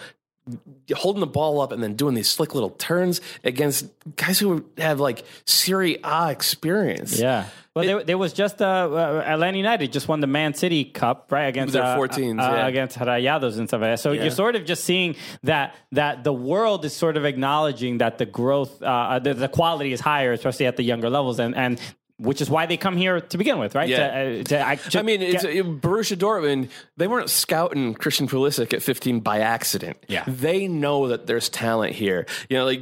holding 0.96 1.20
the 1.20 1.28
ball 1.28 1.62
up 1.62 1.72
and 1.72 1.82
then 1.82 1.96
doing 1.96 2.16
these 2.16 2.30
slick 2.30 2.54
little 2.54 2.72
turns 2.72 3.22
against 3.44 3.86
guys 4.16 4.40
who 4.40 4.66
have 4.78 5.00
like 5.00 5.24
Serie 5.46 5.98
A 6.04 6.30
experience. 6.30 7.20
Yeah. 7.20 7.46
Well, 7.76 7.86
there, 7.86 8.04
there 8.04 8.18
was 8.18 8.34
just 8.34 8.62
uh, 8.62 8.66
uh, 8.66 9.24
Atlanta 9.26 9.58
United 9.58 9.92
just 9.92 10.08
won 10.08 10.20
the 10.22 10.28
Man 10.28 10.54
City 10.54 10.84
Cup, 10.84 11.32
right? 11.32 11.46
Against 11.46 11.74
Their 11.74 11.84
uh, 11.84 11.98
14s, 11.98 12.40
uh, 12.40 12.56
yeah. 12.56 12.68
against 12.68 12.98
Rayados 12.98 13.58
and 13.58 13.68
stuff 13.68 13.82
like 13.82 13.92
that. 13.92 14.00
So 14.00 14.12
you're 14.12 14.32
sort 14.32 14.56
of 14.56 14.66
just 14.66 14.84
seeing 14.84 15.16
that 15.44 15.76
that 15.92 16.24
the 16.24 16.34
world 16.34 16.84
is 16.84 16.96
sort 16.96 17.16
of 17.16 17.26
acknowledging 17.26 18.00
that 18.00 18.18
the 18.18 18.26
growth, 18.26 18.82
uh, 18.82 19.20
the, 19.20 19.34
the 19.34 19.48
quality 19.48 19.94
is 19.94 20.00
higher, 20.02 20.34
especially 20.34 20.66
at 20.66 20.78
the 20.78 20.84
younger 20.84 21.10
levels, 21.10 21.40
and 21.40 21.56
and 21.56 21.80
which 22.20 22.42
is 22.42 22.50
why 22.50 22.66
they 22.66 22.78
come 22.78 22.98
here 22.98 23.20
to 23.22 23.38
begin 23.38 23.58
with, 23.60 23.74
right? 23.76 23.88
Yeah. 23.90 23.98
To, 24.24 24.40
uh, 24.40 24.44
to 24.44 24.60
act- 24.60 24.96
I 24.96 25.02
mean, 25.02 25.22
it's, 25.22 25.44
get- 25.44 25.56
it, 25.56 25.66
Borussia 25.82 26.18
Dortmund, 26.18 26.70
they 26.98 27.08
weren't 27.08 27.30
scouting 27.30 27.94
Christian 27.94 28.28
Pulisic 28.28 28.74
at 28.74 28.84
15 28.84 29.22
by 29.22 29.40
accident. 29.40 29.98
Yeah. 30.08 30.26
They 30.28 30.68
know 30.68 31.08
that 31.08 31.28
there's 31.28 31.48
talent 31.50 31.94
here. 31.96 32.26
You 32.50 32.58
know, 32.58 32.66
like 32.66 32.82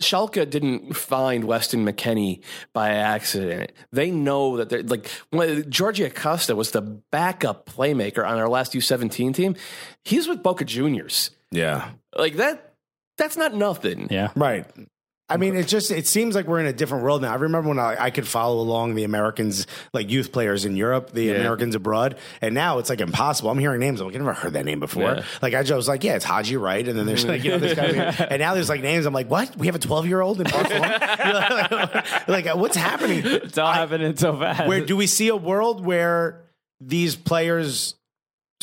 Schalke 0.00 0.48
didn't 0.50 0.94
find 0.96 1.44
Weston 1.44 1.86
McKennie 1.86 2.42
by 2.72 2.90
accident. 2.90 3.70
They 3.92 4.10
know 4.10 4.56
that 4.56 4.68
they're 4.68 4.82
like 4.82 5.08
when 5.30 5.70
Georgie 5.70 6.04
Acosta 6.04 6.56
was 6.56 6.72
the 6.72 6.82
backup 6.82 7.66
playmaker 7.66 8.26
on 8.28 8.38
our 8.38 8.48
last 8.48 8.72
U17 8.72 9.32
team. 9.34 9.54
He's 10.04 10.26
with 10.26 10.42
Boca 10.42 10.64
Juniors. 10.64 11.30
Yeah. 11.52 11.90
Like 12.16 12.36
that, 12.36 12.74
that's 13.16 13.36
not 13.36 13.54
nothing. 13.54 14.08
yeah. 14.10 14.30
Right. 14.34 14.66
I 15.32 15.36
mean, 15.36 15.56
it 15.56 15.66
just 15.68 15.90
it 15.90 16.06
seems 16.06 16.34
like 16.34 16.46
we're 16.46 16.60
in 16.60 16.66
a 16.66 16.72
different 16.72 17.04
world 17.04 17.22
now. 17.22 17.32
I 17.32 17.36
remember 17.36 17.68
when 17.70 17.78
I, 17.78 17.96
I 17.98 18.10
could 18.10 18.26
follow 18.28 18.60
along 18.60 18.94
the 18.94 19.04
Americans, 19.04 19.66
like 19.92 20.10
youth 20.10 20.32
players 20.32 20.64
in 20.64 20.76
Europe, 20.76 21.12
the 21.12 21.24
Yeah. 21.24 21.34
Americans 21.34 21.74
abroad, 21.74 22.16
and 22.40 22.54
now 22.54 22.78
it's 22.78 22.90
like 22.90 23.00
impossible. 23.00 23.50
I'm 23.50 23.58
hearing 23.58 23.80
names. 23.80 24.00
I'm 24.00 24.06
like, 24.06 24.14
I 24.16 24.18
never 24.18 24.32
heard 24.34 24.52
that 24.52 24.64
name 24.64 24.80
before. 24.80 25.14
Yeah. 25.16 25.24
Like 25.40 25.54
I 25.54 25.62
just 25.62 25.74
was 25.76 25.88
like, 25.88 26.04
yeah, 26.04 26.14
it's 26.16 26.24
Haji 26.24 26.56
Wright, 26.56 26.86
and 26.86 26.98
then 26.98 27.06
there's 27.06 27.24
like, 27.24 27.42
you 27.44 27.50
know, 27.52 27.58
this 27.58 27.74
guy, 27.74 27.86
and 28.30 28.40
now 28.40 28.54
there's 28.54 28.68
like 28.68 28.82
names. 28.82 29.06
I'm 29.06 29.14
like, 29.14 29.30
what? 29.30 29.56
We 29.56 29.66
have 29.66 29.74
a 29.76 29.80
12 29.80 30.06
year 30.06 30.20
old 30.20 30.40
in 30.40 30.48
Barcelona? 30.48 32.04
like, 32.28 32.46
what's 32.54 32.76
happening? 32.76 33.22
It's 33.24 33.58
all 33.58 33.72
happening 33.72 34.16
so 34.16 34.36
fast. 34.38 34.68
Where 34.68 34.84
do 34.84 34.96
we 34.96 35.06
see 35.06 35.28
a 35.28 35.36
world 35.36 35.84
where 35.84 36.44
these 36.80 37.16
players 37.16 37.94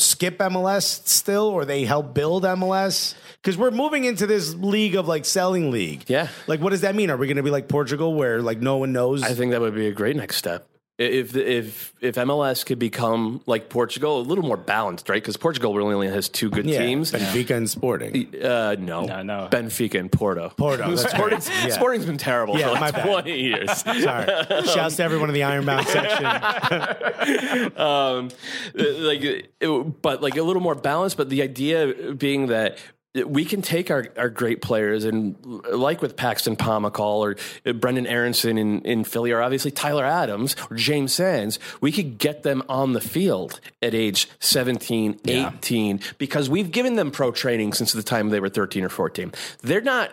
skip 0.00 0.38
MLS 0.38 1.06
still, 1.06 1.44
or 1.44 1.64
they 1.64 1.84
help 1.84 2.14
build 2.14 2.44
MLS? 2.44 3.14
Because 3.42 3.56
we're 3.56 3.70
moving 3.70 4.04
into 4.04 4.26
this 4.26 4.54
league 4.54 4.94
of 4.94 5.08
like 5.08 5.24
selling 5.24 5.70
league. 5.70 6.04
Yeah. 6.08 6.28
Like, 6.46 6.60
what 6.60 6.70
does 6.70 6.82
that 6.82 6.94
mean? 6.94 7.10
Are 7.10 7.16
we 7.16 7.26
going 7.26 7.36
to 7.36 7.42
be 7.42 7.50
like 7.50 7.68
Portugal, 7.68 8.14
where 8.14 8.42
like 8.42 8.60
no 8.60 8.76
one 8.76 8.92
knows? 8.92 9.22
I 9.22 9.34
think 9.34 9.52
that 9.52 9.60
would 9.60 9.74
be 9.74 9.88
a 9.88 9.92
great 9.92 10.16
next 10.16 10.36
step. 10.36 10.69
If 11.00 11.34
if 11.34 11.94
if 12.02 12.16
MLS 12.16 12.66
could 12.66 12.78
become 12.78 13.40
like 13.46 13.70
Portugal, 13.70 14.20
a 14.20 14.20
little 14.20 14.44
more 14.44 14.58
balanced, 14.58 15.08
right? 15.08 15.22
Because 15.22 15.38
Portugal 15.38 15.74
really 15.74 15.94
only 15.94 16.08
has 16.08 16.28
two 16.28 16.50
good 16.50 16.66
yeah, 16.66 16.78
teams. 16.84 17.10
Benfica 17.12 17.56
and 17.56 17.70
Sporting. 17.70 18.34
Uh, 18.36 18.76
no, 18.78 19.06
No, 19.06 19.22
no. 19.22 19.48
Benfica 19.50 19.98
and 19.98 20.12
Porto. 20.12 20.50
Porto, 20.50 20.94
Sporting's, 20.96 21.48
right. 21.48 21.68
Yeah. 21.68 21.74
Sporting's 21.74 22.04
been 22.04 22.18
terrible 22.18 22.58
Yeah, 22.58 22.68
for 22.68 22.74
my 22.74 22.80
like 22.80 22.94
bad. 22.96 23.06
twenty 23.06 23.40
years. 23.40 23.70
Sorry. 23.80 24.26
Shouts 24.66 24.96
to 24.96 25.02
everyone 25.02 25.30
in 25.30 25.34
the 25.34 25.44
Ironbound 25.44 25.86
section. 25.86 26.26
um, 27.78 28.28
like, 28.74 29.22
it, 29.22 30.02
but 30.02 30.20
like 30.22 30.36
a 30.36 30.42
little 30.42 30.60
more 30.62 30.74
balanced. 30.74 31.16
But 31.16 31.30
the 31.30 31.40
idea 31.40 32.12
being 32.12 32.48
that 32.48 32.76
we 33.14 33.44
can 33.44 33.60
take 33.60 33.90
our, 33.90 34.06
our 34.16 34.28
great 34.28 34.62
players 34.62 35.04
and 35.04 35.36
like 35.72 36.00
with 36.00 36.16
Paxton 36.16 36.56
Pomykal 36.56 37.00
or 37.18 37.34
Brenden 37.64 38.08
Aaronson 38.08 38.56
in, 38.56 38.82
in 38.82 39.02
Philly 39.04 39.32
or 39.32 39.42
obviously 39.42 39.72
Tyler 39.72 40.04
Adams 40.04 40.54
or 40.70 40.76
James 40.76 41.12
Sands, 41.12 41.58
we 41.80 41.90
could 41.90 42.18
get 42.18 42.44
them 42.44 42.62
on 42.68 42.92
the 42.92 43.00
field 43.00 43.60
at 43.82 43.94
age 43.94 44.28
17, 44.38 45.20
18 45.24 46.00
because 46.18 46.48
we've 46.48 46.70
given 46.70 46.94
them 46.94 47.10
pro 47.10 47.32
training 47.32 47.72
since 47.72 47.92
the 47.92 48.02
time 48.02 48.28
they 48.28 48.38
were 48.38 48.48
13 48.48 48.84
or 48.84 48.88
14. 48.88 49.32
They're 49.62 49.80
not 49.80 50.12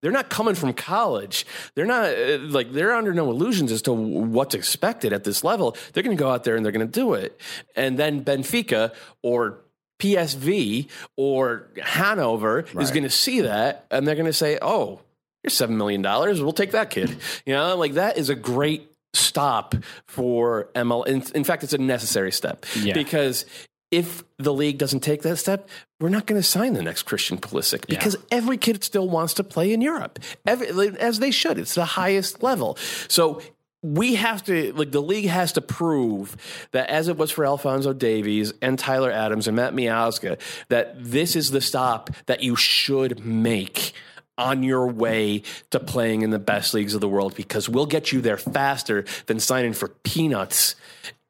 they're 0.00 0.12
not 0.12 0.30
coming 0.30 0.54
from 0.54 0.72
college. 0.74 1.44
They're 1.74 1.84
not 1.84 2.10
uh, 2.10 2.38
like 2.42 2.72
they're 2.72 2.94
under 2.94 3.12
no 3.12 3.30
illusions 3.30 3.72
as 3.72 3.82
to 3.82 3.92
what's 3.92 4.54
expected 4.54 5.12
at 5.12 5.24
this 5.24 5.42
level. 5.42 5.76
They're 5.92 6.04
going 6.04 6.16
to 6.16 6.22
go 6.22 6.30
out 6.30 6.44
there 6.44 6.54
and 6.56 6.64
they're 6.64 6.72
going 6.72 6.86
to 6.86 6.92
do 6.92 7.14
it. 7.14 7.40
And 7.74 7.98
then 7.98 8.24
Benfica 8.24 8.94
or 9.22 9.58
PSV 9.98 10.88
or 11.16 11.68
Hanover 11.82 12.64
is 12.78 12.90
going 12.90 13.02
to 13.04 13.10
see 13.10 13.42
that 13.42 13.86
and 13.90 14.06
they're 14.06 14.14
going 14.14 14.26
to 14.26 14.32
say, 14.32 14.58
"Oh, 14.62 15.00
you're 15.42 15.50
seven 15.50 15.76
million 15.76 16.02
dollars. 16.02 16.40
We'll 16.42 16.52
take 16.52 16.72
that 16.72 16.90
kid." 16.90 17.16
You 17.46 17.54
know, 17.54 17.76
like 17.76 17.94
that 17.94 18.18
is 18.18 18.28
a 18.30 18.34
great 18.34 18.90
stop 19.14 19.74
for 20.06 20.68
ML. 20.74 21.06
In, 21.06 21.22
in 21.34 21.44
fact, 21.44 21.64
it's 21.64 21.72
a 21.72 21.78
necessary 21.78 22.30
step 22.32 22.66
Yeah. 22.76 22.92
because 22.94 23.46
if 23.90 24.22
the 24.38 24.52
league 24.52 24.76
doesn't 24.76 25.00
take 25.00 25.22
that 25.22 25.38
step, 25.38 25.66
we're 25.98 26.10
not 26.10 26.26
going 26.26 26.38
to 26.38 26.46
sign 26.46 26.74
the 26.74 26.82
next 26.82 27.04
Christian 27.04 27.38
Pulisic 27.38 27.86
because 27.86 28.18
every 28.30 28.58
kid 28.58 28.84
still 28.84 29.08
wants 29.08 29.32
to 29.34 29.44
play 29.44 29.72
in 29.72 29.80
Europe, 29.80 30.18
every, 30.46 30.68
as 30.98 31.20
they 31.20 31.30
should. 31.30 31.58
It's 31.58 31.74
the 31.74 31.86
highest 31.86 32.42
level. 32.42 32.76
So 33.08 33.40
we 33.94 34.16
have 34.16 34.44
to, 34.44 34.72
like, 34.74 34.90
the 34.90 35.02
league 35.02 35.26
has 35.26 35.52
to 35.52 35.60
prove 35.60 36.36
that, 36.72 36.90
as 36.90 37.08
it 37.08 37.16
was 37.16 37.30
for 37.30 37.44
Alphonso 37.44 37.92
Davies 37.92 38.52
and 38.60 38.78
Tyler 38.78 39.10
Adams 39.10 39.46
and 39.46 39.56
Matt 39.56 39.74
Miazga, 39.74 40.38
that 40.68 40.94
this 40.98 41.36
is 41.36 41.50
the 41.50 41.60
stop 41.60 42.10
that 42.26 42.42
you 42.42 42.56
should 42.56 43.24
make 43.24 43.92
on 44.36 44.62
your 44.62 44.86
way 44.86 45.42
to 45.70 45.80
playing 45.80 46.22
in 46.22 46.30
the 46.30 46.38
best 46.38 46.72
leagues 46.72 46.94
of 46.94 47.00
the 47.00 47.08
world 47.08 47.34
because 47.34 47.68
we'll 47.68 47.86
get 47.86 48.12
you 48.12 48.20
there 48.20 48.36
faster 48.36 49.04
than 49.26 49.40
signing 49.40 49.72
for 49.72 49.88
peanuts 49.88 50.76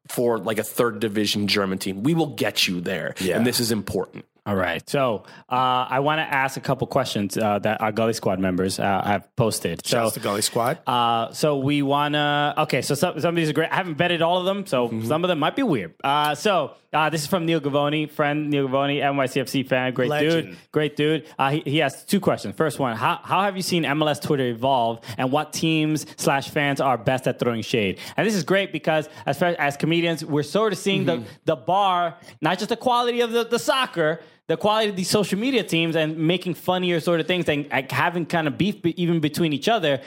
for 0.08 0.38
like 0.38 0.58
a 0.58 0.64
third 0.64 1.00
division 1.00 1.46
German 1.46 1.78
team. 1.78 2.02
We 2.02 2.14
will 2.14 2.34
get 2.34 2.66
you 2.66 2.80
there. 2.80 3.14
Yeah. 3.20 3.36
And 3.36 3.46
this 3.46 3.60
is 3.60 3.72
important. 3.72 4.24
All 4.48 4.56
right. 4.56 4.88
So 4.88 5.24
uh, 5.50 5.54
I 5.90 6.00
want 6.00 6.20
to 6.20 6.22
ask 6.22 6.56
a 6.56 6.60
couple 6.60 6.86
questions 6.86 7.36
uh, 7.36 7.58
that 7.58 7.82
our 7.82 7.92
Gully 7.92 8.14
Squad 8.14 8.38
members 8.40 8.80
uh, 8.80 9.02
have 9.04 9.28
posted. 9.36 9.84
So, 9.86 9.98
Shouts 9.98 10.14
to 10.14 10.20
Gully 10.20 10.40
Squad. 10.40 10.78
uh, 10.86 11.32
so 11.32 11.58
we 11.58 11.82
want 11.82 12.14
to. 12.14 12.54
Okay. 12.64 12.80
So 12.80 12.94
some, 12.94 13.20
some 13.20 13.30
of 13.30 13.36
these 13.36 13.50
are 13.50 13.52
great. 13.52 13.70
I 13.70 13.76
haven't 13.76 13.98
vetted 13.98 14.22
all 14.22 14.38
of 14.38 14.46
them, 14.46 14.66
so 14.66 14.88
Mm-hmm. 14.88 15.06
some 15.06 15.22
of 15.22 15.28
them 15.28 15.38
might 15.38 15.54
be 15.54 15.62
weird. 15.62 15.92
Uh, 16.02 16.34
so 16.34 16.72
uh, 16.94 17.10
this 17.10 17.20
is 17.20 17.26
from 17.26 17.44
Neil 17.44 17.60
Gavoni, 17.60 18.08
friend 18.10 18.48
Neil 18.48 18.66
Gavoni, 18.68 19.02
NYCFC 19.02 19.66
fan, 19.68 19.92
great 19.92 20.08
Legend. 20.08 20.46
dude, 20.48 20.56
great 20.72 20.96
dude. 20.96 21.26
Uh, 21.38 21.50
he, 21.50 21.60
he 21.66 21.78
has 21.78 22.02
two 22.06 22.18
questions. 22.20 22.54
First 22.56 22.78
one: 22.78 22.96
How 22.96 23.20
how 23.22 23.42
have 23.42 23.54
you 23.54 23.62
seen 23.62 23.82
MLS 23.82 24.22
Twitter 24.22 24.46
evolve, 24.46 25.00
and 25.18 25.30
what 25.30 25.52
teams 25.52 26.06
slash 26.16 26.48
fans 26.48 26.80
are 26.80 26.96
best 26.96 27.28
at 27.28 27.38
throwing 27.38 27.60
shade? 27.60 27.98
And 28.16 28.26
this 28.26 28.34
is 28.34 28.44
great 28.44 28.72
because 28.72 29.10
as 29.26 29.38
far, 29.38 29.48
as 29.58 29.76
comedians, 29.76 30.24
we're 30.24 30.42
sort 30.42 30.72
of 30.72 30.78
seeing 30.78 31.04
Mm-hmm. 31.04 31.24
the 31.44 31.54
the 31.54 31.56
bar, 31.56 32.16
not 32.40 32.56
just 32.58 32.70
the 32.70 32.76
quality 32.76 33.20
of 33.20 33.30
the, 33.32 33.44
the 33.44 33.58
soccer. 33.58 34.20
The 34.48 34.56
quality 34.56 34.88
of 34.88 34.96
these 34.96 35.10
social 35.10 35.38
media 35.38 35.62
teams 35.62 35.94
and 35.94 36.16
making 36.16 36.54
funnier 36.54 37.00
sort 37.00 37.20
of 37.20 37.26
things 37.26 37.48
and 37.48 37.68
like, 37.70 37.90
having 37.92 38.24
kind 38.26 38.48
of 38.48 38.56
beef 38.56 38.80
be- 38.82 39.00
even 39.00 39.20
between 39.20 39.52
each 39.52 39.68
other, 39.68 40.00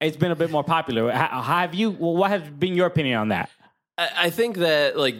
it's 0.00 0.18
been 0.18 0.30
a 0.30 0.36
bit 0.36 0.50
more 0.50 0.62
popular. 0.62 1.10
Ha- 1.10 1.42
have 1.42 1.74
you? 1.74 1.90
Well, 1.90 2.14
what 2.14 2.30
has 2.30 2.42
been 2.48 2.74
your 2.74 2.86
opinion 2.86 3.18
on 3.18 3.28
that? 3.28 3.50
I 3.96 4.08
I 4.26 4.30
think 4.30 4.58
that, 4.58 4.98
like, 4.98 5.16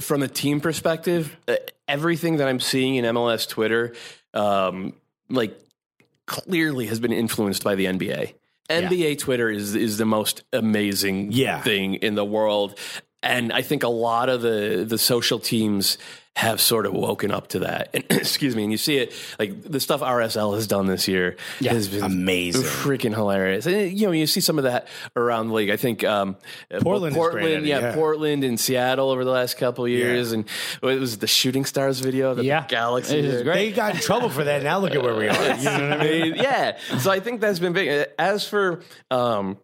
from 0.00 0.22
a 0.22 0.28
team 0.28 0.60
perspective, 0.62 1.36
uh, 1.46 1.56
everything 1.86 2.38
that 2.38 2.48
I'm 2.48 2.60
seeing 2.60 2.94
in 2.96 3.04
MLS 3.04 3.46
Twitter, 3.46 3.92
um, 4.32 4.94
like, 5.28 5.58
clearly 6.26 6.86
has 6.86 7.00
been 7.00 7.12
influenced 7.12 7.62
by 7.62 7.74
the 7.74 7.84
NBA. 7.86 8.32
NBA 8.70 9.18
Twitter 9.18 9.50
is 9.50 9.74
is 9.74 9.98
the 9.98 10.06
most 10.06 10.42
amazing 10.54 11.30
Yeah. 11.32 11.60
thing 11.60 11.96
in 11.96 12.14
the 12.14 12.24
world, 12.24 12.78
and 13.24 13.52
I 13.52 13.62
think 13.62 13.82
a 13.82 13.88
lot 13.88 14.28
of 14.28 14.42
the 14.42 14.84
the 14.86 14.98
social 14.98 15.38
teams 15.38 15.98
have 16.36 16.60
sort 16.60 16.84
of 16.84 16.92
woken 16.92 17.30
up 17.30 17.46
to 17.46 17.60
that. 17.60 17.90
And, 17.94 18.04
excuse 18.10 18.56
me, 18.56 18.64
and 18.64 18.72
you 18.72 18.76
see 18.78 18.96
it 18.96 19.12
like 19.38 19.62
the 19.62 19.78
stuff 19.78 20.00
RSL 20.00 20.56
has 20.56 20.66
done 20.66 20.86
this 20.86 21.06
year 21.06 21.36
has 21.60 21.86
been 21.86 22.02
Amazing. 22.02 22.62
freaking 22.64 23.14
hilarious. 23.14 23.66
And 23.66 23.96
you 23.96 24.06
know, 24.08 24.12
you 24.12 24.26
see 24.26 24.40
some 24.40 24.58
of 24.58 24.64
that 24.64 24.88
around 25.14 25.46
the 25.48 25.54
league. 25.54 25.70
I 25.70 25.76
think 25.76 26.02
um, 26.02 26.34
Portland 26.80 27.14
is 27.14 27.22
great 27.22 27.30
Portland, 27.30 27.64
it, 27.64 27.68
yeah, 27.68 27.78
yeah. 27.78 27.94
Portland 27.94 28.42
and 28.42 28.58
Seattle 28.58 29.10
over 29.10 29.24
the 29.24 29.30
last 29.30 29.58
couple 29.58 29.84
of 29.84 29.92
years, 29.92 30.32
and 30.32 30.44
it 30.82 30.98
was 30.98 31.18
the 31.18 31.28
Shooting 31.28 31.64
Stars 31.66 32.00
video, 32.00 32.34
the 32.34 32.44
Yeah. 32.44 32.66
Galaxy. 32.66 33.16
It 33.16 33.26
is 33.26 33.42
great. 33.44 33.54
They 33.54 33.72
got 33.72 33.94
in 33.94 34.00
trouble 34.00 34.28
for 34.28 34.42
that. 34.42 34.64
Now 34.64 34.80
look 34.80 34.92
at 34.96 35.02
where 35.04 35.14
we 35.14 35.28
are. 35.28 35.34
You 35.56 35.64
know 35.66 35.88
what 35.90 36.00
I 36.00 36.04
mean? 36.04 36.34
yeah. 36.34 36.78
So 36.98 37.12
I 37.12 37.20
think 37.20 37.40
that's 37.42 37.60
been 37.60 37.74
big. 37.74 38.08
As 38.18 38.44
for 38.46 38.82
um, 39.12 39.56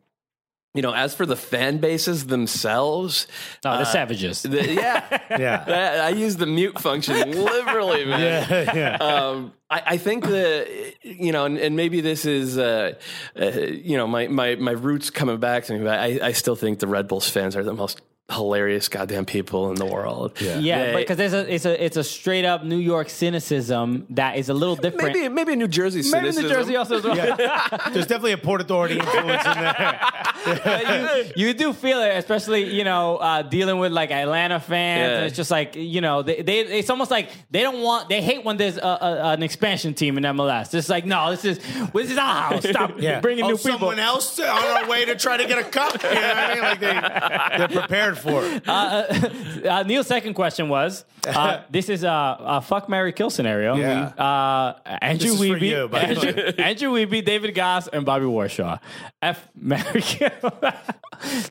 you 0.74 0.82
know, 0.82 0.92
as 0.94 1.14
for 1.14 1.26
the 1.26 1.34
fan 1.36 1.78
bases 1.78 2.26
themselves, 2.26 3.26
Oh, 3.64 3.72
the 3.76 3.82
uh, 3.82 3.84
savages. 3.84 4.42
the- 4.42 4.72
yeah, 4.74 5.18
Yeah. 5.30 5.64
That- 5.64 6.00
I 6.00 6.10
use 6.10 6.36
the 6.36 6.46
mute 6.46 6.78
function 6.80 7.16
liberally, 7.44 8.04
man. 8.04 8.46
Yeah, 8.48 8.74
yeah. 8.74 8.96
Um, 8.96 9.52
I, 9.68 9.82
I 9.86 9.96
think 9.96 10.26
that 10.26 10.68
you 11.02 11.32
know, 11.32 11.44
and, 11.44 11.58
and 11.58 11.76
maybe 11.76 12.00
this 12.00 12.24
is 12.24 12.56
uh, 12.58 12.92
uh, 13.40 13.44
you 13.46 13.96
know 13.96 14.06
my, 14.06 14.28
my 14.28 14.54
my 14.56 14.72
roots 14.72 15.10
coming 15.10 15.38
back 15.38 15.64
to 15.64 15.72
me, 15.74 15.84
but 15.84 15.98
I, 15.98 16.20
I 16.22 16.32
still 16.32 16.56
think 16.56 16.78
the 16.78 16.86
Red 16.86 17.08
Bulls 17.08 17.28
fans 17.28 17.56
are 17.56 17.64
the 17.64 17.74
most 17.74 18.00
hilarious 18.30 18.88
goddamn 18.88 19.24
people 19.24 19.70
in 19.70 19.76
the 19.76 19.86
world. 19.86 20.40
Yeah. 20.40 20.58
Yeah, 20.58 20.92
They- 20.92 20.96
because 21.00 21.16
there's 21.16 21.32
a 21.32 21.52
it's 21.54 21.64
a 21.64 21.84
it's 21.84 21.96
a 21.96 22.04
straight 22.04 22.44
up 22.44 22.64
New 22.64 22.76
York 22.78 23.10
cynicism 23.10 24.06
that 24.10 24.36
is 24.36 24.48
a 24.48 24.54
little 24.54 24.76
different. 24.76 25.14
maybe 25.14 25.28
maybe 25.28 25.52
a 25.52 25.56
New 25.56 25.68
Jersey 25.68 26.02
cynicism. 26.02 26.44
Maybe. 26.44 26.54
New 26.54 26.60
Jersey 26.60 26.76
also 26.76 26.98
as 26.98 27.04
well. 27.04 27.14
There's 27.92 28.06
definitely 28.06 28.32
a 28.32 28.38
Port 28.38 28.60
Authority 28.60 28.98
influence 28.98 29.44
in 29.44 29.52
there. 29.52 31.24
you, 31.36 31.48
you 31.48 31.54
do 31.54 31.72
feel 31.72 32.00
it, 32.02 32.16
especially 32.16 32.74
you 32.74 32.84
know 32.84 33.16
uh, 33.16 33.42
dealing 33.42 33.78
with 33.78 33.92
like 33.92 34.10
Atlanta 34.10 34.60
fans. 34.60 35.00
Yeah. 35.00 35.26
It's 35.26 35.36
just 35.36 35.50
like 35.50 35.76
you 35.76 36.00
know 36.00 36.22
they, 36.22 36.42
they 36.42 36.60
it's 36.60 36.90
almost 36.90 37.10
like 37.10 37.30
they 37.50 37.62
don't 37.62 37.82
want 37.82 38.08
they 38.08 38.22
hate 38.22 38.44
when 38.44 38.56
there's 38.56 38.76
a, 38.76 38.80
a, 38.80 39.32
an 39.32 39.42
expansion 39.42 39.94
team 39.94 40.18
in 40.18 40.24
MLS. 40.24 40.74
It's 40.74 40.88
like 40.88 41.04
no, 41.04 41.30
this 41.30 41.44
is 41.44 41.58
this 41.92 42.10
is 42.10 42.18
our 42.18 42.52
house. 42.52 42.68
Stop 42.68 42.96
bringing 43.22 43.44
oh, 43.44 43.48
new 43.48 43.56
people. 43.56 43.78
someone 43.78 43.98
else 43.98 44.38
on 44.38 44.46
our 44.48 44.88
way 44.88 45.04
to 45.04 45.16
try 45.16 45.36
to 45.36 45.46
get 45.46 45.58
a 45.58 45.64
cup. 45.64 46.02
You 46.02 46.08
know 46.10 46.20
what 46.20 46.36
I 46.38 46.54
mean? 46.54 46.62
Like 46.62 46.80
they, 46.80 47.58
they're 47.58 47.80
prepared 47.80 48.18
for 48.20 48.42
it. 48.44 48.62
Uh, 49.60 49.82
Neil's 49.82 50.06
second 50.06 50.32
question 50.34 50.68
was: 50.68 51.04
uh, 51.26 51.60
This 51.70 51.88
is 51.90 52.02
a, 52.02 52.36
a 52.40 52.60
fuck 52.62 52.88
Mary 52.88 53.12
kill 53.12 53.28
scenario. 53.28 53.76
Yeah. 53.76 54.06
Uh, 54.06 54.78
Andrew 54.86 55.30
This 55.32 55.40
is 55.40 55.50
Wiebe, 55.50 55.60
you, 55.60 55.88
Andrew, 55.88 56.42
Andrew 56.64 56.90
Wiebe, 56.92 57.24
David 57.24 57.54
Gass, 57.54 57.88
and 57.88 58.06
Bobby 58.06 58.24
Warshaw. 58.24 58.80
F 59.20 59.46
Mary 59.54 60.00
kill. 60.00 60.30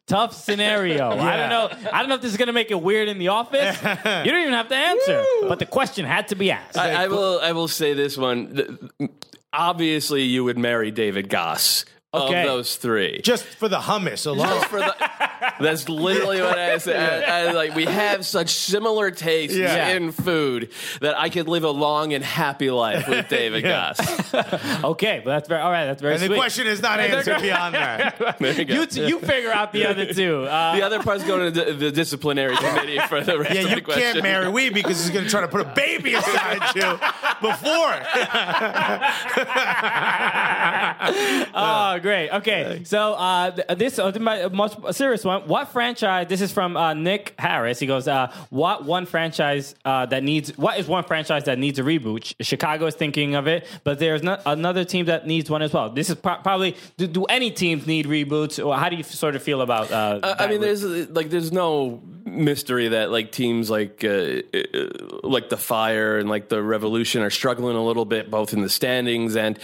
Tough 0.08 0.34
scenario. 0.34 1.12
I 1.12 1.38
don't 1.38 1.50
know. 1.50 1.92
I 1.94 2.00
don't 2.00 2.10
know 2.10 2.16
if 2.16 2.22
this 2.22 2.32
is 2.32 2.38
gonna 2.38 2.54
make 2.54 2.72
it 2.72 2.82
weird 2.82 3.08
in 3.10 3.20
the 3.20 3.28
office. 3.28 3.78
you 3.84 4.32
don't 4.32 4.42
even 4.42 4.54
have 4.54 4.70
to 4.70 4.76
answer, 4.76 5.24
but 5.48 5.60
the 5.60 5.68
question 5.68 6.06
had 6.06 6.30
to 6.30 6.36
be 6.36 6.52
asked. 6.52 6.78
I, 6.78 7.04
I 7.04 7.08
will. 7.08 7.40
I 7.42 7.52
will 7.52 7.68
say 7.68 7.94
this 7.94 8.18
one. 8.18 8.90
Obviously, 9.54 10.24
you 10.24 10.44
would 10.44 10.58
marry 10.58 10.90
David 10.90 11.30
Gass 11.30 11.86
Okay. 12.14 12.42
of 12.42 12.48
those 12.48 12.76
three. 12.76 13.22
Just 13.22 13.44
for 13.44 13.68
the 13.68 13.78
hummus 13.80 14.26
alone. 14.26 14.48
Just 14.48 14.66
for 14.68 14.80
the, 14.80 15.29
that's 15.60 15.88
literally 15.90 16.42
what 16.42 16.58
I 16.58 16.78
said. 16.78 17.24
I, 17.24 17.50
I, 17.50 17.52
like 17.52 17.76
we 17.76 17.86
have 17.86 18.26
such 18.26 18.50
similar 18.52 19.12
tastes 19.12 19.56
Yeah. 19.58 19.90
in 19.90 20.12
food 20.12 20.70
that 21.02 21.18
I 21.20 21.30
could 21.30 21.48
live 21.48 21.64
a 21.64 21.70
long 21.72 22.14
and 22.14 22.24
happy 22.24 22.72
life 22.72 23.08
with 23.08 23.28
David 23.30 23.62
Gass. 23.64 24.00
okay, 24.84 25.22
but 25.24 25.32
that's 25.32 25.48
very 25.50 25.62
all 25.62 25.72
right. 25.72 25.86
That's 25.86 26.02
very 26.02 26.14
And 26.16 26.22
the 26.24 26.28
sweet. 26.28 26.38
question 26.38 26.68
is 26.68 26.82
not 26.82 27.00
answered 27.00 27.42
beyond 27.42 27.76
that. 27.76 28.38
There 28.40 28.54
you 28.54 28.66
go. 28.66 28.74
you, 28.74 28.86
t- 28.86 29.08
you 29.08 29.20
figure 29.20 29.52
out 29.52 29.72
the 29.74 29.86
other 29.88 30.14
two. 30.14 30.44
Uh, 30.44 30.76
the 30.76 30.82
other 30.84 31.02
part's 31.02 31.24
going 31.24 31.54
to 31.54 31.66
the, 31.66 31.74
the 31.74 31.92
disciplinary 31.92 32.56
committee 32.58 33.00
for 33.08 33.22
the 33.22 33.38
rest 33.40 33.54
Yeah, 33.56 33.62
of 33.62 33.70
you 33.70 33.76
the 33.76 33.82
question. 33.82 34.02
Yeah, 34.04 34.08
you 34.10 34.14
can't 34.14 34.24
marry 34.24 34.50
we 34.50 34.70
because 34.70 35.02
he's 35.02 35.10
going 35.12 35.26
to 35.26 35.32
try 35.32 35.42
to 35.42 35.48
put 35.48 35.62
a 35.62 35.74
baby 35.74 36.14
inside 36.14 36.62
you 36.76 37.00
before. 37.42 37.96
Oh, 41.54 42.00
great. 42.02 42.30
Okay, 42.30 42.82
so 42.86 43.14
uh, 43.14 43.52
th- 43.52 43.68
this 43.78 44.00
uh, 44.00 44.12
my 44.20 44.48
most 44.50 44.78
serious 44.94 45.24
one. 45.30 45.48
What 45.48 45.70
franchise? 45.70 46.28
This 46.28 46.42
is 46.42 46.52
from 46.52 46.76
uh, 46.76 46.94
Nick 46.94 47.34
Harris. 47.40 47.80
He 47.80 47.88
goes, 47.88 48.08
uh, 48.08 48.34
"What 48.50 48.86
one 48.86 49.06
franchise 49.06 49.76
uh, 49.86 50.06
that 50.08 50.24
needs? 50.24 50.58
What 50.58 50.80
is 50.80 50.88
one 50.88 51.04
franchise 51.04 51.46
that 51.46 51.58
needs 51.58 51.80
a 51.80 51.84
reboot? 51.84 52.34
Chicago 52.42 52.88
is 52.88 52.96
thinking 52.96 53.36
of 53.36 53.48
it, 53.48 53.68
but 53.84 54.00
there's 54.00 54.24
not 54.24 54.42
another 54.46 54.84
team 54.84 55.06
that 55.06 55.28
needs 55.28 55.50
one 55.50 55.62
as 55.62 55.74
well. 55.74 55.90
This 55.90 56.10
is 56.10 56.16
pro- 56.16 56.38
probably 56.38 56.76
do, 56.98 57.08
do 57.08 57.24
any 57.26 57.52
teams 57.52 57.88
need 57.88 58.06
reboots? 58.06 58.64
Or 58.64 58.76
how 58.76 58.90
do 58.90 58.96
you 58.96 59.04
sort 59.04 59.36
of 59.36 59.44
feel 59.44 59.62
about? 59.62 59.92
Uh, 59.92 60.36
I 60.40 60.48
mean, 60.48 60.60
re- 60.60 60.68
there's 60.68 60.84
like 61.10 61.30
there's 61.30 61.52
no 61.52 62.02
mystery 62.26 62.90
that 62.90 63.12
like 63.12 63.32
teams 63.32 63.70
like 63.70 64.04
uh, 64.04 64.08
uh, 64.08 64.88
like 65.24 65.50
the 65.50 65.58
Fire 65.58 66.18
and 66.18 66.30
like 66.30 66.50
the 66.50 66.62
Revolution 66.62 67.22
are 67.22 67.30
struggling 67.30 67.76
a 67.76 67.84
little 67.84 68.06
bit, 68.06 68.30
both 68.30 68.54
in 68.54 68.62
the 68.62 68.70
standings 68.70 69.36
and 69.36 69.60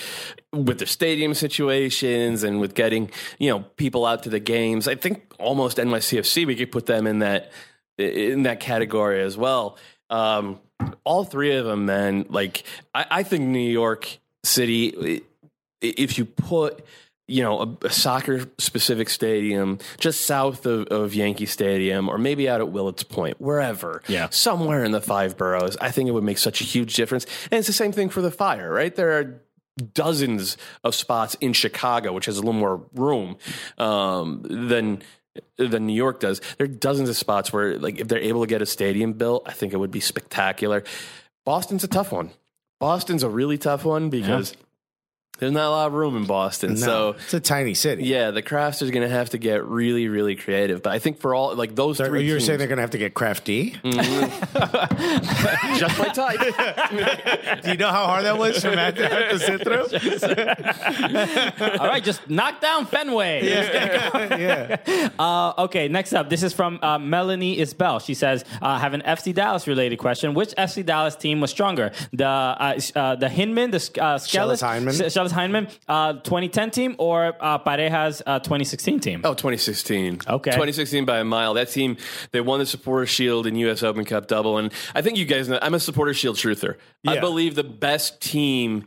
with 0.64 0.80
the 0.80 0.86
stadium 0.88 1.34
situations 1.34 2.44
and 2.44 2.60
with 2.60 2.74
getting 2.74 3.12
you 3.40 3.50
know 3.50 3.60
people 3.76 4.06
out 4.06 4.24
to 4.24 4.30
the 4.30 4.40
games. 4.40 4.88
I 4.88 4.96
think 4.96 5.34
almost 5.40 5.78
NYCFC 5.78 6.46
we 6.48 6.56
could 6.56 6.72
put 6.72 6.86
them 6.86 7.06
in 7.08 7.20
that 7.20 7.52
in 7.98 8.44
that 8.44 8.60
category 8.60 9.22
as 9.22 9.38
well. 9.38 9.78
Um, 10.10 10.60
all 11.04 11.24
three 11.24 11.56
of 11.56 11.66
them, 11.66 11.86
man. 11.86 12.26
Like 12.30 12.64
I, 12.94 13.06
I 13.10 13.24
think 13.24 13.44
New 13.46 13.60
York 13.70 14.20
City, 14.44 15.24
if 15.82 16.18
you 16.18 16.26
put 16.26 16.84
you 17.28 17.42
know 17.42 17.62
a, 17.62 17.88
a 17.88 17.90
soccer 17.90 18.46
specific 18.60 19.10
stadium 19.10 19.80
just 20.00 20.22
south 20.28 20.66
of, 20.68 20.88
of 20.88 21.16
Yankee 21.16 21.48
Stadium, 21.48 22.08
or 22.08 22.18
maybe 22.20 22.48
out 22.48 22.62
at 22.62 22.70
Willets 22.70 23.04
Point, 23.04 23.42
wherever, 23.42 24.04
Yeah. 24.08 24.30
somewhere 24.30 24.84
in 24.84 24.92
the 24.92 25.02
five 25.02 25.36
boroughs, 25.38 25.76
I 25.82 25.90
think 25.90 26.08
it 26.08 26.12
would 26.12 26.24
make 26.24 26.38
such 26.38 26.62
a 26.62 26.64
huge 26.64 26.96
difference. 26.96 27.26
And 27.52 27.58
it's 27.58 27.68
the 27.68 27.74
same 27.74 27.92
thing 27.92 28.10
for 28.10 28.22
the 28.22 28.30
fire, 28.30 28.70
right? 28.72 28.96
There 28.96 29.18
are 29.18 29.42
dozens 29.94 30.58
of 30.84 30.96
spots 30.96 31.36
in 31.42 31.54
Chicago, 31.54 32.14
which 32.14 32.26
has 32.26 32.38
a 32.38 32.42
little 32.42 32.54
more 32.54 32.86
room 32.94 33.38
um, 33.78 34.42
than 34.44 35.02
than 35.58 35.86
New 35.86 35.94
York 35.94 36.22
does. 36.22 36.40
There 36.58 36.66
are 36.66 36.68
dozens 36.68 37.10
of 37.10 37.18
spots 37.18 37.52
where, 37.52 37.78
like, 37.78 38.00
if 38.00 38.08
they're 38.08 38.20
able 38.20 38.42
to 38.42 38.48
get 38.48 38.62
a 38.62 38.66
stadium 38.66 39.14
built, 39.14 39.44
I 39.46 39.52
think 39.52 39.74
it 39.74 39.78
would 39.78 39.92
be 39.92 40.00
spectacular. 40.00 40.84
Boston's 41.46 41.84
a 41.84 41.90
tough 41.90 42.12
one. 42.12 42.32
Boston's 42.80 43.24
a 43.24 43.30
really 43.30 43.58
tough 43.58 43.84
one 43.86 44.10
because 44.10 44.56
there's 45.40 45.52
not 45.52 45.66
a 45.68 45.70
lot 45.70 45.88
of 45.88 45.94
room 45.94 46.16
in 46.18 46.26
Boston. 46.26 46.72
No, 46.76 46.80
So. 46.80 47.10
it's 47.24 47.34
a 47.34 47.40
tiny 47.40 47.74
city. 47.74 48.04
Yeah, 48.06 48.32
the 48.32 48.42
Krafts 48.42 48.82
are 48.82 48.92
going 48.92 49.08
to 49.08 49.14
have 49.14 49.32
to 49.32 49.38
get 49.38 49.66
really, 49.66 50.08
really 50.08 50.36
creative. 50.36 50.82
But 50.82 50.94
I 50.94 51.00
think 51.00 51.20
for 51.20 51.36
all 51.36 51.54
like 51.56 51.76
those 51.76 51.98
They're- 51.98 52.08
three, 52.08 52.26
You're 52.26 52.38
teams, 52.38 52.46
saying 52.48 52.60
they're 52.60 52.68
going 52.68 52.78
to 52.78 52.82
have 52.84 52.92
to 52.92 52.98
get 52.98 53.14
crafty? 53.14 53.72
just 55.78 56.00
my 56.00 56.10
type. 56.14 56.40
Do 57.64 57.72
you 57.72 57.78
know 57.78 57.90
how 57.90 58.06
hard 58.06 58.26
that 58.26 58.38
was 58.38 58.62
for 58.62 58.72
Matt 58.72 58.96
to 58.98 59.08
have 59.08 59.30
to 59.32 59.40
sit 59.40 59.62
through? 59.64 59.86
All 61.80 61.88
right, 61.88 62.04
just 62.04 62.28
knock 62.30 62.62
down 62.62 62.86
Fenway. 62.86 63.46
yeah. 63.48 65.12
Uh, 65.20 65.54
okay, 65.66 65.88
next 65.88 66.14
up, 66.14 66.30
this 66.30 66.44
is 66.44 66.54
from 66.54 66.80
uh, 66.82 66.98
Melanie 66.98 67.58
Isbell. 67.58 68.04
She 68.04 68.14
says, 68.14 68.44
uh, 68.62 68.68
"I 68.68 68.80
have 68.80 68.94
an 68.94 69.02
FC 69.02 69.34
Dallas 69.34 69.68
related 69.68 69.98
question. 69.98 70.34
Which 70.34 70.50
FC 70.56 70.86
Dallas 70.86 71.16
team 71.16 71.42
was 71.42 71.52
stronger? 71.52 71.92
The 72.14 72.26
uh, 72.26 72.80
uh, 72.96 73.16
the 73.16 73.28
Hyndman, 73.28 73.72
the 73.72 74.02
uh, 74.02 74.18
Schellas 74.18 75.25
Schellas 75.26 75.32
Hyndman, 75.32 75.72
uh, 75.88 76.14
2010 76.14 76.72
team, 76.72 76.96
or 76.98 77.34
uh, 77.40 77.58
Pareja's 77.60 78.22
uh, 78.26 78.40
2016 78.40 79.00
team? 79.00 79.22
Oh, 79.24 79.34
2016. 79.34 80.22
Okay. 80.28 80.52
2016 80.52 81.06
by 81.06 81.20
a 81.20 81.24
mile. 81.24 81.54
That 81.54 81.70
team, 81.70 81.98
they 82.32 82.42
won 82.42 82.60
the 82.60 82.66
Supporter 82.66 83.06
Shield 83.06 83.48
and 83.48 83.60
U.S. 83.60 83.84
Open 83.84 84.06
Cup 84.06 84.28
double. 84.28 84.58
And 84.58 84.72
I 84.94 85.02
think 85.02 85.18
you 85.18 85.26
guys 85.26 85.50
know, 85.50 85.60
I'm 85.62 85.74
a 85.74 85.80
Supporter 85.80 86.14
Shield 86.14 86.38
truther. 86.38 86.76
I 87.08 87.20
believe 87.20 87.56
the 87.56 87.64
best 87.64 88.22
team 88.22 88.86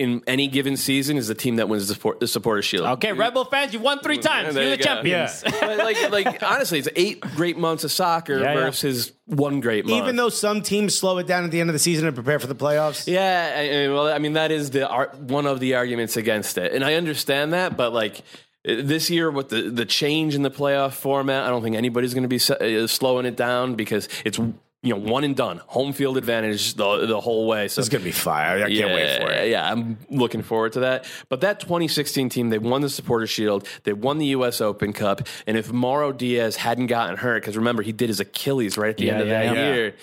in 0.00 0.22
any 0.26 0.48
given 0.48 0.76
season 0.78 1.16
is 1.18 1.28
the 1.28 1.34
team 1.34 1.56
that 1.56 1.68
wins 1.68 1.86
the, 1.86 1.94
support, 1.94 2.20
the 2.20 2.26
Supporter 2.26 2.62
Shield. 2.62 2.86
Okay, 2.86 3.12
Red 3.12 3.34
Bull 3.34 3.44
fans, 3.44 3.74
you 3.74 3.80
won 3.80 4.00
three 4.00 4.16
times. 4.18 4.54
There 4.54 4.62
You're 4.66 4.76
the 4.78 4.82
go. 4.82 4.84
champions. 4.94 5.42
But 5.44 5.76
like, 5.78 6.10
like 6.26 6.42
honestly, 6.42 6.78
it's 6.78 6.88
eight 6.96 7.20
great 7.20 7.58
months 7.58 7.84
of 7.84 7.92
soccer 7.92 8.38
Yeah, 8.38 8.54
yeah. 8.54 8.54
versus 8.54 9.12
one 9.26 9.60
great 9.60 9.84
month. 9.86 10.02
Even 10.02 10.16
though 10.16 10.30
some 10.30 10.62
teams 10.62 10.96
slow 10.96 11.18
it 11.18 11.26
down 11.26 11.44
at 11.44 11.50
the 11.50 11.60
end 11.60 11.68
of 11.68 11.74
the 11.74 11.78
season 11.78 12.06
to 12.06 12.12
prepare 12.12 12.38
for 12.38 12.46
the 12.46 12.54
playoffs. 12.54 13.06
Yeah, 13.06 13.54
I, 13.56 13.84
I- 13.84 13.88
well, 13.88 14.08
I 14.08 14.18
mean 14.18 14.32
that 14.32 14.50
is 14.50 14.70
the 14.70 14.88
ar- 14.88 15.12
one 15.18 15.46
of 15.46 15.60
the 15.60 15.74
arguments 15.74 16.16
against 16.16 16.56
it, 16.58 16.72
and 16.72 16.82
I 16.84 16.94
understand 16.94 17.52
that. 17.52 17.76
But 17.76 17.92
like 17.92 18.22
this 18.64 19.10
year, 19.10 19.30
with 19.30 19.50
the 19.50 19.70
the 19.70 19.84
change 19.84 20.34
in 20.34 20.42
the 20.42 20.50
playoff 20.50 20.92
format, 20.94 21.44
I 21.44 21.48
don't 21.50 21.62
think 21.62 21.76
anybody's 21.76 22.14
going 22.14 22.28
to 22.28 22.28
be 22.28 22.82
uh, 22.82 22.86
slowing 22.86 23.26
it 23.26 23.36
down 23.36 23.74
because 23.74 24.08
it's 24.24 24.40
you 24.82 24.94
know 24.94 25.00
one 25.00 25.24
and 25.24 25.36
done, 25.36 25.60
home 25.66 25.92
field 25.92 26.16
advantage 26.16 26.74
the 26.74 27.06
the 27.06 27.20
whole 27.20 27.46
way. 27.46 27.68
So 27.68 27.80
It's 27.80 27.88
going 27.88 28.00
to 28.00 28.04
be 28.04 28.12
fire. 28.12 28.64
I 28.64 28.68
can't 28.74 28.94
wait 28.94 29.20
for 29.20 29.30
it. 29.30 29.50
yeah, 29.50 29.70
I'm 29.70 29.98
looking 30.08 30.42
forward 30.42 30.72
to 30.74 30.80
that. 30.80 31.04
But 31.28 31.42
that 31.42 31.60
2016 31.60 32.28
team, 32.30 32.48
they 32.48 32.58
won 32.58 32.80
the 32.80 32.88
Supporter 32.88 33.26
Shield, 33.26 33.66
they 33.84 33.92
won 33.92 34.18
the 34.18 34.26
U.S. 34.26 34.60
Open 34.60 34.92
Cup, 34.92 35.26
and 35.46 35.56
if 35.58 35.70
Mauro 35.72 36.12
Diaz 36.12 36.56
hadn't 36.56 36.86
gotten 36.86 37.16
hurt, 37.18 37.42
because 37.42 37.56
remember 37.56 37.82
he 37.82 37.92
did 37.92 38.08
his 38.08 38.20
Achilles 38.20 38.78
right 38.78 38.90
at 38.90 38.96
the 38.96 39.04
Yeah, 39.04 39.12
end 39.12 39.20
of 39.22 39.28
yeah, 39.28 39.42
that 39.52 39.54
yeah. 39.56 39.74
year. 39.74 39.94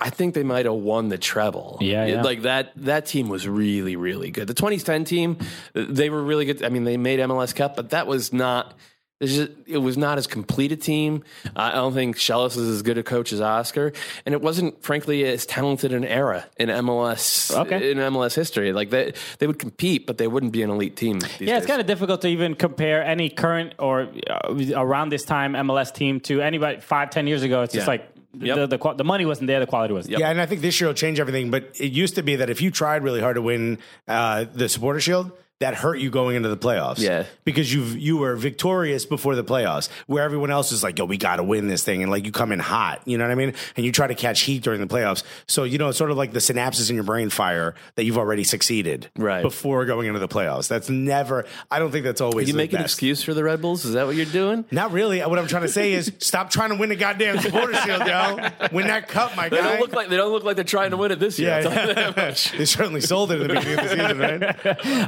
I 0.00 0.10
think 0.10 0.34
they 0.34 0.44
might 0.44 0.64
have 0.64 0.74
won 0.76 1.08
the 1.08 1.18
treble. 1.18 1.78
Yeah, 1.80 2.06
yeah. 2.06 2.22
like 2.22 2.42
that. 2.42 2.70
That 2.76 3.04
team 3.06 3.28
was 3.28 3.48
really, 3.48 3.96
really 3.96 4.30
good. 4.30 4.46
The 4.46 4.54
2010 4.54 5.04
team, 5.04 5.38
they 5.74 6.08
were 6.08 6.22
really 6.22 6.44
good. 6.44 6.62
I 6.62 6.68
mean, 6.68 6.84
they 6.84 6.96
made 6.96 7.18
MLS 7.18 7.52
Cup, 7.52 7.74
but 7.74 7.90
that 7.90 8.06
was 8.06 8.32
not. 8.32 8.78
It's 9.20 9.34
just, 9.34 9.50
it 9.66 9.78
was 9.78 9.98
not 9.98 10.16
as 10.16 10.28
complete 10.28 10.70
a 10.70 10.76
team. 10.76 11.24
I 11.56 11.72
don't 11.72 11.92
think 11.92 12.16
Schellas 12.16 12.56
is 12.56 12.68
as 12.68 12.82
good 12.82 12.98
a 12.98 13.02
coach 13.02 13.32
as 13.32 13.40
Oscar, 13.40 13.92
and 14.24 14.32
it 14.32 14.40
wasn't, 14.40 14.80
frankly, 14.82 15.24
as 15.24 15.44
talented 15.44 15.92
an 15.92 16.04
era 16.04 16.46
in 16.56 16.68
MLS 16.68 17.52
Okay. 17.52 17.90
in 17.90 17.98
MLS 17.98 18.34
history. 18.36 18.72
Like 18.72 18.90
they, 18.90 19.12
they 19.38 19.48
would 19.48 19.58
compete, 19.58 20.06
but 20.06 20.18
they 20.18 20.28
wouldn't 20.28 20.52
be 20.52 20.62
an 20.62 20.70
elite 20.70 20.94
team. 20.94 21.18
Yeah, 21.40 21.56
it's 21.58 21.66
kind 21.66 21.80
of 21.80 21.88
difficult 21.88 22.20
to 22.20 22.28
even 22.28 22.54
compare 22.54 23.02
any 23.02 23.28
current 23.28 23.74
or 23.80 24.02
uh, 24.30 24.54
around 24.76 25.08
this 25.08 25.24
time 25.24 25.54
MLS 25.54 25.92
team 25.92 26.20
to 26.20 26.40
anybody 26.40 26.80
five, 26.80 27.10
ten 27.10 27.26
years 27.26 27.42
ago. 27.42 27.62
It's 27.62 27.74
just 27.74 27.86
Yeah. 27.86 27.90
like 27.92 28.08
Yep. 28.40 28.56
the, 28.70 28.76
the 28.78 28.94
the 28.98 29.04
money 29.04 29.24
wasn't 29.24 29.46
there, 29.48 29.58
the 29.58 29.66
quality 29.66 29.94
was. 29.94 30.06
Yeah, 30.08 30.28
and 30.28 30.40
I 30.40 30.46
think 30.46 30.60
this 30.60 30.80
year 30.80 30.86
will 30.86 30.94
change 30.94 31.18
everything. 31.18 31.50
But 31.50 31.70
it 31.80 31.90
used 31.92 32.14
to 32.16 32.22
be 32.22 32.36
that 32.36 32.50
if 32.50 32.60
you 32.62 32.70
tried 32.70 33.02
really 33.02 33.20
hard 33.20 33.34
to 33.36 33.42
win 33.42 33.78
uh, 34.06 34.44
the 34.52 34.68
Supporter 34.68 35.00
Shield, 35.00 35.32
that 35.60 35.74
hurt 35.74 35.96
you 35.98 36.08
going 36.10 36.36
into 36.36 36.48
the 36.48 36.56
playoffs. 36.56 36.98
Yeah. 37.00 37.24
because 37.44 37.72
you 37.72 37.82
you 37.82 38.16
were 38.16 38.36
victorious 38.36 39.04
before 39.06 39.34
the 39.34 39.42
playoffs, 39.44 39.88
where 40.06 40.22
everyone 40.22 40.50
else 40.50 40.70
is 40.72 40.82
like, 40.82 40.98
"Yo, 40.98 41.04
we 41.04 41.16
got 41.16 41.36
to 41.36 41.42
win 41.42 41.66
this 41.68 41.82
thing," 41.82 42.02
and 42.02 42.10
like 42.12 42.24
you 42.24 42.32
come 42.32 42.52
in 42.52 42.58
hot. 42.60 43.00
You 43.06 43.18
know 43.18 43.24
what 43.24 43.32
I 43.32 43.34
mean? 43.34 43.54
And 43.76 43.84
you 43.84 43.90
try 43.92 44.06
to 44.06 44.14
catch 44.14 44.42
heat 44.42 44.62
during 44.62 44.80
the 44.80 44.86
playoffs. 44.86 45.22
So 45.46 45.64
you 45.64 45.78
know, 45.78 45.88
it's 45.88 45.98
sort 45.98 46.10
of 46.10 46.16
like 46.16 46.32
the 46.32 46.38
synapses 46.38 46.90
in 46.90 46.94
your 46.94 47.04
brain 47.04 47.28
fire 47.30 47.74
that 47.96 48.04
you've 48.04 48.18
already 48.18 48.44
succeeded 48.44 49.10
Right. 49.16 49.42
before 49.42 49.84
going 49.84 50.06
into 50.06 50.20
the 50.20 50.28
playoffs. 50.28 50.68
That's 50.68 50.88
never. 50.88 51.44
I 51.70 51.78
don't 51.80 51.90
think 51.90 52.04
that's 52.04 52.20
always. 52.20 52.46
you 52.46 52.52
the 52.52 52.58
make 52.58 52.72
an 52.72 52.80
excuse 52.82 53.22
for 53.22 53.34
the 53.34 53.42
Red 53.42 53.60
Bulls? 53.60 53.84
Is 53.84 53.94
that 53.94 54.06
what 54.06 54.14
you're 54.16 54.26
doing? 54.26 54.64
Not 54.70 54.92
really. 54.92 55.20
What 55.20 55.38
I'm 55.38 55.46
trying 55.48 55.62
to 55.62 55.68
say 55.68 55.92
is, 55.92 56.12
stop 56.18 56.50
trying 56.50 56.70
to 56.70 56.76
win 56.76 56.88
the 56.88 56.96
goddamn 56.96 57.38
Supporter 57.40 57.74
Shield, 57.74 58.06
yo. 58.06 58.36
Win 58.72 58.86
that 58.86 59.08
cup, 59.08 59.36
my 59.36 59.48
They 59.48 59.56
guy. 59.56 59.62
don't 59.62 59.80
look 59.80 59.92
like 59.92 60.08
they 60.08 60.16
don't 60.16 60.30
look 60.32 60.44
like 60.44 60.56
they're 60.56 60.64
trying 60.64 60.90
to 60.92 60.96
win 60.96 61.10
it 61.10 61.18
this 61.18 61.38
year. 61.38 61.54
I'll 61.54 61.62
tell 61.62 61.88
you 61.88 61.94
that 61.94 62.16
Yeah, 62.16 62.30
they 62.58 62.64
certainly 62.64 63.00
sold 63.00 63.32
it 63.32 63.40
at 63.40 63.48
the 63.48 63.54
beginning 63.54 63.78
of 63.78 63.84
the 63.84 63.90
season, 63.90 64.18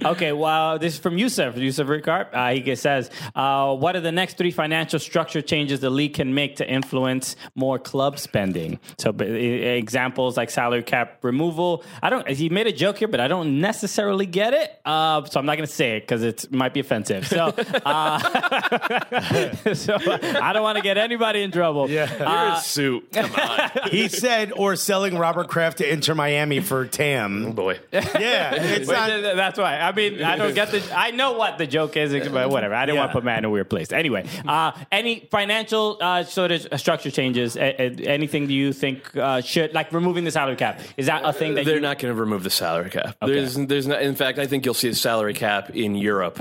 right? 0.00 0.04
Okay, 0.10 0.32
well, 0.40 0.78
this 0.78 0.94
is 0.94 0.98
from 0.98 1.18
Yusuf, 1.18 1.56
Yusuf 1.56 1.86
Ricard. 1.86 2.28
Uh, 2.32 2.60
he 2.60 2.74
says, 2.76 3.10
uh, 3.34 3.74
What 3.74 3.96
are 3.96 4.00
the 4.00 4.12
next 4.12 4.36
three 4.36 4.50
financial 4.50 4.98
structure 4.98 5.42
changes 5.42 5.80
the 5.80 5.90
league 5.90 6.14
can 6.14 6.34
make 6.34 6.56
to 6.56 6.68
influence 6.68 7.36
more 7.54 7.78
club 7.78 8.18
spending? 8.18 8.80
So, 8.98 9.12
but, 9.12 9.28
uh, 9.28 9.32
examples 9.32 10.36
like 10.36 10.50
salary 10.50 10.82
cap 10.82 11.18
removal. 11.22 11.84
I 12.02 12.10
don't, 12.10 12.28
he 12.28 12.48
made 12.48 12.66
a 12.66 12.72
joke 12.72 12.98
here, 12.98 13.08
but 13.08 13.20
I 13.20 13.28
don't 13.28 13.60
necessarily 13.60 14.26
get 14.26 14.54
it. 14.54 14.80
Uh, 14.84 15.24
so, 15.26 15.38
I'm 15.38 15.46
not 15.46 15.56
going 15.56 15.66
to 15.68 15.72
say 15.72 15.96
it 15.96 16.00
because 16.00 16.22
it 16.22 16.50
might 16.52 16.74
be 16.74 16.80
offensive. 16.80 17.26
So, 17.26 17.46
uh, 17.84 18.18
so 19.74 19.96
I 19.96 20.52
don't 20.52 20.62
want 20.62 20.76
to 20.78 20.82
get 20.82 20.98
anybody 20.98 21.42
in 21.42 21.50
trouble. 21.50 21.88
Yeah. 21.90 22.10
You're 22.18 22.56
a 22.56 22.60
suit. 22.60 23.12
Come 23.12 23.30
on, 23.32 23.70
He 23.90 24.08
said, 24.08 24.52
or 24.52 24.76
selling 24.76 25.16
Robert 25.18 25.48
Kraft 25.48 25.78
to 25.78 25.90
Inter 25.90 26.14
Miami 26.14 26.60
for 26.60 26.86
TAM. 26.86 27.46
Oh, 27.46 27.52
boy. 27.52 27.78
Yeah, 27.92 28.54
it's 28.54 28.88
Wait, 28.88 28.94
not. 28.94 29.06
th- 29.08 29.22
th- 29.22 29.36
that's 29.36 29.58
why. 29.58 29.78
I 29.78 29.92
mean, 29.92 30.18
I 30.32 30.36
don't 30.36 30.54
get 30.54 30.70
the. 30.70 30.82
I 30.96 31.10
know 31.10 31.32
what 31.32 31.58
the 31.58 31.66
joke 31.66 31.96
is, 31.96 32.12
but 32.28 32.50
whatever. 32.50 32.74
I 32.74 32.86
didn't 32.86 32.98
want 32.98 33.08
to 33.10 33.12
Yeah. 33.12 33.14
put 33.14 33.24
Matt 33.24 33.38
in 33.38 33.44
a 33.44 33.50
weird 33.50 33.68
place. 33.70 33.92
Anyway, 33.92 34.26
uh, 34.46 34.72
any 34.90 35.28
financial 35.30 35.98
uh, 36.00 36.24
sort 36.24 36.50
of 36.52 36.80
structure 36.80 37.10
changes? 37.10 37.56
Anything 37.56 38.46
do 38.46 38.54
you 38.54 38.72
think 38.72 39.16
uh, 39.16 39.40
should 39.40 39.72
like 39.74 39.92
removing 39.92 40.24
the 40.24 40.30
salary 40.30 40.56
cap? 40.56 40.80
Is 40.96 41.06
that 41.06 41.24
a 41.24 41.32
thing 41.32 41.54
that 41.54 41.64
They're 41.64 41.76
you, 41.76 41.80
not 41.80 41.98
going 41.98 42.14
to 42.14 42.20
remove 42.20 42.42
the 42.42 42.50
salary 42.50 42.90
cap. 42.90 43.16
There's, 43.24 43.54
there's 43.54 43.86
not. 43.86 44.02
In 44.02 44.14
fact, 44.14 44.38
I 44.38 44.46
think 44.46 44.64
you'll 44.64 44.74
see 44.74 44.88
a 44.88 44.94
salary 44.94 45.34
cap 45.34 45.70
in 45.70 45.94
Europe 45.94 46.40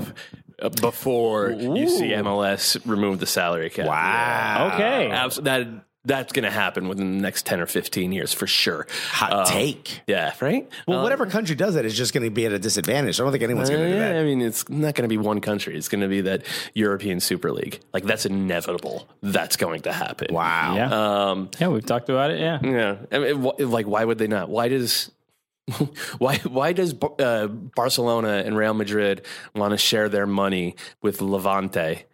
uh, 0.60 0.68
before 0.68 1.50
you 1.50 1.88
see 1.88 2.08
MLS 2.12 2.78
remove 2.86 3.20
the 3.20 3.26
salary 3.26 3.70
cap. 3.70 3.86
Wow. 3.86 4.70
Okay. 4.74 5.08
Yeah. 5.08 5.28
That 5.42 5.68
that's 6.04 6.32
going 6.32 6.44
to 6.44 6.50
happen 6.50 6.88
within 6.88 7.16
the 7.16 7.22
next 7.22 7.44
ten 7.46 7.60
or 7.60 7.66
fifteen 7.66 8.10
years 8.12 8.32
for 8.32 8.46
sure. 8.46 8.86
Hot 9.12 9.32
Um, 9.32 9.46
take. 9.46 10.00
Yeah, 10.06 10.32
right. 10.40 10.68
Well, 10.86 11.02
whatever 11.02 11.26
country 11.26 11.54
does 11.54 11.74
that 11.74 11.84
is 11.84 11.96
just 11.96 12.14
going 12.14 12.24
to 12.24 12.30
be 12.30 12.46
at 12.46 12.52
a 12.52 12.58
disadvantage. 12.58 13.20
I 13.20 13.22
don't 13.22 13.32
think 13.32 13.44
anyone's 13.44 13.68
going 13.68 13.82
to 13.82 13.88
do 13.88 13.94
Uh, 13.94 13.98
Yeah, 13.98 14.12
that. 14.14 14.20
I 14.20 14.24
mean, 14.24 14.40
it's 14.40 14.68
not 14.68 14.94
going 14.94 15.08
to 15.08 15.08
be 15.08 15.18
one 15.18 15.40
country. 15.40 15.76
It's 15.76 15.88
going 15.88 16.00
to 16.00 16.08
be 16.08 16.22
that 16.22 16.44
European 16.74 17.20
Super 17.20 17.52
League. 17.52 17.80
Like 17.92 18.04
that's 18.04 18.24
inevitable. 18.26 19.08
That's 19.22 19.56
going 19.56 19.82
to 19.82 19.92
happen. 19.92 20.32
Wow. 20.34 20.74
Yeah. 20.74 21.30
Um, 21.30 21.50
yeah, 21.60 21.68
we've 21.68 21.84
talked 21.84 22.08
about 22.08 22.30
it. 22.30 22.40
Yeah. 22.40 22.58
Yeah, 22.62 22.96
I 23.12 23.18
mean, 23.18 23.42
wh- 23.42 23.58
like 23.60 23.86
why 23.86 24.04
would 24.04 24.16
they 24.18 24.26
not? 24.28 24.48
Why 24.48 24.68
does 24.68 25.10
why 26.18 26.38
why 26.38 26.72
does 26.72 26.94
uh, 27.18 27.46
Barcelona 27.46 28.42
and 28.44 28.56
Real 28.56 28.74
Madrid 28.74 29.24
want 29.54 29.72
to 29.72 29.78
share 29.78 30.08
their 30.08 30.26
money 30.26 30.74
with 31.02 31.20
Levante 31.20 32.04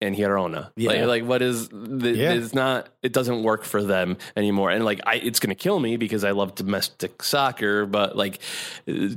and 0.00 0.16
Girona? 0.16 0.70
Yeah. 0.76 0.90
Like, 0.90 1.06
like 1.06 1.24
what 1.24 1.42
is 1.42 1.68
the, 1.68 2.10
Yeah. 2.14 2.32
it's 2.32 2.54
not 2.54 2.88
it 3.02 3.12
doesn't 3.12 3.42
work 3.42 3.64
for 3.64 3.82
them 3.82 4.16
anymore. 4.36 4.70
And 4.70 4.84
like 4.84 5.00
I, 5.06 5.16
it's 5.16 5.40
going 5.40 5.50
to 5.50 5.54
kill 5.62 5.78
me 5.80 5.96
because 5.96 6.24
I 6.24 6.30
love 6.32 6.54
domestic 6.54 7.22
soccer, 7.22 7.86
but 7.86 8.16
like. 8.16 8.40
uh, 8.88 9.08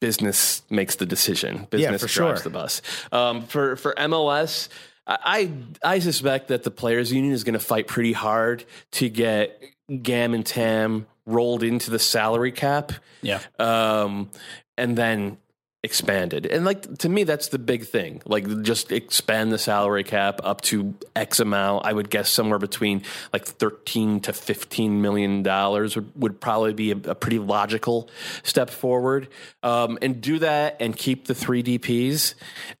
Business 0.00 0.62
makes 0.68 0.96
the 0.96 1.06
decision. 1.06 1.68
Business 1.70 2.02
for 2.02 2.08
drives 2.08 2.40
sure. 2.40 2.50
the 2.50 2.50
bus. 2.50 2.82
Um, 3.12 3.42
for 3.46 3.76
for 3.76 3.94
MLS, 3.94 4.68
I 5.06 5.52
I 5.84 6.00
suspect 6.00 6.48
that 6.48 6.64
the 6.64 6.72
players' 6.72 7.12
union 7.12 7.32
is 7.32 7.44
going 7.44 7.52
to 7.52 7.60
fight 7.64 7.86
pretty 7.86 8.12
hard 8.12 8.64
to 8.98 9.08
get 9.08 9.62
GAM 10.02 10.34
and 10.34 10.44
TAM 10.44 11.06
rolled 11.24 11.62
into 11.62 11.92
the 11.92 12.00
salary 12.00 12.50
cap. 12.50 12.90
Yeah. 13.20 13.38
Um, 13.60 14.28
and 14.76 14.98
then 14.98 15.38
expanded. 15.84 16.46
And 16.46 16.64
like 16.64 16.98
to 16.98 17.08
me 17.08 17.24
that's 17.24 17.48
the 17.48 17.58
big 17.58 17.84
thing. 17.84 18.22
Like 18.24 18.62
just 18.62 18.92
expand 18.92 19.50
the 19.52 19.58
salary 19.58 20.04
cap 20.04 20.40
up 20.44 20.60
to 20.62 20.94
X 21.16 21.40
amount. 21.40 21.86
I 21.86 21.92
would 21.92 22.08
guess 22.08 22.30
somewhere 22.30 22.60
between 22.60 23.02
like 23.32 23.44
13 23.44 24.20
to 24.20 24.32
15 24.32 25.02
million 25.02 25.42
dollars 25.42 25.96
would, 25.96 26.12
would 26.14 26.40
probably 26.40 26.72
be 26.72 26.92
a, 26.92 26.96
a 26.96 27.14
pretty 27.14 27.40
logical 27.40 28.08
step 28.44 28.70
forward. 28.70 29.28
Um, 29.62 29.98
and 30.00 30.20
do 30.20 30.38
that 30.38 30.76
and 30.78 30.96
keep 30.96 31.26
the 31.26 31.34
3 31.34 31.62
DPs 31.62 32.34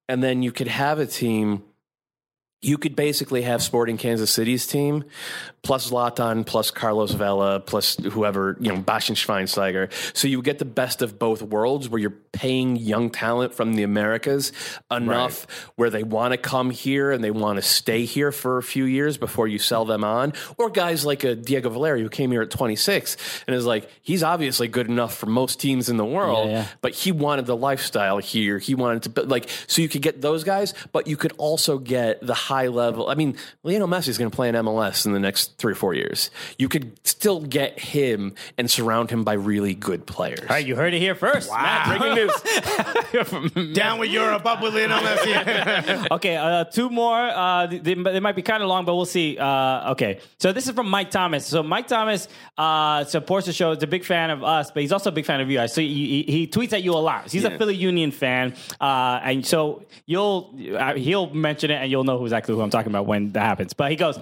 and 0.08 0.22
then 0.22 0.42
you 0.42 0.52
could 0.52 0.68
have 0.68 0.98
a 0.98 1.06
team 1.06 1.64
you 2.62 2.78
could 2.78 2.94
basically 2.94 3.42
have 3.42 3.60
Sporting 3.62 3.96
Kansas 3.98 4.30
City's 4.30 4.66
team 4.68 5.04
plus 5.62 5.90
Zlatan 5.90 6.46
plus 6.46 6.70
Carlos 6.70 7.12
Vela 7.12 7.60
plus 7.60 7.96
whoever, 7.96 8.56
you 8.60 8.72
know, 8.72 8.80
Bastian 8.80 9.14
Schweinsteiger. 9.16 9.90
So 10.16 10.26
you 10.28 10.42
get 10.42 10.58
the 10.60 10.64
best 10.64 11.02
of 11.02 11.18
both 11.18 11.42
worlds 11.42 11.88
where 11.88 12.00
you're 12.00 12.14
paying 12.32 12.76
young 12.76 13.10
talent 13.10 13.54
from 13.54 13.74
the 13.74 13.82
Americas 13.82 14.52
enough 14.90 15.46
where 15.76 15.90
they 15.90 16.02
want 16.02 16.32
to 16.32 16.38
come 16.38 16.70
here 16.70 17.10
and 17.12 17.22
they 17.22 17.30
want 17.30 17.56
to 17.56 17.62
stay 17.62 18.04
here 18.04 18.32
for 18.32 18.58
a 18.58 18.62
few 18.62 18.84
years 18.84 19.16
before 19.18 19.46
you 19.48 19.58
sell 19.58 19.84
them 19.84 20.02
on. 20.04 20.32
Or 20.56 20.70
guys 20.70 21.04
like 21.04 21.22
a 21.24 21.34
Diego 21.34 21.68
Valeri 21.70 22.00
who 22.02 22.08
came 22.08 22.30
here 22.32 22.42
at 22.42 22.50
26 22.50 23.16
and 23.46 23.54
is 23.56 23.66
like, 23.66 23.88
he's 24.02 24.22
obviously 24.22 24.68
good 24.68 24.88
enough 24.88 25.14
for 25.16 25.26
most 25.26 25.60
teams 25.60 25.88
in 25.88 25.96
the 25.96 26.04
world, 26.04 26.48
Yeah, 26.48 26.54
yeah. 26.54 26.66
but 26.80 26.92
he 26.92 27.12
wanted 27.12 27.46
the 27.46 27.56
lifestyle 27.56 28.18
here. 28.18 28.58
He 28.58 28.74
wanted 28.74 29.14
to, 29.14 29.22
like, 29.22 29.48
so 29.66 29.82
you 29.82 29.88
could 29.88 30.02
get 30.02 30.20
those 30.20 30.42
guys, 30.44 30.74
but 30.92 31.06
you 31.06 31.16
could 31.16 31.32
also 31.38 31.78
get 31.78 32.24
the 32.24 32.34
high 32.52 32.68
level. 32.68 33.08
I 33.08 33.14
mean, 33.14 33.36
Lionel 33.62 33.88
Messi 33.88 34.08
is 34.08 34.18
going 34.18 34.30
to 34.30 34.34
play 34.34 34.50
in 34.50 34.54
MLS 34.54 35.06
in 35.06 35.12
the 35.12 35.20
next 35.20 35.56
three 35.56 35.72
or 35.72 35.74
four 35.74 35.94
years. 35.94 36.30
You 36.58 36.68
could 36.68 36.98
still 37.06 37.40
get 37.40 37.78
him 37.78 38.34
and 38.58 38.70
surround 38.70 39.10
him 39.10 39.24
by 39.24 39.34
really 39.34 39.74
good 39.74 40.06
players. 40.06 40.40
All 40.40 40.46
right, 40.48 40.66
you 40.66 40.76
heard 40.76 40.92
it 40.92 40.98
here 40.98 41.14
first. 41.14 41.50
Matt, 41.50 41.88
breaking 41.88 42.14
news. 42.14 43.72
Down 43.74 43.98
with 43.98 44.10
Europe, 44.10 44.44
up 44.44 44.62
with 44.62 44.74
Lionel 44.74 45.00
Messi. 45.00 46.08
okay, 46.16 46.36
uh, 46.36 46.64
two 46.64 46.90
more. 46.90 47.16
Uh, 47.16 47.66
they, 47.68 47.94
they 47.94 48.20
might 48.20 48.36
be 48.36 48.42
kind 48.42 48.62
of 48.62 48.68
long, 48.68 48.84
but 48.84 48.94
we'll 48.94 49.06
see. 49.06 49.38
Uh, 49.38 49.92
okay, 49.92 50.20
so 50.38 50.52
this 50.52 50.66
is 50.68 50.74
from 50.74 50.90
Mike 50.90 51.10
Thomas. 51.10 51.46
So 51.46 51.62
Mike 51.62 51.86
Thomas 51.86 52.28
uh, 52.58 53.04
supports 53.04 53.46
the 53.46 53.54
show. 53.54 53.72
He's 53.72 53.82
a 53.82 53.86
big 53.86 54.04
fan 54.04 54.28
of 54.28 54.44
us, 54.44 54.70
but 54.70 54.82
he's 54.82 54.92
also 54.92 55.08
a 55.08 55.12
big 55.12 55.24
fan 55.24 55.40
of 55.40 55.50
you 55.50 55.56
guys. 55.56 55.72
So 55.72 55.80
he, 55.80 55.88
he, 55.88 56.32
he 56.32 56.46
tweets 56.46 56.74
at 56.74 56.82
you 56.82 56.92
a 56.92 57.00
lot. 57.00 57.30
He's 57.30 57.44
a 57.44 57.56
Philly 57.56 57.76
Union 57.76 58.10
fan, 58.10 58.54
uh, 58.78 59.20
and 59.22 59.46
so 59.46 59.86
you'll 60.04 60.54
uh, 60.78 60.94
he'll 60.94 61.32
mention 61.32 61.70
it, 61.70 61.76
and 61.76 61.90
you'll 61.90 62.04
know 62.04 62.18
who 62.18 62.26
exactly 62.42 62.54
who 62.56 62.62
I'm 62.62 62.70
talking 62.70 62.90
about 62.92 63.06
when 63.06 63.32
that 63.32 63.42
happens. 63.42 63.72
But 63.72 63.90
he 63.90 63.96
goes, 63.96 64.18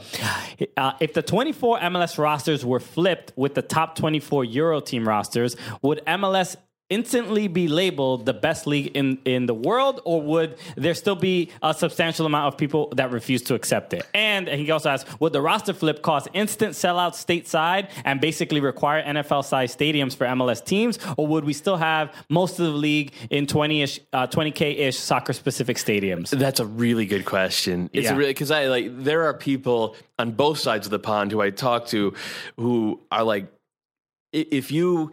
uh, 0.77 0.93
if 1.01 1.15
the 1.15 1.23
24 1.23 1.79
MLS 1.81 2.19
rosters 2.19 2.65
were 2.65 2.81
flipped 2.81 3.33
with 3.37 3.55
the 3.55 3.63
top 3.63 3.97
24 3.97 4.45
Euro 4.45 4.81
team 4.81 5.07
rosters, 5.09 5.57
would 5.83 6.05
MLS 6.07 6.57
instantly 6.91 7.49
be 7.49 7.69
labeled 7.69 8.27
the 8.27 8.35
best 8.35 8.67
league 8.67 8.89
in, 8.95 9.19
in 9.25 9.47
the 9.47 9.55
world, 9.55 10.01
or 10.05 10.21
would 10.21 10.57
there 10.77 10.95
still 10.95 11.15
be 11.17 11.51
a 11.63 11.73
substantial 11.73 12.27
amount 12.27 12.53
of 12.53 12.59
people 12.59 12.93
that 12.97 13.11
refuse 13.11 13.43
to 13.43 13.55
accept 13.55 13.95
it? 13.95 14.07
And 14.13 14.49
he 14.49 14.71
also 14.71 14.91
asks, 14.91 15.09
would 15.21 15.33
the 15.33 15.41
roster 15.41 15.73
flip 15.73 16.03
cause 16.03 16.27
instant 16.35 16.75
sellouts 16.75 17.15
stateside 17.25 17.91
and 18.05 18.21
basically 18.21 18.61
require 18.61 19.03
NFL 19.03 19.45
sized 19.45 19.79
stadiums 19.79 20.15
for 20.17 20.27
MLS 20.27 20.65
teams, 20.65 20.99
or 21.17 21.27
would 21.29 21.45
we 21.45 21.53
still 21.53 21.77
have 21.77 22.13
most 22.29 22.59
of 22.59 22.67
the 22.67 22.73
league 22.73 23.13
in 23.31 23.47
20 23.47 23.83
ish, 23.83 24.01
uh, 24.13 24.27
20K 24.27 24.79
ish 24.79 24.99
soccer 24.99 25.33
specific 25.33 25.77
stadiums? 25.77 26.31
That's 26.31 26.61
a 26.61 26.67
really 26.67 27.07
good 27.07 27.25
question. 27.25 27.89
It's 27.93 28.05
Yeah. 28.07 28.15
a 28.15 28.17
really 28.17 28.31
because 28.31 28.51
I 28.51 28.67
like 28.67 28.87
there 29.05 29.25
are 29.25 29.35
people 29.35 29.95
on 30.19 30.33
both 30.33 30.59
sides 30.59 30.87
of 30.87 30.91
the 30.91 30.99
pond 30.99 31.31
who 31.31 31.41
I 31.41 31.51
talk 31.51 31.87
to 31.89 32.13
who 32.57 33.01
are 33.13 33.23
like, 33.23 33.47
if 34.33 34.71
you 34.73 35.13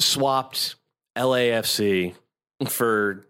swapped 0.00 0.74
LAFC 1.16 2.14
for 2.68 3.26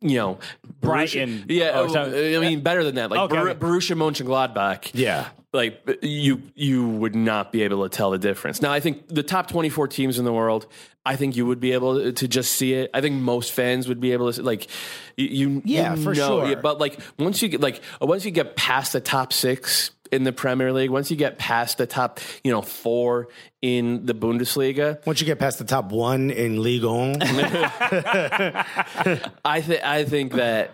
you 0.00 0.16
know 0.16 0.38
Brighton 0.80 1.40
Borussia- 1.40 1.44
yeah, 1.48 1.70
oh, 1.74 1.88
something. 1.88 2.36
I 2.36 2.38
mean 2.38 2.60
better 2.60 2.84
than 2.84 2.96
that, 2.96 3.10
like 3.10 3.20
Okay, 3.30 3.38
okay. 3.38 3.58
Borussia 3.58 3.96
Mönchengladbach, 3.96 4.90
yeah. 4.94 5.28
like 5.52 5.98
you 6.02 6.42
you 6.54 6.86
would 6.88 7.14
not 7.16 7.50
be 7.52 7.62
able 7.62 7.88
to 7.88 7.94
tell 7.94 8.10
the 8.10 8.18
difference. 8.18 8.62
Now 8.62 8.72
I 8.72 8.80
think 8.80 9.08
the 9.08 9.22
top 9.22 9.48
24 9.48 9.88
teams 9.88 10.18
in 10.18 10.24
the 10.24 10.32
world, 10.32 10.66
I 11.04 11.16
think 11.16 11.36
you 11.36 11.46
would 11.46 11.58
be 11.58 11.72
able 11.72 12.12
to 12.12 12.28
just 12.28 12.52
see 12.52 12.74
it. 12.74 12.90
I 12.94 13.00
think 13.00 13.16
most 13.20 13.52
fans 13.52 13.88
would 13.88 13.98
be 14.00 14.12
able 14.12 14.26
to 14.26 14.34
see, 14.34 14.42
like 14.42 14.68
you 15.16 15.26
you 15.26 15.62
Yeah, 15.64 15.94
you 15.96 16.02
for 16.02 16.14
know, 16.14 16.40
sure. 16.42 16.48
yeah, 16.48 16.54
but 16.56 16.78
like 16.78 17.00
once 17.18 17.42
you 17.42 17.48
get 17.48 17.60
like 17.60 17.80
once 18.00 18.24
you 18.24 18.30
get 18.30 18.54
past 18.56 18.92
the 18.92 19.00
top 19.00 19.32
6 19.32 19.90
in 20.12 20.24
the 20.24 20.32
Premier 20.32 20.72
League, 20.72 20.90
once 20.90 21.10
you 21.10 21.16
get 21.16 21.38
past 21.38 21.78
the 21.78 21.86
top, 21.86 22.20
you 22.44 22.52
know, 22.52 22.62
4 22.62 23.28
in 23.62 24.06
the 24.06 24.14
Bundesliga, 24.14 25.04
Once 25.06 25.20
you 25.20 25.26
get 25.26 25.38
past 25.38 25.58
the 25.58 25.64
top 25.64 25.90
one 25.92 26.30
in 26.30 26.62
Ligue 26.62 26.84
1, 26.84 27.22
I 29.44 29.60
think 29.60 29.84
I 29.84 30.04
think 30.04 30.32
that 30.32 30.70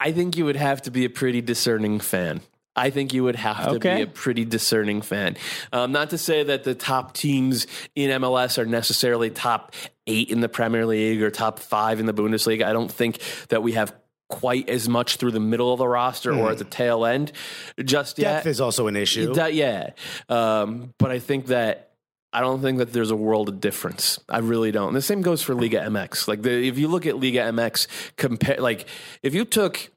I 0.00 0.12
think 0.12 0.36
you 0.36 0.44
would 0.44 0.56
have 0.56 0.82
to 0.82 0.90
be 0.90 1.04
a 1.04 1.10
pretty 1.10 1.40
discerning 1.40 2.00
fan. 2.00 2.40
I 2.76 2.90
think 2.90 3.14
you 3.14 3.22
would 3.22 3.36
have 3.36 3.62
to 3.64 3.70
Okay. 3.76 3.96
be 3.96 4.02
a 4.02 4.06
pretty 4.08 4.44
discerning 4.44 5.00
fan. 5.00 5.36
Um, 5.72 5.92
not 5.92 6.10
to 6.10 6.18
say 6.18 6.42
that 6.42 6.64
the 6.64 6.74
top 6.74 7.14
teams 7.14 7.68
in 7.94 8.10
MLS 8.20 8.58
are 8.58 8.66
necessarily 8.66 9.30
top 9.30 9.72
eight 10.08 10.28
in 10.30 10.40
the 10.40 10.48
Premier 10.48 10.84
League 10.84 11.22
or 11.22 11.30
top 11.30 11.60
five 11.60 12.00
in 12.00 12.06
the 12.06 12.12
Bundesliga. 12.14 12.64
I 12.64 12.72
don't 12.72 12.90
think 12.90 13.20
that 13.50 13.62
we 13.62 13.72
have 13.72 13.94
quite 14.28 14.68
as 14.68 14.88
much 14.88 15.16
through 15.16 15.30
the 15.32 15.40
middle 15.40 15.72
of 15.72 15.78
the 15.78 15.86
roster 15.88 16.32
or 16.32 16.50
at 16.50 16.58
the 16.58 16.64
tail 16.64 17.04
end 17.04 17.30
just 17.84 18.18
yet. 18.18 18.36
depth 18.36 18.46
is 18.46 18.60
also 18.60 18.86
an 18.86 18.96
issue. 18.96 19.34
That- 19.34 19.54
yeah. 19.54 19.90
Um, 20.28 20.94
but 20.98 21.10
I 21.10 21.18
think 21.18 21.46
that 21.46 21.90
I 22.32 22.40
don't 22.40 22.60
think 22.62 22.78
that 22.78 22.92
there's 22.92 23.12
a 23.12 23.16
world 23.16 23.48
of 23.48 23.60
difference. 23.60 24.18
I 24.28 24.38
really 24.38 24.72
don't. 24.72 24.88
And 24.88 24.96
the 24.96 25.02
same 25.02 25.22
goes 25.22 25.40
for 25.42 25.54
Liga 25.54 25.80
MX. 25.80 26.26
Like 26.26 26.42
the, 26.42 26.66
if 26.66 26.78
you 26.78 26.88
look 26.88 27.06
at 27.06 27.16
Liga 27.20 27.40
MX, 27.52 27.86
compare 28.16 28.56
like 28.58 28.86
if 29.22 29.34
you 29.34 29.44
took 29.44 29.90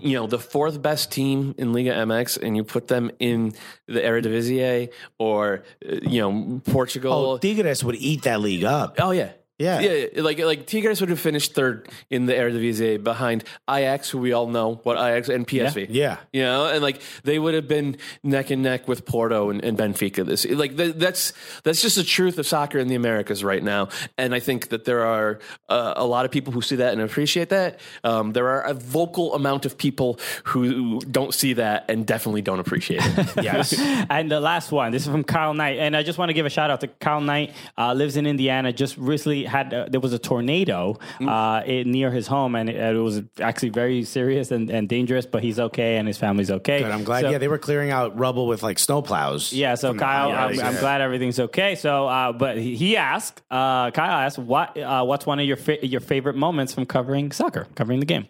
you 0.00 0.14
know 0.14 0.26
the 0.26 0.38
fourth 0.38 0.80
best 0.82 1.12
team 1.12 1.54
in 1.58 1.72
Liga 1.72 1.92
MX 1.92 2.42
and 2.42 2.56
you 2.56 2.64
put 2.64 2.88
them 2.88 3.10
in 3.18 3.52
the 3.86 4.00
Eredivisie 4.00 4.90
or 5.18 5.62
uh, 5.88 5.94
you 6.02 6.20
know 6.20 6.60
Portugal. 6.64 7.12
Oh, 7.12 7.38
Tigres 7.38 7.84
would 7.84 7.96
eat 7.96 8.22
that 8.22 8.40
league 8.40 8.64
up. 8.64 8.96
Oh 8.98 9.10
yeah. 9.12 9.32
Yeah. 9.58 9.80
yeah, 9.80 10.20
like 10.22 10.40
like 10.40 10.66
Tigres 10.66 11.00
would 11.00 11.10
have 11.10 11.20
finished 11.20 11.54
third 11.54 11.88
in 12.10 12.26
the 12.26 12.32
Eredivisie 12.32 13.02
behind 13.02 13.44
Ajax, 13.70 14.10
who 14.10 14.18
we 14.18 14.32
all 14.32 14.48
know 14.48 14.80
what 14.82 14.96
Ajax 14.96 15.28
and 15.28 15.46
PSV. 15.46 15.86
Yeah. 15.90 16.18
you 16.32 16.42
know, 16.42 16.66
and 16.66 16.82
like 16.82 17.00
they 17.22 17.38
would 17.38 17.54
have 17.54 17.68
been 17.68 17.96
neck 18.24 18.50
and 18.50 18.62
neck 18.64 18.88
with 18.88 19.06
Porto 19.06 19.50
and, 19.50 19.64
and 19.64 19.78
Benfica. 19.78 20.26
This 20.26 20.44
like 20.44 20.76
th- 20.76 20.96
that's 20.96 21.32
that's 21.62 21.80
just 21.82 21.94
the 21.94 22.02
truth 22.02 22.36
of 22.38 22.46
soccer 22.48 22.78
in 22.80 22.88
the 22.88 22.96
Americas 22.96 23.44
right 23.44 23.62
now, 23.62 23.90
and 24.18 24.34
I 24.34 24.40
think 24.40 24.70
that 24.70 24.84
there 24.86 25.06
are 25.06 25.38
uh, 25.68 25.94
a 25.96 26.04
lot 26.04 26.24
of 26.24 26.32
people 26.32 26.52
who 26.52 26.60
see 26.60 26.76
that 26.76 26.92
and 26.92 27.00
appreciate 27.02 27.50
that. 27.50 27.78
Um, 28.02 28.32
there 28.32 28.48
are 28.48 28.62
a 28.62 28.74
vocal 28.74 29.34
amount 29.34 29.66
of 29.66 29.78
people 29.78 30.18
who 30.44 30.98
don't 31.00 31.32
see 31.32 31.52
that 31.52 31.84
and 31.88 32.04
definitely 32.04 32.42
don't 32.42 32.58
appreciate 32.60 33.02
it. 33.04 33.28
Yes. 33.44 33.74
And 34.10 34.30
the 34.30 34.40
last 34.40 34.72
one, 34.72 34.90
this 34.90 35.02
is 35.02 35.08
from 35.12 35.22
Kyle 35.22 35.54
Knight, 35.54 35.78
and 35.78 35.96
I 35.96 36.02
just 36.02 36.18
want 36.18 36.30
to 36.30 36.32
give 36.32 36.46
a 36.46 36.50
shout 36.50 36.70
out 36.70 36.80
to 36.80 36.88
Kyle 36.88 37.20
Knight. 37.20 37.52
Uh, 37.78 37.92
lives 37.92 38.16
in 38.16 38.26
Indiana. 38.26 38.72
Just 38.72 38.96
recently 38.96 39.43
had 39.44 39.72
uh, 39.74 39.86
there 39.88 40.00
was 40.00 40.12
a 40.12 40.18
tornado 40.18 40.98
uh, 41.20 41.62
in, 41.66 41.90
near 41.90 42.10
his 42.10 42.26
home, 42.26 42.54
and 42.54 42.68
it, 42.68 42.76
it 42.76 42.98
was 42.98 43.22
actually 43.40 43.70
very 43.70 44.04
serious 44.04 44.50
and, 44.50 44.70
and 44.70 44.88
dangerous. 44.88 45.26
But 45.26 45.42
he's 45.42 45.58
okay, 45.58 45.96
and 45.96 46.06
his 46.08 46.18
family's 46.18 46.50
okay. 46.50 46.80
Good. 46.82 46.90
I'm 46.90 47.04
glad. 47.04 47.22
So- 47.22 47.30
yeah, 47.30 47.38
they 47.38 47.48
were 47.48 47.58
clearing 47.58 47.90
out 47.90 48.18
rubble 48.18 48.46
with 48.46 48.62
like 48.62 48.78
snowplows. 48.78 49.52
yeah, 49.52 49.74
so 49.74 49.94
Kyle, 49.94 50.30
I'm, 50.32 50.58
I'm 50.60 50.76
glad 50.80 51.00
everything's 51.00 51.38
okay. 51.40 51.74
So, 51.74 52.06
uh, 52.08 52.32
but 52.32 52.56
he 52.58 52.74
he 52.76 52.96
asked, 52.96 53.42
uh, 53.50 53.90
Kyle 53.90 54.20
asked, 54.26 54.38
what 54.38 54.76
uh, 54.78 55.04
what's 55.04 55.26
one 55.26 55.38
of 55.40 55.46
your 55.46 55.56
fa- 55.56 55.86
your 55.86 56.00
favorite 56.00 56.36
moments 56.36 56.72
from 56.74 56.86
covering 56.86 57.32
soccer, 57.32 57.66
covering 57.74 58.00
the 58.00 58.06
game? 58.06 58.26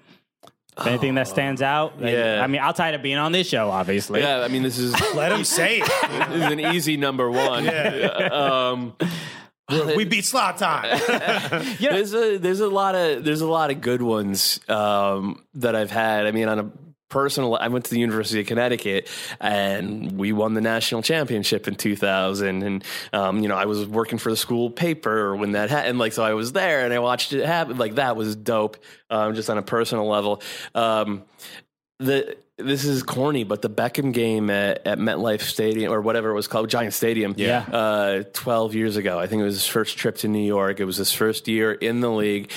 Anything 0.85 1.15
that 1.15 1.29
stands 1.29 1.63
out? 1.63 2.01
Like, 2.03 2.13
yeah. 2.15 2.41
I 2.43 2.49
mean, 2.49 2.61
outside 2.61 2.95
of 2.95 3.03
being 3.03 3.17
on 3.17 3.31
this 3.31 3.49
show, 3.49 3.71
obviously. 3.71 4.21
yeah, 4.21 4.41
I 4.41 4.49
mean 4.49 4.65
this 4.65 4.77
is 4.77 4.93
Let 5.15 5.31
him 5.31 5.45
say 5.45 5.79
it. 5.81 5.87
this 6.31 6.37
is 6.45 6.53
an 6.53 6.59
easy 6.59 6.97
number 6.97 7.31
one. 7.31 7.69
Um, 8.33 8.95
we 9.69 10.05
beat 10.05 10.25
Zlatan. 10.25 11.79
There's 11.79 12.15
a 12.15 12.39
there's 12.39 12.61
a 12.61 12.69
lot 12.69 12.95
of 12.95 13.25
there's 13.25 13.41
a 13.41 13.49
lot 13.49 13.71
of 13.71 13.81
good 13.81 14.03
ones 14.03 14.61
um, 14.69 15.45
that 15.55 15.75
I've 15.75 15.91
had. 15.91 16.27
I 16.27 16.33
mean, 16.33 16.49
on 16.49 16.59
a 16.59 16.71
personal, 17.09 17.55
I 17.55 17.69
went 17.69 17.85
to 17.85 17.91
the 17.93 18.01
University 18.01 18.41
of 18.41 18.47
Connecticut 18.47 19.09
and 19.41 20.19
we 20.19 20.33
won 20.33 20.55
the 20.55 20.61
national 20.61 21.03
championship 21.03 21.69
in 21.69 21.77
2000. 21.77 22.63
And 22.63 22.85
um, 23.13 23.41
you 23.41 23.49
know, 23.49 23.57
I 23.57 23.67
was 23.67 23.87
working 23.87 24.19
for 24.19 24.31
the 24.31 24.37
school 24.37 24.69
paper 24.69 25.37
when 25.37 25.53
that 25.53 25.71
happened. 25.71 25.99
Like, 25.99 26.13
so 26.13 26.25
I 26.25 26.35
was 26.35 26.53
there 26.53 26.85
and 26.85 26.93
I 26.93 26.99
watched 26.99 27.33
it 27.33 27.47
happen. 27.47 27.79
Like 27.79 27.95
that 27.95 28.17
was 28.17 28.35
dope, 28.35 28.79
um, 29.11 29.35
just 29.35 29.49
on 29.49 29.59
a 29.59 29.63
personal 29.63 30.09
level. 30.09 30.43
The 32.01 32.37
this 32.57 32.85
is 32.85 33.03
corny, 33.03 33.43
but 33.43 33.63
the 33.63 33.69
Beckham 33.71 34.13
game 34.13 34.49
at, 34.49 34.87
at 34.87 34.99
MetLife 34.99 35.41
Stadium 35.41 35.93
or 35.93 36.01
whatever 36.01 36.31
it 36.31 36.35
was 36.35 36.47
called, 36.47 36.71
Giant 36.71 36.95
Stadium, 36.95 37.35
Yeah. 37.37 37.59
uh, 37.63 38.23
twelve 38.33 38.75
years 38.77 38.97
ago. 38.97 39.19
I 39.19 39.27
think 39.27 39.41
it 39.41 39.45
was 39.45 39.55
his 39.55 39.67
first 39.67 39.99
trip 39.99 40.17
to 40.19 40.29
New 40.29 40.45
York. 40.45 40.79
It 40.81 40.85
was 40.85 40.97
his 40.97 41.13
first 41.13 41.49
year 41.49 41.73
in 41.73 42.01
the 42.01 42.11
league. 42.11 42.51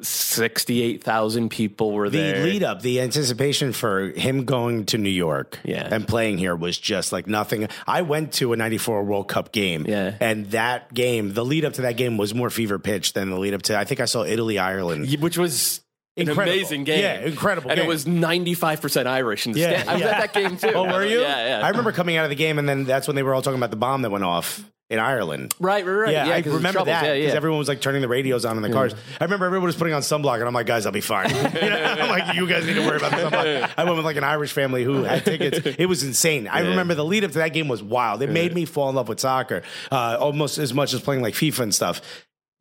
Sixty-eight 0.00 1.02
thousand 1.02 1.50
people 1.50 1.92
were 1.92 2.08
The 2.08 2.18
there. 2.18 2.38
The 2.40 2.44
lead 2.44 2.62
up, 2.62 2.82
the 2.82 3.00
anticipation 3.00 3.72
for 3.72 4.10
him 4.10 4.44
going 4.44 4.86
to 4.86 4.98
New 4.98 5.10
York 5.10 5.58
Yeah. 5.64 5.88
and 5.90 6.06
playing 6.06 6.38
here 6.38 6.54
was 6.56 6.78
just 6.78 7.12
like 7.12 7.26
nothing. 7.26 7.68
I 7.86 8.02
went 8.02 8.32
to 8.34 8.52
a 8.52 8.56
94 8.56 9.04
World 9.04 9.28
Cup 9.28 9.52
game. 9.52 9.84
Yeah. 9.88 10.14
And 10.20 10.46
that 10.52 10.92
game, 10.94 11.34
the 11.34 11.44
lead 11.44 11.64
up 11.64 11.74
to 11.74 11.82
that 11.82 11.96
game 11.96 12.16
was 12.16 12.34
more 12.34 12.50
fever 12.50 12.78
pitch 12.78 13.12
than 13.12 13.30
the 13.30 13.38
lead 13.38 13.54
up 13.54 13.62
to, 13.62 13.78
I 13.78 13.84
think 13.84 14.00
I 14.00 14.06
saw 14.06 14.24
Italy, 14.24 14.58
Ireland. 14.58 15.14
which 15.20 15.36
was 15.38 15.80
an 16.16 16.28
amazing 16.28 16.84
game. 16.84 17.00
Yeah, 17.02 17.20
incredible 17.20 17.70
And 17.70 17.78
game. 17.78 17.86
it 17.86 17.88
was 17.88 18.06
ninety-five 18.06 18.80
percent 18.80 19.08
Irish. 19.08 19.46
In 19.46 19.52
the 19.52 19.60
Yeah. 19.60 19.82
stand. 19.82 19.90
I 19.90 19.94
was 19.94 20.02
at 20.02 20.18
that 20.18 20.32
game 20.32 20.56
too. 20.56 20.72
Oh, 20.74 20.84
were 20.84 21.04
you? 21.04 21.20
Yeah, 21.20 21.58
yeah. 21.60 21.66
I 21.66 21.68
remember 21.70 21.92
coming 21.92 22.16
out 22.16 22.24
of 22.24 22.30
the 22.30 22.36
game, 22.36 22.58
and 22.58 22.68
then 22.68 22.84
that's 22.84 23.06
when 23.06 23.16
they 23.16 23.22
were 23.22 23.34
all 23.34 23.42
talking 23.42 23.58
about 23.58 23.70
the 23.70 23.76
bomb 23.76 24.02
that 24.02 24.10
went 24.10 24.24
off 24.24 24.64
in 24.90 24.98
Ireland. 24.98 25.54
right, 25.58 25.86
right, 25.86 25.92
right. 25.92 26.12
Yeah, 26.12 26.28
I 26.28 26.42
'cause 26.42 26.48
of 26.52 26.56
remember 26.58 26.84
that 26.84 27.04
Yeah, 27.06 27.14
because 27.14 27.30
yeah. 27.30 27.36
everyone 27.36 27.58
was 27.58 27.66
like 27.66 27.80
turning 27.80 28.02
the 28.02 28.08
radios 28.08 28.44
on 28.44 28.58
in 28.58 28.62
the 28.62 28.68
cars. 28.68 28.94
I 29.18 29.24
remember 29.24 29.46
everyone 29.46 29.64
was 29.64 29.74
putting 29.76 29.94
on 29.94 30.02
sunblock, 30.02 30.34
and 30.34 30.44
I'm 30.44 30.52
like, 30.52 30.66
guys, 30.66 30.84
I'll 30.84 30.92
be 30.92 31.00
fine. 31.00 31.30
You 31.62 31.70
know, 31.70 31.76
I'm 31.98 32.08
like, 32.10 32.34
you 32.34 32.46
guys 32.46 32.66
need 32.66 32.74
to 32.74 32.80
worry 32.86 32.98
about 32.98 33.12
the 33.12 33.16
sunblock. 33.16 33.70
I 33.78 33.84
went 33.84 33.96
with 33.96 34.04
like 34.04 34.16
an 34.16 34.24
Irish 34.24 34.52
family 34.52 34.84
who 34.84 35.04
had 35.04 35.24
tickets. 35.24 35.60
It 35.78 35.86
was 35.86 36.02
insane. 36.02 36.46
I 36.46 36.60
remember 36.60 36.94
the 36.94 37.06
lead 37.06 37.24
up 37.24 37.30
to 37.32 37.38
that 37.38 37.54
game 37.54 37.68
was 37.68 37.82
wild. 37.82 38.20
It 38.20 38.28
made 38.28 38.54
me 38.54 38.66
fall 38.66 38.90
in 38.90 38.94
love 38.96 39.08
with 39.08 39.18
soccer 39.20 39.62
uh, 39.90 40.18
almost 40.20 40.58
as 40.58 40.74
much 40.74 40.92
as 40.92 41.00
playing 41.00 41.22
like 41.22 41.32
FIFA 41.32 41.60
and 41.60 41.74
stuff. 41.74 42.02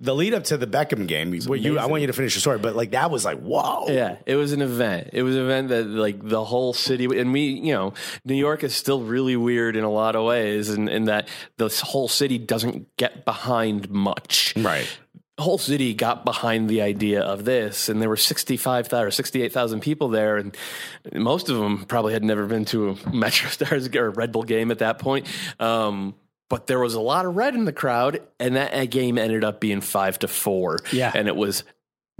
The 0.03 0.15
lead 0.15 0.33
up 0.33 0.45
to 0.45 0.57
the 0.57 0.65
Beckham 0.65 1.07
game, 1.07 1.31
you, 1.31 1.77
I 1.77 1.85
want 1.85 2.01
you 2.01 2.07
to 2.07 2.13
finish 2.13 2.33
your 2.33 2.41
story, 2.41 2.57
but 2.57 2.75
like 2.75 2.91
that 2.91 3.11
was 3.11 3.23
like, 3.23 3.39
whoa. 3.39 3.85
Yeah, 3.87 4.17
it 4.25 4.35
was 4.35 4.51
an 4.51 4.63
event. 4.63 5.11
It 5.13 5.21
was 5.21 5.35
an 5.35 5.43
event 5.43 5.67
that 5.69 5.85
like 5.85 6.27
the 6.27 6.43
whole 6.43 6.73
city 6.73 7.05
and 7.05 7.31
we, 7.31 7.41
you 7.41 7.71
know, 7.73 7.93
New 8.25 8.33
York 8.33 8.63
is 8.63 8.75
still 8.75 9.01
really 9.03 9.35
weird 9.35 9.75
in 9.75 9.83
a 9.83 9.91
lot 9.91 10.15
of 10.15 10.25
ways, 10.25 10.69
and 10.69 10.89
in, 10.89 11.05
that 11.05 11.27
this 11.57 11.81
whole 11.81 12.07
city 12.07 12.39
doesn't 12.39 12.97
get 12.97 13.25
behind 13.25 13.91
much. 13.91 14.55
Right. 14.57 14.87
The 15.37 15.43
whole 15.43 15.59
city 15.59 15.93
got 15.93 16.25
behind 16.25 16.67
the 16.67 16.81
idea 16.81 17.21
of 17.21 17.45
this, 17.45 17.87
and 17.87 18.01
there 18.01 18.09
were 18.09 18.17
sixty-five 18.17 18.87
thousand 18.87 19.07
or 19.07 19.11
sixty-eight 19.11 19.53
thousand 19.53 19.81
people 19.81 20.09
there, 20.09 20.37
and 20.37 20.57
most 21.13 21.49
of 21.49 21.57
them 21.57 21.85
probably 21.85 22.13
had 22.13 22.23
never 22.23 22.47
been 22.47 22.65
to 22.65 22.89
a 22.89 23.09
Metro 23.13 23.49
Stars 23.49 23.87
or 23.95 24.09
Red 24.09 24.31
Bull 24.31 24.43
game 24.43 24.71
at 24.71 24.79
that 24.79 24.97
point. 24.99 25.27
Um, 25.59 26.15
but 26.51 26.67
there 26.67 26.79
was 26.79 26.95
a 26.95 26.99
lot 26.99 27.25
of 27.25 27.37
red 27.37 27.55
in 27.55 27.63
the 27.63 27.71
crowd, 27.71 28.21
and 28.37 28.57
that 28.57 28.89
game 28.89 29.17
ended 29.17 29.45
up 29.45 29.61
being 29.61 29.79
five 29.79 30.19
to 30.19 30.27
four. 30.27 30.79
Yeah. 30.91 31.09
and 31.15 31.29
it 31.29 31.35
was 31.37 31.63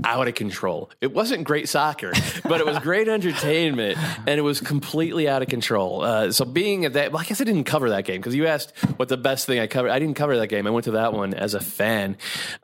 out 0.05 0.29
of 0.29 0.35
control. 0.35 0.89
It 1.01 1.13
wasn't 1.13 1.43
great 1.43 1.67
soccer, 1.67 2.13
but 2.45 2.61
it 2.61 2.65
was 2.65 2.79
great 2.79 3.09
entertainment, 3.09 3.97
and 4.19 4.29
it 4.29 4.41
was 4.41 4.61
completely 4.61 5.27
out 5.27 5.41
of 5.41 5.49
control. 5.49 6.01
Uh, 6.03 6.31
so 6.31 6.45
being 6.45 6.85
at 6.85 6.93
that, 6.93 7.11
well, 7.11 7.21
I 7.21 7.25
guess 7.25 7.41
I 7.41 7.43
didn't 7.43 7.65
cover 7.65 7.89
that 7.89 8.05
game 8.05 8.21
because 8.21 8.33
you 8.33 8.47
asked 8.47 8.71
what 8.95 9.09
the 9.09 9.17
best 9.17 9.47
thing 9.47 9.59
I 9.59 9.67
covered. 9.67 9.91
I 9.91 9.99
didn't 9.99 10.15
cover 10.15 10.37
that 10.37 10.47
game. 10.47 10.65
I 10.65 10.69
went 10.69 10.85
to 10.85 10.91
that 10.91 11.11
one 11.11 11.33
as 11.33 11.53
a 11.53 11.59
fan. 11.59 12.15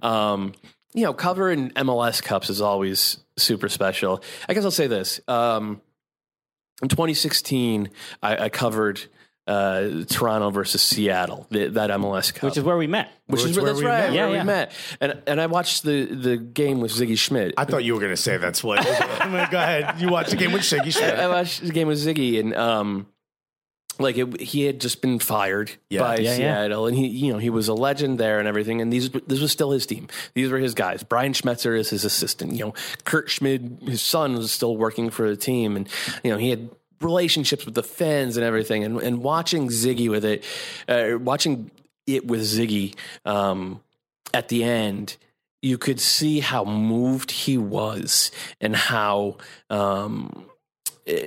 Um, 0.02 0.54
you 0.94 1.04
know, 1.04 1.14
covering 1.14 1.72
MLS 1.72 2.24
Cups 2.24 2.50
is 2.50 2.62
always 2.62 3.18
super 3.36 3.68
special. 3.68 4.24
I 4.48 4.54
guess 4.54 4.64
I'll 4.64 4.72
say 4.72 4.88
this. 4.88 5.20
Um, 5.28 5.82
in 6.82 6.88
2016, 6.88 7.90
I, 8.24 8.46
I 8.46 8.50
covered 8.50 9.02
uh, 9.48 10.04
Toronto 10.10 10.50
versus 10.50 10.82
Seattle, 10.82 11.48
the, 11.50 11.68
that 11.70 11.90
MLS 11.92 12.34
Cup, 12.34 12.44
which 12.44 12.58
is 12.58 12.64
where 12.64 12.78
we 12.78 12.88
met. 12.88 13.10
which 13.28 13.44
is 13.46 13.56
where 13.56 13.64
where, 13.64 13.74
that's 13.74 13.80
we 13.82 13.86
right, 13.88 14.00
met. 14.00 14.10
where 14.12 14.16
Yeah, 14.16 14.28
we 14.30 14.36
yeah. 14.36 14.44
met. 14.44 14.72
And 15.00 15.22
and 15.26 15.40
I 15.42 15.46
watched 15.48 15.84
the 15.84 16.06
the 16.06 16.38
game 16.38 16.80
with 16.82 16.92
Sigi 16.92 17.18
Schmid. 17.18 17.54
I 17.58 17.66
thought 17.66 17.84
you 17.84 17.94
were 17.94 18.00
going 18.00 18.12
to 18.14 18.18
say 18.18 18.38
that's 18.38 18.64
what. 18.64 18.80
I'm 19.22 19.34
like, 19.34 19.52
Go 19.52 19.58
ahead. 19.58 20.00
You 20.02 20.10
watched 20.10 20.32
the 20.32 20.36
game 20.38 20.52
with 20.52 20.64
Sigi 20.64 20.92
Schmid. 20.92 21.16
I 21.18 21.28
watched 21.28 21.62
the 21.64 21.72
game 21.72 21.88
with 21.88 21.98
Sigi, 21.98 22.40
and 22.40 22.54
um, 22.56 23.08
like 24.00 24.18
it, 24.18 24.40
he 24.42 24.64
had 24.64 24.80
just 24.82 25.02
been 25.02 25.18
fired 25.18 25.72
Yeah. 25.90 26.02
by 26.02 26.18
Yeah, 26.18 26.32
yeah. 26.32 26.36
Seattle, 26.36 26.86
and 26.88 26.96
he, 26.96 27.08
you 27.08 27.32
know, 27.34 27.40
he 27.40 27.50
was 27.50 27.68
a 27.68 27.74
legend 27.74 28.20
there 28.20 28.40
and 28.40 28.48
everything. 28.48 28.82
And 28.82 28.94
these, 28.94 29.10
this 29.10 29.40
was 29.40 29.52
still 29.52 29.72
his 29.72 29.86
team. 29.88 30.08
These 30.36 30.52
were 30.52 30.60
his 30.60 30.74
guys. 30.76 31.02
Brian 31.04 31.34
Schmetzer 31.34 31.76
is 31.78 31.90
his 31.90 32.06
assistant. 32.06 32.54
You 32.54 32.66
know, 32.66 32.74
Kurt 33.06 33.30
Schmid, 33.30 33.80
his 33.88 34.02
son, 34.02 34.36
was 34.36 34.52
still 34.52 34.78
working 34.78 35.10
for 35.10 35.28
the 35.30 35.38
team, 35.38 35.76
and 35.76 35.88
you 36.24 36.32
know, 36.32 36.38
he 36.38 36.50
had 36.52 36.70
relationships 37.02 37.66
with 37.66 37.76
the 37.76 37.84
fans 37.84 38.38
and 38.38 38.46
everything. 38.46 38.84
And 38.84 39.02
and 39.02 39.24
watching 39.24 39.70
Sigi 39.70 40.10
with 40.10 40.26
it, 40.26 40.44
uh, 40.88 41.18
watching 41.20 41.72
it 42.06 42.26
with 42.26 42.42
Sigi 42.42 42.96
um, 43.26 43.82
at 44.34 44.50
the 44.50 44.64
end 44.64 45.18
you 45.62 45.78
could 45.78 46.00
see 46.00 46.40
how 46.40 46.64
moved 46.64 47.32
he 47.32 47.58
was 47.58 48.32
and 48.62 48.76
how 48.76 49.38
um, 49.70 50.46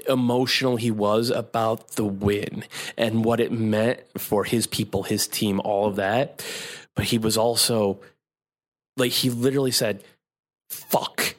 emotional 0.09 0.77
he 0.77 0.91
was 0.91 1.31
about 1.31 1.89
the 1.93 2.05
win 2.05 2.65
and 2.97 3.25
what 3.25 3.41
it 3.41 3.53
meant 3.53 4.01
for 4.19 4.45
his 4.45 4.67
people, 4.67 5.03
his 5.03 5.27
team, 5.27 5.61
all 5.61 5.87
of 5.87 5.97
that. 5.97 6.45
But 6.95 7.07
he 7.07 7.19
was 7.19 7.37
also 7.37 8.01
like, 8.97 9.13
he 9.13 9.31
literally 9.31 9.71
said, 9.73 10.05
fuck. 10.69 11.35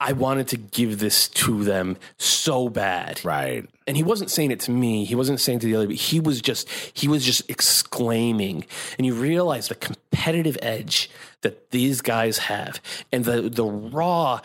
I 0.00 0.12
wanted 0.12 0.48
to 0.48 0.56
give 0.56 1.00
this 1.00 1.28
to 1.28 1.64
them 1.64 1.96
so 2.18 2.68
bad 2.68 3.20
Right. 3.24 3.68
and 3.86 3.96
he 3.96 4.02
wasn't 4.04 4.30
saying 4.30 4.52
it 4.52 4.60
to 4.60 4.70
me. 4.70 5.04
He 5.04 5.14
wasn't 5.16 5.40
saying 5.40 5.58
to 5.60 5.66
the 5.66 5.74
other. 5.74 5.86
But 5.88 5.96
he 5.96 6.20
was 6.20 6.40
just 6.40 6.68
he 6.94 7.08
was 7.08 7.24
just 7.24 7.48
exclaiming, 7.50 8.64
and 8.96 9.06
you 9.06 9.14
realize 9.14 9.68
the 9.68 9.74
competitive 9.74 10.56
edge 10.62 11.10
that 11.42 11.70
these 11.70 12.00
guys 12.00 12.38
have, 12.38 12.80
and 13.12 13.24
the 13.24 13.48
the 13.48 13.64
raw 13.64 14.40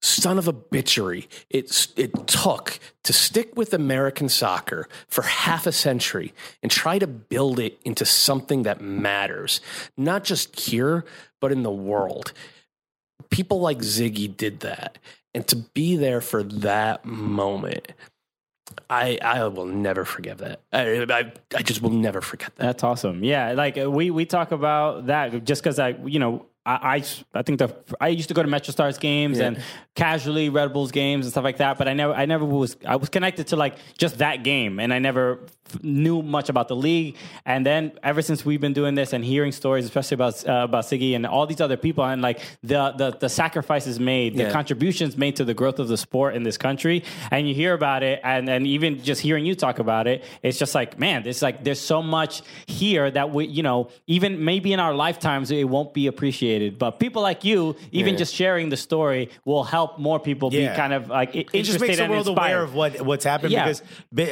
son 0.00 0.38
of 0.38 0.46
a 0.46 0.52
bitchery 0.52 1.26
it 1.50 1.88
it 1.96 2.26
took 2.28 2.78
to 3.02 3.12
stick 3.12 3.56
with 3.56 3.74
American 3.74 4.28
soccer 4.28 4.88
for 5.08 5.22
half 5.22 5.66
a 5.66 5.72
century 5.72 6.32
and 6.62 6.70
try 6.70 7.00
to 7.00 7.06
build 7.06 7.58
it 7.58 7.80
into 7.84 8.04
something 8.04 8.62
that 8.62 8.80
matters, 8.80 9.60
not 9.96 10.22
just 10.22 10.60
here 10.60 11.04
but 11.40 11.50
in 11.50 11.62
the 11.64 11.70
world 11.70 12.32
people 13.30 13.60
like 13.60 13.78
Sigi 13.78 14.34
did 14.34 14.60
that. 14.60 14.98
And 15.34 15.46
to 15.48 15.56
be 15.56 15.96
there 15.96 16.20
for 16.20 16.42
that 16.42 17.04
moment, 17.04 17.92
I 18.90 19.18
I 19.22 19.46
will 19.48 19.66
never 19.66 20.04
forget 20.04 20.38
that. 20.38 20.60
I, 20.72 21.02
I, 21.10 21.32
I 21.56 21.62
just 21.62 21.82
will 21.82 21.90
never 21.90 22.20
forget 22.20 22.54
that. 22.56 22.64
That's 22.64 22.84
awesome. 22.84 23.22
Yeah, 23.22 23.52
like 23.52 23.78
uh, 23.78 23.90
we 23.90 24.10
we 24.10 24.24
talk 24.24 24.52
about 24.52 25.06
that 25.06 25.44
just 25.44 25.62
because 25.62 25.78
I 25.78 25.90
you 26.04 26.18
know 26.18 26.46
I, 26.68 26.96
I 26.96 27.04
I 27.34 27.42
think 27.42 27.58
the 27.58 27.74
I 28.00 28.08
used 28.08 28.28
to 28.28 28.34
go 28.34 28.42
to 28.42 28.48
Metro 28.48 28.72
Stars 28.72 28.98
games 28.98 29.38
and 29.46 29.62
casually 29.94 30.48
Red 30.50 30.72
Bulls 30.72 30.92
games 30.92 31.24
and 31.24 31.32
stuff 31.32 31.44
like 31.44 31.56
that, 31.58 31.78
but 31.78 31.88
I 31.88 31.94
never 31.94 32.12
I 32.12 32.26
never 32.26 32.44
was 32.44 32.76
I 32.86 32.96
was 32.96 33.08
connected 33.08 33.46
to 33.48 33.56
like 33.56 33.76
just 33.96 34.18
that 34.18 34.44
game 34.44 34.78
and 34.78 34.92
I 34.92 34.98
never 34.98 35.40
f- 35.74 35.82
knew 35.82 36.22
much 36.22 36.48
about 36.50 36.68
the 36.68 36.76
league. 36.76 37.16
And 37.46 37.64
then 37.64 37.92
ever 38.02 38.20
since 38.22 38.44
we've 38.44 38.60
been 38.60 38.74
doing 38.74 38.94
this 38.94 39.12
and 39.14 39.24
hearing 39.24 39.52
stories, 39.52 39.84
especially 39.86 40.16
about 40.16 40.46
uh, 40.46 40.64
about 40.68 40.84
Sigi 40.84 41.16
and 41.16 41.24
all 41.26 41.46
these 41.46 41.60
other 41.60 41.78
people 41.78 42.04
and 42.04 42.20
like 42.22 42.40
the 42.62 42.92
the, 43.00 43.08
the 43.24 43.28
sacrifices 43.28 43.98
made, 43.98 44.36
the 44.36 44.52
contributions 44.52 45.16
made 45.16 45.36
to 45.36 45.44
the 45.44 45.54
growth 45.54 45.78
of 45.78 45.88
the 45.88 45.96
sport 45.96 46.36
in 46.36 46.42
this 46.42 46.58
country, 46.58 47.02
and 47.30 47.48
you 47.48 47.54
hear 47.54 47.72
about 47.72 48.02
it, 48.02 48.20
and 48.22 48.48
and 48.48 48.66
even 48.66 49.02
just 49.02 49.20
hearing 49.22 49.46
you 49.46 49.54
talk 49.54 49.78
about 49.78 50.06
it, 50.06 50.22
it's 50.42 50.58
just 50.58 50.74
like 50.74 50.98
man, 50.98 51.22
there's 51.22 51.42
like 51.42 51.64
there's 51.64 51.80
so 51.80 52.02
much 52.02 52.42
here 52.66 53.10
that 53.10 53.30
we 53.32 53.46
you 53.46 53.62
know 53.62 53.88
even 54.06 54.44
maybe 54.44 54.72
in 54.74 54.80
our 54.80 54.94
lifetimes 54.94 55.50
it 55.50 55.66
won't 55.68 55.92
be 55.94 56.06
appreciated, 56.08 56.57
but 56.78 56.98
people 56.98 57.22
like 57.22 57.44
you, 57.44 57.76
even 57.92 58.14
Yeah. 58.14 58.18
just 58.18 58.34
sharing 58.34 58.68
the 58.68 58.76
story, 58.76 59.30
will 59.44 59.64
help 59.64 59.98
more 59.98 60.18
people 60.20 60.50
Yeah. 60.52 60.70
be 60.72 60.76
kind 60.76 60.92
of 60.92 61.08
like 61.08 61.34
it 61.34 61.62
just 61.62 61.80
makes 61.80 61.96
the 61.98 62.06
world 62.06 62.28
inspired. 62.28 62.52
aware 62.52 62.62
of 62.62 62.74
what 62.74 63.00
what's 63.02 63.24
happened 63.24 63.52
Yeah. 63.52 63.64
because 63.64 63.82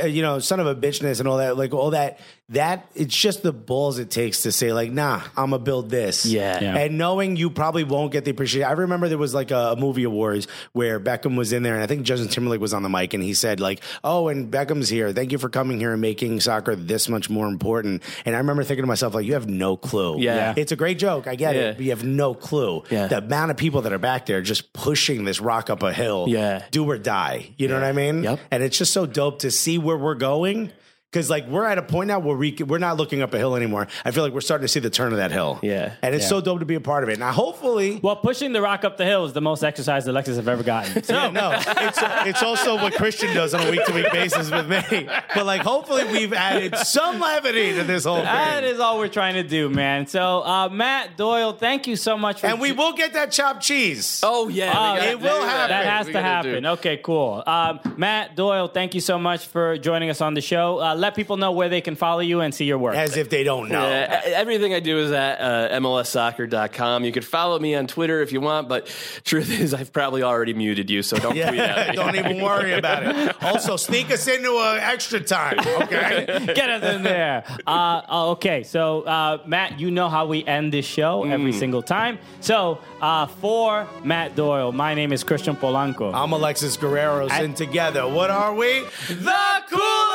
uh, 0.05 0.07
you 0.07 0.23
know 0.23 0.39
son 0.39 0.61
of 0.61 0.67
a 0.67 0.75
bitchness 0.75 1.19
and 1.21 1.29
all 1.29 1.39
that 1.39 1.57
like 1.57 1.73
all 1.75 1.91
that 1.91 2.19
that 2.49 2.87
it's 2.95 3.15
just 3.17 3.43
the 3.43 3.53
balls 3.53 3.99
it 3.99 4.09
takes 4.09 4.43
to 4.43 4.53
say 4.53 4.73
like 4.73 4.93
nah 4.93 5.21
i'm 5.37 5.51
gonna 5.51 5.59
build 5.59 5.91
this 5.91 6.25
Yeah. 6.25 6.77
And 6.79 6.97
knowing 6.97 7.35
you 7.37 7.51
probably 7.51 7.83
won't 7.83 8.13
get 8.13 8.25
the 8.25 8.31
appreciation 8.31 8.69
i 8.69 8.73
remember 8.73 9.09
there 9.09 9.19
was 9.19 9.35
like 9.35 9.51
a, 9.51 9.73
a 9.73 9.77
movie 9.77 10.05
awards 10.05 10.47
where 10.73 11.01
beckham 11.01 11.37
was 11.37 11.53
in 11.53 11.65
there 11.65 11.75
and 11.75 11.83
i 11.83 11.87
think 11.89 12.05
justin 12.05 12.29
timberlake 12.29 12.61
was 12.61 12.73
on 12.73 12.85
the 12.85 12.89
mic 12.89 13.15
and 13.15 13.23
he 13.25 13.35
said 13.35 13.59
like 13.59 13.83
oh 14.05 14.29
and 14.29 14.49
beckham's 14.53 14.89
here 14.89 15.13
thank 15.13 15.33
you 15.33 15.39
for 15.39 15.49
coming 15.49 15.81
here 15.81 15.91
and 15.93 16.01
making 16.01 16.39
soccer 16.39 16.77
this 16.77 17.09
much 17.09 17.29
more 17.29 17.49
important 17.49 18.01
and 18.25 18.37
i 18.37 18.39
remember 18.39 18.63
thinking 18.63 18.85
to 18.85 18.87
myself 18.87 19.13
like 19.15 19.27
you 19.27 19.33
have 19.35 19.49
no 19.49 19.77
clue 19.77 20.21
Yeah. 20.21 20.55
it's 20.57 20.71
a 20.71 20.77
great 20.77 20.99
joke 21.01 21.27
i 21.27 21.35
get 21.35 21.57
it 21.57 21.77
but 21.77 21.85
you 21.85 21.91
have 21.91 22.05
no 22.05 22.16
clue 22.35 22.83
Yeah. 22.91 23.07
the 23.09 23.19
amount 23.19 23.51
of 23.51 23.57
people 23.57 23.83
that 23.83 23.93
are 23.93 23.99
back 23.99 24.27
there 24.27 24.41
just 24.43 24.73
pushing 24.73 25.25
this 25.25 25.41
rock 25.41 25.71
up 25.71 25.83
a 25.83 25.93
hill 25.93 26.27
Yeah. 26.29 26.63
do 26.71 26.89
or 26.89 26.99
die. 26.99 27.51
You 27.57 27.69
know 27.69 27.75
what 27.75 27.85
I 27.85 27.93
mean? 27.93 28.23
Yep. 28.23 28.41
And 28.51 28.63
it's 28.63 28.79
just 28.79 28.93
so 28.93 29.07
dope 29.07 29.41
to 29.41 29.51
see 29.51 29.79
where 29.79 29.97
we're 29.97 30.15
going 30.15 30.71
Because 31.13 31.31
like 31.31 31.47
we're 31.49 31.65
at 31.65 31.79
a 31.79 31.83
point 31.83 32.09
now 32.09 32.19
where 32.19 32.37
we 32.37 32.55
c- 32.55 32.65
we're 32.65 32.77
not 32.79 32.97
looking 32.99 33.23
up 33.23 33.33
a 33.33 33.39
hill 33.39 33.55
anymore. 33.57 33.87
I 34.05 34.11
feel 34.11 34.23
like 34.25 34.35
we're 34.35 34.41
starting 34.43 34.65
to 34.65 34.69
see 34.69 34.81
the 34.81 34.91
turn 34.91 35.13
of 35.13 35.19
that 35.19 35.31
hill. 35.31 35.59
Yeah. 35.63 35.95
and 36.03 36.15
it's 36.15 36.25
Yeah. 36.25 36.29
so 36.31 36.41
dope 36.43 36.59
to 36.59 36.67
be 36.67 36.75
a 36.75 36.81
part 36.81 37.05
of 37.05 37.09
it. 37.09 37.19
Now, 37.19 37.31
hopefully, 37.33 38.01
Well, 38.03 38.17
pushing 38.17 38.53
the 38.53 38.61
rock 38.61 38.85
up 38.85 38.97
the 38.99 39.05
hill 39.07 39.25
is 39.25 39.33
the 39.33 39.41
most 39.41 39.63
exercise 39.63 40.05
that 40.05 40.11
Alexis 40.11 40.37
have 40.37 40.49
ever 40.49 40.63
gotten. 40.65 41.03
So 41.05 41.15
Yeah, 41.27 41.31
no, 41.31 41.53
it's 41.53 41.99
it's 42.27 42.43
also 42.43 42.75
what 42.75 42.93
Christian 42.95 43.33
does 43.35 43.55
on 43.55 43.67
a 43.67 43.71
week 43.71 43.85
to 43.87 43.93
week 43.95 44.11
basis 44.13 44.51
with 44.51 44.69
me. 44.69 45.09
But 45.35 45.47
like, 45.47 45.63
hopefully, 45.63 46.05
we've 46.05 46.33
added 46.35 46.77
some 46.77 47.21
levity 47.21 47.75
to 47.77 47.85
this 47.85 48.05
whole 48.05 48.17
thing. 48.17 48.25
that 48.25 48.65
is 48.65 48.81
all 48.81 48.99
we're 48.99 49.09
trying 49.09 49.35
to 49.35 49.43
do, 49.45 49.71
man. 49.71 50.07
So 50.09 50.41
uh, 50.45 50.69
Matt 50.71 51.17
Doyle, 51.17 51.53
thank 51.53 51.87
you 51.87 51.97
so 51.97 52.19
much 52.19 52.41
for 52.41 52.49
and 52.49 52.61
we 52.61 52.73
will 52.73 52.93
get 52.93 53.15
that 53.15 53.31
chopped 53.31 53.63
cheese. 53.63 54.21
Oh 54.25 54.49
yeah, 54.49 54.67
we 54.69 54.99
gotta 54.99 55.11
it 55.13 55.21
will 55.21 55.43
happen. 55.45 55.69
That 55.71 55.87
has 55.87 56.07
We 56.09 56.13
to 56.15 56.19
gotta 56.21 56.43
do- 56.43 56.49
happen. 56.55 56.67
Okay, 56.67 56.97
cool. 57.03 57.43
Um, 57.47 57.79
Matt 57.97 58.35
Doyle, 58.37 58.69
thank 58.69 58.95
you 58.95 59.01
so 59.01 59.19
much 59.19 59.47
for 59.47 59.79
joining 59.79 60.11
us 60.11 60.21
on 60.21 60.35
the 60.35 60.41
show. 60.43 60.79
Uh, 60.81 60.95
let 60.97 61.15
people 61.15 61.37
know 61.37 61.53
where 61.53 61.69
they 61.69 61.81
can 61.81 61.97
follow 61.97 62.21
you 62.21 62.41
and 62.41 62.55
see 62.55 62.65
your 62.65 62.79
work. 62.79 62.97
As 62.97 63.17
if 63.17 63.31
they 63.31 63.45
don't 63.45 63.69
know. 63.69 63.89
Yeah, 63.89 64.21
everything 64.25 64.75
I 64.75 64.81
do 64.81 64.99
is 64.99 65.13
at 65.13 65.41
uh, 65.41 65.79
MLSsoccer.com. 65.81 67.05
You 67.05 67.13
can 67.13 67.23
follow 67.23 67.59
me 67.59 67.75
on 67.75 67.87
Twitter 67.87 68.21
if 68.23 68.33
you 68.33 68.41
want, 68.41 68.69
but 68.69 68.87
truth 69.25 69.51
is, 69.51 69.75
I've 69.75 69.93
probably 69.93 70.23
already 70.23 70.55
muted 70.55 70.91
you, 70.91 71.03
so 71.03 71.17
don't 71.19 71.33
tweet 71.33 71.45
at 71.45 71.91
me. 71.91 71.95
don't 71.97 72.17
even 72.17 72.43
worry 72.43 72.73
about 72.73 73.03
it. 73.05 73.43
Also, 73.43 73.77
sneak 73.77 74.11
us 74.11 74.27
into 74.29 74.53
uh, 74.57 74.79
extra 74.81 75.21
time, 75.21 75.59
okay? 75.83 76.25
Get 76.55 76.71
us 76.71 76.95
in 76.95 77.03
there. 77.03 77.45
Uh, 77.67 78.03
uh, 78.09 78.31
okay, 78.33 78.63
so 78.63 79.03
uh, 79.03 79.39
Matt, 79.47 79.79
you 79.81 79.91
know 79.91 80.09
how 80.09 80.27
we 80.27 80.45
end 80.45 80.73
this 80.73 80.87
show 80.87 81.25
every 81.25 81.47
Mm. 81.47 81.59
single 81.59 81.83
time. 81.83 82.19
So 82.41 82.79
uh, 83.01 83.27
for 83.27 83.87
Matt 84.03 84.35
Doyle, 84.35 84.73
my 84.73 84.95
name 84.95 85.13
is 85.13 85.23
Christian 85.23 85.55
Polanco. 85.55 86.13
I'm 86.13 86.33
Alexis 86.33 86.77
Guerrero, 86.77 87.29
and 87.29 87.57
together, 87.57 88.09
what 88.09 88.31
are 88.31 88.55
we? 88.55 88.81
the 89.09 89.63
Cool 89.71 90.07